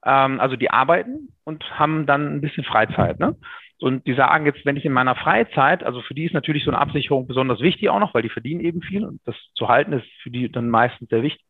ähm, 0.06 0.40
also 0.40 0.56
die 0.56 0.72
arbeiten 0.72 1.30
und 1.44 1.64
haben 1.80 2.06
dann 2.06 2.36
ein 2.36 2.42
bisschen 2.42 2.64
Freizeit. 2.64 3.20
Ne? 3.20 3.36
Und 3.80 4.08
die 4.08 4.14
sagen 4.14 4.46
jetzt, 4.46 4.66
wenn 4.66 4.78
ich 4.78 4.86
in 4.86 4.94
meiner 4.94 5.16
Freizeit, 5.16 5.84
also 5.84 6.02
für 6.02 6.14
die 6.14 6.26
ist 6.26 6.34
natürlich 6.34 6.64
so 6.64 6.72
eine 6.72 6.80
Absicherung 6.80 7.28
besonders 7.28 7.60
wichtig 7.60 7.90
auch 7.90 8.00
noch, 8.00 8.14
weil 8.14 8.22
die 8.22 8.30
verdienen 8.30 8.62
eben 8.62 8.82
viel 8.82 9.06
und 9.06 9.22
das 9.26 9.36
zu 9.56 9.68
halten 9.68 9.94
ist 9.94 10.08
für 10.22 10.30
die 10.30 10.52
dann 10.52 10.70
meistens 10.70 11.10
sehr 11.10 11.22
wichtig. 11.22 11.46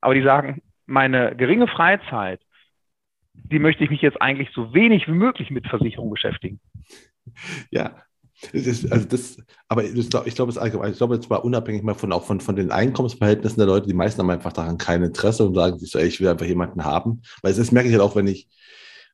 Aber 0.00 0.14
die 0.14 0.22
sagen, 0.22 0.62
meine 0.86 1.36
geringe 1.36 1.66
Freizeit, 1.66 2.40
die 3.34 3.58
möchte 3.58 3.84
ich 3.84 3.90
mich 3.90 4.02
jetzt 4.02 4.20
eigentlich 4.20 4.50
so 4.52 4.72
wenig 4.74 5.06
wie 5.06 5.12
möglich 5.12 5.50
mit 5.50 5.66
Versicherung 5.66 6.10
beschäftigen. 6.10 6.60
Ja, 7.70 8.02
das, 8.52 8.90
also 8.90 9.06
das, 9.06 9.36
Aber 9.68 9.84
ich 9.84 10.10
glaube, 10.10 10.50
es 10.50 10.58
allgemein, 10.58 10.92
ich 10.92 10.98
glaube, 10.98 11.16
jetzt 11.16 11.28
mal 11.28 11.36
unabhängig 11.36 11.82
mal 11.82 11.94
von 11.94 12.12
auch 12.12 12.24
von, 12.24 12.40
von 12.40 12.56
den 12.56 12.70
Einkommensverhältnissen 12.70 13.58
der 13.58 13.66
Leute, 13.66 13.88
die 13.88 13.94
meisten 13.94 14.20
haben 14.20 14.30
einfach 14.30 14.52
daran 14.52 14.78
kein 14.78 15.02
Interesse 15.02 15.44
und 15.44 15.54
sagen 15.54 15.78
sich 15.78 15.90
so, 15.90 15.98
ey, 15.98 16.06
ich 16.06 16.20
will 16.20 16.28
einfach 16.28 16.46
jemanden 16.46 16.84
haben. 16.84 17.22
Weil 17.42 17.54
das 17.54 17.72
merke 17.72 17.88
ich 17.88 17.94
halt 17.94 18.02
auch, 18.02 18.16
wenn 18.16 18.26
ich 18.26 18.48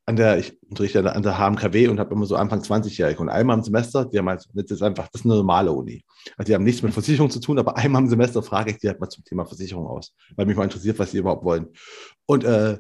an 0.06 0.16
der, 0.16 0.38
ich 0.38 0.58
unterrichte 0.68 1.10
an 1.10 1.22
der 1.22 1.38
HMKW 1.38 1.88
und 1.88 1.98
habe 1.98 2.14
immer 2.14 2.26
so 2.26 2.36
Anfang 2.36 2.60
20-Jährige 2.60 3.20
und 3.20 3.30
einmal 3.30 3.56
im 3.56 3.64
Semester, 3.64 4.04
die 4.04 4.18
haben 4.18 4.28
halt, 4.28 4.44
das 4.52 4.70
ist 4.70 4.82
einfach, 4.82 5.08
das 5.08 5.22
ist 5.22 5.24
eine 5.24 5.36
normale 5.36 5.72
Uni. 5.72 6.04
Also 6.36 6.50
die 6.50 6.54
haben 6.54 6.64
nichts 6.64 6.82
mit 6.82 6.92
Versicherung 6.92 7.30
zu 7.30 7.40
tun, 7.40 7.58
aber 7.58 7.76
einmal 7.76 8.02
im 8.02 8.08
Semester 8.08 8.42
frage 8.42 8.72
ich 8.72 8.78
die 8.78 8.88
halt 8.88 9.00
mal 9.00 9.08
zum 9.08 9.24
Thema 9.24 9.46
Versicherung 9.46 9.86
aus, 9.86 10.14
weil 10.36 10.44
mich 10.44 10.56
mal 10.56 10.64
interessiert, 10.64 10.98
was 10.98 11.10
sie 11.10 11.18
überhaupt 11.18 11.44
wollen. 11.44 11.68
Und 12.26 12.44
äh, 12.44 12.78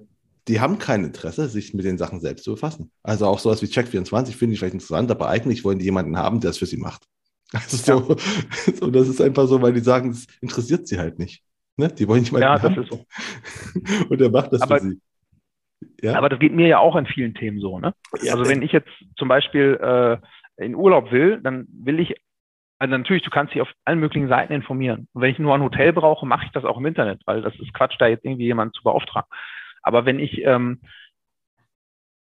die 0.48 0.60
haben 0.60 0.78
kein 0.78 1.04
Interesse, 1.04 1.48
sich 1.48 1.74
mit 1.74 1.84
den 1.84 1.98
Sachen 1.98 2.20
selbst 2.20 2.44
zu 2.44 2.52
befassen. 2.52 2.90
Also 3.02 3.26
auch 3.26 3.38
sowas 3.38 3.62
wie 3.62 3.66
Check24 3.66 4.36
finde 4.36 4.52
ich 4.52 4.58
vielleicht 4.58 4.74
interessant, 4.74 5.10
aber 5.10 5.28
eigentlich 5.28 5.64
wollen 5.64 5.78
die 5.78 5.86
jemanden 5.86 6.16
haben, 6.16 6.40
der 6.40 6.50
es 6.50 6.58
für 6.58 6.66
sie 6.66 6.76
macht. 6.76 7.04
Also 7.52 7.76
so, 7.76 8.14
ja. 8.14 8.74
so, 8.80 8.90
das 8.90 9.06
ist 9.06 9.20
einfach 9.20 9.46
so, 9.46 9.62
weil 9.62 9.72
die 9.72 9.80
sagen, 9.80 10.10
es 10.10 10.26
interessiert 10.40 10.88
sie 10.88 10.98
halt 10.98 11.20
nicht. 11.20 11.44
Ne? 11.76 11.88
Die 11.88 12.08
wollen 12.08 12.20
nicht 12.20 12.32
mal. 12.32 12.40
Ja, 12.40 12.58
das 12.58 12.76
ist 12.76 12.90
so. 12.90 13.04
Und 14.08 14.20
er 14.20 14.30
macht 14.30 14.52
das 14.52 14.62
aber, 14.62 14.78
für 14.78 14.88
sie. 14.88 15.00
Ja? 16.02 16.16
Aber 16.16 16.28
das 16.28 16.40
geht 16.40 16.52
mir 16.52 16.66
ja 16.66 16.78
auch 16.78 16.96
in 16.96 17.06
vielen 17.06 17.34
Themen 17.34 17.60
so. 17.60 17.78
Ne? 17.78 17.94
Ja, 18.22 18.34
also 18.34 18.48
wenn 18.48 18.62
ich 18.62 18.72
jetzt 18.72 18.90
zum 19.16 19.28
Beispiel 19.28 19.78
äh, 19.80 20.64
in 20.64 20.74
Urlaub 20.74 21.12
will, 21.12 21.40
dann 21.42 21.66
will 21.68 22.00
ich, 22.00 22.16
also 22.78 22.96
natürlich, 22.96 23.22
du 23.22 23.30
kannst 23.30 23.54
dich 23.54 23.62
auf 23.62 23.70
allen 23.84 24.00
möglichen 24.00 24.28
Seiten 24.28 24.52
informieren. 24.52 25.06
Und 25.12 25.22
wenn 25.22 25.30
ich 25.30 25.38
nur 25.38 25.54
ein 25.54 25.62
Hotel 25.62 25.92
brauche, 25.92 26.26
mache 26.26 26.46
ich 26.46 26.52
das 26.52 26.64
auch 26.64 26.78
im 26.78 26.86
Internet, 26.86 27.22
weil 27.26 27.42
das 27.42 27.54
ist 27.60 27.72
Quatsch, 27.72 27.96
da 27.98 28.08
jetzt 28.08 28.24
irgendwie 28.24 28.46
jemanden 28.46 28.74
zu 28.74 28.82
beauftragen. 28.82 29.28
Aber 29.84 30.04
wenn 30.04 30.18
ich 30.18 30.42
ähm, 30.44 30.80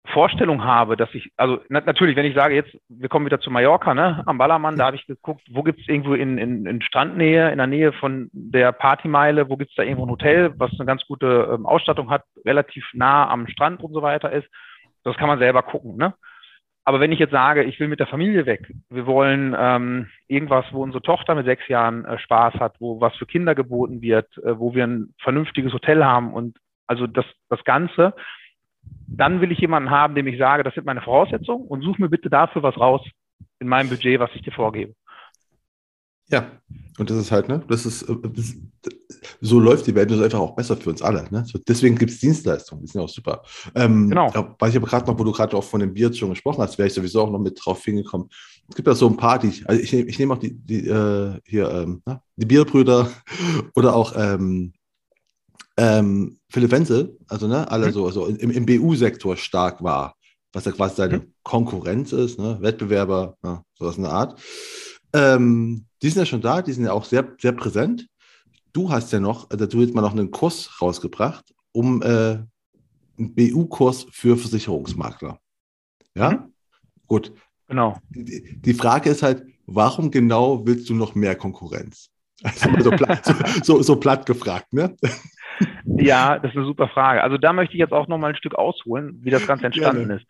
Vorstellung 0.05 0.63
habe, 0.63 0.97
dass 0.97 1.13
ich, 1.13 1.31
also 1.37 1.59
na, 1.69 1.81
natürlich, 1.81 2.15
wenn 2.15 2.25
ich 2.25 2.35
sage, 2.35 2.55
jetzt, 2.55 2.75
wir 2.89 3.07
kommen 3.07 3.25
wieder 3.25 3.39
zu 3.39 3.51
Mallorca, 3.51 3.93
ne, 3.93 4.23
am 4.25 4.37
Ballermann, 4.37 4.75
da 4.75 4.87
habe 4.87 4.95
ich 4.95 5.05
geguckt, 5.05 5.43
wo 5.51 5.61
gibt's 5.61 5.87
irgendwo 5.87 6.15
in, 6.15 6.37
in, 6.37 6.65
in 6.65 6.81
Strandnähe, 6.81 7.51
in 7.51 7.57
der 7.57 7.67
Nähe 7.67 7.93
von 7.93 8.29
der 8.33 8.71
Partymeile, 8.71 9.49
wo 9.49 9.57
gibt's 9.57 9.75
da 9.75 9.83
irgendwo 9.83 10.05
ein 10.05 10.11
Hotel, 10.11 10.53
was 10.57 10.71
eine 10.71 10.87
ganz 10.87 11.05
gute 11.05 11.51
ähm, 11.53 11.65
Ausstattung 11.65 12.09
hat, 12.09 12.23
relativ 12.45 12.85
nah 12.93 13.29
am 13.29 13.47
Strand 13.47 13.83
und 13.83 13.93
so 13.93 14.01
weiter 14.01 14.31
ist. 14.31 14.47
Das 15.03 15.17
kann 15.17 15.27
man 15.27 15.39
selber 15.39 15.61
gucken, 15.61 15.97
ne? 15.97 16.13
Aber 16.83 16.99
wenn 16.99 17.11
ich 17.11 17.19
jetzt 17.19 17.31
sage, 17.31 17.63
ich 17.63 17.79
will 17.79 17.87
mit 17.87 17.99
der 17.99 18.07
Familie 18.07 18.47
weg, 18.47 18.73
wir 18.89 19.05
wollen 19.05 19.55
ähm, 19.57 20.07
irgendwas, 20.27 20.65
wo 20.71 20.81
unsere 20.81 21.03
Tochter 21.03 21.35
mit 21.35 21.45
sechs 21.45 21.67
Jahren 21.67 22.05
äh, 22.05 22.17
Spaß 22.17 22.55
hat, 22.55 22.75
wo 22.79 22.99
was 22.99 23.15
für 23.17 23.27
Kinder 23.27 23.53
geboten 23.53 24.01
wird, 24.01 24.35
äh, 24.39 24.57
wo 24.57 24.73
wir 24.73 24.85
ein 24.85 25.13
vernünftiges 25.21 25.73
Hotel 25.73 26.03
haben 26.03 26.33
und 26.33 26.57
also 26.91 27.07
das, 27.07 27.25
das 27.47 27.63
Ganze, 27.63 28.13
dann 29.07 29.39
will 29.39 29.51
ich 29.51 29.59
jemanden 29.59 29.89
haben, 29.89 30.13
dem 30.13 30.27
ich 30.27 30.37
sage, 30.37 30.63
das 30.63 30.73
sind 30.73 30.85
meine 30.85 31.01
Voraussetzungen 31.01 31.65
und 31.65 31.81
such 31.83 31.99
mir 31.99 32.09
bitte 32.09 32.29
dafür 32.29 32.63
was 32.63 32.77
raus 32.77 33.01
in 33.59 33.69
meinem 33.69 33.89
Budget, 33.89 34.19
was 34.19 34.29
ich 34.35 34.41
dir 34.41 34.51
vorgebe. 34.51 34.93
Ja, 36.27 36.51
und 36.97 37.09
das 37.09 37.17
ist 37.17 37.31
halt, 37.31 37.47
ne, 37.47 37.63
das 37.67 37.85
ist, 37.85 38.03
äh, 38.03 38.15
das, 38.23 38.55
so 39.39 39.59
läuft 39.59 39.87
die 39.87 39.95
Welt, 39.95 40.09
das 40.09 40.17
ist 40.17 40.23
einfach 40.23 40.39
auch 40.39 40.55
besser 40.55 40.75
für 40.75 40.89
uns 40.89 41.01
alle. 41.01 41.27
Ne? 41.29 41.45
So, 41.45 41.59
deswegen 41.65 41.97
gibt 41.97 42.11
es 42.11 42.19
Dienstleistungen, 42.19 42.83
die 42.83 42.91
sind 42.91 43.01
auch 43.01 43.09
super. 43.09 43.41
Ähm, 43.75 44.09
genau. 44.09 44.55
Weil 44.59 44.69
ich 44.69 44.75
aber 44.75 44.87
gerade 44.87 45.07
noch, 45.07 45.17
wo 45.17 45.23
du 45.23 45.31
gerade 45.31 45.55
auch 45.55 45.63
von 45.63 45.79
dem 45.79 45.93
Bier 45.93 46.13
schon 46.13 46.29
gesprochen 46.29 46.61
hast, 46.61 46.77
wäre 46.77 46.87
ich 46.87 46.93
sowieso 46.93 47.21
auch 47.21 47.31
noch 47.31 47.39
mit 47.39 47.59
drauf 47.63 47.83
hingekommen. 47.83 48.27
Es 48.67 48.75
gibt 48.75 48.87
ja 48.87 48.95
so 48.95 49.07
ein 49.07 49.17
paar, 49.17 49.39
die, 49.39 49.63
also 49.65 49.81
ich, 49.81 49.93
ich 49.93 50.19
nehme 50.19 50.33
auch 50.33 50.39
die, 50.39 50.53
die 50.53 50.87
äh, 50.87 51.39
hier, 51.45 51.69
ähm, 51.69 52.01
die 52.35 52.45
Bierbrüder 52.45 53.09
oder 53.75 53.95
auch 53.95 54.13
ähm, 54.15 54.73
ähm, 55.81 56.37
Philipp 56.47 56.69
Wenzel, 56.69 57.17
also 57.27 57.47
ne, 57.47 57.69
alle 57.71 57.87
mhm. 57.87 57.91
so 57.91 58.05
also 58.05 58.27
im, 58.27 58.51
im 58.51 58.65
BU-Sektor 58.67 59.35
stark 59.35 59.81
war, 59.81 60.15
was 60.53 60.65
ja 60.65 60.71
quasi 60.71 60.95
seine 60.95 61.19
mhm. 61.19 61.33
Konkurrenz 61.41 62.13
ist, 62.13 62.37
ne, 62.37 62.57
Wettbewerber, 62.61 63.35
ja, 63.43 63.63
sowas 63.73 63.97
in 63.97 64.03
der 64.03 64.11
Art. 64.11 64.39
Ähm, 65.13 65.85
die 66.03 66.09
sind 66.09 66.19
ja 66.19 66.25
schon 66.27 66.41
da, 66.41 66.61
die 66.61 66.71
sind 66.71 66.85
ja 66.85 66.93
auch 66.93 67.05
sehr, 67.05 67.35
sehr 67.39 67.53
präsent. 67.53 68.07
Du 68.73 68.91
hast 68.91 69.11
ja 69.11 69.19
noch, 69.19 69.49
also 69.49 69.65
du 69.65 69.81
hast 69.81 69.95
mal 69.95 70.01
noch 70.01 70.11
einen 70.11 70.29
Kurs 70.29 70.69
rausgebracht, 70.79 71.51
um 71.71 72.03
äh, 72.03 72.05
einen 72.05 72.47
BU-Kurs 73.17 74.05
für 74.11 74.37
Versicherungsmakler. 74.37 75.39
Ja? 76.13 76.31
Mhm. 76.31 76.53
Gut. 77.07 77.33
Genau. 77.67 77.97
Die, 78.09 78.59
die 78.61 78.73
Frage 78.75 79.09
ist 79.09 79.23
halt, 79.23 79.45
warum 79.65 80.11
genau 80.11 80.65
willst 80.65 80.89
du 80.89 80.93
noch 80.93 81.15
mehr 81.15 81.35
Konkurrenz? 81.35 82.09
So 82.79 82.91
platt, 82.91 83.25
so, 83.25 83.33
so, 83.63 83.81
so 83.81 83.99
platt 83.99 84.25
gefragt, 84.25 84.73
ne? 84.73 84.95
Ja, 85.85 86.39
das 86.39 86.51
ist 86.51 86.57
eine 86.57 86.65
super 86.65 86.87
Frage. 86.87 87.23
Also 87.23 87.37
da 87.37 87.53
möchte 87.53 87.73
ich 87.73 87.79
jetzt 87.79 87.93
auch 87.93 88.07
noch 88.07 88.17
mal 88.17 88.29
ein 88.29 88.35
Stück 88.35 88.55
ausholen, 88.55 89.19
wie 89.21 89.29
das 89.29 89.45
Ganze 89.47 89.67
entstanden 89.67 90.07
Gerne. 90.07 90.21
ist. 90.21 90.25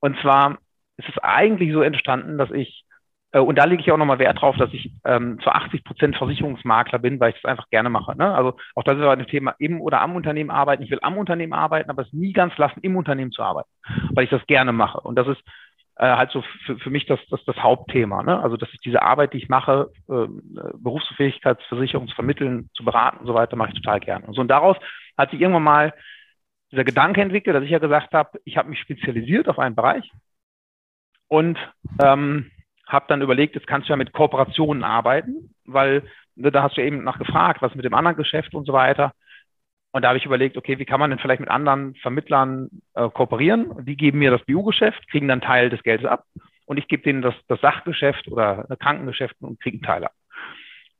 Und 0.00 0.18
zwar 0.20 0.58
ist 0.96 1.08
es 1.08 1.18
eigentlich 1.22 1.72
so 1.72 1.82
entstanden, 1.82 2.38
dass 2.38 2.50
ich, 2.50 2.84
äh, 3.32 3.40
und 3.40 3.56
da 3.56 3.64
lege 3.64 3.82
ich 3.82 3.90
auch 3.90 3.96
nochmal 3.96 4.18
Wert 4.18 4.40
drauf, 4.40 4.56
dass 4.56 4.72
ich 4.72 4.92
ähm, 5.04 5.38
zu 5.42 5.50
80 5.50 5.84
Prozent 5.84 6.16
Versicherungsmakler 6.16 6.98
bin, 6.98 7.18
weil 7.18 7.30
ich 7.30 7.40
das 7.42 7.50
einfach 7.50 7.68
gerne 7.70 7.90
mache. 7.90 8.16
Ne? 8.16 8.32
Also 8.32 8.56
auch 8.74 8.84
das 8.84 8.96
ist 8.96 9.02
aber 9.02 9.12
ein 9.12 9.26
Thema 9.26 9.54
im 9.58 9.80
oder 9.80 10.00
am 10.00 10.14
Unternehmen 10.14 10.50
arbeiten. 10.50 10.82
Ich 10.82 10.90
will 10.90 11.00
am 11.02 11.18
Unternehmen 11.18 11.52
arbeiten, 11.52 11.90
aber 11.90 12.02
es 12.02 12.12
nie 12.12 12.32
ganz 12.32 12.56
lassen, 12.56 12.80
im 12.82 12.96
Unternehmen 12.96 13.32
zu 13.32 13.42
arbeiten, 13.42 13.70
weil 14.14 14.24
ich 14.24 14.30
das 14.30 14.46
gerne 14.46 14.72
mache. 14.72 15.00
Und 15.00 15.16
das 15.16 15.26
ist 15.26 15.40
äh, 15.98 16.16
halt 16.16 16.30
so 16.30 16.42
für, 16.64 16.78
für 16.78 16.90
mich 16.90 17.06
das, 17.06 17.18
das, 17.28 17.44
das 17.44 17.56
Hauptthema. 17.56 18.22
Ne? 18.22 18.40
Also, 18.40 18.56
dass 18.56 18.72
ich 18.72 18.80
diese 18.80 19.02
Arbeit, 19.02 19.32
die 19.32 19.38
ich 19.38 19.48
mache, 19.48 19.90
äh, 20.08 20.26
Berufsfähigkeitsversicherung 20.78 22.08
zu 22.08 22.14
vermitteln, 22.14 22.70
zu 22.74 22.84
beraten 22.84 23.18
und 23.18 23.26
so 23.26 23.34
weiter, 23.34 23.56
mache 23.56 23.70
ich 23.70 23.82
total 23.82 24.00
gerne. 24.00 24.26
Und 24.26 24.34
so 24.34 24.40
und 24.40 24.48
daraus 24.48 24.76
hat 25.16 25.30
sich 25.30 25.40
irgendwann 25.40 25.64
mal 25.64 25.94
dieser 26.70 26.84
Gedanke 26.84 27.20
entwickelt, 27.20 27.56
dass 27.56 27.64
ich 27.64 27.70
ja 27.70 27.78
gesagt 27.78 28.12
habe, 28.14 28.38
ich 28.44 28.56
habe 28.56 28.68
mich 28.68 28.78
spezialisiert 28.78 29.48
auf 29.48 29.58
einen 29.58 29.74
Bereich 29.74 30.10
und 31.26 31.58
ähm, 32.00 32.50
habe 32.86 33.06
dann 33.08 33.22
überlegt, 33.22 33.54
jetzt 33.54 33.66
kannst 33.66 33.88
du 33.88 33.92
ja 33.92 33.96
mit 33.96 34.12
Kooperationen 34.12 34.84
arbeiten, 34.84 35.54
weil 35.64 36.04
ne, 36.36 36.52
da 36.52 36.62
hast 36.62 36.76
du 36.76 36.82
eben 36.82 37.04
nach 37.04 37.18
gefragt, 37.18 37.60
was 37.60 37.74
mit 37.74 37.84
dem 37.84 37.94
anderen 37.94 38.16
Geschäft 38.16 38.54
und 38.54 38.66
so 38.66 38.72
weiter. 38.72 39.12
Und 39.90 40.02
da 40.02 40.08
habe 40.08 40.18
ich 40.18 40.26
überlegt, 40.26 40.56
okay, 40.56 40.78
wie 40.78 40.84
kann 40.84 41.00
man 41.00 41.10
denn 41.10 41.18
vielleicht 41.18 41.40
mit 41.40 41.50
anderen 41.50 41.94
Vermittlern 41.96 42.68
äh, 42.94 43.08
kooperieren? 43.08 43.84
Die 43.86 43.96
geben 43.96 44.18
mir 44.18 44.30
das 44.30 44.44
BU-Geschäft, 44.44 45.08
kriegen 45.10 45.28
dann 45.28 45.40
Teil 45.40 45.70
des 45.70 45.82
Geldes 45.82 46.06
ab 46.06 46.24
und 46.66 46.76
ich 46.76 46.88
gebe 46.88 47.02
denen 47.02 47.22
das, 47.22 47.34
das 47.48 47.60
Sachgeschäft 47.60 48.28
oder 48.28 48.66
Krankengeschäft 48.78 49.36
und 49.40 49.60
kriege 49.60 49.76
einen 49.76 49.82
Teil 49.82 50.04
ab. 50.04 50.12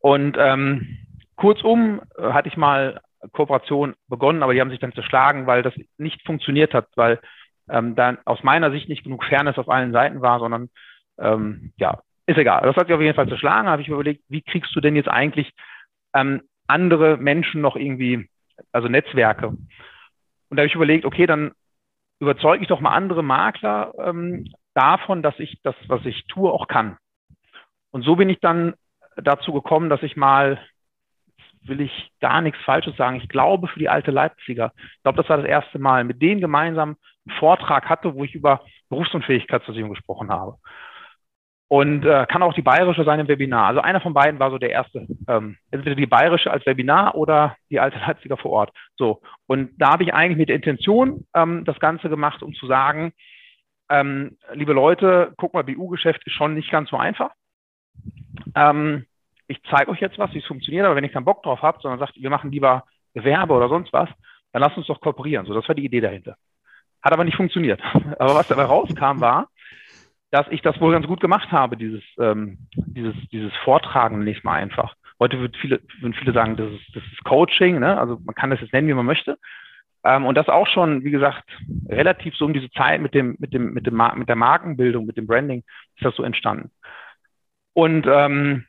Und 0.00 0.36
ähm, 0.38 0.98
kurzum 1.36 2.00
äh, 2.16 2.32
hatte 2.32 2.48
ich 2.48 2.56
mal 2.56 3.00
Kooperation 3.32 3.94
begonnen, 4.08 4.42
aber 4.42 4.54
die 4.54 4.60
haben 4.60 4.70
sich 4.70 4.78
dann 4.78 4.92
zerschlagen, 4.92 5.46
weil 5.46 5.62
das 5.62 5.74
nicht 5.98 6.24
funktioniert 6.24 6.72
hat, 6.72 6.86
weil 6.94 7.20
ähm, 7.68 7.94
dann 7.96 8.18
aus 8.24 8.42
meiner 8.42 8.70
Sicht 8.70 8.88
nicht 8.88 9.04
genug 9.04 9.24
Fairness 9.24 9.58
auf 9.58 9.68
allen 9.68 9.92
Seiten 9.92 10.22
war, 10.22 10.38
sondern 10.38 10.70
ähm, 11.18 11.72
ja, 11.76 12.00
ist 12.26 12.38
egal. 12.38 12.62
Das 12.62 12.76
hat 12.76 12.86
sich 12.86 12.94
auf 12.94 13.00
jeden 13.00 13.14
Fall 13.14 13.28
zerschlagen. 13.28 13.66
Da 13.66 13.72
habe 13.72 13.82
ich 13.82 13.88
mir 13.88 13.94
überlegt, 13.94 14.22
wie 14.28 14.42
kriegst 14.42 14.74
du 14.74 14.80
denn 14.80 14.96
jetzt 14.96 15.08
eigentlich 15.08 15.52
ähm, 16.14 16.42
andere 16.66 17.16
Menschen 17.16 17.60
noch 17.60 17.76
irgendwie 17.76 18.28
also 18.72 18.88
Netzwerke. 18.88 19.48
Und 19.48 20.56
da 20.56 20.58
habe 20.58 20.66
ich 20.66 20.74
überlegt, 20.74 21.04
okay, 21.04 21.26
dann 21.26 21.52
überzeuge 22.20 22.62
ich 22.62 22.68
doch 22.68 22.80
mal 22.80 22.90
andere 22.90 23.22
Makler 23.22 23.92
ähm, 23.98 24.46
davon, 24.74 25.22
dass 25.22 25.38
ich 25.38 25.60
das, 25.62 25.74
was 25.86 26.04
ich 26.04 26.26
tue, 26.26 26.50
auch 26.50 26.68
kann. 26.68 26.96
Und 27.90 28.02
so 28.02 28.16
bin 28.16 28.28
ich 28.28 28.40
dann 28.40 28.74
dazu 29.16 29.52
gekommen, 29.52 29.88
dass 29.88 30.02
ich 30.02 30.16
mal, 30.16 30.58
will 31.62 31.80
ich 31.80 32.10
gar 32.20 32.40
nichts 32.40 32.60
Falsches 32.64 32.96
sagen, 32.96 33.16
ich 33.16 33.28
glaube 33.28 33.68
für 33.68 33.78
die 33.78 33.88
alte 33.88 34.10
Leipziger, 34.10 34.72
ich 34.76 35.02
glaube, 35.02 35.16
das 35.16 35.28
war 35.28 35.38
das 35.38 35.46
erste 35.46 35.78
Mal, 35.78 36.04
mit 36.04 36.22
denen 36.22 36.40
gemeinsam 36.40 36.96
einen 37.26 37.38
Vortrag 37.38 37.88
hatte, 37.88 38.14
wo 38.14 38.24
ich 38.24 38.34
über 38.34 38.64
Berufsunfähigkeitsversicherung 38.88 39.94
gesprochen 39.94 40.30
habe. 40.30 40.56
Und 41.70 42.06
äh, 42.06 42.24
kann 42.26 42.42
auch 42.42 42.54
die 42.54 42.62
bayerische 42.62 43.04
sein 43.04 43.20
im 43.20 43.28
Webinar. 43.28 43.66
Also 43.66 43.80
einer 43.80 44.00
von 44.00 44.14
beiden 44.14 44.40
war 44.40 44.50
so 44.50 44.56
der 44.56 44.70
erste. 44.70 45.06
Ähm, 45.28 45.58
entweder 45.70 45.94
die 45.94 46.06
bayerische 46.06 46.50
als 46.50 46.64
Webinar 46.64 47.14
oder 47.14 47.56
die 47.70 47.78
alte 47.78 47.98
Leipziger 47.98 48.38
vor 48.38 48.52
Ort. 48.52 48.70
So. 48.96 49.20
Und 49.46 49.70
da 49.76 49.90
habe 49.92 50.02
ich 50.02 50.14
eigentlich 50.14 50.38
mit 50.38 50.48
der 50.48 50.56
Intention 50.56 51.26
ähm, 51.34 51.66
das 51.66 51.78
Ganze 51.78 52.08
gemacht, 52.08 52.42
um 52.42 52.54
zu 52.54 52.66
sagen, 52.66 53.12
ähm, 53.90 54.38
liebe 54.54 54.72
Leute, 54.72 55.34
guck 55.36 55.52
mal, 55.52 55.64
BU-Geschäft 55.64 56.26
ist 56.26 56.32
schon 56.32 56.54
nicht 56.54 56.70
ganz 56.70 56.88
so 56.88 56.96
einfach. 56.96 57.30
Ähm, 58.54 59.04
ich 59.46 59.60
zeige 59.70 59.90
euch 59.90 60.00
jetzt 60.00 60.18
was, 60.18 60.32
wie 60.34 60.38
es 60.38 60.46
funktioniert, 60.46 60.86
aber 60.86 60.96
wenn 60.96 61.04
ich 61.04 61.12
keinen 61.12 61.24
Bock 61.24 61.42
drauf 61.42 61.62
habe, 61.62 61.78
sondern 61.82 61.98
sagt, 61.98 62.16
wir 62.16 62.30
machen 62.30 62.52
lieber 62.52 62.84
Gewerbe 63.14 63.54
oder 63.54 63.68
sonst 63.68 63.92
was, 63.92 64.08
dann 64.52 64.62
lasst 64.62 64.76
uns 64.76 64.86
doch 64.86 65.00
kooperieren. 65.00 65.46
So, 65.46 65.54
das 65.54 65.66
war 65.68 65.74
die 65.74 65.84
Idee 65.84 66.00
dahinter. 66.00 66.36
Hat 67.02 67.12
aber 67.12 67.24
nicht 67.24 67.36
funktioniert. 67.36 67.80
Aber 68.18 68.34
was 68.34 68.48
dabei 68.48 68.64
rauskam, 68.64 69.20
war, 69.20 69.48
dass 70.30 70.46
ich 70.50 70.62
das 70.62 70.80
wohl 70.80 70.92
ganz 70.92 71.06
gut 71.06 71.20
gemacht 71.20 71.50
habe, 71.52 71.76
dieses, 71.76 72.02
ähm, 72.18 72.58
dieses, 72.74 73.14
dieses 73.30 73.52
Vortragen 73.64 74.24
nicht 74.24 74.44
mal 74.44 74.54
einfach. 74.54 74.94
Heute 75.20 75.40
wird 75.40 75.56
viele, 75.56 75.80
würden 76.00 76.14
viele 76.14 76.32
sagen, 76.32 76.56
das 76.56 76.70
ist, 76.70 76.94
das 76.94 77.02
ist 77.04 77.24
Coaching, 77.24 77.80
ne? 77.80 77.98
also 77.98 78.18
man 78.24 78.34
kann 78.34 78.50
das 78.50 78.60
jetzt 78.60 78.72
nennen, 78.72 78.88
wie 78.88 78.94
man 78.94 79.06
möchte. 79.06 79.38
Ähm, 80.04 80.26
und 80.26 80.36
das 80.36 80.48
auch 80.48 80.68
schon, 80.68 81.02
wie 81.02 81.10
gesagt, 81.10 81.44
relativ 81.88 82.36
so 82.36 82.44
um 82.44 82.52
diese 82.52 82.70
Zeit 82.70 83.00
mit 83.00 83.14
dem, 83.14 83.36
mit 83.38 83.52
dem, 83.52 83.72
mit 83.72 83.86
dem, 83.86 84.00
mit 84.14 84.28
der 84.28 84.36
Markenbildung, 84.36 85.06
mit 85.06 85.16
dem 85.16 85.26
Branding 85.26 85.64
ist 85.96 86.04
das 86.04 86.14
so 86.14 86.22
entstanden. 86.22 86.70
Und 87.72 88.06
ähm, 88.08 88.66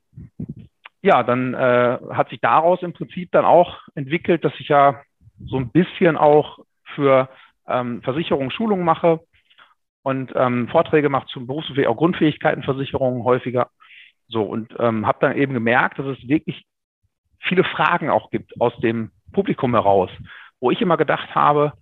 ja, 1.01 1.23
dann 1.23 1.53
äh, 1.53 1.97
hat 2.11 2.29
sich 2.29 2.41
daraus 2.41 2.81
im 2.81 2.93
Prinzip 2.93 3.31
dann 3.31 3.45
auch 3.45 3.79
entwickelt, 3.95 4.43
dass 4.43 4.53
ich 4.59 4.67
ja 4.69 5.01
so 5.45 5.57
ein 5.57 5.71
bisschen 5.71 6.17
auch 6.17 6.59
für 6.95 7.29
ähm, 7.67 8.01
Versicherungen 8.01 8.51
Schulungen 8.51 8.83
mache, 8.83 9.21
und 10.09 10.33
ähm, 10.35 10.67
Vorträge 10.69 11.07
macht 11.09 11.27
zum 11.27 11.45
Berufs- 11.45 11.69
auch 11.87 11.97
Grundfähigkeitenversicherungen 11.97 13.23
häufiger. 13.23 13.69
So, 14.27 14.41
und 14.41 14.73
ähm, 14.79 15.05
habe 15.05 15.19
dann 15.21 15.37
eben 15.37 15.53
gemerkt, 15.53 15.99
dass 15.99 16.07
es 16.07 16.27
wirklich 16.27 16.65
viele 17.39 17.63
Fragen 17.63 18.09
auch 18.09 18.31
gibt 18.31 18.59
aus 18.59 18.75
dem 18.77 19.11
Publikum 19.33 19.73
heraus, 19.75 20.09
wo 20.59 20.71
ich 20.71 20.81
immer 20.81 20.97
gedacht 20.97 21.35
habe, 21.35 21.73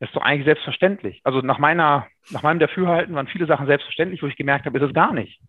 das 0.00 0.08
ist 0.08 0.16
doch 0.16 0.22
eigentlich 0.22 0.46
selbstverständlich. 0.46 1.20
Also 1.22 1.42
nach 1.42 1.58
meiner, 1.58 2.08
nach 2.30 2.42
meinem 2.42 2.58
Dafürhalten 2.58 3.14
waren 3.14 3.28
viele 3.28 3.46
Sachen 3.46 3.66
selbstverständlich, 3.66 4.20
wo 4.20 4.26
ich 4.26 4.36
gemerkt 4.36 4.66
habe, 4.66 4.78
ist 4.78 4.84
es 4.84 4.92
gar 4.92 5.12
nicht. 5.12 5.40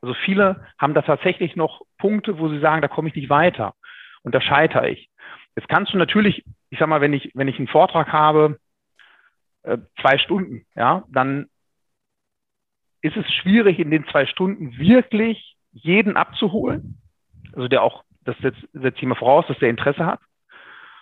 Also 0.00 0.14
viele 0.24 0.66
haben 0.78 0.94
da 0.94 1.02
tatsächlich 1.02 1.54
noch 1.54 1.82
Punkte, 1.98 2.40
wo 2.40 2.48
sie 2.48 2.58
sagen, 2.58 2.82
da 2.82 2.88
komme 2.88 3.08
ich 3.08 3.14
nicht 3.14 3.30
weiter 3.30 3.74
und 4.24 4.34
da 4.34 4.40
scheitere 4.40 4.88
ich. 4.90 5.08
Jetzt 5.54 5.68
kannst 5.68 5.92
du 5.94 5.98
natürlich, 5.98 6.44
ich 6.70 6.80
sag 6.80 6.88
mal, 6.88 7.00
wenn 7.00 7.12
ich, 7.12 7.30
wenn 7.34 7.46
ich 7.46 7.58
einen 7.58 7.68
Vortrag 7.68 8.12
habe, 8.12 8.58
äh, 9.62 9.78
zwei 10.00 10.18
Stunden, 10.18 10.66
ja, 10.74 11.04
dann 11.08 11.46
ist 13.02 13.16
es 13.16 13.30
schwierig, 13.32 13.78
in 13.78 13.90
den 13.90 14.06
zwei 14.06 14.26
Stunden 14.26 14.78
wirklich 14.78 15.56
jeden 15.72 16.16
abzuholen. 16.16 17.00
Also 17.54 17.68
der 17.68 17.82
auch, 17.82 18.04
das 18.24 18.36
setzt, 18.38 18.60
setzt 18.72 18.98
ich 18.98 19.08
mal 19.08 19.14
voraus, 19.14 19.44
dass 19.48 19.58
der 19.58 19.70
Interesse 19.70 20.06
hat 20.06 20.20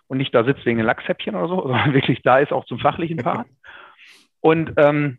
und 0.09 0.19
nicht 0.19 0.35
da 0.35 0.45
sitzt 0.45 0.67
wegen 0.67 0.79
den 0.79 0.87
Lachshäppchen 0.87 1.37
oder 1.37 1.49
so, 1.49 1.63
sondern 1.63 1.95
wirklich 1.95 2.23
da 2.23 2.39
ist 2.39 2.53
auch 2.53 2.65
zum 2.65 2.79
fachlichen 2.79 3.19
Part. 3.19 3.47
Und 4.41 4.73
ähm, 4.77 5.19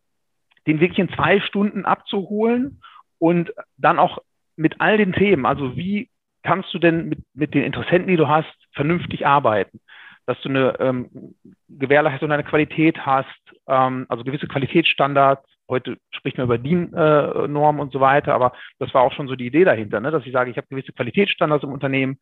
den 0.68 0.80
wirklich 0.80 1.00
in 1.00 1.14
zwei 1.16 1.40
Stunden 1.40 1.86
abzuholen 1.86 2.82
und 3.20 3.54
dann 3.78 4.00
auch 4.00 4.20
mit 4.56 4.82
all 4.82 4.98
den 4.98 5.14
Themen, 5.14 5.46
also 5.46 5.76
wie 5.76 6.10
kannst 6.44 6.74
du 6.74 6.80
denn 6.80 7.08
mit, 7.10 7.20
mit 7.34 7.54
den 7.54 7.64
Interessenten, 7.64 8.08
die 8.08 8.18
du 8.18 8.28
hast, 8.28 8.54
vernünftig 8.74 9.26
arbeiten? 9.26 9.80
Dass 10.26 10.40
du 10.42 10.50
eine 10.50 10.80
ähm, 10.80 11.36
Gewährleistung 11.70 12.30
deiner 12.30 12.44
Qualität 12.44 13.06
hast, 13.06 13.28
ähm, 13.68 14.06
also 14.10 14.24
gewisse 14.24 14.48
Qualitätsstandards. 14.48 15.48
Heute 15.72 15.98
spricht 16.12 16.38
man 16.38 16.48
über 16.48 16.58
DIN-Normen 16.58 17.80
und 17.80 17.94
so 17.94 18.02
weiter, 18.02 18.34
aber 18.34 18.52
das 18.78 18.94
war 18.94 19.04
auch 19.04 19.14
schon 19.14 19.30
so 19.30 19.36
die 19.36 19.48
Idee 19.48 19.64
dahinter, 19.64 20.02
ne? 20.02 20.12
dass 20.12 20.26
ich 20.26 20.34
sage, 20.34 20.52
ich 20.52 20.58
habe 20.58 20.68
gewisse 20.70 20.92
Qualitätsstandards 20.92 21.64
im 21.64 21.72
Unternehmen, 21.72 22.20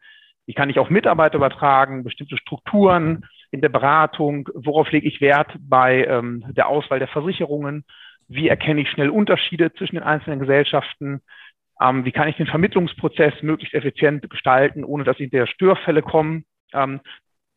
die 0.48 0.54
kann 0.54 0.70
ich 0.70 0.78
auf 0.78 0.92
Mitarbeiter 0.92 1.38
übertragen, 1.38 2.04
bestimmte 2.04 2.38
Strukturen 2.38 3.26
in 3.50 3.62
der 3.62 3.70
Beratung, 3.70 4.48
worauf 4.54 4.92
lege 4.92 5.08
ich 5.08 5.20
Wert 5.20 5.52
bei 5.60 6.06
ähm, 6.06 6.46
der 6.50 6.68
Auswahl 6.68 7.00
der 7.00 7.08
Versicherungen, 7.08 7.86
wie 8.28 8.48
erkenne 8.48 8.82
ich 8.82 8.90
schnell 8.92 9.10
Unterschiede 9.10 9.74
zwischen 9.74 9.96
den 9.96 10.04
einzelnen 10.04 10.40
Gesellschaften, 10.40 11.22
ähm, 11.82 12.06
wie 12.06 12.12
kann 12.12 12.28
ich 12.28 12.38
den 12.38 12.46
Vermittlungsprozess 12.46 13.34
möglichst 13.42 13.74
effizient 13.74 14.30
gestalten, 14.30 14.84
ohne 14.84 15.04
dass 15.04 15.18
hinterher 15.18 15.48
Störfälle 15.48 16.04
kommen. 16.04 16.46
Ähm, 16.72 17.00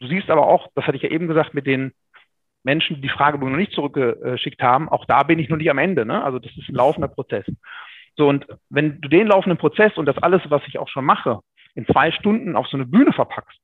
du 0.01 0.07
siehst 0.07 0.31
aber 0.31 0.47
auch, 0.47 0.69
das 0.75 0.87
hatte 0.87 0.97
ich 0.97 1.03
ja 1.03 1.11
eben 1.11 1.29
gesagt, 1.29 1.53
mit 1.53 1.67
den 1.67 1.93
Menschen, 2.65 2.97
die 2.97 3.03
die 3.03 3.09
Fragebogen 3.09 3.53
noch 3.53 3.59
nicht 3.59 3.73
zurückgeschickt 3.73 4.63
haben, 4.63 4.89
auch 4.89 5.05
da 5.05 5.23
bin 5.23 5.39
ich 5.39 5.49
noch 5.49 5.57
nicht 5.57 5.71
am 5.71 5.79
Ende. 5.79 6.07
Ne? 6.07 6.23
Also 6.23 6.39
das 6.39 6.53
ist 6.57 6.69
ein 6.69 6.75
laufender 6.75 7.09
Prozess. 7.09 7.45
So, 8.17 8.29
und 8.29 8.47
wenn 8.69 9.01
du 9.01 9.09
den 9.09 9.27
laufenden 9.27 9.59
Prozess 9.59 9.97
und 9.97 10.07
das 10.07 10.19
alles, 10.19 10.43
was 10.49 10.63
ich 10.67 10.79
auch 10.79 10.89
schon 10.89 11.05
mache, 11.05 11.41
in 11.75 11.87
zwei 11.87 12.13
Stunden 12.13 12.57
auf 12.57 12.67
so 12.69 12.77
eine 12.77 12.87
Bühne 12.87 13.13
verpackst, 13.13 13.59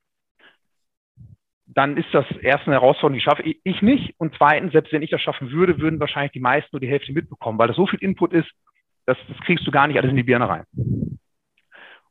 dann 1.66 1.98
ist 1.98 2.08
das 2.12 2.24
erst 2.40 2.66
eine 2.66 2.76
Herausforderung, 2.76 3.18
die 3.18 3.24
schaffe 3.24 3.42
ich 3.42 3.82
nicht. 3.82 4.14
Und 4.18 4.34
zweitens, 4.36 4.72
selbst 4.72 4.92
wenn 4.92 5.02
ich 5.02 5.10
das 5.10 5.20
schaffen 5.20 5.50
würde, 5.50 5.78
würden 5.78 6.00
wahrscheinlich 6.00 6.32
die 6.32 6.40
meisten 6.40 6.70
nur 6.72 6.80
die 6.80 6.88
Hälfte 6.88 7.12
mitbekommen, 7.12 7.58
weil 7.58 7.68
das 7.68 7.76
so 7.76 7.86
viel 7.86 7.98
Input 8.00 8.32
ist, 8.32 8.50
das, 9.04 9.18
das 9.28 9.38
kriegst 9.40 9.66
du 9.66 9.70
gar 9.70 9.86
nicht 9.86 9.98
alles 9.98 10.10
in 10.10 10.16
die 10.16 10.22
Birne 10.22 10.48
rein. 10.48 10.64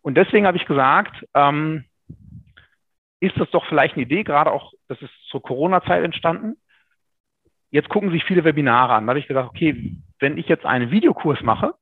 Und 0.01 0.15
deswegen 0.15 0.45
habe 0.45 0.57
ich 0.57 0.65
gesagt, 0.65 1.25
ähm, 1.33 1.85
ist 3.19 3.37
das 3.37 3.49
doch 3.49 3.65
vielleicht 3.65 3.95
eine 3.95 4.03
Idee, 4.03 4.23
gerade 4.23 4.51
auch, 4.51 4.73
das 4.87 5.01
ist 5.01 5.11
zur 5.29 5.41
Corona-Zeit 5.41 6.03
entstanden. 6.03 6.55
Jetzt 7.69 7.89
gucken 7.89 8.11
sich 8.11 8.23
viele 8.23 8.43
Webinare 8.43 8.93
an. 8.93 9.05
Da 9.05 9.11
habe 9.11 9.19
ich 9.19 9.27
gesagt, 9.27 9.49
okay, 9.49 9.95
wenn 10.19 10.37
ich 10.37 10.47
jetzt 10.47 10.65
einen 10.65 10.91
Videokurs 10.91 11.41
mache, 11.41 11.73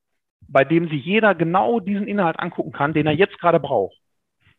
bei 0.47 0.63
dem 0.63 0.89
sich 0.89 1.03
jeder 1.05 1.35
genau 1.35 1.79
diesen 1.79 2.07
Inhalt 2.07 2.39
angucken 2.39 2.71
kann, 2.71 2.93
den 2.93 3.07
er 3.07 3.13
jetzt 3.13 3.39
gerade 3.39 3.59
braucht. 3.59 3.97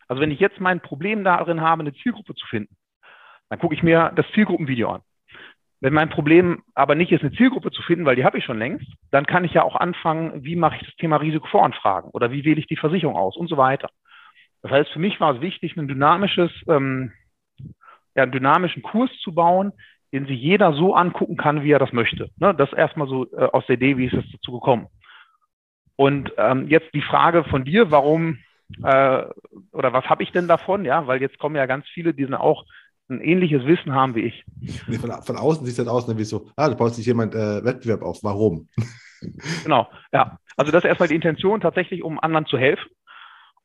Also 0.09 0.23
wenn 0.23 0.31
ich 0.31 0.41
jetzt 0.41 0.61
mein 0.61 0.81
Problem 0.81 1.25
darin 1.25 1.61
habe, 1.61 1.81
eine 1.81 1.95
Zielgruppe 1.95 2.35
zu 2.35 2.47
finden, 2.47 2.77
dann 3.49 3.59
gucke 3.59 3.75
ich 3.75 3.83
mir 3.83 4.13
das 4.15 4.27
Zielgruppenvideo 4.35 4.91
an. 4.91 5.03
Wenn 5.81 5.93
mein 5.93 6.09
Problem 6.09 6.63
aber 6.75 6.95
nicht 6.95 7.13
ist, 7.13 7.21
eine 7.21 7.33
Zielgruppe 7.33 7.71
zu 7.71 7.83
finden, 7.83 8.07
weil 8.07 8.17
die 8.17 8.25
habe 8.25 8.39
ich 8.39 8.45
schon 8.45 8.59
längst, 8.59 8.87
dann 9.11 9.27
kann 9.27 9.45
ich 9.45 9.53
ja 9.53 9.63
auch 9.63 9.77
anfangen, 9.77 10.43
wie 10.43 10.57
mache 10.57 10.77
ich 10.77 10.87
das 10.87 10.97
Thema 10.97 11.17
Risikovoranfragen 11.17 12.11
oder 12.11 12.31
wie 12.31 12.45
wähle 12.45 12.61
ich 12.61 12.67
die 12.67 12.77
Versicherung 12.77 13.17
aus 13.17 13.37
und 13.37 13.49
so 13.49 13.57
weiter. 13.57 13.91
Das 14.63 14.73
heißt, 14.73 14.91
für 14.91 14.99
mich 14.99 15.21
war 15.21 15.35
es 15.35 15.41
wichtig, 15.43 15.77
ein 15.77 15.87
dynamisches, 15.87 16.51
ähm, 16.69 17.13
ja, 18.15 18.23
einen 18.23 18.33
dynamischen 18.33 18.83
Kurs 18.83 19.11
zu 19.23 19.35
bauen, 19.35 19.73
den 20.13 20.27
sich 20.27 20.41
jeder 20.41 20.73
so 20.73 20.95
angucken 20.95 21.37
kann, 21.37 21.63
wie 21.63 21.73
er 21.73 21.79
das 21.79 21.93
möchte. 21.93 22.31
Ne, 22.39 22.55
das 22.55 22.73
erstmal 22.73 23.09
so 23.09 23.27
äh, 23.33 23.49
aus 23.53 23.67
der 23.67 23.77
Idee, 23.77 23.97
wie 23.97 24.07
ist 24.07 24.15
es 24.15 24.25
dazu 24.33 24.53
gekommen. 24.53 24.87
Und 25.97 26.33
ähm, 26.37 26.69
jetzt 26.69 26.93
die 26.95 27.03
Frage 27.03 27.45
von 27.45 27.65
dir, 27.65 27.91
warum 27.91 28.39
äh, 28.83 29.25
oder 29.73 29.93
was 29.93 30.05
habe 30.07 30.23
ich 30.23 30.33
denn 30.33 30.49
davon? 30.49 30.85
Ja, 30.85 31.07
weil 31.07 31.21
jetzt 31.21 31.39
kommen 31.39 31.57
ja 31.57 31.67
ganz 31.67 31.87
viele, 31.93 32.15
die 32.15 32.25
sind 32.25 32.35
auch 32.35 32.65
ein 33.09 33.21
ähnliches 33.21 33.65
Wissen 33.65 33.95
haben 33.95 34.15
wie 34.15 34.23
ich. 34.23 34.45
Nee, 34.89 34.99
von, 34.99 35.11
von, 35.23 35.37
außen 35.37 35.65
sieht 35.65 35.79
es 35.79 35.85
dann 35.85 35.95
aus, 35.95 36.09
ne, 36.09 36.19
wie 36.19 36.25
so, 36.25 36.49
ah, 36.57 36.69
da 36.69 36.75
baut 36.75 36.95
sich 36.95 37.07
jemand 37.07 37.35
äh, 37.35 37.65
Wettbewerb 37.65 38.03
auf. 38.03 38.19
Warum? 38.23 38.69
Genau, 39.63 39.89
ja. 40.13 40.39
Also 40.57 40.73
das 40.73 40.85
ist 40.85 40.89
erstmal 40.89 41.09
die 41.09 41.15
Intention, 41.15 41.61
tatsächlich, 41.61 42.03
um 42.03 42.21
anderen 42.21 42.47
zu 42.47 42.59
helfen. 42.59 42.89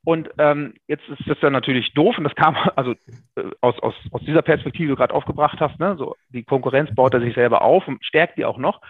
Und 0.03 0.29
ähm, 0.39 0.73
jetzt 0.87 1.07
ist 1.09 1.27
das 1.27 1.39
dann 1.41 1.53
natürlich 1.53 1.93
doof 1.93 2.17
und 2.17 2.23
das 2.23 2.35
kam 2.35 2.55
also 2.75 2.93
äh, 3.35 3.43
aus, 3.61 3.77
aus, 3.79 3.93
aus 4.11 4.21
dieser 4.21 4.41
Perspektive, 4.41 4.83
die 4.83 4.89
du 4.89 4.95
gerade 4.95 5.13
aufgebracht 5.13 5.59
hast, 5.59 5.79
ne? 5.79 5.95
so 5.97 6.15
die 6.29 6.43
Konkurrenz 6.43 6.93
baut 6.95 7.13
er 7.13 7.21
sich 7.21 7.35
selber 7.35 7.61
auf 7.61 7.87
und 7.87 8.03
stärkt 8.03 8.37
die 8.37 8.45
auch 8.45 8.57
noch. 8.57 8.81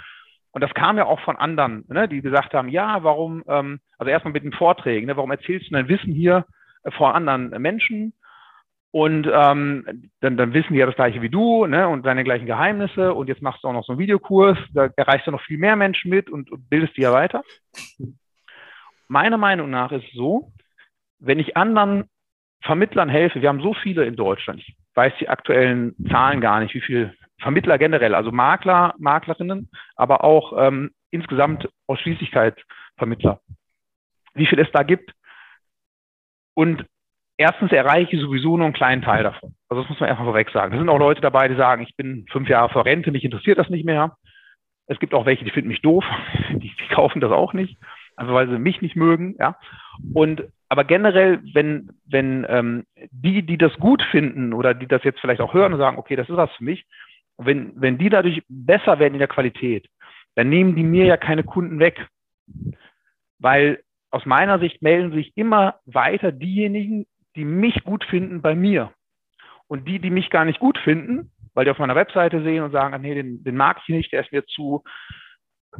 Und 0.53 0.61
das 0.61 0.73
kam 0.73 0.97
ja 0.97 1.05
auch 1.05 1.19
von 1.21 1.37
anderen, 1.37 1.85
ne? 1.87 2.07
die 2.07 2.21
gesagt 2.21 2.53
haben, 2.53 2.69
ja, 2.69 3.03
warum, 3.03 3.43
ähm, 3.47 3.79
also 3.97 4.09
erstmal 4.09 4.33
mit 4.33 4.43
den 4.43 4.53
Vorträgen, 4.53 5.07
ne? 5.07 5.17
warum 5.17 5.31
erzählst 5.31 5.69
du 5.69 5.73
dein 5.73 5.89
Wissen 5.89 6.13
hier 6.13 6.45
äh, 6.83 6.91
vor 6.91 7.13
anderen 7.13 7.49
Menschen? 7.61 8.13
Und 8.93 9.25
ähm, 9.25 10.09
dann, 10.19 10.35
dann 10.35 10.53
wissen 10.53 10.73
die 10.73 10.79
ja 10.79 10.85
das 10.85 10.95
gleiche 10.95 11.21
wie 11.21 11.29
du 11.29 11.65
ne, 11.65 11.87
und 11.87 12.05
deine 12.05 12.25
gleichen 12.25 12.45
Geheimnisse. 12.45 13.13
Und 13.13 13.29
jetzt 13.29 13.41
machst 13.41 13.63
du 13.63 13.69
auch 13.69 13.73
noch 13.73 13.85
so 13.85 13.93
einen 13.93 13.99
Videokurs, 13.99 14.57
da 14.73 14.89
erreichst 14.97 15.27
du 15.27 15.31
noch 15.31 15.41
viel 15.43 15.57
mehr 15.57 15.77
Menschen 15.77 16.09
mit 16.09 16.29
und, 16.29 16.51
und 16.51 16.69
bildest 16.69 16.97
die 16.97 17.03
ja 17.03 17.13
weiter. 17.13 17.41
Meiner 19.07 19.37
Meinung 19.37 19.69
nach 19.69 19.93
ist 19.93 20.03
es 20.03 20.11
so, 20.11 20.51
wenn 21.21 21.39
ich 21.39 21.55
anderen 21.55 22.05
Vermittlern 22.63 23.09
helfe, 23.09 23.41
wir 23.41 23.49
haben 23.49 23.61
so 23.61 23.73
viele 23.73 24.05
in 24.05 24.15
Deutschland, 24.15 24.59
ich 24.59 24.75
weiß 24.95 25.13
die 25.19 25.29
aktuellen 25.29 25.95
Zahlen 26.09 26.41
gar 26.41 26.59
nicht, 26.59 26.73
wie 26.73 26.81
viele 26.81 27.13
Vermittler 27.39 27.77
generell, 27.77 28.13
also 28.13 28.31
Makler, 28.31 28.93
Maklerinnen, 28.97 29.69
aber 29.95 30.23
auch 30.23 30.53
ähm, 30.57 30.91
insgesamt 31.09 31.69
Ausschließlichkeit 31.87 32.61
Vermittler, 32.97 33.39
wie 34.33 34.45
viel 34.45 34.59
es 34.59 34.71
da 34.71 34.83
gibt. 34.83 35.11
Und 36.53 36.85
erstens 37.37 37.71
erreiche 37.71 38.15
ich 38.15 38.21
sowieso 38.21 38.57
nur 38.57 38.65
einen 38.65 38.75
kleinen 38.75 39.01
Teil 39.01 39.23
davon. 39.23 39.55
Also 39.69 39.81
das 39.81 39.89
muss 39.89 39.99
man 39.99 40.09
erstmal 40.09 40.27
vorweg 40.27 40.51
sagen. 40.51 40.73
Es 40.73 40.79
sind 40.79 40.89
auch 40.89 40.99
Leute 40.99 41.21
dabei, 41.21 41.47
die 41.47 41.55
sagen, 41.55 41.81
ich 41.81 41.95
bin 41.95 42.25
fünf 42.31 42.47
Jahre 42.49 42.69
vor 42.69 42.85
Rente, 42.85 43.11
mich 43.11 43.23
interessiert 43.23 43.57
das 43.57 43.69
nicht 43.69 43.85
mehr. 43.85 44.17
Es 44.87 44.99
gibt 44.99 45.13
auch 45.13 45.25
welche, 45.25 45.45
die 45.45 45.51
finden 45.51 45.69
mich 45.69 45.81
doof, 45.81 46.03
die, 46.49 46.71
die 46.75 46.93
kaufen 46.93 47.21
das 47.21 47.31
auch 47.31 47.53
nicht, 47.53 47.79
einfach 48.15 48.33
weil 48.33 48.49
sie 48.49 48.59
mich 48.59 48.81
nicht 48.81 48.95
mögen. 48.95 49.35
Ja. 49.39 49.57
Und 50.13 50.43
aber 50.71 50.85
generell, 50.85 51.41
wenn, 51.53 51.89
wenn 52.05 52.45
ähm, 52.47 52.85
die, 53.11 53.45
die 53.45 53.57
das 53.57 53.73
gut 53.73 54.01
finden 54.09 54.53
oder 54.53 54.73
die 54.73 54.87
das 54.87 55.03
jetzt 55.03 55.19
vielleicht 55.19 55.41
auch 55.41 55.53
hören 55.53 55.73
und 55.73 55.79
sagen, 55.79 55.97
okay, 55.97 56.15
das 56.15 56.29
ist 56.29 56.37
was 56.37 56.49
für 56.53 56.63
mich, 56.63 56.85
wenn, 57.37 57.73
wenn 57.75 57.97
die 57.97 58.07
dadurch 58.07 58.41
besser 58.47 58.97
werden 58.97 59.15
in 59.15 59.19
der 59.19 59.27
Qualität, 59.27 59.89
dann 60.35 60.47
nehmen 60.47 60.77
die 60.77 60.83
mir 60.83 61.03
ja 61.03 61.17
keine 61.17 61.43
Kunden 61.43 61.79
weg. 61.79 62.07
Weil 63.37 63.83
aus 64.11 64.25
meiner 64.25 64.59
Sicht 64.59 64.81
melden 64.81 65.11
sich 65.11 65.33
immer 65.35 65.75
weiter 65.83 66.31
diejenigen, 66.31 67.05
die 67.35 67.43
mich 67.43 67.83
gut 67.83 68.05
finden 68.05 68.41
bei 68.41 68.55
mir. 68.55 68.93
Und 69.67 69.89
die, 69.89 69.99
die 69.99 70.09
mich 70.09 70.29
gar 70.29 70.45
nicht 70.45 70.59
gut 70.59 70.77
finden, 70.77 71.31
weil 71.53 71.65
die 71.65 71.71
auf 71.71 71.79
meiner 71.79 71.95
Webseite 71.95 72.43
sehen 72.43 72.63
und 72.63 72.71
sagen, 72.71 73.01
nee, 73.01 73.13
den, 73.13 73.43
den 73.43 73.57
mag 73.57 73.81
ich 73.81 73.93
nicht, 73.93 74.13
der 74.13 74.21
ist 74.21 74.31
mir 74.31 74.45
zu 74.45 74.85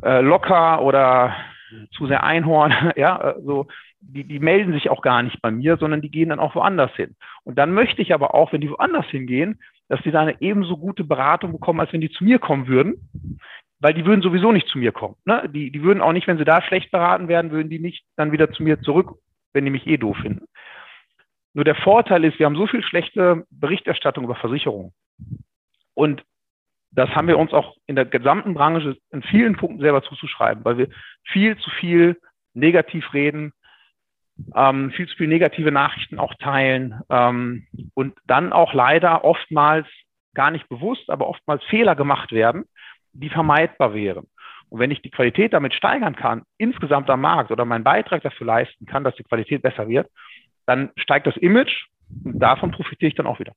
äh, 0.01 0.19
locker 0.19 0.81
oder 0.81 1.33
zu 1.91 2.07
sehr 2.07 2.25
Einhorn, 2.25 2.73
ja, 2.97 3.31
äh, 3.31 3.41
so, 3.41 3.67
die, 4.01 4.23
die 4.23 4.39
melden 4.39 4.73
sich 4.73 4.89
auch 4.89 5.01
gar 5.01 5.23
nicht 5.23 5.41
bei 5.41 5.51
mir, 5.51 5.77
sondern 5.77 6.01
die 6.01 6.11
gehen 6.11 6.29
dann 6.29 6.39
auch 6.39 6.55
woanders 6.55 6.91
hin. 6.95 7.15
Und 7.43 7.57
dann 7.57 7.73
möchte 7.73 8.01
ich 8.01 8.13
aber 8.13 8.33
auch, 8.33 8.51
wenn 8.51 8.61
die 8.61 8.69
woanders 8.69 9.05
hingehen, 9.07 9.59
dass 9.87 10.01
die 10.01 10.11
da 10.11 10.21
eine 10.21 10.41
ebenso 10.41 10.77
gute 10.77 11.03
Beratung 11.03 11.51
bekommen, 11.51 11.79
als 11.79 11.93
wenn 11.93 12.01
die 12.01 12.11
zu 12.11 12.23
mir 12.23 12.39
kommen 12.39 12.67
würden, 12.67 13.09
weil 13.79 13.93
die 13.93 14.05
würden 14.05 14.21
sowieso 14.21 14.51
nicht 14.51 14.67
zu 14.67 14.77
mir 14.77 14.91
kommen. 14.91 15.15
Ne? 15.25 15.49
Die, 15.53 15.71
die 15.71 15.83
würden 15.83 16.01
auch 16.01 16.13
nicht, 16.13 16.27
wenn 16.27 16.37
sie 16.37 16.45
da 16.45 16.61
schlecht 16.61 16.91
beraten 16.91 17.27
werden, 17.27 17.51
würden 17.51 17.69
die 17.69 17.79
nicht 17.79 18.05
dann 18.15 18.31
wieder 18.31 18.51
zu 18.51 18.63
mir 18.63 18.81
zurück, 18.81 19.17
wenn 19.53 19.65
die 19.65 19.71
mich 19.71 19.87
eh 19.87 19.97
doof 19.97 20.17
finden. 20.17 20.45
Nur 21.53 21.65
der 21.65 21.75
Vorteil 21.75 22.23
ist, 22.23 22.39
wir 22.39 22.45
haben 22.45 22.55
so 22.55 22.67
viel 22.67 22.83
schlechte 22.83 23.45
Berichterstattung 23.49 24.23
über 24.23 24.35
Versicherungen. 24.35 24.93
Und 25.93 26.23
das 26.91 27.09
haben 27.09 27.27
wir 27.27 27.37
uns 27.37 27.53
auch 27.53 27.75
in 27.87 27.95
der 27.95 28.05
gesamten 28.05 28.53
Branche 28.53 28.97
in 29.11 29.23
vielen 29.23 29.55
Punkten 29.55 29.81
selber 29.81 30.03
zuzuschreiben, 30.03 30.63
weil 30.63 30.77
wir 30.77 30.87
viel 31.23 31.57
zu 31.57 31.69
viel 31.69 32.19
negativ 32.53 33.13
reden, 33.13 33.53
ähm, 34.55 34.91
viel 34.91 35.07
zu 35.07 35.15
viel 35.15 35.27
negative 35.27 35.71
Nachrichten 35.71 36.19
auch 36.19 36.33
teilen 36.35 37.01
ähm, 37.09 37.67
und 37.93 38.17
dann 38.25 38.53
auch 38.53 38.73
leider 38.73 39.23
oftmals 39.23 39.87
gar 40.33 40.51
nicht 40.51 40.67
bewusst, 40.69 41.09
aber 41.09 41.27
oftmals 41.27 41.63
Fehler 41.65 41.95
gemacht 41.95 42.31
werden, 42.31 42.65
die 43.13 43.29
vermeidbar 43.29 43.93
wären. 43.93 44.27
Und 44.69 44.79
wenn 44.79 44.91
ich 44.91 45.01
die 45.01 45.11
Qualität 45.11 45.51
damit 45.53 45.73
steigern 45.73 46.15
kann, 46.15 46.43
insgesamt 46.57 47.09
am 47.09 47.21
Markt 47.21 47.51
oder 47.51 47.65
meinen 47.65 47.83
Beitrag 47.83 48.23
dafür 48.23 48.47
leisten 48.47 48.85
kann, 48.85 49.03
dass 49.03 49.15
die 49.15 49.23
Qualität 49.23 49.61
besser 49.61 49.87
wird, 49.89 50.07
dann 50.65 50.91
steigt 50.95 51.27
das 51.27 51.35
Image 51.37 51.87
und 52.23 52.39
davon 52.39 52.71
profitiere 52.71 53.09
ich 53.09 53.15
dann 53.15 53.27
auch 53.27 53.39
wieder. 53.39 53.53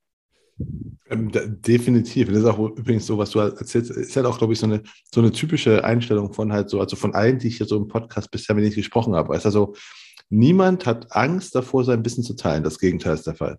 Ähm, 1.11 1.31
definitiv. 1.33 2.29
Das 2.29 2.39
ist 2.39 2.45
auch 2.45 2.59
übrigens 2.59 3.07
so, 3.07 3.19
was 3.19 3.31
du 3.31 3.41
erzählst, 3.41 3.91
ist 3.91 4.17
halt 4.17 4.27
auch, 4.27 4.39
glaube 4.39 4.53
ich, 4.53 4.59
so 4.59 4.67
eine, 4.67 4.83
so 5.13 5.21
eine 5.21 5.33
typische 5.33 5.85
Einstellung 5.85 6.33
von 6.33 6.53
halt 6.53 6.71
so, 6.71 6.81
also 6.81 6.97
von 6.97 7.15
allen, 7.15 7.39
die 7.39 7.49
ich 7.49 7.59
hier 7.59 7.67
so 7.67 7.77
im 7.77 7.89
Podcast 7.89 8.31
bisher 8.31 8.55
mit 8.55 8.65
nicht 8.65 8.77
gesprochen 8.77 9.15
habe. 9.15 9.37
Ist 9.37 9.47
also, 9.47 9.75
niemand 10.31 10.87
hat 10.87 11.13
Angst 11.13 11.55
davor, 11.55 11.85
sein 11.85 12.05
Wissen 12.05 12.25
zu 12.25 12.35
teilen. 12.35 12.65
Das 12.65 12.79
Gegenteil 12.79 13.15
ist 13.15 13.27
der 13.27 13.35
Fall. 13.35 13.59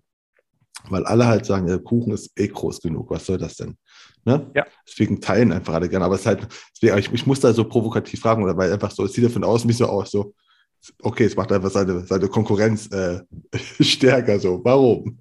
Weil 0.88 1.04
alle 1.04 1.26
halt 1.26 1.46
sagen, 1.46 1.66
der 1.66 1.78
Kuchen 1.78 2.12
ist 2.12 2.38
eh 2.38 2.48
groß 2.48 2.80
genug, 2.80 3.10
was 3.10 3.26
soll 3.26 3.38
das 3.38 3.56
denn? 3.56 3.76
Ne? 4.24 4.50
Ja. 4.54 4.66
Deswegen 4.86 5.20
teilen 5.20 5.52
einfach 5.52 5.74
alle 5.74 5.88
gerne. 5.88 6.04
Aber 6.04 6.14
es 6.14 6.22
ist 6.22 6.26
halt, 6.26 6.46
deswegen, 6.74 6.98
ich, 6.98 7.12
ich 7.12 7.26
muss 7.26 7.40
da 7.40 7.52
so 7.52 7.64
provokativ 7.64 8.20
fragen, 8.20 8.42
oder 8.42 8.56
weil 8.56 8.72
einfach 8.72 8.90
so, 8.90 9.04
es 9.04 9.12
sieht 9.12 9.24
ja 9.24 9.30
von 9.30 9.44
außen 9.44 9.66
nicht 9.66 9.78
so 9.78 9.86
aus, 9.86 10.10
so, 10.10 10.34
okay, 11.02 11.24
es 11.24 11.36
macht 11.36 11.52
einfach 11.52 11.70
seine, 11.70 12.04
seine 12.06 12.28
Konkurrenz 12.28 12.88
äh, 12.88 13.20
stärker 13.80 14.38
so. 14.38 14.60
Warum? 14.64 15.18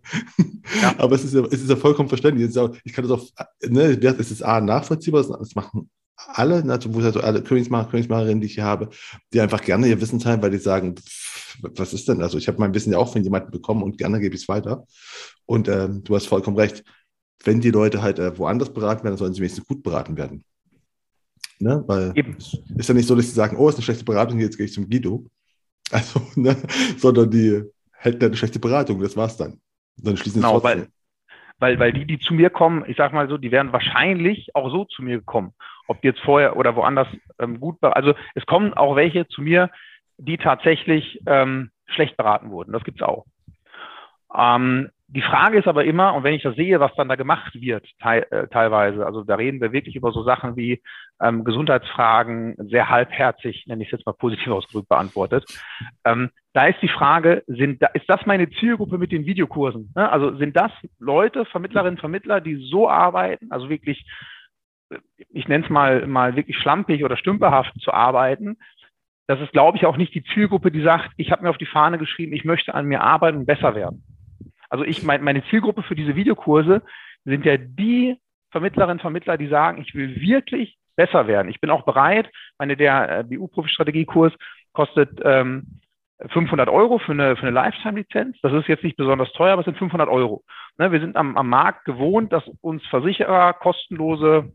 Ja. 0.81 0.95
Aber 0.97 1.15
es 1.15 1.23
ist, 1.23 1.33
ja, 1.33 1.41
es 1.45 1.61
ist 1.61 1.69
ja 1.69 1.75
vollkommen 1.75 2.09
verständlich. 2.09 2.55
ich 2.83 2.93
kann 2.93 3.07
das 3.07 3.11
auch, 3.11 3.25
ne, 3.67 3.97
es 4.19 4.31
ist 4.31 4.43
A, 4.43 4.61
nachvollziehbar, 4.61 5.23
das 5.23 5.55
machen 5.55 5.89
alle, 6.15 6.63
also, 6.67 6.93
wo 6.93 6.99
also 6.99 7.21
alle 7.21 7.43
Königsmacher, 7.43 7.89
Königsmacherinnen, 7.89 8.41
die 8.41 8.47
ich 8.47 8.55
hier 8.55 8.63
habe, 8.63 8.89
die 9.33 9.41
einfach 9.41 9.61
gerne 9.61 9.87
ihr 9.87 9.99
Wissen 9.99 10.19
teilen, 10.19 10.41
weil 10.41 10.51
die 10.51 10.57
sagen, 10.57 10.95
pff, 10.95 11.35
was 11.61 11.93
ist 11.93 12.07
denn? 12.07 12.21
Also 12.21 12.37
ich 12.37 12.47
habe 12.47 12.59
mein 12.59 12.73
Wissen 12.73 12.91
ja 12.91 12.97
auch 12.97 13.11
von 13.11 13.23
jemandem 13.23 13.51
bekommen 13.51 13.83
und 13.83 13.97
gerne 13.97 14.19
gebe 14.19 14.35
ich 14.35 14.41
es 14.41 14.47
weiter. 14.47 14.85
Und 15.45 15.67
ähm, 15.67 16.03
du 16.03 16.15
hast 16.15 16.27
vollkommen 16.27 16.57
recht. 16.57 16.83
Wenn 17.43 17.61
die 17.61 17.71
Leute 17.71 18.01
halt 18.01 18.19
äh, 18.19 18.37
woanders 18.37 18.73
beraten 18.73 19.03
werden, 19.03 19.17
sollen 19.17 19.33
sie 19.33 19.39
wenigstens 19.39 19.67
gut 19.67 19.83
beraten 19.83 20.17
werden. 20.17 20.43
Ne? 21.59 21.83
Weil 21.87 22.11
Eben. 22.15 22.35
es 22.37 22.57
ist 22.75 22.89
ja 22.89 22.95
nicht 22.95 23.07
so, 23.07 23.15
dass 23.15 23.25
sie 23.25 23.31
sagen, 23.31 23.57
oh, 23.57 23.69
ist 23.69 23.75
eine 23.75 23.83
schlechte 23.83 24.05
Beratung, 24.05 24.39
jetzt 24.39 24.57
gehe 24.57 24.65
ich 24.65 24.73
zum 24.73 24.89
Guido. 24.89 25.25
Also, 25.91 26.19
ne? 26.33 26.57
sondern 26.97 27.29
die 27.29 27.61
hätten 27.91 28.25
eine 28.25 28.35
schlechte 28.35 28.57
Beratung, 28.57 28.99
das 28.99 29.15
war's 29.15 29.37
dann. 29.37 29.61
dann 29.97 30.17
schließen 30.17 30.41
genau, 30.41 30.63
weil, 30.63 30.87
weil, 31.59 31.77
weil 31.77 31.93
die, 31.93 32.05
die 32.05 32.17
zu 32.17 32.33
mir 32.33 32.49
kommen, 32.49 32.83
ich 32.87 32.97
sag 32.97 33.13
mal 33.13 33.29
so, 33.29 33.37
die 33.37 33.51
wären 33.51 33.71
wahrscheinlich 33.71 34.55
auch 34.55 34.71
so 34.71 34.85
zu 34.85 35.03
mir 35.03 35.19
gekommen. 35.19 35.53
Ob 35.87 36.01
die 36.01 36.07
jetzt 36.07 36.21
vorher 36.21 36.55
oder 36.57 36.75
woanders 36.75 37.07
ähm, 37.39 37.59
gut, 37.59 37.77
also 37.81 38.13
es 38.33 38.45
kommen 38.45 38.73
auch 38.73 38.95
welche 38.95 39.27
zu 39.27 39.41
mir, 39.41 39.69
die 40.17 40.37
tatsächlich 40.37 41.21
ähm, 41.25 41.71
schlecht 41.87 42.17
beraten 42.17 42.49
wurden. 42.49 42.73
Das 42.73 42.83
gibt's 42.83 43.01
auch. 43.01 43.25
Ähm, 44.35 44.89
die 45.07 45.21
Frage 45.21 45.59
ist 45.59 45.67
aber 45.67 45.85
immer, 45.85 46.15
und 46.15 46.23
wenn 46.23 46.33
ich 46.33 46.41
das 46.41 46.55
sehe, 46.55 46.79
was 46.79 46.93
dann 46.95 47.07
da 47.07 47.15
gemacht 47.15 47.53
wird, 47.53 47.85
te 48.01 48.29
äh, 48.31 48.47
teilweise, 48.47 49.05
also 49.05 49.23
da 49.23 49.35
reden 49.35 49.61
wir 49.61 49.71
wirklich 49.71 49.95
über 49.95 50.11
so 50.11 50.23
Sachen 50.23 50.55
wie 50.55 50.81
ähm, 51.21 51.43
Gesundheitsfragen, 51.43 52.55
sehr 52.69 52.89
halbherzig, 52.89 53.65
nenne 53.67 53.83
ich 53.83 53.89
es 53.89 53.99
jetzt 53.99 54.05
mal 54.07 54.13
positiv 54.13 54.47
ausgedrückt, 54.47 54.89
beantwortet. 54.89 55.45
Ähm, 56.03 56.31
da 56.53 56.65
ist 56.65 56.81
die 56.81 56.89
Frage, 56.89 57.43
sind 57.45 57.83
da, 57.83 57.87
ist 57.93 58.09
das 58.09 58.25
meine 58.25 58.49
Zielgruppe 58.49 58.97
mit 58.97 59.11
den 59.11 59.25
Videokursen? 59.25 59.93
Ne? 59.95 60.11
Also 60.11 60.35
sind 60.37 60.57
das 60.57 60.71
Leute, 60.97 61.45
Vermittlerinnen, 61.45 61.99
Vermittler, 61.99 62.41
die 62.41 62.55
so 62.55 62.89
arbeiten, 62.89 63.51
also 63.51 63.69
wirklich, 63.69 64.05
ich 65.29 65.47
nenne 65.47 65.63
es 65.63 65.69
mal, 65.69 66.07
mal 66.07 66.35
wirklich 66.35 66.57
schlampig 66.57 67.03
oder 67.03 67.17
stümperhaft 67.17 67.73
zu 67.81 67.93
arbeiten, 67.93 68.57
das 69.27 69.41
ist, 69.41 69.51
glaube 69.53 69.77
ich, 69.77 69.85
auch 69.85 69.97
nicht 69.97 70.13
die 70.13 70.23
Zielgruppe, 70.23 70.71
die 70.71 70.83
sagt, 70.83 71.11
ich 71.17 71.31
habe 71.31 71.43
mir 71.43 71.49
auf 71.49 71.57
die 71.57 71.65
Fahne 71.65 71.97
geschrieben, 71.97 72.33
ich 72.33 72.45
möchte 72.45 72.75
an 72.75 72.85
mir 72.85 73.01
arbeiten 73.01 73.39
und 73.39 73.45
besser 73.45 73.73
werden. 73.73 74.03
Also 74.69 74.83
ich 74.83 75.03
mein, 75.03 75.23
meine 75.23 75.43
Zielgruppe 75.45 75.83
für 75.83 75.95
diese 75.95 76.15
Videokurse 76.15 76.83
sind 77.23 77.45
ja 77.45 77.57
die 77.57 78.17
Vermittlerinnen, 78.51 78.99
Vermittler, 78.99 79.37
die 79.37 79.47
sagen, 79.47 79.81
ich 79.81 79.95
will 79.95 80.21
wirklich 80.21 80.77
besser 80.95 81.27
werden. 81.27 81.49
Ich 81.49 81.59
bin 81.59 81.69
auch 81.69 81.83
bereit, 81.83 82.29
meine 82.57 82.77
der 82.77 83.19
äh, 83.19 83.23
BU-Profi-Strategie-Kurs 83.23 84.33
kostet 84.73 85.19
ähm, 85.23 85.81
500 86.29 86.69
Euro 86.69 86.99
für 86.99 87.11
eine, 87.11 87.35
für 87.35 87.43
eine 87.43 87.51
Lifetime-Lizenz. 87.51 88.37
Das 88.41 88.53
ist 88.53 88.67
jetzt 88.67 88.83
nicht 88.83 88.95
besonders 88.95 89.31
teuer, 89.33 89.53
aber 89.53 89.61
es 89.61 89.65
sind 89.65 89.77
500 89.77 90.07
Euro. 90.07 90.43
Ne, 90.77 90.91
wir 90.91 90.99
sind 90.99 91.15
am, 91.15 91.35
am 91.35 91.49
Markt 91.49 91.85
gewohnt, 91.85 92.31
dass 92.31 92.47
uns 92.61 92.85
Versicherer 92.87 93.53
kostenlose 93.53 94.53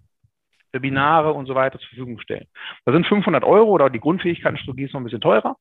Webinare 0.72 1.32
und 1.32 1.46
so 1.46 1.54
weiter 1.54 1.78
zur 1.78 1.88
Verfügung 1.88 2.20
stellen. 2.20 2.46
Da 2.84 2.92
sind 2.92 3.06
500 3.06 3.44
Euro 3.44 3.70
oder 3.70 3.90
die 3.90 4.00
Grundfähigkeitenstrategie 4.00 4.84
ist 4.84 4.94
noch 4.94 5.00
ein 5.00 5.04
bisschen 5.04 5.20
teurer. 5.20 5.56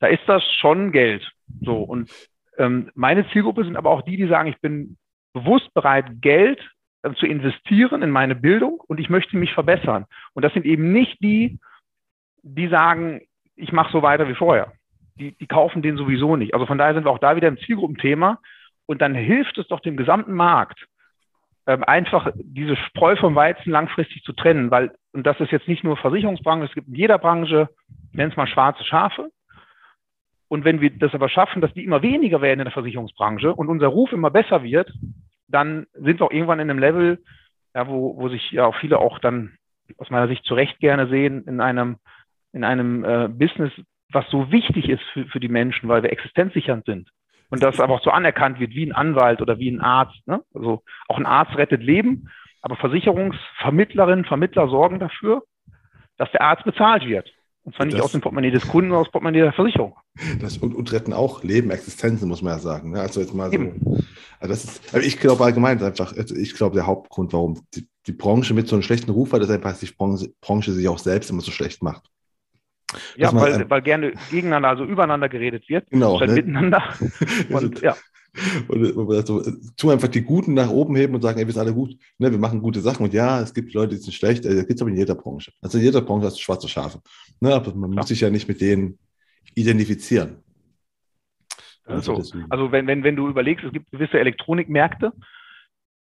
Da 0.00 0.08
ist 0.08 0.22
das 0.26 0.42
schon 0.60 0.92
Geld. 0.92 1.28
So. 1.60 1.82
Und 1.82 2.10
ähm, 2.58 2.90
meine 2.94 3.28
Zielgruppe 3.30 3.64
sind 3.64 3.76
aber 3.76 3.90
auch 3.90 4.02
die, 4.02 4.16
die 4.16 4.28
sagen, 4.28 4.48
ich 4.48 4.60
bin 4.60 4.96
bewusst 5.32 5.72
bereit, 5.74 6.06
Geld 6.20 6.60
äh, 7.02 7.12
zu 7.14 7.26
investieren 7.26 8.02
in 8.02 8.10
meine 8.10 8.34
Bildung 8.34 8.80
und 8.86 9.00
ich 9.00 9.10
möchte 9.10 9.36
mich 9.36 9.52
verbessern. 9.52 10.06
Und 10.34 10.44
das 10.44 10.52
sind 10.52 10.66
eben 10.66 10.92
nicht 10.92 11.22
die, 11.22 11.58
die 12.42 12.68
sagen, 12.68 13.22
ich 13.54 13.72
mache 13.72 13.92
so 13.92 14.02
weiter 14.02 14.28
wie 14.28 14.34
vorher. 14.34 14.72
Die, 15.18 15.32
die 15.32 15.46
kaufen 15.46 15.82
den 15.82 15.96
sowieso 15.96 16.36
nicht. 16.36 16.54
Also 16.54 16.66
von 16.66 16.78
daher 16.78 16.94
sind 16.94 17.04
wir 17.04 17.10
auch 17.10 17.18
da 17.18 17.36
wieder 17.36 17.48
im 17.48 17.58
Zielgruppenthema. 17.58 18.38
Und 18.86 19.02
dann 19.02 19.14
hilft 19.14 19.58
es 19.58 19.66
doch 19.66 19.80
dem 19.80 19.96
gesamten 19.96 20.32
Markt, 20.32 20.86
ähm, 21.66 21.82
einfach 21.84 22.30
diese 22.36 22.76
Spreu 22.76 23.16
vom 23.16 23.34
Weizen 23.34 23.70
langfristig 23.70 24.22
zu 24.22 24.32
trennen, 24.32 24.70
weil, 24.70 24.92
und 25.12 25.26
das 25.26 25.40
ist 25.40 25.50
jetzt 25.50 25.68
nicht 25.68 25.84
nur 25.84 25.96
Versicherungsbranche, 25.96 26.66
es 26.66 26.74
gibt 26.74 26.88
in 26.88 26.94
jeder 26.94 27.18
Branche, 27.18 27.68
nenn 28.12 28.30
es 28.30 28.36
mal 28.36 28.46
schwarze 28.46 28.84
Schafe. 28.84 29.30
Und 30.48 30.64
wenn 30.64 30.80
wir 30.80 30.90
das 30.90 31.12
aber 31.12 31.28
schaffen, 31.28 31.60
dass 31.60 31.74
die 31.74 31.84
immer 31.84 32.02
weniger 32.02 32.40
werden 32.40 32.60
in 32.60 32.66
der 32.66 32.72
Versicherungsbranche 32.72 33.52
und 33.52 33.68
unser 33.68 33.88
Ruf 33.88 34.12
immer 34.12 34.30
besser 34.30 34.62
wird, 34.62 34.92
dann 35.48 35.86
sind 35.92 36.20
wir 36.20 36.26
auch 36.26 36.30
irgendwann 36.30 36.60
in 36.60 36.70
einem 36.70 36.78
Level, 36.78 37.18
ja, 37.74 37.88
wo, 37.88 38.16
wo 38.16 38.28
sich 38.28 38.52
ja 38.52 38.66
auch 38.66 38.76
viele 38.76 38.98
auch 38.98 39.18
dann 39.18 39.56
aus 39.98 40.10
meiner 40.10 40.28
Sicht 40.28 40.44
zu 40.44 40.54
Recht 40.54 40.78
gerne 40.78 41.08
sehen, 41.08 41.44
in 41.46 41.60
einem, 41.60 41.96
in 42.52 42.62
einem 42.62 43.04
äh, 43.04 43.28
Business, 43.28 43.72
was 44.12 44.28
so 44.30 44.52
wichtig 44.52 44.88
ist 44.88 45.02
für, 45.12 45.26
für 45.26 45.40
die 45.40 45.48
Menschen, 45.48 45.88
weil 45.88 46.02
wir 46.02 46.12
existenzsichernd 46.12 46.84
sind. 46.84 47.10
Und 47.48 47.62
das 47.62 47.80
aber 47.80 47.94
auch 47.94 48.02
so 48.02 48.10
anerkannt 48.10 48.58
wird 48.58 48.72
wie 48.72 48.86
ein 48.86 48.92
Anwalt 48.92 49.40
oder 49.40 49.58
wie 49.58 49.70
ein 49.70 49.80
Arzt. 49.80 50.26
Ne? 50.26 50.42
Also 50.52 50.82
auch 51.08 51.18
ein 51.18 51.26
Arzt 51.26 51.56
rettet 51.56 51.82
Leben, 51.82 52.28
aber 52.60 52.76
Versicherungsvermittlerinnen, 52.76 54.24
Vermittler 54.24 54.68
sorgen 54.68 54.98
dafür, 54.98 55.44
dass 56.16 56.30
der 56.32 56.42
Arzt 56.42 56.64
bezahlt 56.64 57.06
wird. 57.06 57.30
Und 57.62 57.74
zwar 57.74 57.86
nicht 57.86 57.98
das, 57.98 58.04
aus 58.04 58.12
dem 58.12 58.20
Portemonnaie 58.20 58.52
des 58.52 58.68
Kunden, 58.68 58.90
sondern 58.90 59.00
aus 59.00 59.08
dem 59.08 59.12
Portemonnaie 59.12 59.40
der 59.40 59.52
Versicherung. 59.52 59.96
Das, 60.40 60.56
und, 60.58 60.74
und 60.74 60.92
retten 60.92 61.12
auch 61.12 61.42
Leben, 61.42 61.70
Existenzen, 61.70 62.28
muss 62.28 62.40
man 62.40 62.54
ja 62.54 62.58
sagen. 62.60 62.92
Ne? 62.92 63.00
Also 63.00 63.20
jetzt 63.20 63.34
mal 63.34 63.50
so. 63.50 63.58
Also 64.38 64.52
das 64.52 64.64
ist, 64.64 64.94
also 64.94 65.06
ich 65.06 65.18
glaube 65.18 65.44
allgemein 65.44 65.82
einfach, 65.82 66.16
also 66.16 66.34
ich 66.34 66.54
glaube, 66.54 66.76
der 66.76 66.86
Hauptgrund, 66.86 67.32
warum 67.32 67.60
die, 67.74 67.88
die 68.06 68.12
Branche 68.12 68.54
mit 68.54 68.68
so 68.68 68.76
einem 68.76 68.82
schlechten 68.82 69.10
Ruf 69.10 69.32
hat, 69.32 69.42
ist 69.42 69.50
einfach, 69.50 69.70
dass 69.70 69.80
die 69.80 69.86
Branche, 69.86 70.32
Branche 70.40 70.72
sich 70.72 70.86
auch 70.88 70.98
selbst 70.98 71.30
immer 71.30 71.40
so 71.40 71.50
schlecht 71.50 71.82
macht. 71.82 72.08
Ja, 73.16 73.34
weil, 73.34 73.54
ein, 73.54 73.70
weil 73.70 73.82
gerne 73.82 74.12
gegeneinander, 74.30 74.68
also 74.68 74.84
übereinander 74.84 75.28
geredet 75.28 75.68
wird, 75.68 75.90
genau, 75.90 76.16
statt 76.16 76.30
ne? 76.30 76.34
miteinander. 76.34 76.82
und 77.50 77.80
ja. 77.80 77.96
Und 78.68 79.10
also, 79.12 79.42
tu 79.76 79.90
einfach 79.90 80.08
die 80.08 80.22
Guten 80.22 80.54
nach 80.54 80.68
oben 80.68 80.94
heben 80.96 81.14
und 81.14 81.22
sagen, 81.22 81.38
ey, 81.38 81.46
wir 81.46 81.52
sind 81.52 81.62
alle 81.62 81.72
gut, 81.72 81.96
ne, 82.18 82.30
wir 82.30 82.38
machen 82.38 82.60
gute 82.60 82.80
Sachen. 82.80 83.04
Und 83.04 83.14
ja, 83.14 83.40
es 83.40 83.54
gibt 83.54 83.72
Leute, 83.72 83.94
die 83.94 84.00
sind 84.00 84.12
schlecht, 84.12 84.44
das 84.44 84.54
gibt 84.66 84.72
es 84.72 84.82
aber 84.82 84.90
in 84.90 84.96
jeder 84.96 85.14
Branche. 85.14 85.52
Also 85.62 85.78
in 85.78 85.84
jeder 85.84 86.02
Branche 86.02 86.26
hast 86.26 86.36
du 86.36 86.42
schwarze 86.42 86.68
Schafe. 86.68 87.00
Ne, 87.40 87.54
aber 87.54 87.74
man 87.74 87.92
ja. 87.92 87.96
muss 87.96 88.08
sich 88.08 88.20
ja 88.20 88.28
nicht 88.28 88.46
mit 88.46 88.60
denen 88.60 88.98
identifizieren. 89.54 90.36
Also, 91.86 92.16
also, 92.16 92.38
also 92.50 92.72
wenn, 92.72 92.86
wenn, 92.86 93.04
wenn 93.04 93.16
du 93.16 93.28
überlegst, 93.28 93.64
es 93.64 93.72
gibt 93.72 93.90
gewisse 93.90 94.18
Elektronikmärkte, 94.18 95.12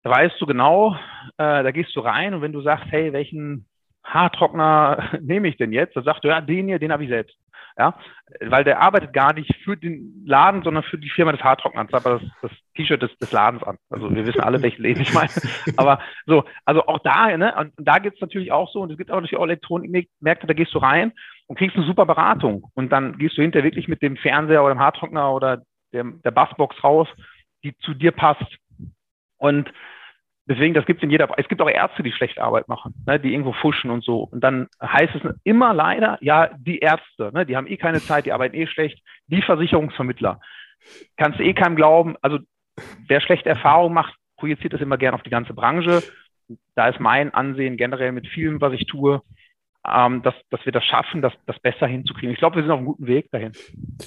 da 0.02 0.10
weißt 0.10 0.35
du 0.40 0.47
genau, 0.47 0.94
äh, 1.36 1.62
da 1.62 1.70
gehst 1.70 1.94
du 1.94 2.01
rein 2.01 2.35
und 2.35 2.43
wenn 2.43 2.52
du 2.52 2.62
sagst, 2.62 2.86
hey, 2.90 3.12
welchen 3.12 3.66
Haartrockner 4.04 5.18
nehme 5.20 5.48
ich 5.48 5.56
denn 5.56 5.72
jetzt? 5.72 5.96
Dann 5.96 6.04
sagt 6.04 6.24
du, 6.24 6.28
ja, 6.28 6.40
den 6.40 6.66
hier, 6.66 6.78
den 6.78 6.92
habe 6.92 7.04
ich 7.04 7.10
selbst. 7.10 7.36
Ja, 7.78 7.94
weil 8.40 8.64
der 8.64 8.80
arbeitet 8.80 9.12
gar 9.12 9.32
nicht 9.32 9.54
für 9.62 9.76
den 9.76 10.24
Laden, 10.26 10.64
sondern 10.64 10.82
für 10.82 10.98
die 10.98 11.10
Firma 11.10 11.30
des 11.30 11.44
Haartrockners, 11.44 11.92
aber 11.92 12.18
das, 12.18 12.22
das 12.42 12.50
T-Shirt 12.74 13.00
des, 13.00 13.16
des 13.18 13.30
Ladens 13.30 13.62
an. 13.62 13.78
Also 13.88 14.12
wir 14.12 14.26
wissen 14.26 14.40
alle, 14.40 14.60
welchen 14.62 14.82
Läden 14.82 15.02
ich 15.02 15.14
meine. 15.14 15.30
Aber 15.76 16.00
so, 16.26 16.42
also 16.64 16.84
auch 16.86 16.98
da, 16.98 17.36
ne, 17.36 17.54
und 17.54 17.72
da 17.76 18.00
gibt 18.00 18.16
es 18.16 18.20
natürlich 18.20 18.50
auch 18.50 18.72
so, 18.72 18.80
und 18.80 18.90
es 18.90 18.98
gibt 18.98 19.12
auch 19.12 19.20
natürlich 19.20 19.36
auch 19.36 19.44
Elektronikmärkte, 19.44 20.48
da 20.48 20.54
gehst 20.54 20.74
du 20.74 20.78
rein 20.78 21.12
und 21.46 21.56
kriegst 21.56 21.76
eine 21.76 21.86
super 21.86 22.04
Beratung. 22.04 22.68
Und 22.74 22.90
dann 22.90 23.16
gehst 23.16 23.38
du 23.38 23.42
hinterher 23.42 23.64
wirklich 23.64 23.86
mit 23.86 24.02
dem 24.02 24.16
Fernseher 24.16 24.64
oder 24.64 24.74
dem 24.74 24.80
Haartrockner 24.80 25.32
oder 25.32 25.62
der, 25.92 26.04
der 26.24 26.32
Bassbox 26.32 26.82
raus, 26.82 27.06
die 27.62 27.76
zu 27.78 27.94
dir 27.94 28.10
passt. 28.10 28.58
Und 29.36 29.72
Deswegen, 30.48 30.72
das 30.72 30.86
gibt 30.86 31.00
es 31.00 31.04
in 31.04 31.10
jeder, 31.10 31.28
es 31.36 31.46
gibt 31.46 31.60
auch 31.60 31.68
Ärzte, 31.68 32.02
die 32.02 32.12
schlechte 32.12 32.42
Arbeit 32.42 32.68
machen, 32.68 32.94
ne, 33.06 33.20
die 33.20 33.32
irgendwo 33.32 33.52
fuschen 33.52 33.90
und 33.90 34.02
so. 34.02 34.20
Und 34.22 34.42
dann 34.42 34.68
heißt 34.82 35.14
es 35.14 35.34
immer 35.44 35.74
leider, 35.74 36.16
ja, 36.22 36.48
die 36.56 36.78
Ärzte, 36.78 37.30
ne, 37.34 37.44
die 37.44 37.54
haben 37.54 37.66
eh 37.66 37.76
keine 37.76 38.00
Zeit, 38.00 38.24
die 38.24 38.32
arbeiten 38.32 38.56
eh 38.56 38.66
schlecht, 38.66 39.02
die 39.26 39.42
Versicherungsvermittler. 39.42 40.40
Kannst 41.18 41.38
du 41.38 41.44
eh 41.44 41.52
keinem 41.52 41.76
glauben. 41.76 42.16
Also, 42.22 42.38
wer 43.06 43.20
schlechte 43.20 43.50
Erfahrungen 43.50 43.92
macht, 43.92 44.14
projiziert 44.38 44.72
das 44.72 44.80
immer 44.80 44.96
gerne 44.96 45.16
auf 45.16 45.22
die 45.22 45.30
ganze 45.30 45.52
Branche. 45.52 46.02
Da 46.74 46.88
ist 46.88 46.98
mein 46.98 47.34
Ansehen 47.34 47.76
generell 47.76 48.12
mit 48.12 48.26
vielem, 48.26 48.62
was 48.62 48.72
ich 48.72 48.86
tue, 48.86 49.20
ähm, 49.86 50.22
dass, 50.22 50.34
dass 50.50 50.64
wir 50.64 50.72
das 50.72 50.84
schaffen, 50.84 51.22
das, 51.22 51.32
das 51.46 51.59
besser 51.60 51.86
hinzukriegen. 51.86 52.32
Ich 52.32 52.38
glaube, 52.38 52.56
wir 52.56 52.62
sind 52.62 52.70
auf 52.70 52.78
einem 52.78 52.86
guten 52.86 53.06
Weg 53.06 53.30
dahin. 53.30 53.52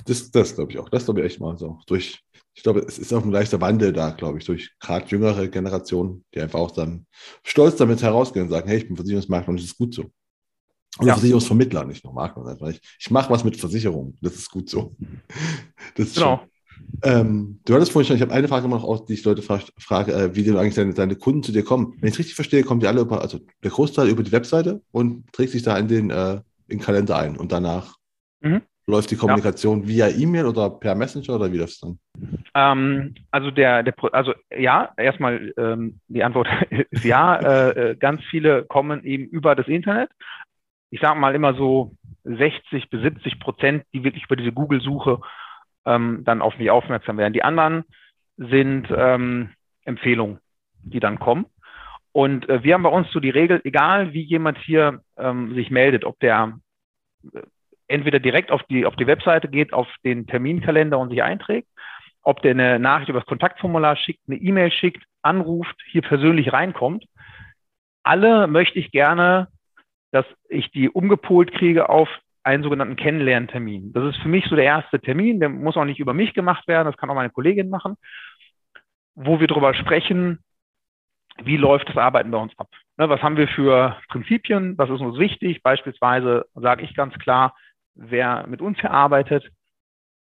Das, 0.05 0.31
das 0.31 0.55
glaube 0.55 0.71
ich 0.71 0.79
auch. 0.79 0.89
Das 0.89 1.05
glaube 1.05 1.21
ich 1.21 1.25
echt 1.25 1.39
mal 1.39 1.57
so. 1.57 1.79
Durch 1.87 2.21
ich 2.53 2.63
glaube, 2.63 2.81
es 2.81 2.99
ist 2.99 3.13
auch 3.13 3.23
ein 3.23 3.31
leichter 3.31 3.61
Wandel 3.61 3.93
da, 3.93 4.09
glaube 4.09 4.37
ich, 4.39 4.45
durch 4.45 4.77
gerade 4.79 5.07
jüngere 5.07 5.47
Generationen, 5.47 6.25
die 6.33 6.41
einfach 6.41 6.59
auch 6.59 6.71
dann 6.71 7.05
stolz 7.43 7.77
damit 7.77 8.01
herausgehen 8.01 8.45
und 8.45 8.51
sagen, 8.51 8.67
hey, 8.67 8.79
ich 8.79 8.87
bin 8.87 8.97
Versicherungsmakler 8.97 9.49
und 9.49 9.59
es 9.59 9.65
ist 9.65 9.77
gut 9.77 9.93
so. 9.93 10.11
Und 10.97 11.07
ja. 11.07 11.13
Versicherungsvermittler, 11.13 11.85
nicht 11.85 12.03
nur 12.03 12.13
Makler. 12.13 12.57
Ich, 12.69 12.81
ich 12.99 13.09
mache 13.09 13.29
was 13.29 13.45
mit 13.45 13.55
Versicherungen. 13.55 14.17
Das 14.21 14.35
ist 14.35 14.51
gut 14.51 14.69
so. 14.69 14.95
Das 15.95 16.07
ist 16.07 16.15
genau. 16.15 16.41
Ähm, 17.03 17.59
du 17.65 17.73
hattest 17.73 17.91
vorhin 17.91 18.07
schon, 18.07 18.15
ich 18.15 18.21
habe 18.21 18.33
eine 18.33 18.47
Frage 18.47 18.67
noch, 18.67 18.83
aus, 18.83 19.05
die 19.05 19.13
ich 19.13 19.23
Leute 19.23 19.41
frage, 19.41 19.65
frage 19.77 20.13
äh, 20.13 20.35
wie 20.35 20.43
denn 20.43 20.57
eigentlich 20.57 20.75
deine, 20.75 20.93
deine, 20.93 21.15
Kunden 21.15 21.43
zu 21.43 21.51
dir 21.51 21.63
kommen. 21.63 21.93
Wenn 21.99 22.09
ich 22.09 22.13
es 22.13 22.19
richtig 22.19 22.35
verstehe, 22.35 22.63
kommen 22.63 22.79
die 22.79 22.87
alle 22.87 23.01
über, 23.01 23.21
also 23.21 23.39
der 23.63 23.71
Großteil 23.71 24.07
über 24.07 24.23
die 24.23 24.31
Webseite 24.31 24.81
und 24.91 25.31
trägt 25.33 25.51
sich 25.51 25.63
da 25.63 25.77
in 25.77 25.87
den, 25.87 26.09
äh, 26.11 26.33
in 26.67 26.77
den 26.77 26.79
Kalender 26.79 27.17
ein 27.17 27.37
und 27.37 27.51
danach 27.51 27.95
mhm. 28.41 28.61
läuft 28.85 29.09
die 29.09 29.15
Kommunikation 29.15 29.81
ja. 29.81 29.87
via 29.87 30.09
E-Mail 30.09 30.45
oder 30.45 30.69
per 30.69 30.93
Messenger 30.93 31.35
oder 31.35 31.51
wie 31.51 31.57
läuft 31.57 31.73
es 31.73 31.79
dann? 31.79 31.99
Ähm, 32.53 33.15
also 33.31 33.49
der, 33.49 33.81
der, 33.81 33.95
also 34.11 34.33
ja, 34.55 34.91
erstmal 34.95 35.53
ähm, 35.57 35.99
die 36.07 36.23
Antwort 36.23 36.47
ist 36.91 37.03
ja. 37.03 37.35
Äh, 37.37 37.91
äh, 37.91 37.95
ganz 37.95 38.21
viele 38.29 38.63
kommen 38.65 39.03
eben 39.03 39.25
über 39.25 39.55
das 39.55 39.67
Internet. 39.67 40.11
Ich 40.91 40.99
sage 40.99 41.19
mal 41.19 41.33
immer 41.33 41.55
so 41.55 41.95
60 42.25 42.89
bis 42.89 43.01
70 43.01 43.39
Prozent, 43.39 43.85
die 43.93 44.03
wirklich 44.03 44.25
über 44.25 44.35
diese 44.35 44.51
Google-Suche 44.51 45.19
ähm, 45.85 46.23
dann 46.23 46.41
auf 46.41 46.57
mich 46.57 46.69
aufmerksam 46.69 47.17
werden. 47.17 47.33
Die 47.33 47.43
anderen 47.43 47.83
sind 48.37 48.87
ähm, 48.95 49.51
Empfehlungen, 49.85 50.39
die 50.83 50.99
dann 50.99 51.19
kommen. 51.19 51.45
Und 52.11 52.49
äh, 52.49 52.63
wir 52.63 52.73
haben 52.73 52.83
bei 52.83 52.89
uns 52.89 53.09
so 53.11 53.19
die 53.19 53.29
Regel, 53.29 53.61
egal 53.63 54.13
wie 54.13 54.21
jemand 54.21 54.57
hier 54.59 55.01
ähm, 55.17 55.55
sich 55.55 55.71
meldet, 55.71 56.03
ob 56.03 56.19
der 56.19 56.59
äh, 57.33 57.41
entweder 57.87 58.19
direkt 58.19 58.51
auf 58.51 58.63
die, 58.63 58.85
auf 58.85 58.95
die 58.95 59.07
Webseite 59.07 59.47
geht, 59.47 59.73
auf 59.73 59.87
den 60.03 60.27
Terminkalender 60.27 60.97
und 60.97 61.09
sich 61.09 61.23
einträgt, 61.23 61.67
ob 62.21 62.41
der 62.41 62.51
eine 62.51 62.79
Nachricht 62.79 63.09
über 63.09 63.19
das 63.19 63.27
Kontaktformular 63.27 63.95
schickt, 63.95 64.21
eine 64.27 64.37
E-Mail 64.37 64.71
schickt, 64.71 65.03
anruft, 65.21 65.75
hier 65.89 66.01
persönlich 66.01 66.53
reinkommt. 66.53 67.05
Alle 68.03 68.47
möchte 68.47 68.79
ich 68.79 68.91
gerne, 68.91 69.47
dass 70.11 70.25
ich 70.49 70.71
die 70.71 70.89
umgepolt 70.89 71.53
kriege 71.53 71.89
auf 71.89 72.09
einen 72.43 72.63
sogenannten 72.63 72.95
Kennenlerntermin. 72.95 73.93
Das 73.93 74.03
ist 74.15 74.21
für 74.21 74.27
mich 74.27 74.45
so 74.45 74.55
der 74.55 74.65
erste 74.65 74.99
Termin, 74.99 75.39
der 75.39 75.49
muss 75.49 75.77
auch 75.77 75.85
nicht 75.85 75.99
über 75.99 76.13
mich 76.13 76.33
gemacht 76.33 76.67
werden, 76.67 76.87
das 76.87 76.97
kann 76.97 77.09
auch 77.09 77.15
meine 77.15 77.29
Kollegin 77.29 77.69
machen, 77.69 77.95
wo 79.15 79.39
wir 79.39 79.47
darüber 79.47 79.73
sprechen, 79.73 80.39
wie 81.43 81.57
läuft 81.57 81.89
das 81.89 81.97
Arbeiten 81.97 82.31
bei 82.31 82.37
uns 82.37 82.57
ab? 82.57 82.67
Ne, 82.97 83.09
was 83.09 83.21
haben 83.21 83.37
wir 83.37 83.47
für 83.47 83.97
Prinzipien? 84.09 84.77
Was 84.77 84.89
ist 84.89 85.01
uns 85.01 85.17
wichtig? 85.17 85.63
Beispielsweise 85.63 86.45
sage 86.53 86.83
ich 86.83 86.95
ganz 86.95 87.13
klar, 87.15 87.55
wer 87.95 88.45
mit 88.47 88.61
uns 88.61 88.79
hier 88.79 88.91
arbeitet, 88.91 89.49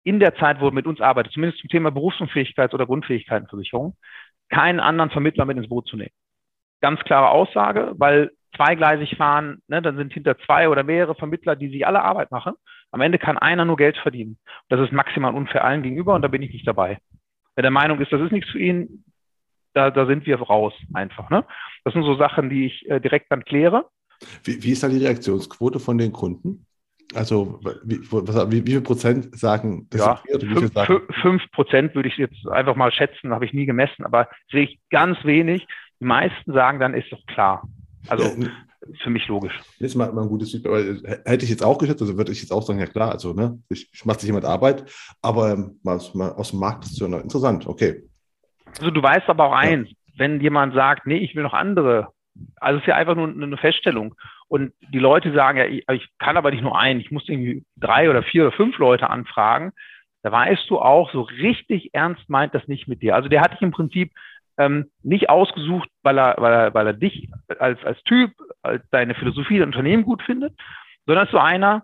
in 0.03 0.19
der 0.19 0.35
Zeit, 0.35 0.61
wo 0.61 0.71
mit 0.71 0.87
uns 0.87 0.99
arbeitet, 0.99 1.33
zumindest 1.33 1.61
zum 1.61 1.69
Thema 1.69 1.89
Berufsunfähigkeits- 1.89 2.73
oder 2.73 2.87
Grundfähigkeitenversicherung, 2.87 3.95
keinen 4.49 4.79
anderen 4.79 5.11
Vermittler 5.11 5.45
mit 5.45 5.57
ins 5.57 5.69
Boot 5.69 5.87
zu 5.87 5.95
nehmen. 5.95 6.13
Ganz 6.81 6.99
klare 7.01 7.29
Aussage, 7.29 7.93
weil 7.97 8.31
zweigleisig 8.55 9.17
fahren, 9.17 9.61
ne, 9.67 9.81
dann 9.81 9.97
sind 9.97 10.13
hinter 10.13 10.37
zwei 10.39 10.69
oder 10.69 10.83
mehrere 10.83 11.15
Vermittler, 11.15 11.55
die 11.55 11.69
sich 11.69 11.85
alle 11.87 12.01
Arbeit 12.01 12.31
machen. 12.31 12.53
Am 12.91 13.01
Ende 13.01 13.17
kann 13.17 13.37
einer 13.37 13.65
nur 13.65 13.77
Geld 13.77 13.97
verdienen. 13.97 14.37
Das 14.69 14.79
ist 14.79 14.91
maximal 14.91 15.33
unfair 15.33 15.63
allen 15.63 15.83
gegenüber 15.83 16.13
und 16.15 16.21
da 16.21 16.27
bin 16.27 16.41
ich 16.41 16.51
nicht 16.51 16.67
dabei. 16.67 16.99
Wer 17.55 17.61
der 17.61 17.71
Meinung 17.71 17.99
ist, 17.99 18.11
das 18.11 18.21
ist 18.21 18.31
nichts 18.31 18.49
für 18.49 18.59
ihn, 18.59 19.03
da, 19.73 19.89
da 19.89 20.05
sind 20.05 20.25
wir 20.25 20.41
raus 20.41 20.73
einfach. 20.93 21.29
Ne? 21.29 21.45
Das 21.83 21.93
sind 21.93 22.03
so 22.03 22.15
Sachen, 22.15 22.49
die 22.49 22.65
ich 22.65 22.89
äh, 22.89 22.99
direkt 22.99 23.31
dann 23.31 23.45
kläre. 23.45 23.85
Wie, 24.43 24.61
wie 24.63 24.71
ist 24.71 24.83
da 24.83 24.89
die 24.89 25.03
Reaktionsquote 25.03 25.79
von 25.79 25.97
den 25.97 26.11
Kunden? 26.11 26.65
Also 27.13 27.59
wie, 27.83 27.99
was, 28.11 28.51
wie, 28.51 28.65
wie 28.65 28.71
viel 28.71 28.81
Prozent 28.81 29.37
sagen 29.37 29.87
das? 29.89 30.01
Ja, 30.01 30.21
fünf, 30.39 30.73
sagen? 30.73 31.01
fünf 31.21 31.51
Prozent 31.51 31.93
würde 31.93 32.07
ich 32.07 32.17
jetzt 32.17 32.47
einfach 32.47 32.75
mal 32.75 32.91
schätzen, 32.91 33.33
habe 33.33 33.45
ich 33.45 33.53
nie 33.53 33.65
gemessen, 33.65 34.05
aber 34.05 34.29
sehe 34.49 34.63
ich 34.63 34.79
ganz 34.89 35.17
wenig. 35.25 35.67
Die 35.99 36.05
meisten 36.05 36.53
sagen 36.53 36.79
dann, 36.79 36.93
ist 36.93 37.11
doch 37.11 37.25
klar. 37.25 37.67
Also 38.07 38.35
für 39.01 39.09
mich 39.09 39.27
logisch. 39.27 39.59
Jetzt 39.79 39.95
mal, 39.95 40.11
mal 40.11 40.23
ein 40.23 40.29
gutes 40.29 40.51
Feedback. 40.51 41.03
Äh, 41.03 41.19
hätte 41.25 41.45
ich 41.45 41.51
jetzt 41.51 41.63
auch 41.63 41.77
geschätzt, 41.77 42.01
also 42.01 42.17
würde 42.17 42.31
ich 42.31 42.41
jetzt 42.41 42.51
auch 42.51 42.63
sagen, 42.63 42.79
ja 42.79 42.87
klar, 42.87 43.11
also 43.11 43.33
ne, 43.33 43.59
ich, 43.69 43.89
ich 43.93 44.05
mache 44.05 44.19
sich 44.19 44.27
jemand 44.27 44.45
Arbeit, 44.45 44.85
aber 45.21 45.51
ähm, 45.51 45.79
mal, 45.83 45.99
mal 46.13 46.31
aus 46.31 46.51
dem 46.51 46.59
Markt 46.59 46.85
ist 46.85 46.93
es 46.93 46.99
ja 46.99 47.05
interessant, 47.05 47.67
okay. 47.67 48.03
Also 48.79 48.91
du 48.91 49.01
weißt 49.01 49.29
aber 49.29 49.45
auch 49.45 49.53
eins, 49.53 49.89
ja. 49.89 49.95
wenn 50.17 50.41
jemand 50.41 50.73
sagt, 50.73 51.05
nee, 51.05 51.17
ich 51.17 51.35
will 51.35 51.43
noch 51.43 51.53
andere, 51.53 52.07
also 52.59 52.77
es 52.77 52.83
ist 52.83 52.87
ja 52.87 52.95
einfach 52.95 53.15
nur 53.15 53.27
eine 53.27 53.57
Feststellung. 53.57 54.15
Und 54.47 54.73
die 54.93 54.99
Leute 54.99 55.33
sagen, 55.33 55.57
ja, 55.59 55.65
ich, 55.65 55.85
ich 55.89 56.09
kann 56.17 56.37
aber 56.37 56.51
nicht 56.51 56.63
nur 56.63 56.77
einen, 56.77 56.99
ich 56.99 57.11
muss 57.11 57.29
irgendwie 57.29 57.63
drei 57.77 58.09
oder 58.09 58.23
vier 58.23 58.47
oder 58.47 58.51
fünf 58.51 58.77
Leute 58.79 59.09
anfragen. 59.09 59.71
Da 60.23 60.31
weißt 60.31 60.69
du 60.69 60.79
auch, 60.79 61.11
so 61.11 61.21
richtig 61.21 61.93
ernst 61.93 62.29
meint 62.29 62.53
das 62.53 62.67
nicht 62.67 62.87
mit 62.87 63.01
dir. 63.01 63.15
Also 63.15 63.29
der 63.29 63.41
hat 63.41 63.53
dich 63.53 63.61
im 63.61 63.71
Prinzip 63.71 64.11
ähm, 64.57 64.89
nicht 65.03 65.29
ausgesucht, 65.29 65.89
weil 66.03 66.17
er, 66.17 66.35
weil 66.37 66.53
er, 66.53 66.73
weil 66.73 66.87
er 66.87 66.93
dich 66.93 67.29
als, 67.59 67.83
als 67.83 68.01
Typ, 68.03 68.31
als 68.61 68.83
deine 68.91 69.15
Philosophie, 69.15 69.59
dein 69.59 69.69
Unternehmen 69.69 70.03
gut 70.03 70.21
findet, 70.23 70.53
sondern 71.05 71.27
so 71.31 71.37
einer, 71.37 71.83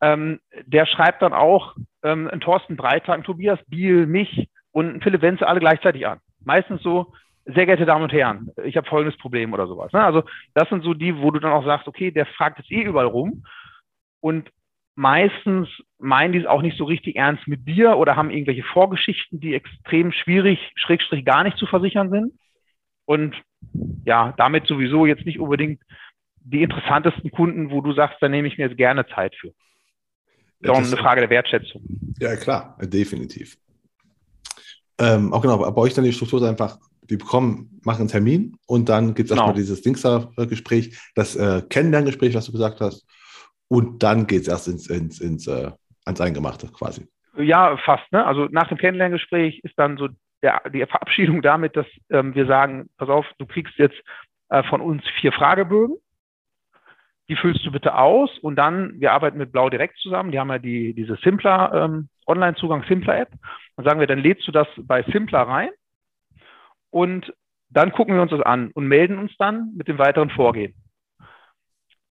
ähm, 0.00 0.40
der 0.64 0.86
schreibt 0.86 1.22
dann 1.22 1.32
auch 1.32 1.76
ähm, 2.02 2.28
einen 2.28 2.40
Thorsten 2.40 2.76
Breitag, 2.76 3.24
Tobias 3.24 3.58
Biel, 3.66 4.06
mich 4.06 4.48
und 4.72 5.02
Philipp 5.02 5.22
Wenze 5.22 5.46
alle 5.46 5.60
gleichzeitig 5.60 6.06
an. 6.06 6.20
Meistens 6.44 6.82
so, 6.82 7.12
sehr 7.46 7.66
geehrte 7.66 7.86
Damen 7.86 8.04
und 8.04 8.12
Herren, 8.12 8.50
ich 8.64 8.76
habe 8.76 8.88
folgendes 8.88 9.18
Problem 9.18 9.52
oder 9.52 9.66
sowas. 9.66 9.92
Ne? 9.92 10.02
Also 10.02 10.24
das 10.54 10.68
sind 10.68 10.82
so 10.84 10.94
die, 10.94 11.16
wo 11.16 11.30
du 11.30 11.40
dann 11.40 11.52
auch 11.52 11.64
sagst, 11.64 11.88
okay, 11.88 12.10
der 12.10 12.26
fragt 12.26 12.58
jetzt 12.58 12.70
eh 12.70 12.82
überall 12.82 13.06
rum. 13.06 13.44
Und 14.20 14.50
meistens 15.00 15.66
meinen 15.98 16.34
die 16.34 16.40
es 16.40 16.46
auch 16.46 16.60
nicht 16.60 16.76
so 16.76 16.84
richtig 16.84 17.16
ernst 17.16 17.48
mit 17.48 17.66
dir 17.66 17.96
oder 17.96 18.16
haben 18.16 18.28
irgendwelche 18.28 18.62
Vorgeschichten, 18.62 19.40
die 19.40 19.54
extrem 19.54 20.12
schwierig, 20.12 20.58
schrägstrich 20.74 21.24
gar 21.24 21.42
nicht 21.42 21.56
zu 21.56 21.64
versichern 21.64 22.10
sind. 22.10 22.34
Und 23.06 23.34
ja, 24.04 24.34
damit 24.36 24.66
sowieso 24.66 25.06
jetzt 25.06 25.24
nicht 25.24 25.40
unbedingt 25.40 25.80
die 26.44 26.62
interessantesten 26.62 27.30
Kunden, 27.30 27.70
wo 27.70 27.80
du 27.80 27.94
sagst, 27.94 28.18
da 28.20 28.28
nehme 28.28 28.46
ich 28.46 28.58
mir 28.58 28.66
jetzt 28.66 28.76
gerne 28.76 29.06
Zeit 29.06 29.34
für. 29.36 29.52
Das 30.60 30.78
ist 30.78 30.84
auch 30.84 30.92
eine 30.92 31.02
Frage 31.02 31.20
der 31.22 31.30
Wertschätzung. 31.30 31.82
Ja, 32.18 32.36
klar, 32.36 32.76
definitiv. 32.82 33.56
Ähm, 34.98 35.32
auch 35.32 35.40
genau, 35.40 35.58
bei 35.58 35.80
euch 35.80 35.94
dann 35.94 36.04
die 36.04 36.12
Struktur 36.12 36.42
ist 36.42 36.46
einfach, 36.46 36.78
wir 37.08 37.16
bekommen, 37.16 37.80
machen 37.84 38.00
einen 38.00 38.08
Termin 38.08 38.58
und 38.66 38.90
dann 38.90 39.14
gibt 39.14 39.30
es 39.30 39.30
genau. 39.30 39.44
erstmal 39.44 39.62
dieses 39.62 39.80
Dingster-Gespräch, 39.80 40.94
das 41.14 41.36
äh, 41.36 41.62
Kennenlerngespräch, 41.70 42.34
was 42.34 42.44
du 42.44 42.52
gesagt 42.52 42.82
hast. 42.82 43.06
Und 43.70 44.02
dann 44.02 44.26
geht 44.26 44.42
es 44.42 44.48
erst 44.48 44.66
ins, 44.66 44.90
ins, 44.90 45.20
ins, 45.20 45.46
äh, 45.46 45.70
ans 46.04 46.20
Eingemachte 46.20 46.66
quasi. 46.72 47.06
Ja, 47.36 47.76
fast. 47.76 48.10
Ne? 48.12 48.26
Also 48.26 48.46
nach 48.50 48.68
dem 48.68 48.78
Kennenlerngespräch 48.78 49.60
ist 49.62 49.78
dann 49.78 49.96
so 49.96 50.08
der, 50.42 50.60
die 50.70 50.84
Verabschiedung 50.86 51.40
damit, 51.40 51.76
dass 51.76 51.86
ähm, 52.10 52.34
wir 52.34 52.46
sagen, 52.46 52.90
pass 52.96 53.08
auf, 53.08 53.24
du 53.38 53.46
kriegst 53.46 53.74
jetzt 53.76 53.98
äh, 54.48 54.64
von 54.64 54.80
uns 54.80 55.04
vier 55.20 55.30
Fragebögen. 55.30 55.96
Die 57.28 57.36
füllst 57.36 57.64
du 57.64 57.70
bitte 57.70 57.94
aus 57.94 58.36
und 58.40 58.56
dann, 58.56 59.00
wir 59.00 59.12
arbeiten 59.12 59.38
mit 59.38 59.52
Blau 59.52 59.70
direkt 59.70 59.96
zusammen, 59.98 60.32
die 60.32 60.40
haben 60.40 60.50
ja 60.50 60.58
die, 60.58 60.92
diese 60.92 61.14
Simpler, 61.22 61.70
ähm, 61.72 62.08
Online-Zugang 62.26 62.82
Simpler 62.88 63.20
App. 63.20 63.30
Dann 63.76 63.84
sagen 63.84 64.00
wir, 64.00 64.08
dann 64.08 64.18
lädst 64.18 64.48
du 64.48 64.52
das 64.52 64.66
bei 64.78 65.04
Simpler 65.04 65.42
rein 65.42 65.70
und 66.90 67.32
dann 67.68 67.92
gucken 67.92 68.16
wir 68.16 68.22
uns 68.22 68.32
das 68.32 68.40
an 68.40 68.72
und 68.72 68.88
melden 68.88 69.16
uns 69.16 69.30
dann 69.38 69.72
mit 69.76 69.86
dem 69.86 69.98
weiteren 69.98 70.30
Vorgehen 70.30 70.74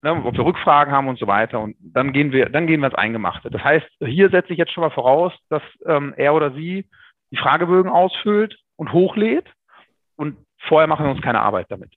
ne, 0.02 0.12
ob 0.26 0.36
wir 0.36 0.46
Rückfragen 0.46 0.94
haben 0.94 1.08
und 1.08 1.20
so 1.20 1.28
weiter. 1.28 1.60
Und 1.60 1.76
dann 1.80 2.14
gehen 2.14 2.32
wir, 2.32 2.50
dann 2.50 2.68
gehen 2.68 2.82
wir 2.82 2.88
ins 2.88 2.96
Eingemachte. 2.96 3.50
Das 3.50 3.64
heißt, 3.64 3.88
hier 4.00 4.30
setze 4.30 4.54
ich 4.54 4.60
jetzt 4.60 4.72
schon 4.72 4.84
mal 4.84 4.92
voraus, 4.92 5.34
dass 5.50 5.64
ähm, 5.86 6.14
er 6.18 6.34
oder 6.34 6.52
sie 6.52 6.90
die 7.32 7.38
Fragebögen 7.38 7.92
ausfüllt 7.92 8.58
und 8.76 8.94
hochlädt. 8.94 9.46
Und 10.16 10.38
vorher 10.60 10.88
machen 10.88 11.06
wir 11.06 11.12
uns 11.12 11.22
keine 11.22 11.42
Arbeit 11.42 11.68
damit. 11.70 11.94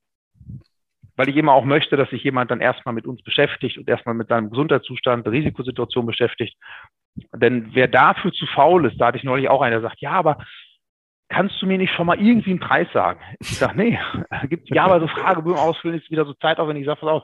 Weil 1.17 1.29
ich 1.29 1.37
immer 1.37 1.53
auch 1.53 1.65
möchte, 1.65 1.97
dass 1.97 2.11
sich 2.11 2.23
jemand 2.25 2.51
dann 2.51 2.61
erstmal 2.61 2.95
mit 2.95 3.07
uns 3.07 3.23
beschäftigt 3.23 3.79
und 3.79 3.89
erstmal 3.89 4.15
mit 4.15 4.29
seinem 4.29 4.51
Gesundheitszustand, 4.51 5.27
Risikosituation 5.29 6.07
beschäftigt. 6.07 6.57
Denn 7.35 7.71
wer 7.75 7.89
dafür 7.89 8.33
zu 8.33 8.47
faul 8.47 8.87
ist, 8.87 8.99
da 8.99 9.07
hatte 9.07 9.19
ich 9.19 9.25
neulich 9.25 9.49
auch 9.49 9.61
einer, 9.61 9.81
der 9.81 9.89
sagt, 9.89 10.01
ja, 10.01 10.13
aber 10.13 10.39
kannst 11.29 11.61
du 11.61 11.67
mir 11.67 11.79
nicht 11.79 11.95
schon 11.95 12.07
mal 12.07 12.21
irgendwie 12.21 12.51
einen 12.51 12.61
Preis 12.61 12.89
sagen? 12.93 13.21
Ich 13.41 13.59
sage, 13.59 13.77
nee, 13.77 13.99
gibt 14.49 14.75
ja, 14.75 14.85
aber 14.85 15.01
so 15.01 15.09
Fragebögen 15.09 15.59
ausfüllen 15.59 15.99
ist 15.99 16.11
wieder 16.11 16.25
so 16.25 16.35
zeitaufwendig. 16.35 16.83
Ich 16.83 16.87
sage, 16.87 17.01
pass 17.01 17.09
auf, 17.09 17.23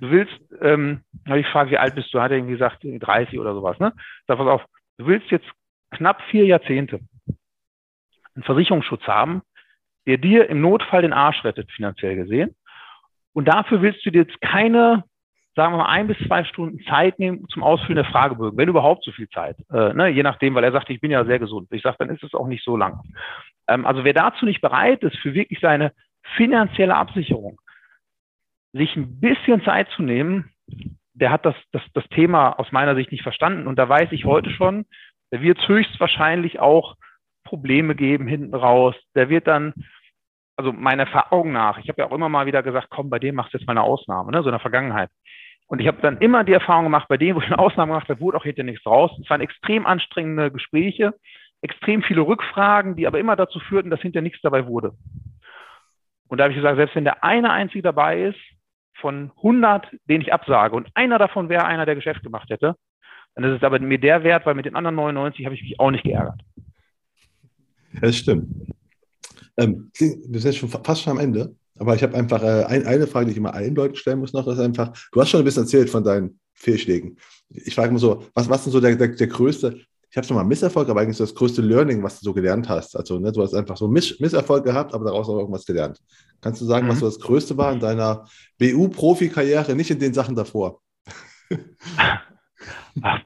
du 0.00 0.10
willst, 0.10 0.38
ähm, 0.60 1.02
habe 1.26 1.40
ich 1.40 1.46
gefragt, 1.46 1.70
wie 1.70 1.78
alt 1.78 1.94
bist 1.94 2.12
du? 2.12 2.20
Hat 2.20 2.30
er 2.30 2.38
irgendwie 2.38 2.54
gesagt, 2.54 2.82
30 2.82 3.38
oder 3.38 3.54
sowas, 3.54 3.78
ne? 3.78 3.92
Sag, 4.26 4.38
pass 4.38 4.46
auf, 4.46 4.64
du 4.98 5.06
willst 5.06 5.30
jetzt 5.30 5.48
knapp 5.90 6.20
vier 6.30 6.44
Jahrzehnte 6.46 7.00
einen 8.34 8.44
Versicherungsschutz 8.44 9.02
haben, 9.06 9.42
der 10.06 10.18
dir 10.18 10.48
im 10.48 10.60
Notfall 10.60 11.02
den 11.02 11.12
Arsch 11.12 11.44
rettet, 11.44 11.70
finanziell 11.72 12.16
gesehen. 12.16 12.54
Und 13.32 13.46
dafür 13.46 13.82
willst 13.82 14.04
du 14.06 14.10
dir 14.10 14.22
jetzt 14.22 14.40
keine, 14.40 15.04
sagen 15.54 15.74
wir 15.74 15.78
mal, 15.78 15.86
ein 15.86 16.06
bis 16.06 16.16
zwei 16.26 16.44
Stunden 16.44 16.82
Zeit 16.84 17.18
nehmen 17.18 17.46
zum 17.48 17.62
Ausfüllen 17.62 17.96
der 17.96 18.04
Fragebögen, 18.04 18.56
wenn 18.56 18.68
überhaupt 18.68 19.04
so 19.04 19.12
viel 19.12 19.28
Zeit. 19.28 19.56
Äh, 19.70 19.92
ne? 19.92 20.08
Je 20.08 20.22
nachdem, 20.22 20.54
weil 20.54 20.64
er 20.64 20.72
sagt, 20.72 20.90
ich 20.90 21.00
bin 21.00 21.10
ja 21.10 21.24
sehr 21.24 21.38
gesund. 21.38 21.68
Ich 21.72 21.82
sage, 21.82 21.96
dann 21.98 22.10
ist 22.10 22.22
es 22.22 22.34
auch 22.34 22.46
nicht 22.46 22.64
so 22.64 22.76
lang. 22.76 23.00
Ähm, 23.66 23.84
also 23.84 24.04
wer 24.04 24.14
dazu 24.14 24.44
nicht 24.44 24.60
bereit 24.60 25.02
ist, 25.02 25.16
für 25.18 25.34
wirklich 25.34 25.60
seine 25.60 25.92
finanzielle 26.36 26.96
Absicherung 26.96 27.60
sich 28.72 28.94
ein 28.96 29.20
bisschen 29.20 29.62
Zeit 29.64 29.88
zu 29.90 30.02
nehmen, 30.02 30.50
der 31.14 31.30
hat 31.30 31.44
das, 31.44 31.54
das, 31.72 31.82
das 31.94 32.04
Thema 32.10 32.58
aus 32.58 32.70
meiner 32.70 32.94
Sicht 32.94 33.10
nicht 33.10 33.22
verstanden. 33.22 33.66
Und 33.66 33.76
da 33.76 33.88
weiß 33.88 34.12
ich 34.12 34.24
heute 34.24 34.50
schon, 34.50 34.86
der 35.32 35.42
wird 35.42 35.66
höchstwahrscheinlich 35.66 36.60
auch 36.60 36.96
Probleme 37.44 37.94
geben 37.94 38.26
hinten 38.26 38.54
raus. 38.54 38.94
Der 39.14 39.28
wird 39.28 39.46
dann, 39.46 39.74
also 40.56 40.72
meiner 40.72 41.04
Erfahrung 41.04 41.52
nach, 41.52 41.78
ich 41.78 41.88
habe 41.88 42.02
ja 42.02 42.08
auch 42.08 42.14
immer 42.14 42.28
mal 42.28 42.46
wieder 42.46 42.62
gesagt, 42.62 42.88
komm, 42.90 43.10
bei 43.10 43.18
dem 43.18 43.34
machst 43.34 43.52
du 43.52 43.58
jetzt 43.58 43.66
mal 43.66 43.72
eine 43.72 43.82
Ausnahme, 43.82 44.30
ne, 44.30 44.42
so 44.42 44.48
in 44.48 44.52
der 44.52 44.60
Vergangenheit. 44.60 45.10
Und 45.66 45.80
ich 45.80 45.86
habe 45.86 46.00
dann 46.00 46.18
immer 46.18 46.44
die 46.44 46.52
Erfahrung 46.52 46.84
gemacht, 46.84 47.08
bei 47.08 47.18
denen, 47.18 47.36
wo 47.36 47.40
ich 47.40 47.46
eine 47.46 47.58
Ausnahme 47.58 47.92
gemacht 47.92 48.08
habe, 48.08 48.20
wurde 48.20 48.38
auch 48.38 48.44
hinter 48.44 48.62
nichts 48.62 48.86
raus. 48.86 49.10
Es 49.22 49.28
waren 49.28 49.42
extrem 49.42 49.86
anstrengende 49.86 50.50
Gespräche, 50.50 51.14
extrem 51.60 52.02
viele 52.02 52.22
Rückfragen, 52.22 52.96
die 52.96 53.06
aber 53.06 53.18
immer 53.18 53.36
dazu 53.36 53.60
führten, 53.60 53.90
dass 53.90 54.00
hinter 54.00 54.22
nichts 54.22 54.40
dabei 54.40 54.66
wurde. 54.66 54.92
Und 56.28 56.38
da 56.38 56.44
habe 56.44 56.52
ich 56.52 56.58
gesagt, 56.58 56.76
selbst 56.76 56.94
wenn 56.94 57.04
der 57.04 57.24
eine 57.24 57.50
einzige 57.50 57.82
dabei 57.82 58.22
ist, 58.22 58.38
von 59.00 59.30
100, 59.36 59.86
den 60.08 60.20
ich 60.20 60.32
absage, 60.32 60.76
und 60.76 60.88
einer 60.94 61.18
davon 61.18 61.48
wäre 61.48 61.64
einer, 61.64 61.86
der 61.86 61.94
Geschäft 61.94 62.22
gemacht 62.22 62.50
hätte, 62.50 62.74
dann 63.34 63.44
ist 63.44 63.58
es 63.58 63.62
aber 63.62 63.78
mir 63.78 63.98
der 63.98 64.24
Wert, 64.24 64.46
weil 64.46 64.54
mit 64.54 64.66
den 64.66 64.76
anderen 64.76 64.96
99 64.96 65.44
habe 65.44 65.54
ich 65.54 65.62
mich 65.62 65.78
auch 65.78 65.90
nicht 65.90 66.04
geärgert. 66.04 66.40
Das 68.00 68.16
stimmt. 68.16 68.48
Ähm, 69.56 69.90
wir 69.98 70.40
sind 70.40 70.54
schon 70.54 70.68
fast 70.68 71.02
schon 71.02 71.12
am 71.12 71.20
Ende. 71.20 71.54
Aber 71.78 71.94
ich 71.94 72.02
habe 72.02 72.16
einfach 72.16 72.42
äh, 72.42 72.64
ein, 72.64 72.86
eine 72.86 73.06
Frage, 73.06 73.26
die 73.26 73.32
ich 73.32 73.38
immer 73.38 73.54
allen 73.54 73.74
Leuten 73.74 73.94
stellen 73.94 74.18
muss 74.18 74.32
noch, 74.32 74.46
ist 74.48 74.58
einfach, 74.58 74.92
du 75.12 75.20
hast 75.20 75.30
schon 75.30 75.40
ein 75.40 75.44
bisschen 75.44 75.62
erzählt 75.62 75.90
von 75.90 76.02
deinen 76.02 76.40
Fehlschlägen. 76.54 77.16
Ich 77.50 77.74
frage 77.74 77.92
mich 77.92 78.00
so, 78.00 78.24
was, 78.34 78.48
was 78.48 78.66
ist 78.66 78.72
so 78.72 78.80
der, 78.80 78.96
der, 78.96 79.08
der 79.08 79.26
größte, 79.28 79.80
ich 80.10 80.16
habe 80.16 80.26
schon 80.26 80.36
mal 80.36 80.44
Misserfolg, 80.44 80.88
aber 80.88 81.00
eigentlich 81.00 81.16
so 81.16 81.24
das 81.24 81.34
größte 81.34 81.60
Learning, 81.62 82.02
was 82.02 82.18
du 82.18 82.24
so 82.24 82.32
gelernt 82.32 82.68
hast. 82.68 82.96
Also 82.96 83.18
ne, 83.18 83.30
du 83.32 83.42
hast 83.42 83.54
einfach 83.54 83.76
so 83.76 83.88
Miss 83.88 84.18
Misserfolg 84.20 84.64
gehabt, 84.64 84.94
aber 84.94 85.04
daraus 85.04 85.28
auch 85.28 85.38
irgendwas 85.38 85.66
gelernt. 85.66 86.00
Kannst 86.40 86.60
du 86.60 86.64
sagen, 86.64 86.86
mhm. 86.86 86.90
was 86.90 87.00
so 87.00 87.06
das 87.06 87.20
Größte 87.20 87.56
war 87.56 87.72
in 87.72 87.80
deiner 87.80 88.24
BU-Profi-Karriere, 88.58 89.74
nicht 89.74 89.90
in 89.90 89.98
den 89.98 90.14
Sachen 90.14 90.34
davor? 90.34 90.80
Ach, 93.02 93.20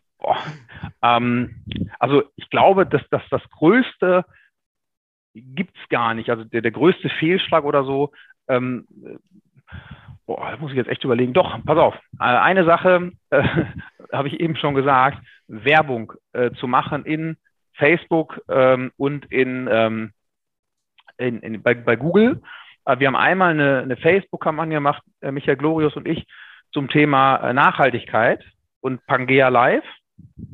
ähm, 1.03 1.65
also 1.99 2.23
ich 2.37 2.49
glaube, 2.51 2.87
dass, 2.87 3.03
dass 3.11 3.23
das 3.31 3.43
Größte 3.51 4.25
gibt 5.35 5.77
es 5.77 5.89
gar 5.89 6.15
nicht. 6.15 6.31
Also 6.31 6.45
der, 6.45 6.63
der 6.63 6.71
größte 6.71 7.09
Fehlschlag 7.19 7.65
oder 7.65 7.85
so 7.85 8.13
ähm, 8.49 8.87
boah, 10.27 10.51
da 10.51 10.57
muss 10.59 10.71
ich 10.71 10.77
jetzt 10.77 10.89
echt 10.89 11.05
überlegen. 11.05 11.33
Doch, 11.33 11.59
pass 11.65 11.79
auf. 11.79 11.95
Äh, 12.19 12.25
eine 12.25 12.65
Sache 12.65 13.13
äh, 13.31 13.45
habe 14.13 14.29
ich 14.29 14.41
eben 14.41 14.57
schon 14.57 14.75
gesagt: 14.75 15.19
Werbung 15.49 16.13
äh, 16.33 16.51
zu 16.53 16.67
machen 16.67 17.05
in 17.05 17.37
Facebook 17.75 18.41
ähm, 18.49 18.93
und 18.97 19.31
in, 19.33 19.69
ähm, 19.71 20.13
in, 21.19 21.41
in 21.41 21.63
bei, 21.63 21.75
bei, 21.75 21.97
Google. 21.97 22.43
Äh, 22.85 22.99
wir 22.99 23.07
haben 23.07 23.17
einmal 23.17 23.51
eine, 23.51 23.81
eine 23.81 23.97
Facebook-Kampagne 23.97 24.75
gemacht, 24.75 25.03
äh, 25.21 25.33
Michael 25.33 25.57
Glorius 25.57 25.97
und 25.97 26.07
ich, 26.07 26.27
zum 26.73 26.89
Thema 26.89 27.37
äh, 27.37 27.53
Nachhaltigkeit 27.53 28.45
und 28.81 29.05
Pangea 29.07 29.49
Live 29.49 29.85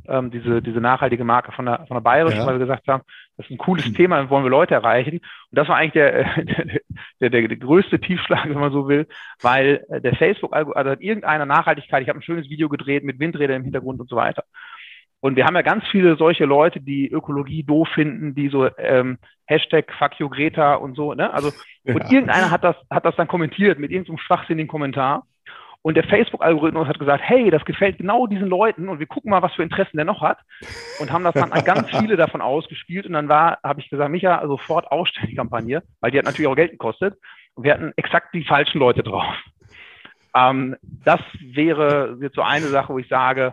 ähm, 0.06 0.30
diese, 0.30 0.62
diese 0.62 0.80
nachhaltige 0.80 1.24
Marke 1.24 1.52
von 1.52 1.66
der, 1.66 1.86
von 1.86 1.96
der 1.96 2.02
Bayerischen, 2.02 2.40
ja. 2.40 2.46
weil 2.46 2.54
wir 2.54 2.66
gesagt 2.66 2.88
haben, 2.88 3.02
das 3.36 3.46
ist 3.46 3.52
ein 3.52 3.58
cooles. 3.58 3.92
Thema, 3.92 4.16
dann 4.16 4.30
wollen 4.30 4.44
wir 4.44 4.50
Leute 4.50 4.74
erreichen. 4.74 5.18
Und 5.18 5.22
das 5.52 5.68
war 5.68 5.76
eigentlich 5.76 5.92
der, 5.92 6.24
der, 7.20 7.30
der, 7.30 7.48
der 7.48 7.56
größte 7.56 8.00
Tiefschlag, 8.00 8.48
wenn 8.48 8.58
man 8.58 8.72
so 8.72 8.88
will, 8.88 9.06
weil 9.40 9.84
der 9.88 10.16
Facebook, 10.16 10.54
also 10.54 10.74
hat 10.74 11.00
irgendeiner 11.00 11.46
Nachhaltigkeit, 11.46 12.02
ich 12.02 12.08
habe 12.08 12.18
ein 12.18 12.22
schönes 12.22 12.50
Video 12.50 12.68
gedreht 12.68 13.04
mit 13.04 13.20
Windrädern 13.20 13.56
im 13.56 13.64
Hintergrund 13.64 14.00
und 14.00 14.08
so 14.08 14.16
weiter. 14.16 14.44
Und 15.20 15.36
wir 15.36 15.46
haben 15.46 15.56
ja 15.56 15.62
ganz 15.62 15.84
viele 15.88 16.16
solche 16.16 16.44
Leute, 16.44 16.80
die 16.80 17.08
Ökologie 17.10 17.64
doof 17.64 17.88
finden, 17.88 18.34
die 18.34 18.48
so 18.48 18.68
ähm, 18.78 19.18
Hashtag 19.46 19.92
Fuck 19.98 20.20
you 20.20 20.28
Greta 20.28 20.74
und 20.74 20.94
so, 20.94 21.14
ne? 21.14 21.32
Also, 21.32 21.48
und 21.84 21.96
ja. 22.04 22.10
irgendeiner 22.10 22.50
hat 22.50 22.62
das, 22.62 22.76
hat 22.88 23.04
das 23.04 23.16
dann 23.16 23.26
kommentiert 23.26 23.78
mit 23.78 23.90
irgendeinem 23.90 24.18
schwachsinnigen 24.18 24.68
Kommentar. 24.68 25.26
Und 25.82 25.96
der 25.96 26.04
Facebook-Algorithmus 26.04 26.88
hat 26.88 26.98
gesagt, 26.98 27.22
hey, 27.24 27.50
das 27.50 27.64
gefällt 27.64 27.98
genau 27.98 28.26
diesen 28.26 28.48
Leuten 28.48 28.88
und 28.88 28.98
wir 28.98 29.06
gucken 29.06 29.30
mal, 29.30 29.42
was 29.42 29.54
für 29.54 29.62
Interessen 29.62 29.96
der 29.96 30.04
noch 30.04 30.20
hat. 30.20 30.38
Und 30.98 31.12
haben 31.12 31.24
das 31.24 31.34
dann 31.34 31.52
an 31.52 31.64
ganz 31.64 31.88
viele 31.90 32.16
davon 32.16 32.40
ausgespielt. 32.40 33.06
Und 33.06 33.12
dann 33.12 33.28
war, 33.28 33.58
habe 33.62 33.80
ich 33.80 33.88
gesagt, 33.88 34.10
Micha, 34.10 34.44
sofort 34.46 34.86
Kampagne, 35.36 35.82
weil 36.00 36.10
die 36.10 36.18
hat 36.18 36.24
natürlich 36.24 36.48
auch 36.48 36.56
Geld 36.56 36.72
gekostet. 36.72 37.14
Und 37.54 37.64
wir 37.64 37.72
hatten 37.72 37.92
exakt 37.96 38.34
die 38.34 38.44
falschen 38.44 38.78
Leute 38.78 39.02
drauf. 39.02 39.24
Ähm, 40.34 40.76
das 40.82 41.20
wäre 41.40 42.18
jetzt 42.20 42.36
so 42.36 42.42
eine 42.42 42.66
Sache, 42.66 42.92
wo 42.92 42.98
ich 42.98 43.08
sage, 43.08 43.52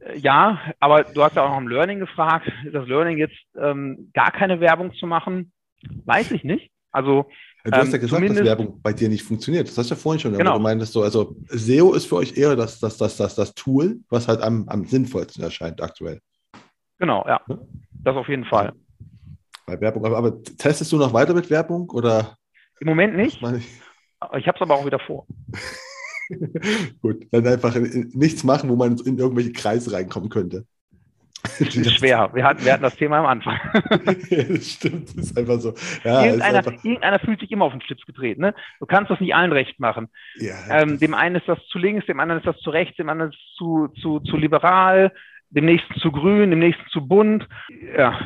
äh, 0.00 0.18
ja, 0.18 0.60
aber 0.80 1.04
du 1.04 1.22
hast 1.22 1.36
ja 1.36 1.44
auch 1.44 1.50
noch 1.50 1.58
im 1.58 1.68
Learning 1.68 2.00
gefragt. 2.00 2.50
Das 2.72 2.86
Learning 2.86 3.18
jetzt 3.18 3.38
ähm, 3.56 4.10
gar 4.14 4.30
keine 4.30 4.60
Werbung 4.60 4.92
zu 4.94 5.06
machen, 5.06 5.52
weiß 6.04 6.32
ich 6.32 6.44
nicht. 6.44 6.70
Also 6.90 7.30
Du 7.64 7.70
hast 7.72 7.88
ja 7.88 7.94
ähm, 7.94 8.00
gesagt, 8.00 8.28
dass 8.28 8.44
Werbung 8.44 8.80
bei 8.82 8.92
dir 8.92 9.08
nicht 9.08 9.22
funktioniert. 9.22 9.66
Das 9.66 9.78
hast 9.78 9.90
du 9.90 9.94
ja 9.94 10.00
vorhin 10.00 10.20
schon. 10.20 10.36
Genau. 10.36 10.58
Du 10.58 10.62
meintest 10.62 10.92
so, 10.92 11.02
also 11.02 11.34
SEO 11.48 11.94
ist 11.94 12.04
für 12.06 12.16
euch 12.16 12.36
eher 12.36 12.56
das, 12.56 12.78
das, 12.78 12.98
das, 12.98 13.16
das, 13.16 13.34
das 13.34 13.54
Tool, 13.54 14.00
was 14.10 14.28
halt 14.28 14.42
am, 14.42 14.68
am 14.68 14.84
sinnvollsten 14.84 15.42
erscheint 15.42 15.80
aktuell. 15.82 16.20
Genau, 16.98 17.24
ja. 17.26 17.40
Das 18.02 18.16
auf 18.16 18.28
jeden 18.28 18.44
Fall. 18.44 18.74
Bei 19.66 19.80
Werbung. 19.80 20.04
Aber, 20.04 20.18
aber 20.18 20.42
testest 20.42 20.92
du 20.92 20.98
noch 20.98 21.14
weiter 21.14 21.32
mit 21.32 21.48
Werbung 21.48 21.88
oder? 21.88 22.36
Im 22.80 22.86
Moment 22.86 23.16
nicht. 23.16 23.40
Ich, 23.42 23.80
ich 24.36 24.46
habe 24.46 24.56
es 24.56 24.60
aber 24.60 24.74
auch 24.74 24.84
wieder 24.84 24.98
vor. 24.98 25.26
Gut, 27.00 27.26
dann 27.30 27.46
einfach 27.46 27.74
nichts 27.76 28.44
machen, 28.44 28.68
wo 28.68 28.76
man 28.76 28.98
in 28.98 29.18
irgendwelche 29.18 29.52
Kreise 29.52 29.92
reinkommen 29.92 30.28
könnte. 30.28 30.66
Das 31.64 31.74
ist 31.74 31.98
schwer. 31.98 32.30
Wir 32.32 32.44
hatten, 32.44 32.64
wir 32.64 32.72
hatten 32.72 32.82
das 32.82 32.96
Thema 32.96 33.18
am 33.18 33.26
Anfang. 33.26 33.58
ja, 34.30 34.42
das 34.48 34.70
stimmt, 34.70 35.08
das 35.16 35.26
ist 35.26 35.38
einfach 35.38 35.58
so. 35.58 35.74
Ja, 36.04 36.24
irgendeiner, 36.24 36.58
einfach... 36.58 36.72
irgendeiner, 36.84 37.18
fühlt 37.18 37.40
sich 37.40 37.50
immer 37.50 37.64
auf 37.64 37.72
den 37.72 37.82
Schlips 37.82 38.04
getreten. 38.06 38.42
Ne? 38.42 38.54
Du 38.80 38.86
kannst 38.86 39.10
das 39.10 39.20
nicht 39.20 39.34
allen 39.34 39.52
recht 39.52 39.78
machen. 39.80 40.08
Ja, 40.36 40.54
ähm, 40.70 40.98
dem 40.98 41.14
einen 41.14 41.36
ist 41.36 41.48
das 41.48 41.58
zu 41.66 41.78
links, 41.78 42.06
dem 42.06 42.20
anderen 42.20 42.40
ist 42.40 42.46
das 42.46 42.58
zu 42.58 42.70
rechts, 42.70 42.96
dem 42.96 43.08
anderen 43.08 43.32
ist 43.32 43.40
zu, 43.56 43.88
zu, 44.00 44.20
zu 44.20 44.36
liberal, 44.36 45.12
dem 45.50 45.64
nächsten 45.64 45.94
zu 46.00 46.10
grün, 46.10 46.50
dem 46.50 46.58
nächsten 46.58 46.86
zu 46.90 47.06
bunt. 47.06 47.46
Ja. 47.96 48.18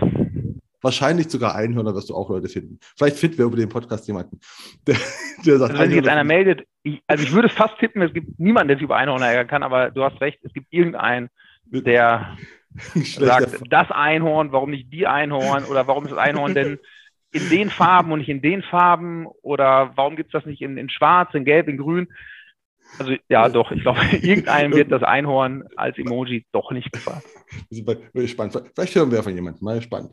Wahrscheinlich 0.81 1.29
sogar 1.29 1.57
Einhörner 1.57 1.95
wirst 1.95 2.09
du 2.09 2.15
auch 2.15 2.31
Leute 2.31 2.49
finden. 2.49 2.79
Vielleicht 2.97 3.17
finden 3.17 3.39
wir 3.39 3.47
über 3.47 3.57
den 3.57 3.69
Podcast 3.69 4.07
jemanden, 4.07 4.39
der, 4.87 4.97
der 5.45 5.59
sagt. 5.59 5.73
Also 5.73 5.83
wenn 5.83 5.91
sich 5.91 5.97
jetzt 5.97 6.09
einer 6.09 6.25
meldet, 6.25 6.67
ich, 6.83 7.03
also 7.07 7.25
ich 7.25 7.33
würde 7.33 7.49
fast 7.49 7.79
tippen, 7.79 8.03
es 8.03 8.13
gibt 8.13 8.39
niemanden, 8.39 8.69
der 8.69 8.77
sich 8.77 8.85
über 8.85 8.97
Einhörner 8.97 9.27
ärgern 9.27 9.49
kann, 9.49 9.63
aber 9.63 9.91
du 9.91 10.05
hast 10.05 10.21
recht, 10.21 10.39
es 10.45 10.53
gibt 10.53 10.69
irgendeinen, 10.71 11.29
der 11.67 12.37
sagt, 12.95 13.61
das 13.71 13.91
Einhorn, 13.91 14.53
warum 14.53 14.71
nicht 14.71 14.93
die 14.93 15.07
Einhorn 15.07 15.65
oder 15.65 15.87
warum 15.87 16.05
ist 16.05 16.13
das 16.13 16.19
Einhorn 16.19 16.55
denn 16.55 16.79
in 17.33 17.51
den 17.51 17.71
Farben 17.71 18.13
und 18.13 18.21
nicht 18.21 18.29
in 18.29 18.41
den 18.41 18.63
Farben 18.63 19.27
oder 19.43 19.93
warum 19.97 20.17
gibt 20.17 20.29
es 20.29 20.41
das 20.41 20.47
nicht 20.47 20.63
in, 20.63 20.79
in 20.79 20.89
schwarz, 20.89 21.35
in 21.35 21.45
gelb, 21.45 21.69
in 21.69 21.77
grün? 21.77 22.09
Also 22.99 23.13
ja, 23.29 23.49
doch, 23.49 23.71
ich 23.71 23.83
glaube, 23.83 24.01
irgendeinem 24.23 24.73
wird 24.73 24.91
das 24.91 25.03
Einhorn 25.03 25.65
als 25.77 25.99
Emoji 25.99 26.47
doch 26.53 26.71
nicht 26.73 26.91
gefallen. 26.93 27.23
Spannend. 28.27 28.63
Vielleicht 28.75 28.95
hören 28.95 29.11
wir 29.11 29.23
von 29.23 29.35
jemandem, 29.35 29.65
mal 29.65 29.81
spannend. 29.81 30.13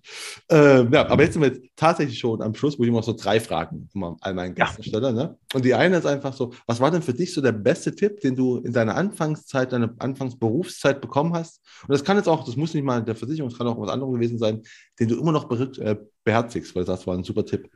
Ähm, 0.50 0.92
ja, 0.92 1.08
aber 1.08 1.24
jetzt 1.24 1.34
sind 1.34 1.42
wir 1.42 1.58
tatsächlich 1.76 2.20
schon 2.20 2.42
am 2.42 2.54
Schluss, 2.54 2.78
wo 2.78 2.84
ich 2.84 2.90
immer 2.90 3.02
so 3.02 3.14
drei 3.14 3.40
Fragen 3.40 3.90
immer 3.94 4.18
all 4.22 4.34
meinen 4.34 4.56
Gästen 4.56 4.84
ja. 4.84 4.90
stelle. 4.90 5.14
Ne? 5.14 5.38
Und 5.54 5.66
die 5.66 5.74
eine 5.74 5.98
ist 5.98 6.06
einfach 6.06 6.34
so, 6.34 6.54
was 6.68 6.80
war 6.80 6.92
denn 6.92 7.02
für 7.02 7.14
dich 7.14 7.34
so 7.34 7.42
der 7.42 7.54
beste 7.54 7.96
Tipp, 7.96 8.20
den 8.20 8.36
du 8.36 8.58
in 8.58 8.74
deiner 8.74 8.96
Anfangszeit, 8.96 9.72
deiner 9.72 9.94
Anfangsberufszeit 10.00 11.02
bekommen 11.02 11.34
hast? 11.34 11.62
Und 11.84 11.92
das 11.92 12.04
kann 12.04 12.18
jetzt 12.18 12.28
auch, 12.28 12.46
das 12.46 12.56
muss 12.56 12.74
nicht 12.74 12.84
mal 12.84 13.04
der 13.04 13.16
Versicherung, 13.16 13.50
das 13.50 13.58
kann 13.58 13.68
auch 13.68 13.80
was 13.80 13.90
anderes 13.90 14.14
gewesen 14.14 14.38
sein, 14.38 14.62
den 15.00 15.10
du 15.10 15.20
immer 15.20 15.32
noch 15.32 15.50
äh, 15.52 15.96
beherzigst, 16.24 16.76
weil 16.76 16.86
das 16.86 17.08
war 17.08 17.16
ein 17.16 17.24
super 17.24 17.46
Tipp. 17.46 17.70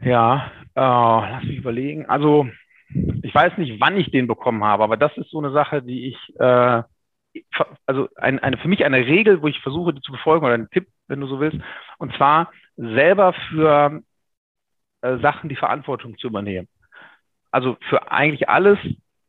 Ja, 0.00 0.52
äh, 0.74 0.80
lass 0.80 1.44
mich 1.44 1.56
überlegen. 1.56 2.06
Also 2.06 2.46
ich 2.88 3.34
weiß 3.34 3.58
nicht, 3.58 3.80
wann 3.80 3.96
ich 3.96 4.10
den 4.10 4.26
bekommen 4.26 4.64
habe, 4.64 4.84
aber 4.84 4.96
das 4.96 5.16
ist 5.16 5.30
so 5.30 5.38
eine 5.38 5.52
Sache, 5.52 5.82
die 5.82 6.08
ich, 6.08 6.40
äh, 6.40 6.82
also 7.86 8.08
ein, 8.16 8.38
eine, 8.38 8.56
für 8.58 8.68
mich 8.68 8.84
eine 8.84 8.98
Regel, 8.98 9.42
wo 9.42 9.48
ich 9.48 9.60
versuche, 9.60 9.92
die 9.92 10.00
zu 10.00 10.12
befolgen 10.12 10.44
oder 10.44 10.54
ein 10.54 10.70
Tipp, 10.70 10.88
wenn 11.08 11.20
du 11.20 11.26
so 11.26 11.40
willst, 11.40 11.58
und 11.98 12.14
zwar 12.16 12.50
selber 12.76 13.32
für 13.50 14.02
äh, 15.02 15.18
Sachen 15.18 15.48
die 15.48 15.56
Verantwortung 15.56 16.16
zu 16.18 16.28
übernehmen. 16.28 16.68
Also 17.50 17.76
für 17.88 18.10
eigentlich 18.10 18.48
alles 18.48 18.78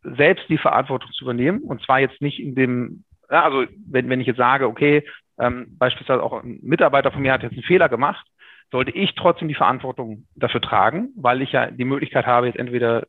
selbst 0.03 0.47
die 0.49 0.57
Verantwortung 0.57 1.11
zu 1.11 1.25
übernehmen 1.25 1.61
und 1.61 1.81
zwar 1.83 1.99
jetzt 1.99 2.21
nicht 2.21 2.39
in 2.39 2.55
dem, 2.55 3.03
ja, 3.29 3.43
also 3.43 3.65
wenn, 3.85 4.09
wenn 4.09 4.21
ich 4.21 4.27
jetzt 4.27 4.37
sage, 4.37 4.67
okay, 4.67 5.03
ähm, 5.39 5.77
beispielsweise 5.77 6.23
auch 6.23 6.43
ein 6.43 6.59
Mitarbeiter 6.61 7.11
von 7.11 7.21
mir 7.21 7.33
hat 7.33 7.43
jetzt 7.43 7.53
einen 7.53 7.63
Fehler 7.63 7.89
gemacht, 7.89 8.25
sollte 8.71 8.91
ich 8.91 9.15
trotzdem 9.15 9.47
die 9.47 9.55
Verantwortung 9.55 10.25
dafür 10.35 10.61
tragen, 10.61 11.09
weil 11.15 11.41
ich 11.41 11.51
ja 11.51 11.71
die 11.71 11.85
Möglichkeit 11.85 12.25
habe, 12.25 12.47
jetzt 12.47 12.59
entweder 12.59 13.05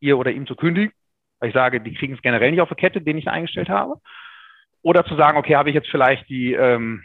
ihr 0.00 0.18
oder 0.18 0.30
ihm 0.30 0.46
zu 0.46 0.56
kündigen, 0.56 0.92
weil 1.40 1.50
ich 1.50 1.54
sage, 1.54 1.80
die 1.80 1.94
kriegen 1.94 2.14
es 2.14 2.22
generell 2.22 2.50
nicht 2.50 2.60
auf 2.60 2.68
der 2.68 2.76
Kette, 2.76 3.00
den 3.00 3.18
ich 3.18 3.28
eingestellt 3.28 3.68
habe. 3.68 4.00
Oder 4.82 5.04
zu 5.04 5.16
sagen, 5.16 5.38
okay, 5.38 5.56
habe 5.56 5.70
ich 5.70 5.74
jetzt 5.74 5.90
vielleicht 5.90 6.28
die, 6.28 6.52
ähm, 6.52 7.02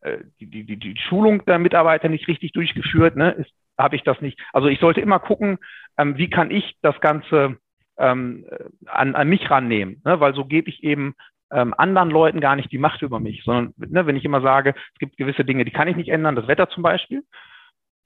äh, 0.00 0.18
die, 0.40 0.46
die, 0.46 0.64
die, 0.64 0.76
die 0.76 0.96
Schulung 0.98 1.44
der 1.46 1.58
Mitarbeiter 1.58 2.08
nicht 2.08 2.28
richtig 2.28 2.52
durchgeführt, 2.52 3.16
ne? 3.16 3.32
Ist, 3.32 3.52
habe 3.78 3.96
ich 3.96 4.02
das 4.02 4.20
nicht. 4.20 4.38
Also 4.52 4.68
ich 4.68 4.80
sollte 4.80 5.00
immer 5.00 5.18
gucken, 5.18 5.58
ähm, 5.98 6.16
wie 6.16 6.30
kann 6.30 6.50
ich 6.50 6.76
das 6.82 6.98
Ganze 7.00 7.58
ähm, 7.98 8.46
an, 8.86 9.14
an 9.14 9.28
mich 9.28 9.50
rannehmen, 9.50 10.02
ne? 10.04 10.20
weil 10.20 10.34
so 10.34 10.44
gebe 10.44 10.68
ich 10.68 10.82
eben 10.82 11.14
ähm, 11.50 11.74
anderen 11.76 12.10
Leuten 12.10 12.40
gar 12.40 12.56
nicht 12.56 12.72
die 12.72 12.78
Macht 12.78 13.02
über 13.02 13.20
mich, 13.20 13.42
sondern 13.44 13.74
ne, 13.76 14.06
wenn 14.06 14.16
ich 14.16 14.24
immer 14.24 14.40
sage, 14.40 14.74
es 14.94 14.98
gibt 14.98 15.16
gewisse 15.16 15.44
Dinge, 15.44 15.64
die 15.64 15.70
kann 15.70 15.88
ich 15.88 15.96
nicht 15.96 16.08
ändern, 16.08 16.36
das 16.36 16.48
Wetter 16.48 16.68
zum 16.68 16.82
Beispiel, 16.82 17.22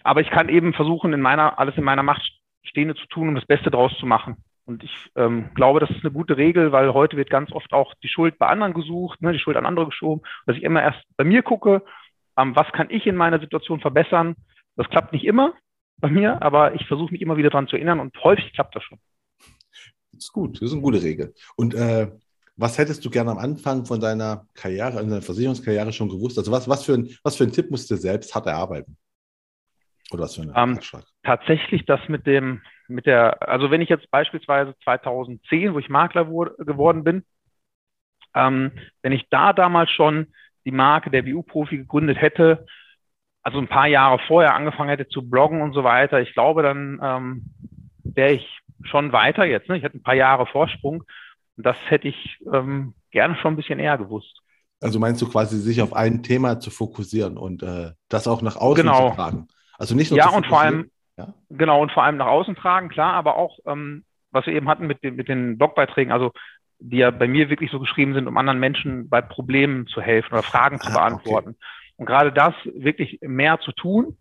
aber 0.03 0.21
ich 0.21 0.31
kann 0.31 0.49
eben 0.49 0.75
versuchen, 0.75 1.13
in 1.13 1.21
meiner, 1.21 1.59
alles 1.59 1.77
in 1.77 1.85
meiner 1.85 2.03
Macht 2.03 2.23
Stehende 2.63 2.95
zu 2.95 3.07
tun, 3.07 3.29
um 3.29 3.35
das 3.35 3.47
Beste 3.47 3.71
draus 3.71 3.93
zu 3.99 4.07
machen. 4.07 4.37
Und 4.65 4.85
ich 4.85 5.11
ähm, 5.17 5.51
glaube, 5.55 5.81
das 5.81 5.91
ist 5.91 6.05
eine 6.05 6.13
gute 6.13 6.37
Regel, 6.37 6.71
weil 6.71 6.95
heute 6.95 7.17
wird 7.17 7.31
ganz 7.31 7.51
oft 7.51 7.73
auch 7.73 7.95
die 8.03 8.09
Schuld 8.09 8.39
bei 8.39 8.47
anderen 8.47 8.75
gesucht, 8.75 9.21
ne, 9.21 9.33
die 9.33 9.39
Schuld 9.39 9.57
an 9.57 9.67
andere 9.67 9.87
geschoben, 9.87 10.23
dass 10.47 10.57
ich 10.57 10.63
immer 10.63 10.83
erst 10.83 11.03
bei 11.17 11.25
mir 11.25 11.43
gucke, 11.43 11.83
ähm, 12.39 12.55
was 12.55 12.71
kann 12.73 12.89
ich 12.91 13.07
in 13.07 13.17
meiner 13.17 13.41
Situation 13.41 13.81
verbessern. 13.81 14.37
Das 14.77 14.89
klappt 14.89 15.13
nicht 15.13 15.25
immer 15.25 15.55
bei 15.99 16.09
mir, 16.09 16.41
aber 16.43 16.75
ich 16.75 16.87
versuche 16.87 17.13
mich 17.13 17.21
immer 17.21 17.37
wieder 17.37 17.51
daran 17.51 17.67
zu 17.67 17.77
erinnern 17.77 18.01
und 18.01 18.17
häufig 18.23 18.53
klappt 18.53 18.77
das 18.77 18.85
schon. 18.85 18.99
ist 20.17 20.33
gut, 20.33 20.57
das 20.57 20.69
ist 20.69 20.73
eine 20.73 20.83
gute 20.83 21.03
Regel. 21.03 21.35
Und 21.57 21.75
äh, 21.75 22.11
was 22.57 22.79
hättest 22.79 23.05
du 23.05 23.11
gerne 23.11 23.31
am 23.31 23.39
Anfang 23.39 23.87
von 23.87 24.01
deiner 24.01 24.47
Karriere, 24.55 25.01
in 25.01 25.09
deiner 25.09 25.23
Versicherungskarriere 25.23 25.93
schon 25.93 26.11
gewusst? 26.11 26.39
Also 26.39 26.53
was, 26.53 26.69
was, 26.69 26.85
für, 26.85 26.95
ein, 26.95 27.17
was 27.23 27.37
für 27.37 27.45
ein 27.45 27.53
Tipp 27.53 27.71
musst 27.71 27.91
du 27.91 27.97
selbst 27.97 28.35
hart 28.35 28.47
erarbeiten? 28.47 28.97
Oder 30.11 30.25
was 30.25 30.35
für 30.35 30.43
ein 30.43 30.53
ähm, 30.55 30.81
Tatsächlich 31.23 31.87
das 31.87 32.01
mit 32.09 32.27
dem, 32.27 32.63
mit 32.89 33.07
der, 33.07 33.49
also 33.49 33.71
wenn 33.71 33.81
ich 33.81 33.89
jetzt 33.89 34.11
beispielsweise 34.11 34.75
2010, 34.85 35.75
wo 35.75 35.79
ich 35.79 35.89
Makler 35.89 36.29
wurde, 36.29 36.55
geworden 36.65 37.05
bin, 37.05 37.25
ähm, 38.35 38.73
wenn 39.03 39.13
ich 39.13 39.29
da 39.31 39.53
damals 39.53 39.91
schon 39.91 40.29
die 40.65 40.73
Marke 40.73 41.11
der 41.11 41.23
BU-Profi 41.23 41.79
gegründet 41.79 42.21
hätte, 42.21 42.67
also 43.43 43.59
ein 43.59 43.69
paar 43.69 43.87
Jahre 43.87 44.19
vorher 44.27 44.55
angefangen 44.55 44.91
hätte 44.91 45.09
zu 45.09 45.29
bloggen 45.29 45.63
und 45.63 45.73
so 45.73 45.85
weiter, 45.85 46.21
ich 46.21 46.35
glaube, 46.35 46.63
dann 46.63 47.01
ähm, 47.03 47.45
wäre 48.05 48.33
ich 48.33 48.61
schon 48.83 49.13
weiter 49.13 49.45
jetzt. 49.45 49.69
Ne? 49.69 49.79
Ich 49.79 49.83
hätte 49.83 49.99
ein 49.99 50.03
paar 50.03 50.15
Jahre 50.15 50.47
Vorsprung 50.47 51.05
und 51.57 51.67
das 51.67 51.77
hätte 51.89 52.09
ich 52.09 52.39
ähm, 52.53 52.95
gerne 53.11 53.37
schon 53.37 53.55
ein 53.55 53.57
bisschen 53.57 53.79
eher 53.79 53.99
gewusst. 53.99 54.41
Also 54.81 54.99
meinst 54.99 55.21
du 55.21 55.29
quasi, 55.29 55.59
sich 55.59 55.83
auf 55.83 55.93
ein 55.93 56.23
Thema 56.23 56.59
zu 56.59 56.71
fokussieren 56.71 57.37
und 57.37 57.63
äh, 57.63 57.93
das 58.09 58.27
auch 58.27 58.41
nach 58.41 58.57
außen 58.57 58.85
genau. 58.85 59.11
zu 59.11 59.17
tragen? 59.17 59.49
Also 59.81 59.95
nicht 59.95 60.11
nur 60.11 60.19
ja 60.19 60.29
und 60.29 60.47
vor 60.47 60.61
allem 60.61 60.91
ja? 61.17 61.33
genau 61.49 61.81
und 61.81 61.91
vor 61.91 62.05
allem 62.05 62.19
nach 62.19 62.27
außen 62.27 62.55
tragen, 62.55 62.91
klar, 62.91 63.15
aber 63.15 63.37
auch 63.37 63.59
ähm, 63.67 64.05
was 64.31 64.47
wir 64.47 64.53
eben 64.53 64.69
hatten 64.69 64.87
mit 64.87 65.03
den, 65.03 65.17
mit 65.17 65.29
den 65.29 65.57
Blogbeiträgen, 65.57 66.13
also 66.13 66.33
die 66.79 66.99
ja 66.99 67.11
bei 67.11 67.27
mir 67.27 67.49
wirklich 67.49 67.71
so 67.71 67.81
geschrieben 67.81 68.13
sind, 68.15 68.29
um 68.29 68.37
anderen 68.37 68.61
Menschen 68.61 69.09
bei 69.09 69.23
Problemen 69.23 69.87
zu 69.87 70.03
helfen 70.03 70.35
oder 70.35 70.43
Fragen 70.43 70.77
ah, 70.77 70.85
zu 70.85 70.93
beantworten. 70.93 71.51
Okay. 71.51 71.67
Und 71.97 72.07
gerade 72.07 72.33
das 72.33 72.55
wirklich 72.65 73.19
mehr 73.23 73.59
zu 73.61 73.73
tun, 73.73 74.19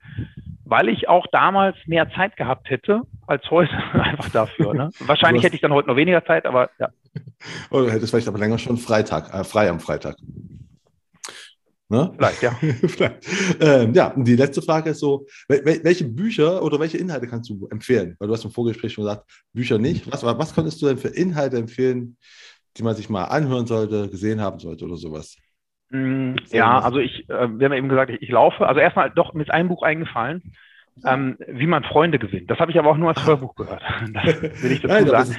weil 0.64 0.88
ich 0.90 1.10
auch 1.10 1.28
damals 1.28 1.76
mehr 1.86 2.10
Zeit 2.12 2.38
gehabt 2.38 2.70
hätte 2.70 3.02
als 3.28 3.50
heute 3.52 3.74
einfach 3.94 4.30
dafür. 4.30 4.74
Ne? 4.74 4.92
Wahrscheinlich 5.00 5.44
hätte 5.44 5.56
ich 5.56 5.62
dann 5.62 5.74
heute 5.74 5.90
noch 5.90 5.96
weniger 5.98 6.24
Zeit, 6.26 6.46
aber 6.46 6.70
ja. 6.80 6.90
Oder 7.70 7.86
du 7.86 7.92
hättest 7.92 8.12
vielleicht 8.12 8.28
aber 8.30 8.40
länger 8.40 8.58
schon 8.58 8.78
Freitag, 8.78 9.34
äh, 9.34 9.44
frei 9.44 9.70
am 9.70 9.82
Freitag. 9.82 10.16
Ne? 11.90 12.12
Vielleicht, 12.16 12.44
ja. 12.44 12.52
vielleicht. 12.88 13.28
Ähm, 13.60 13.94
ja, 13.94 14.08
und 14.10 14.26
die 14.26 14.36
letzte 14.36 14.62
Frage 14.62 14.92
ist 14.92 15.00
so, 15.00 15.26
welche 15.48 16.06
Bücher 16.06 16.62
oder 16.62 16.80
welche 16.80 17.00
Inhalte 17.00 17.28
kannst 17.28 17.50
du 17.50 17.68
empfehlen? 17.72 18.16
Weil 18.20 18.28
du 18.28 18.34
hast 18.34 18.46
im 18.46 18.52
Vorgespräch 18.52 18.94
schon 18.94 19.06
gesagt, 19.06 19.26
Bücher 19.54 19.80
nicht. 19.80 20.12
Was, 20.12 20.24
was 20.24 20.54
könntest 20.54 20.82
du 20.82 20.88
denn 20.88 21.00
für 21.00 21.08
Inhalte 21.08 21.58
empfehlen, 21.58 22.18
die 22.78 22.84
man 22.84 22.96
sich 22.96 23.10
mal 23.10 23.26
anhören 23.26 23.66
sollte, 23.66 24.08
gesehen 24.08 24.40
haben 24.40 24.60
sollte 24.60 24.86
oder 24.86 24.98
sowas? 24.98 25.36
Mm, 25.90 26.36
ja, 26.52 26.80
also 26.80 27.00
ich, 27.00 27.28
äh, 27.28 27.50
wir 27.58 27.66
haben 27.66 27.74
eben 27.74 27.90
gesagt, 27.90 28.12
ich, 28.12 28.22
ich 28.22 28.30
laufe. 28.30 28.68
Also 28.68 28.80
erstmal 28.80 29.10
doch 29.10 29.34
mit 29.34 29.50
einem 29.50 29.70
Buch 29.70 29.82
eingefallen, 29.82 30.54
ähm, 31.06 31.38
wie 31.48 31.66
man 31.66 31.84
Freunde 31.84 32.20
gewinnt. 32.20 32.52
Das 32.52 32.60
habe 32.60 32.72
ich 32.72 32.78
aber 32.78 32.92
auch 32.92 32.98
nur 32.98 33.10
als 33.10 33.26
Hörbuch 33.26 33.56
gehört. 33.56 33.82
Das 34.14 34.64
will 34.64 34.72
ich 34.72 34.82
dazu 34.82 34.94
Nein, 34.94 35.08
sagen. 35.08 35.36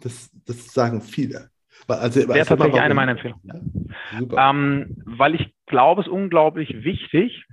Das, 0.00 0.12
ist, 0.12 0.32
das, 0.44 0.56
das, 0.56 0.74
sagen 0.74 1.00
viele. 1.00 1.50
Also, 1.88 2.20
Wäre 2.20 2.32
also 2.40 2.56
tatsächlich 2.56 2.80
eine 2.80 2.94
meiner 2.94 3.12
Empfehlungen. 3.12 3.94
Ja, 4.30 4.50
ähm, 4.50 4.96
weil 5.04 5.34
ich 5.34 5.54
glaube, 5.66 6.00
es 6.00 6.06
ist 6.06 6.12
unglaublich 6.12 6.84
wichtig, 6.84 7.44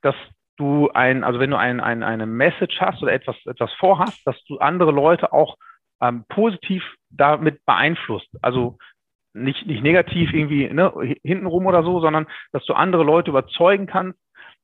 dass 0.00 0.14
du 0.56 0.90
ein, 0.90 1.24
also 1.24 1.38
wenn 1.38 1.50
du 1.50 1.56
ein, 1.56 1.80
ein, 1.80 2.02
eine 2.02 2.26
Message 2.26 2.80
hast 2.80 3.02
oder 3.02 3.12
etwas, 3.12 3.36
etwas 3.46 3.72
vorhast, 3.74 4.26
dass 4.26 4.42
du 4.44 4.58
andere 4.58 4.92
Leute 4.92 5.32
auch 5.32 5.56
ähm, 6.00 6.24
positiv 6.28 6.82
damit 7.10 7.64
beeinflusst. 7.64 8.28
Also 8.42 8.78
nicht, 9.34 9.66
nicht 9.66 9.82
negativ 9.82 10.32
irgendwie 10.32 10.68
ne, 10.68 10.92
hintenrum 11.22 11.66
oder 11.66 11.82
so, 11.82 12.00
sondern 12.00 12.26
dass 12.52 12.64
du 12.66 12.74
andere 12.74 13.04
Leute 13.04 13.30
überzeugen 13.30 13.86
kannst 13.86 14.18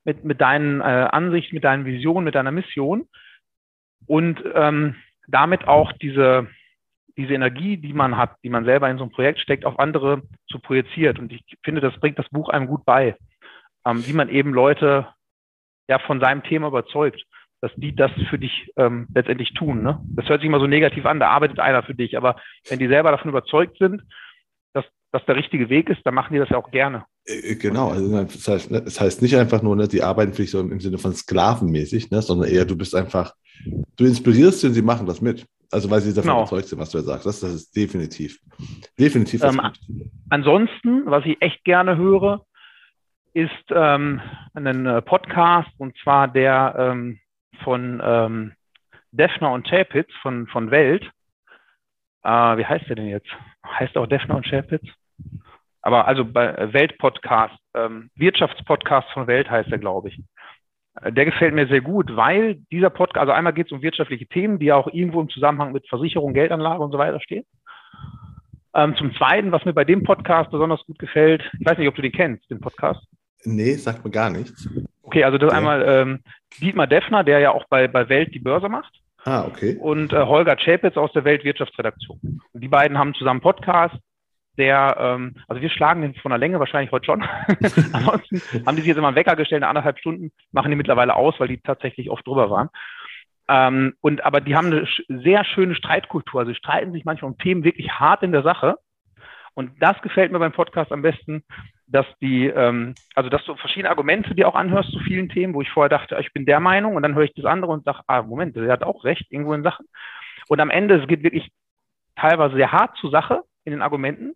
mit, 0.04 0.24
mit 0.24 0.40
deinen 0.40 0.80
äh, 0.80 0.84
Ansichten, 0.84 1.54
mit 1.54 1.64
deinen 1.64 1.84
Visionen, 1.84 2.24
mit 2.24 2.34
deiner 2.34 2.50
Mission 2.50 3.08
und 4.06 4.42
ähm, 4.54 4.96
damit 5.26 5.66
auch 5.66 5.92
diese, 5.92 6.48
diese 7.18 7.34
Energie, 7.34 7.76
die 7.76 7.92
man 7.92 8.16
hat, 8.16 8.36
die 8.42 8.48
man 8.48 8.64
selber 8.64 8.88
in 8.88 8.96
so 8.96 9.04
ein 9.04 9.10
Projekt 9.10 9.40
steckt, 9.40 9.66
auf 9.66 9.78
andere 9.78 10.22
zu 10.48 10.60
projiziert. 10.60 11.18
Und 11.18 11.32
ich 11.32 11.42
finde, 11.64 11.80
das 11.80 11.98
bringt 11.98 12.18
das 12.18 12.28
Buch 12.30 12.48
einem 12.48 12.68
gut 12.68 12.84
bei, 12.86 13.16
ähm, 13.84 14.06
wie 14.06 14.12
man 14.12 14.28
eben 14.28 14.54
Leute 14.54 15.08
ja 15.88 15.98
von 15.98 16.20
seinem 16.20 16.42
Thema 16.44 16.68
überzeugt, 16.68 17.22
dass 17.60 17.72
die 17.74 17.94
das 17.94 18.12
für 18.30 18.38
dich 18.38 18.72
ähm, 18.76 19.08
letztendlich 19.12 19.52
tun. 19.54 19.82
Ne? 19.82 20.00
Das 20.14 20.28
hört 20.28 20.40
sich 20.40 20.48
immer 20.48 20.60
so 20.60 20.68
negativ 20.68 21.04
an, 21.06 21.18
da 21.18 21.28
arbeitet 21.28 21.58
einer 21.58 21.82
für 21.82 21.94
dich. 21.94 22.16
Aber 22.16 22.36
wenn 22.68 22.78
die 22.78 22.86
selber 22.86 23.10
davon 23.10 23.30
überzeugt 23.30 23.78
sind, 23.78 24.02
dass 24.72 24.84
das 25.10 25.24
der 25.26 25.34
richtige 25.34 25.68
Weg 25.68 25.90
ist, 25.90 26.00
dann 26.04 26.14
machen 26.14 26.32
die 26.32 26.38
das 26.38 26.50
ja 26.50 26.56
auch 26.56 26.70
gerne. 26.70 27.04
Äh, 27.26 27.52
äh, 27.52 27.54
genau, 27.56 27.90
also 27.90 28.24
das 28.24 28.46
heißt, 28.46 28.70
ne, 28.70 28.82
das 28.82 29.00
heißt 29.00 29.22
nicht 29.22 29.36
einfach 29.36 29.62
nur, 29.62 29.74
ne, 29.74 29.88
die 29.88 30.02
arbeiten 30.02 30.34
für 30.34 30.42
dich 30.42 30.52
so 30.52 30.60
im 30.60 30.78
Sinne 30.78 30.98
von 30.98 31.14
sklavenmäßig, 31.14 32.12
ne, 32.12 32.22
sondern 32.22 32.48
eher 32.48 32.64
du 32.64 32.76
bist 32.76 32.94
einfach, 32.94 33.34
du 33.96 34.04
inspirierst 34.04 34.60
sie 34.60 34.68
und 34.68 34.74
sie 34.74 34.82
machen 34.82 35.06
das 35.06 35.20
mit. 35.20 35.44
Also 35.70 35.90
weil 35.90 36.00
sie 36.00 36.14
davon 36.14 36.30
genau. 36.30 36.40
überzeugt 36.40 36.68
sind, 36.68 36.78
was 36.78 36.90
du 36.90 36.98
ja 36.98 37.04
sagst. 37.04 37.26
Das, 37.26 37.40
das 37.40 37.52
ist 37.52 37.76
definitiv. 37.76 38.38
Definitiv. 38.98 39.42
Ähm, 39.42 39.60
ansonsten, 40.30 41.02
was 41.06 41.24
ich 41.26 41.40
echt 41.40 41.62
gerne 41.64 41.96
höre, 41.96 42.44
ist 43.34 43.50
ähm, 43.70 44.20
ein 44.54 44.86
äh, 44.86 45.02
Podcast 45.02 45.70
und 45.78 45.96
zwar 46.02 46.28
der 46.28 46.74
ähm, 46.78 47.18
von 47.62 48.00
ähm, 48.02 48.52
Defner 49.12 49.52
und 49.52 49.68
Chapitz 49.68 50.10
von, 50.22 50.46
von 50.46 50.70
Welt. 50.70 51.04
Äh, 52.22 52.30
wie 52.30 52.64
heißt 52.66 52.88
der 52.88 52.96
denn 52.96 53.08
jetzt? 53.08 53.28
Heißt 53.64 53.96
auch 53.96 54.06
Defner 54.06 54.36
und 54.36 54.46
Chapitz? 54.46 54.86
Aber 55.82 56.06
also 56.06 56.24
bei 56.24 56.72
Weltpodcast, 56.72 57.54
ähm, 57.74 58.10
Wirtschaftspodcast 58.14 59.08
von 59.10 59.26
Welt 59.26 59.50
heißt 59.50 59.70
er, 59.70 59.78
glaube 59.78 60.08
ich. 60.08 60.20
Der 61.04 61.24
gefällt 61.24 61.54
mir 61.54 61.68
sehr 61.68 61.80
gut, 61.80 62.16
weil 62.16 62.56
dieser 62.72 62.90
Podcast, 62.90 63.20
also 63.20 63.32
einmal 63.32 63.52
geht 63.52 63.66
es 63.66 63.72
um 63.72 63.82
wirtschaftliche 63.82 64.26
Themen, 64.26 64.58
die 64.58 64.66
ja 64.66 64.76
auch 64.76 64.88
irgendwo 64.92 65.20
im 65.20 65.28
Zusammenhang 65.28 65.72
mit 65.72 65.88
Versicherung, 65.88 66.34
Geldanlage 66.34 66.82
und 66.82 66.92
so 66.92 66.98
weiter 66.98 67.20
stehen. 67.20 67.44
Ähm, 68.74 68.94
zum 68.96 69.14
Zweiten, 69.14 69.52
was 69.52 69.64
mir 69.64 69.72
bei 69.72 69.84
dem 69.84 70.02
Podcast 70.02 70.50
besonders 70.50 70.84
gut 70.86 70.98
gefällt, 70.98 71.42
ich 71.58 71.66
weiß 71.66 71.78
nicht, 71.78 71.88
ob 71.88 71.94
du 71.94 72.02
den 72.02 72.12
kennst, 72.12 72.50
den 72.50 72.60
Podcast. 72.60 73.00
Nee, 73.44 73.74
sagt 73.74 74.04
mir 74.04 74.10
gar 74.10 74.30
nichts. 74.30 74.68
Okay, 75.02 75.24
also 75.24 75.38
das 75.38 75.52
ja. 75.52 75.58
einmal 75.58 75.84
ähm, 75.86 76.20
Dietmar 76.60 76.86
Deffner, 76.86 77.24
der 77.24 77.38
ja 77.38 77.52
auch 77.52 77.64
bei, 77.68 77.88
bei 77.88 78.08
Welt 78.08 78.34
die 78.34 78.40
Börse 78.40 78.68
macht. 78.68 78.92
Ah, 79.24 79.44
okay. 79.44 79.76
Und 79.80 80.12
äh, 80.12 80.24
Holger 80.24 80.56
Chapitz 80.56 80.96
aus 80.96 81.12
der 81.12 81.24
Weltwirtschaftsredaktion. 81.24 82.40
Und 82.52 82.60
die 82.60 82.68
beiden 82.68 82.98
haben 82.98 83.14
zusammen 83.14 83.40
Podcast, 83.40 83.96
der, 84.58 84.96
ähm, 84.98 85.34
also 85.46 85.62
wir 85.62 85.70
schlagen 85.70 86.02
den 86.02 86.14
von 86.14 86.30
der 86.30 86.38
Länge 86.38 86.58
wahrscheinlich 86.58 86.92
heute 86.92 87.06
schon. 87.06 87.22
Ansonsten 87.92 88.42
haben 88.66 88.76
die 88.76 88.82
sich 88.82 88.88
jetzt 88.88 88.98
immer 88.98 89.08
einen 89.08 89.16
Wecker 89.16 89.36
gestellt, 89.36 89.62
eine 89.62 89.68
anderthalb 89.68 89.98
Stunden, 89.98 90.32
machen 90.52 90.70
die 90.70 90.76
mittlerweile 90.76 91.14
aus, 91.14 91.38
weil 91.38 91.48
die 91.48 91.60
tatsächlich 91.60 92.10
oft 92.10 92.26
drüber 92.26 92.50
waren. 92.50 92.68
Ähm, 93.48 93.94
und 94.00 94.24
aber 94.24 94.40
die 94.40 94.56
haben 94.56 94.66
eine 94.66 94.86
sehr 95.08 95.44
schöne 95.44 95.74
Streitkultur. 95.74 96.40
Also 96.40 96.52
sie 96.52 96.58
streiten 96.58 96.92
sich 96.92 97.04
manchmal 97.04 97.30
um 97.30 97.38
Themen 97.38 97.64
wirklich 97.64 97.90
hart 97.90 98.22
in 98.22 98.32
der 98.32 98.42
Sache. 98.42 98.76
Und 99.54 99.72
das 99.80 100.00
gefällt 100.02 100.30
mir 100.30 100.38
beim 100.38 100.52
Podcast 100.52 100.92
am 100.92 101.02
besten, 101.02 101.42
dass 101.86 102.06
die, 102.20 102.46
ähm, 102.46 102.94
also 103.14 103.30
dass 103.30 103.44
du 103.44 103.56
verschiedene 103.56 103.90
Argumente 103.90 104.34
dir 104.34 104.46
auch 104.46 104.54
anhörst 104.54 104.90
zu 104.92 105.00
vielen 105.00 105.28
Themen, 105.30 105.54
wo 105.54 105.62
ich 105.62 105.70
vorher 105.70 105.88
dachte, 105.88 106.16
ich 106.20 106.32
bin 106.32 106.46
der 106.46 106.60
Meinung 106.60 106.94
und 106.94 107.02
dann 107.02 107.14
höre 107.14 107.24
ich 107.24 107.34
das 107.34 107.46
andere 107.46 107.72
und 107.72 107.84
sage, 107.84 108.00
ah, 108.06 108.22
Moment, 108.22 108.54
der 108.54 108.70
hat 108.70 108.84
auch 108.84 109.04
recht 109.04 109.26
irgendwo 109.30 109.54
in 109.54 109.62
Sachen. 109.62 109.86
Und 110.48 110.60
am 110.60 110.70
Ende, 110.70 110.96
es 110.96 111.08
geht 111.08 111.22
wirklich 111.22 111.50
teilweise 112.14 112.56
sehr 112.56 112.72
hart 112.72 112.96
zur 112.98 113.10
Sache 113.10 113.42
in 113.68 113.72
den 113.72 113.82
Argumenten 113.82 114.34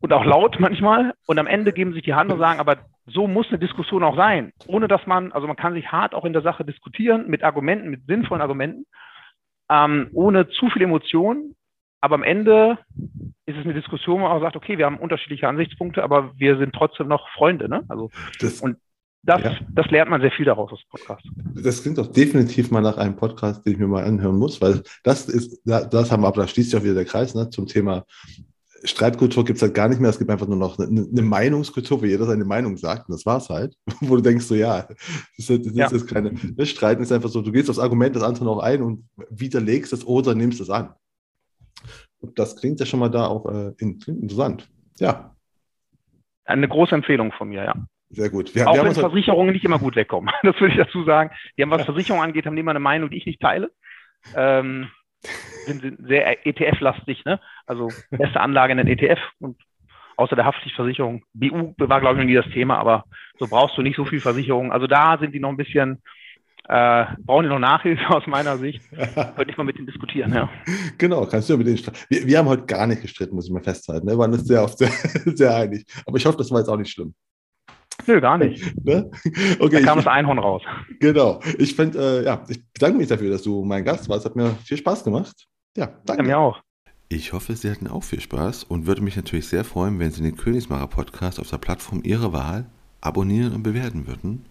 und 0.00 0.12
auch 0.12 0.24
laut 0.24 0.58
manchmal. 0.58 1.14
Und 1.26 1.38
am 1.38 1.46
Ende 1.46 1.72
geben 1.72 1.92
sich 1.92 2.02
die 2.02 2.14
Hand 2.14 2.32
und 2.32 2.38
sagen, 2.38 2.60
aber 2.60 2.78
so 3.06 3.26
muss 3.26 3.48
eine 3.48 3.58
Diskussion 3.58 4.02
auch 4.02 4.16
sein. 4.16 4.52
Ohne 4.66 4.88
dass 4.88 5.06
man, 5.06 5.32
also 5.32 5.46
man 5.46 5.56
kann 5.56 5.74
sich 5.74 5.90
hart 5.90 6.14
auch 6.14 6.24
in 6.24 6.32
der 6.32 6.42
Sache 6.42 6.64
diskutieren 6.64 7.28
mit 7.28 7.42
Argumenten, 7.42 7.90
mit 7.90 8.06
sinnvollen 8.06 8.42
Argumenten, 8.42 8.86
ähm, 9.70 10.10
ohne 10.12 10.48
zu 10.48 10.68
viel 10.70 10.82
Emotion. 10.82 11.54
Aber 12.00 12.14
am 12.14 12.22
Ende 12.22 12.78
ist 13.46 13.56
es 13.58 13.64
eine 13.64 13.74
Diskussion, 13.74 14.20
wo 14.20 14.24
man 14.24 14.32
auch 14.32 14.40
sagt, 14.40 14.56
okay, 14.56 14.78
wir 14.78 14.86
haben 14.86 14.98
unterschiedliche 14.98 15.48
Ansichtspunkte, 15.48 16.02
aber 16.02 16.32
wir 16.36 16.56
sind 16.56 16.74
trotzdem 16.74 17.08
noch 17.08 17.28
Freunde. 17.30 17.68
Ne? 17.68 17.84
Also, 17.88 18.10
das, 18.40 18.60
und 18.60 18.78
das, 19.22 19.42
ja. 19.42 19.58
das 19.72 19.86
lernt 19.90 20.10
man 20.10 20.20
sehr 20.20 20.30
viel 20.30 20.46
daraus 20.46 20.72
aus 20.72 20.82
Podcast. 20.88 21.24
Das 21.54 21.82
klingt 21.82 21.98
doch 21.98 22.06
definitiv 22.06 22.70
mal 22.70 22.80
nach 22.80 22.96
einem 22.96 23.16
Podcast, 23.16 23.64
den 23.66 23.74
ich 23.74 23.78
mir 23.78 23.86
mal 23.86 24.04
anhören 24.04 24.38
muss, 24.38 24.60
weil 24.60 24.82
das 25.04 25.28
ist, 25.28 25.60
das 25.64 26.10
haben 26.10 26.22
wir, 26.22 26.28
aber 26.28 26.42
da 26.42 26.48
schließt 26.48 26.70
sich 26.70 26.80
auch 26.80 26.84
wieder 26.84 26.94
der 26.94 27.04
Kreis 27.04 27.34
ne, 27.34 27.50
zum 27.50 27.66
Thema 27.66 28.04
Streitkultur 28.84 29.44
gibt 29.44 29.56
es 29.56 29.62
halt 29.62 29.74
gar 29.74 29.88
nicht 29.88 30.00
mehr. 30.00 30.10
Es 30.10 30.18
gibt 30.18 30.30
einfach 30.30 30.46
nur 30.46 30.56
noch 30.56 30.78
eine, 30.78 31.06
eine, 31.06 31.22
Meinungskultur, 31.22 32.00
wo 32.00 32.06
jeder 32.06 32.24
seine 32.24 32.44
Meinung 32.44 32.76
sagt. 32.76 33.08
Und 33.08 33.14
das 33.14 33.26
war's 33.26 33.48
halt. 33.48 33.76
Wo 34.00 34.16
du 34.16 34.22
denkst, 34.22 34.46
so 34.46 34.54
ja, 34.54 34.88
das 35.36 35.50
ist, 35.50 35.66
das 35.66 35.74
ja. 35.74 35.90
ist 35.90 36.06
keine. 36.06 36.32
Das 36.56 36.68
Streiten 36.68 37.02
ist 37.02 37.12
einfach 37.12 37.28
so, 37.28 37.42
du 37.42 37.52
gehst 37.52 37.68
aufs 37.68 37.78
Argument 37.78 38.16
des 38.16 38.22
anderen 38.22 38.48
auch 38.48 38.60
ein 38.60 38.82
und 38.82 39.08
widerlegst 39.28 39.92
es 39.92 40.06
oder 40.06 40.34
nimmst 40.34 40.60
es 40.60 40.70
an. 40.70 40.94
Das 42.34 42.56
klingt 42.56 42.80
ja 42.80 42.86
schon 42.86 43.00
mal 43.00 43.10
da 43.10 43.26
auch 43.26 43.46
äh, 43.46 43.72
interessant. 43.78 44.68
Ja. 44.98 45.34
Eine 46.44 46.68
große 46.68 46.94
Empfehlung 46.94 47.32
von 47.32 47.48
mir, 47.50 47.64
ja. 47.64 47.74
Sehr 48.10 48.28
gut. 48.28 48.54
Wir, 48.54 48.68
auch 48.68 48.74
wir 48.74 48.84
wenn 48.84 48.94
Versicherungen 48.94 49.52
nicht 49.52 49.64
immer 49.64 49.78
gut 49.78 49.96
wegkommen. 49.96 50.30
Das 50.42 50.60
würde 50.60 50.74
ich 50.74 50.80
dazu 50.80 51.04
sagen. 51.04 51.30
Die 51.56 51.62
haben, 51.62 51.70
was 51.70 51.84
Versicherungen 51.84 52.24
angeht, 52.24 52.46
haben 52.46 52.56
die 52.56 52.60
immer 52.60 52.72
eine 52.72 52.80
Meinung, 52.80 53.10
die 53.10 53.18
ich 53.18 53.26
nicht 53.26 53.40
teile. 53.40 53.70
Ähm, 54.34 54.90
sind, 55.66 55.82
sind 55.82 56.06
sehr 56.06 56.46
ETF-lastig, 56.46 57.24
ne? 57.24 57.40
Also 57.66 57.88
beste 58.10 58.40
Anlage 58.40 58.72
in 58.72 58.78
den 58.78 58.88
ETF 58.88 59.20
und 59.38 59.56
außer 60.16 60.34
der 60.34 60.44
Haftpflichtversicherung. 60.44 61.24
BU 61.34 61.74
war, 61.78 62.00
glaube 62.00 62.16
ich, 62.16 62.20
noch 62.20 62.28
nie 62.28 62.34
das 62.34 62.52
Thema, 62.52 62.78
aber 62.78 63.04
so 63.38 63.46
brauchst 63.46 63.76
du 63.78 63.82
nicht 63.82 63.96
so 63.96 64.04
viel 64.04 64.20
Versicherung. 64.20 64.72
Also 64.72 64.86
da 64.86 65.18
sind 65.18 65.32
die 65.34 65.40
noch 65.40 65.50
ein 65.50 65.56
bisschen 65.56 66.02
äh, 66.68 67.04
brauchen 67.24 67.44
die 67.44 67.48
noch 67.48 67.58
Nachhilfe 67.58 68.08
aus 68.14 68.26
meiner 68.26 68.56
Sicht. 68.58 68.80
Könnte 68.90 69.50
ich 69.50 69.56
mal 69.56 69.64
mit 69.64 69.76
denen 69.76 69.86
diskutieren, 69.86 70.32
ja. 70.32 70.48
Genau, 70.98 71.26
kannst 71.26 71.50
du 71.50 71.56
mit 71.56 71.66
denen 71.66 71.80
wir, 72.08 72.26
wir 72.26 72.38
haben 72.38 72.48
heute 72.48 72.64
gar 72.64 72.86
nicht 72.86 73.02
gestritten, 73.02 73.34
muss 73.34 73.46
ich 73.46 73.52
mal 73.52 73.62
festhalten. 73.62 74.06
Ne? 74.06 74.12
Wir 74.12 74.18
waren 74.18 74.32
uns 74.32 74.46
sehr 74.46 74.62
oft 74.62 74.78
sehr, 74.78 74.88
sehr 75.34 75.54
einig. 75.54 75.84
Aber 76.06 76.16
ich 76.16 76.26
hoffe, 76.26 76.38
das 76.38 76.50
war 76.50 76.58
jetzt 76.58 76.68
auch 76.68 76.76
nicht 76.76 76.92
schlimm. 76.92 77.14
Nö, 78.06 78.20
gar 78.20 78.38
nicht. 78.38 78.74
Ne? 78.84 79.10
Okay, 79.58 79.80
da 79.80 79.80
kam 79.82 79.98
ich, 79.98 80.04
das 80.04 80.12
Einhorn 80.12 80.38
raus. 80.38 80.62
Genau. 81.00 81.40
Ich 81.58 81.74
finde, 81.74 82.20
äh, 82.20 82.24
ja, 82.24 82.42
ich 82.48 82.60
bedanke 82.72 82.98
mich 82.98 83.08
dafür, 83.08 83.30
dass 83.30 83.42
du 83.42 83.64
mein 83.64 83.84
Gast 83.84 84.08
warst. 84.08 84.24
Hat 84.24 84.36
mir 84.36 84.50
viel 84.64 84.76
Spaß 84.76 85.04
gemacht. 85.04 85.46
Ja, 85.76 85.88
danke. 86.04 86.22
Ja, 86.22 86.28
mir 86.28 86.38
auch. 86.38 86.62
Ich 87.08 87.32
hoffe, 87.32 87.56
Sie 87.56 87.70
hatten 87.70 87.88
auch 87.88 88.04
viel 88.04 88.20
Spaß 88.20 88.64
und 88.64 88.86
würde 88.86 89.02
mich 89.02 89.16
natürlich 89.16 89.48
sehr 89.48 89.64
freuen, 89.64 89.98
wenn 89.98 90.12
Sie 90.12 90.22
den 90.22 90.36
Königsmacher 90.36 90.86
Podcast 90.86 91.40
auf 91.40 91.50
der 91.50 91.58
Plattform 91.58 92.02
Ihrer 92.04 92.32
Wahl 92.32 92.66
abonnieren 93.00 93.52
und 93.52 93.62
bewerten 93.62 94.06
würden. 94.06 94.44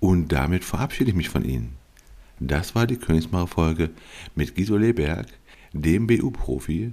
Und 0.00 0.28
damit 0.28 0.64
verabschiede 0.64 1.10
ich 1.10 1.16
mich 1.16 1.28
von 1.28 1.44
Ihnen. 1.44 1.76
Das 2.40 2.74
war 2.74 2.86
die 2.86 2.96
Königsmacher 2.96 3.46
Folge 3.46 3.90
mit 4.34 4.54
Guido 4.54 4.76
Leberg, 4.76 5.26
dem 5.72 6.06
BU-Profi. 6.06 6.92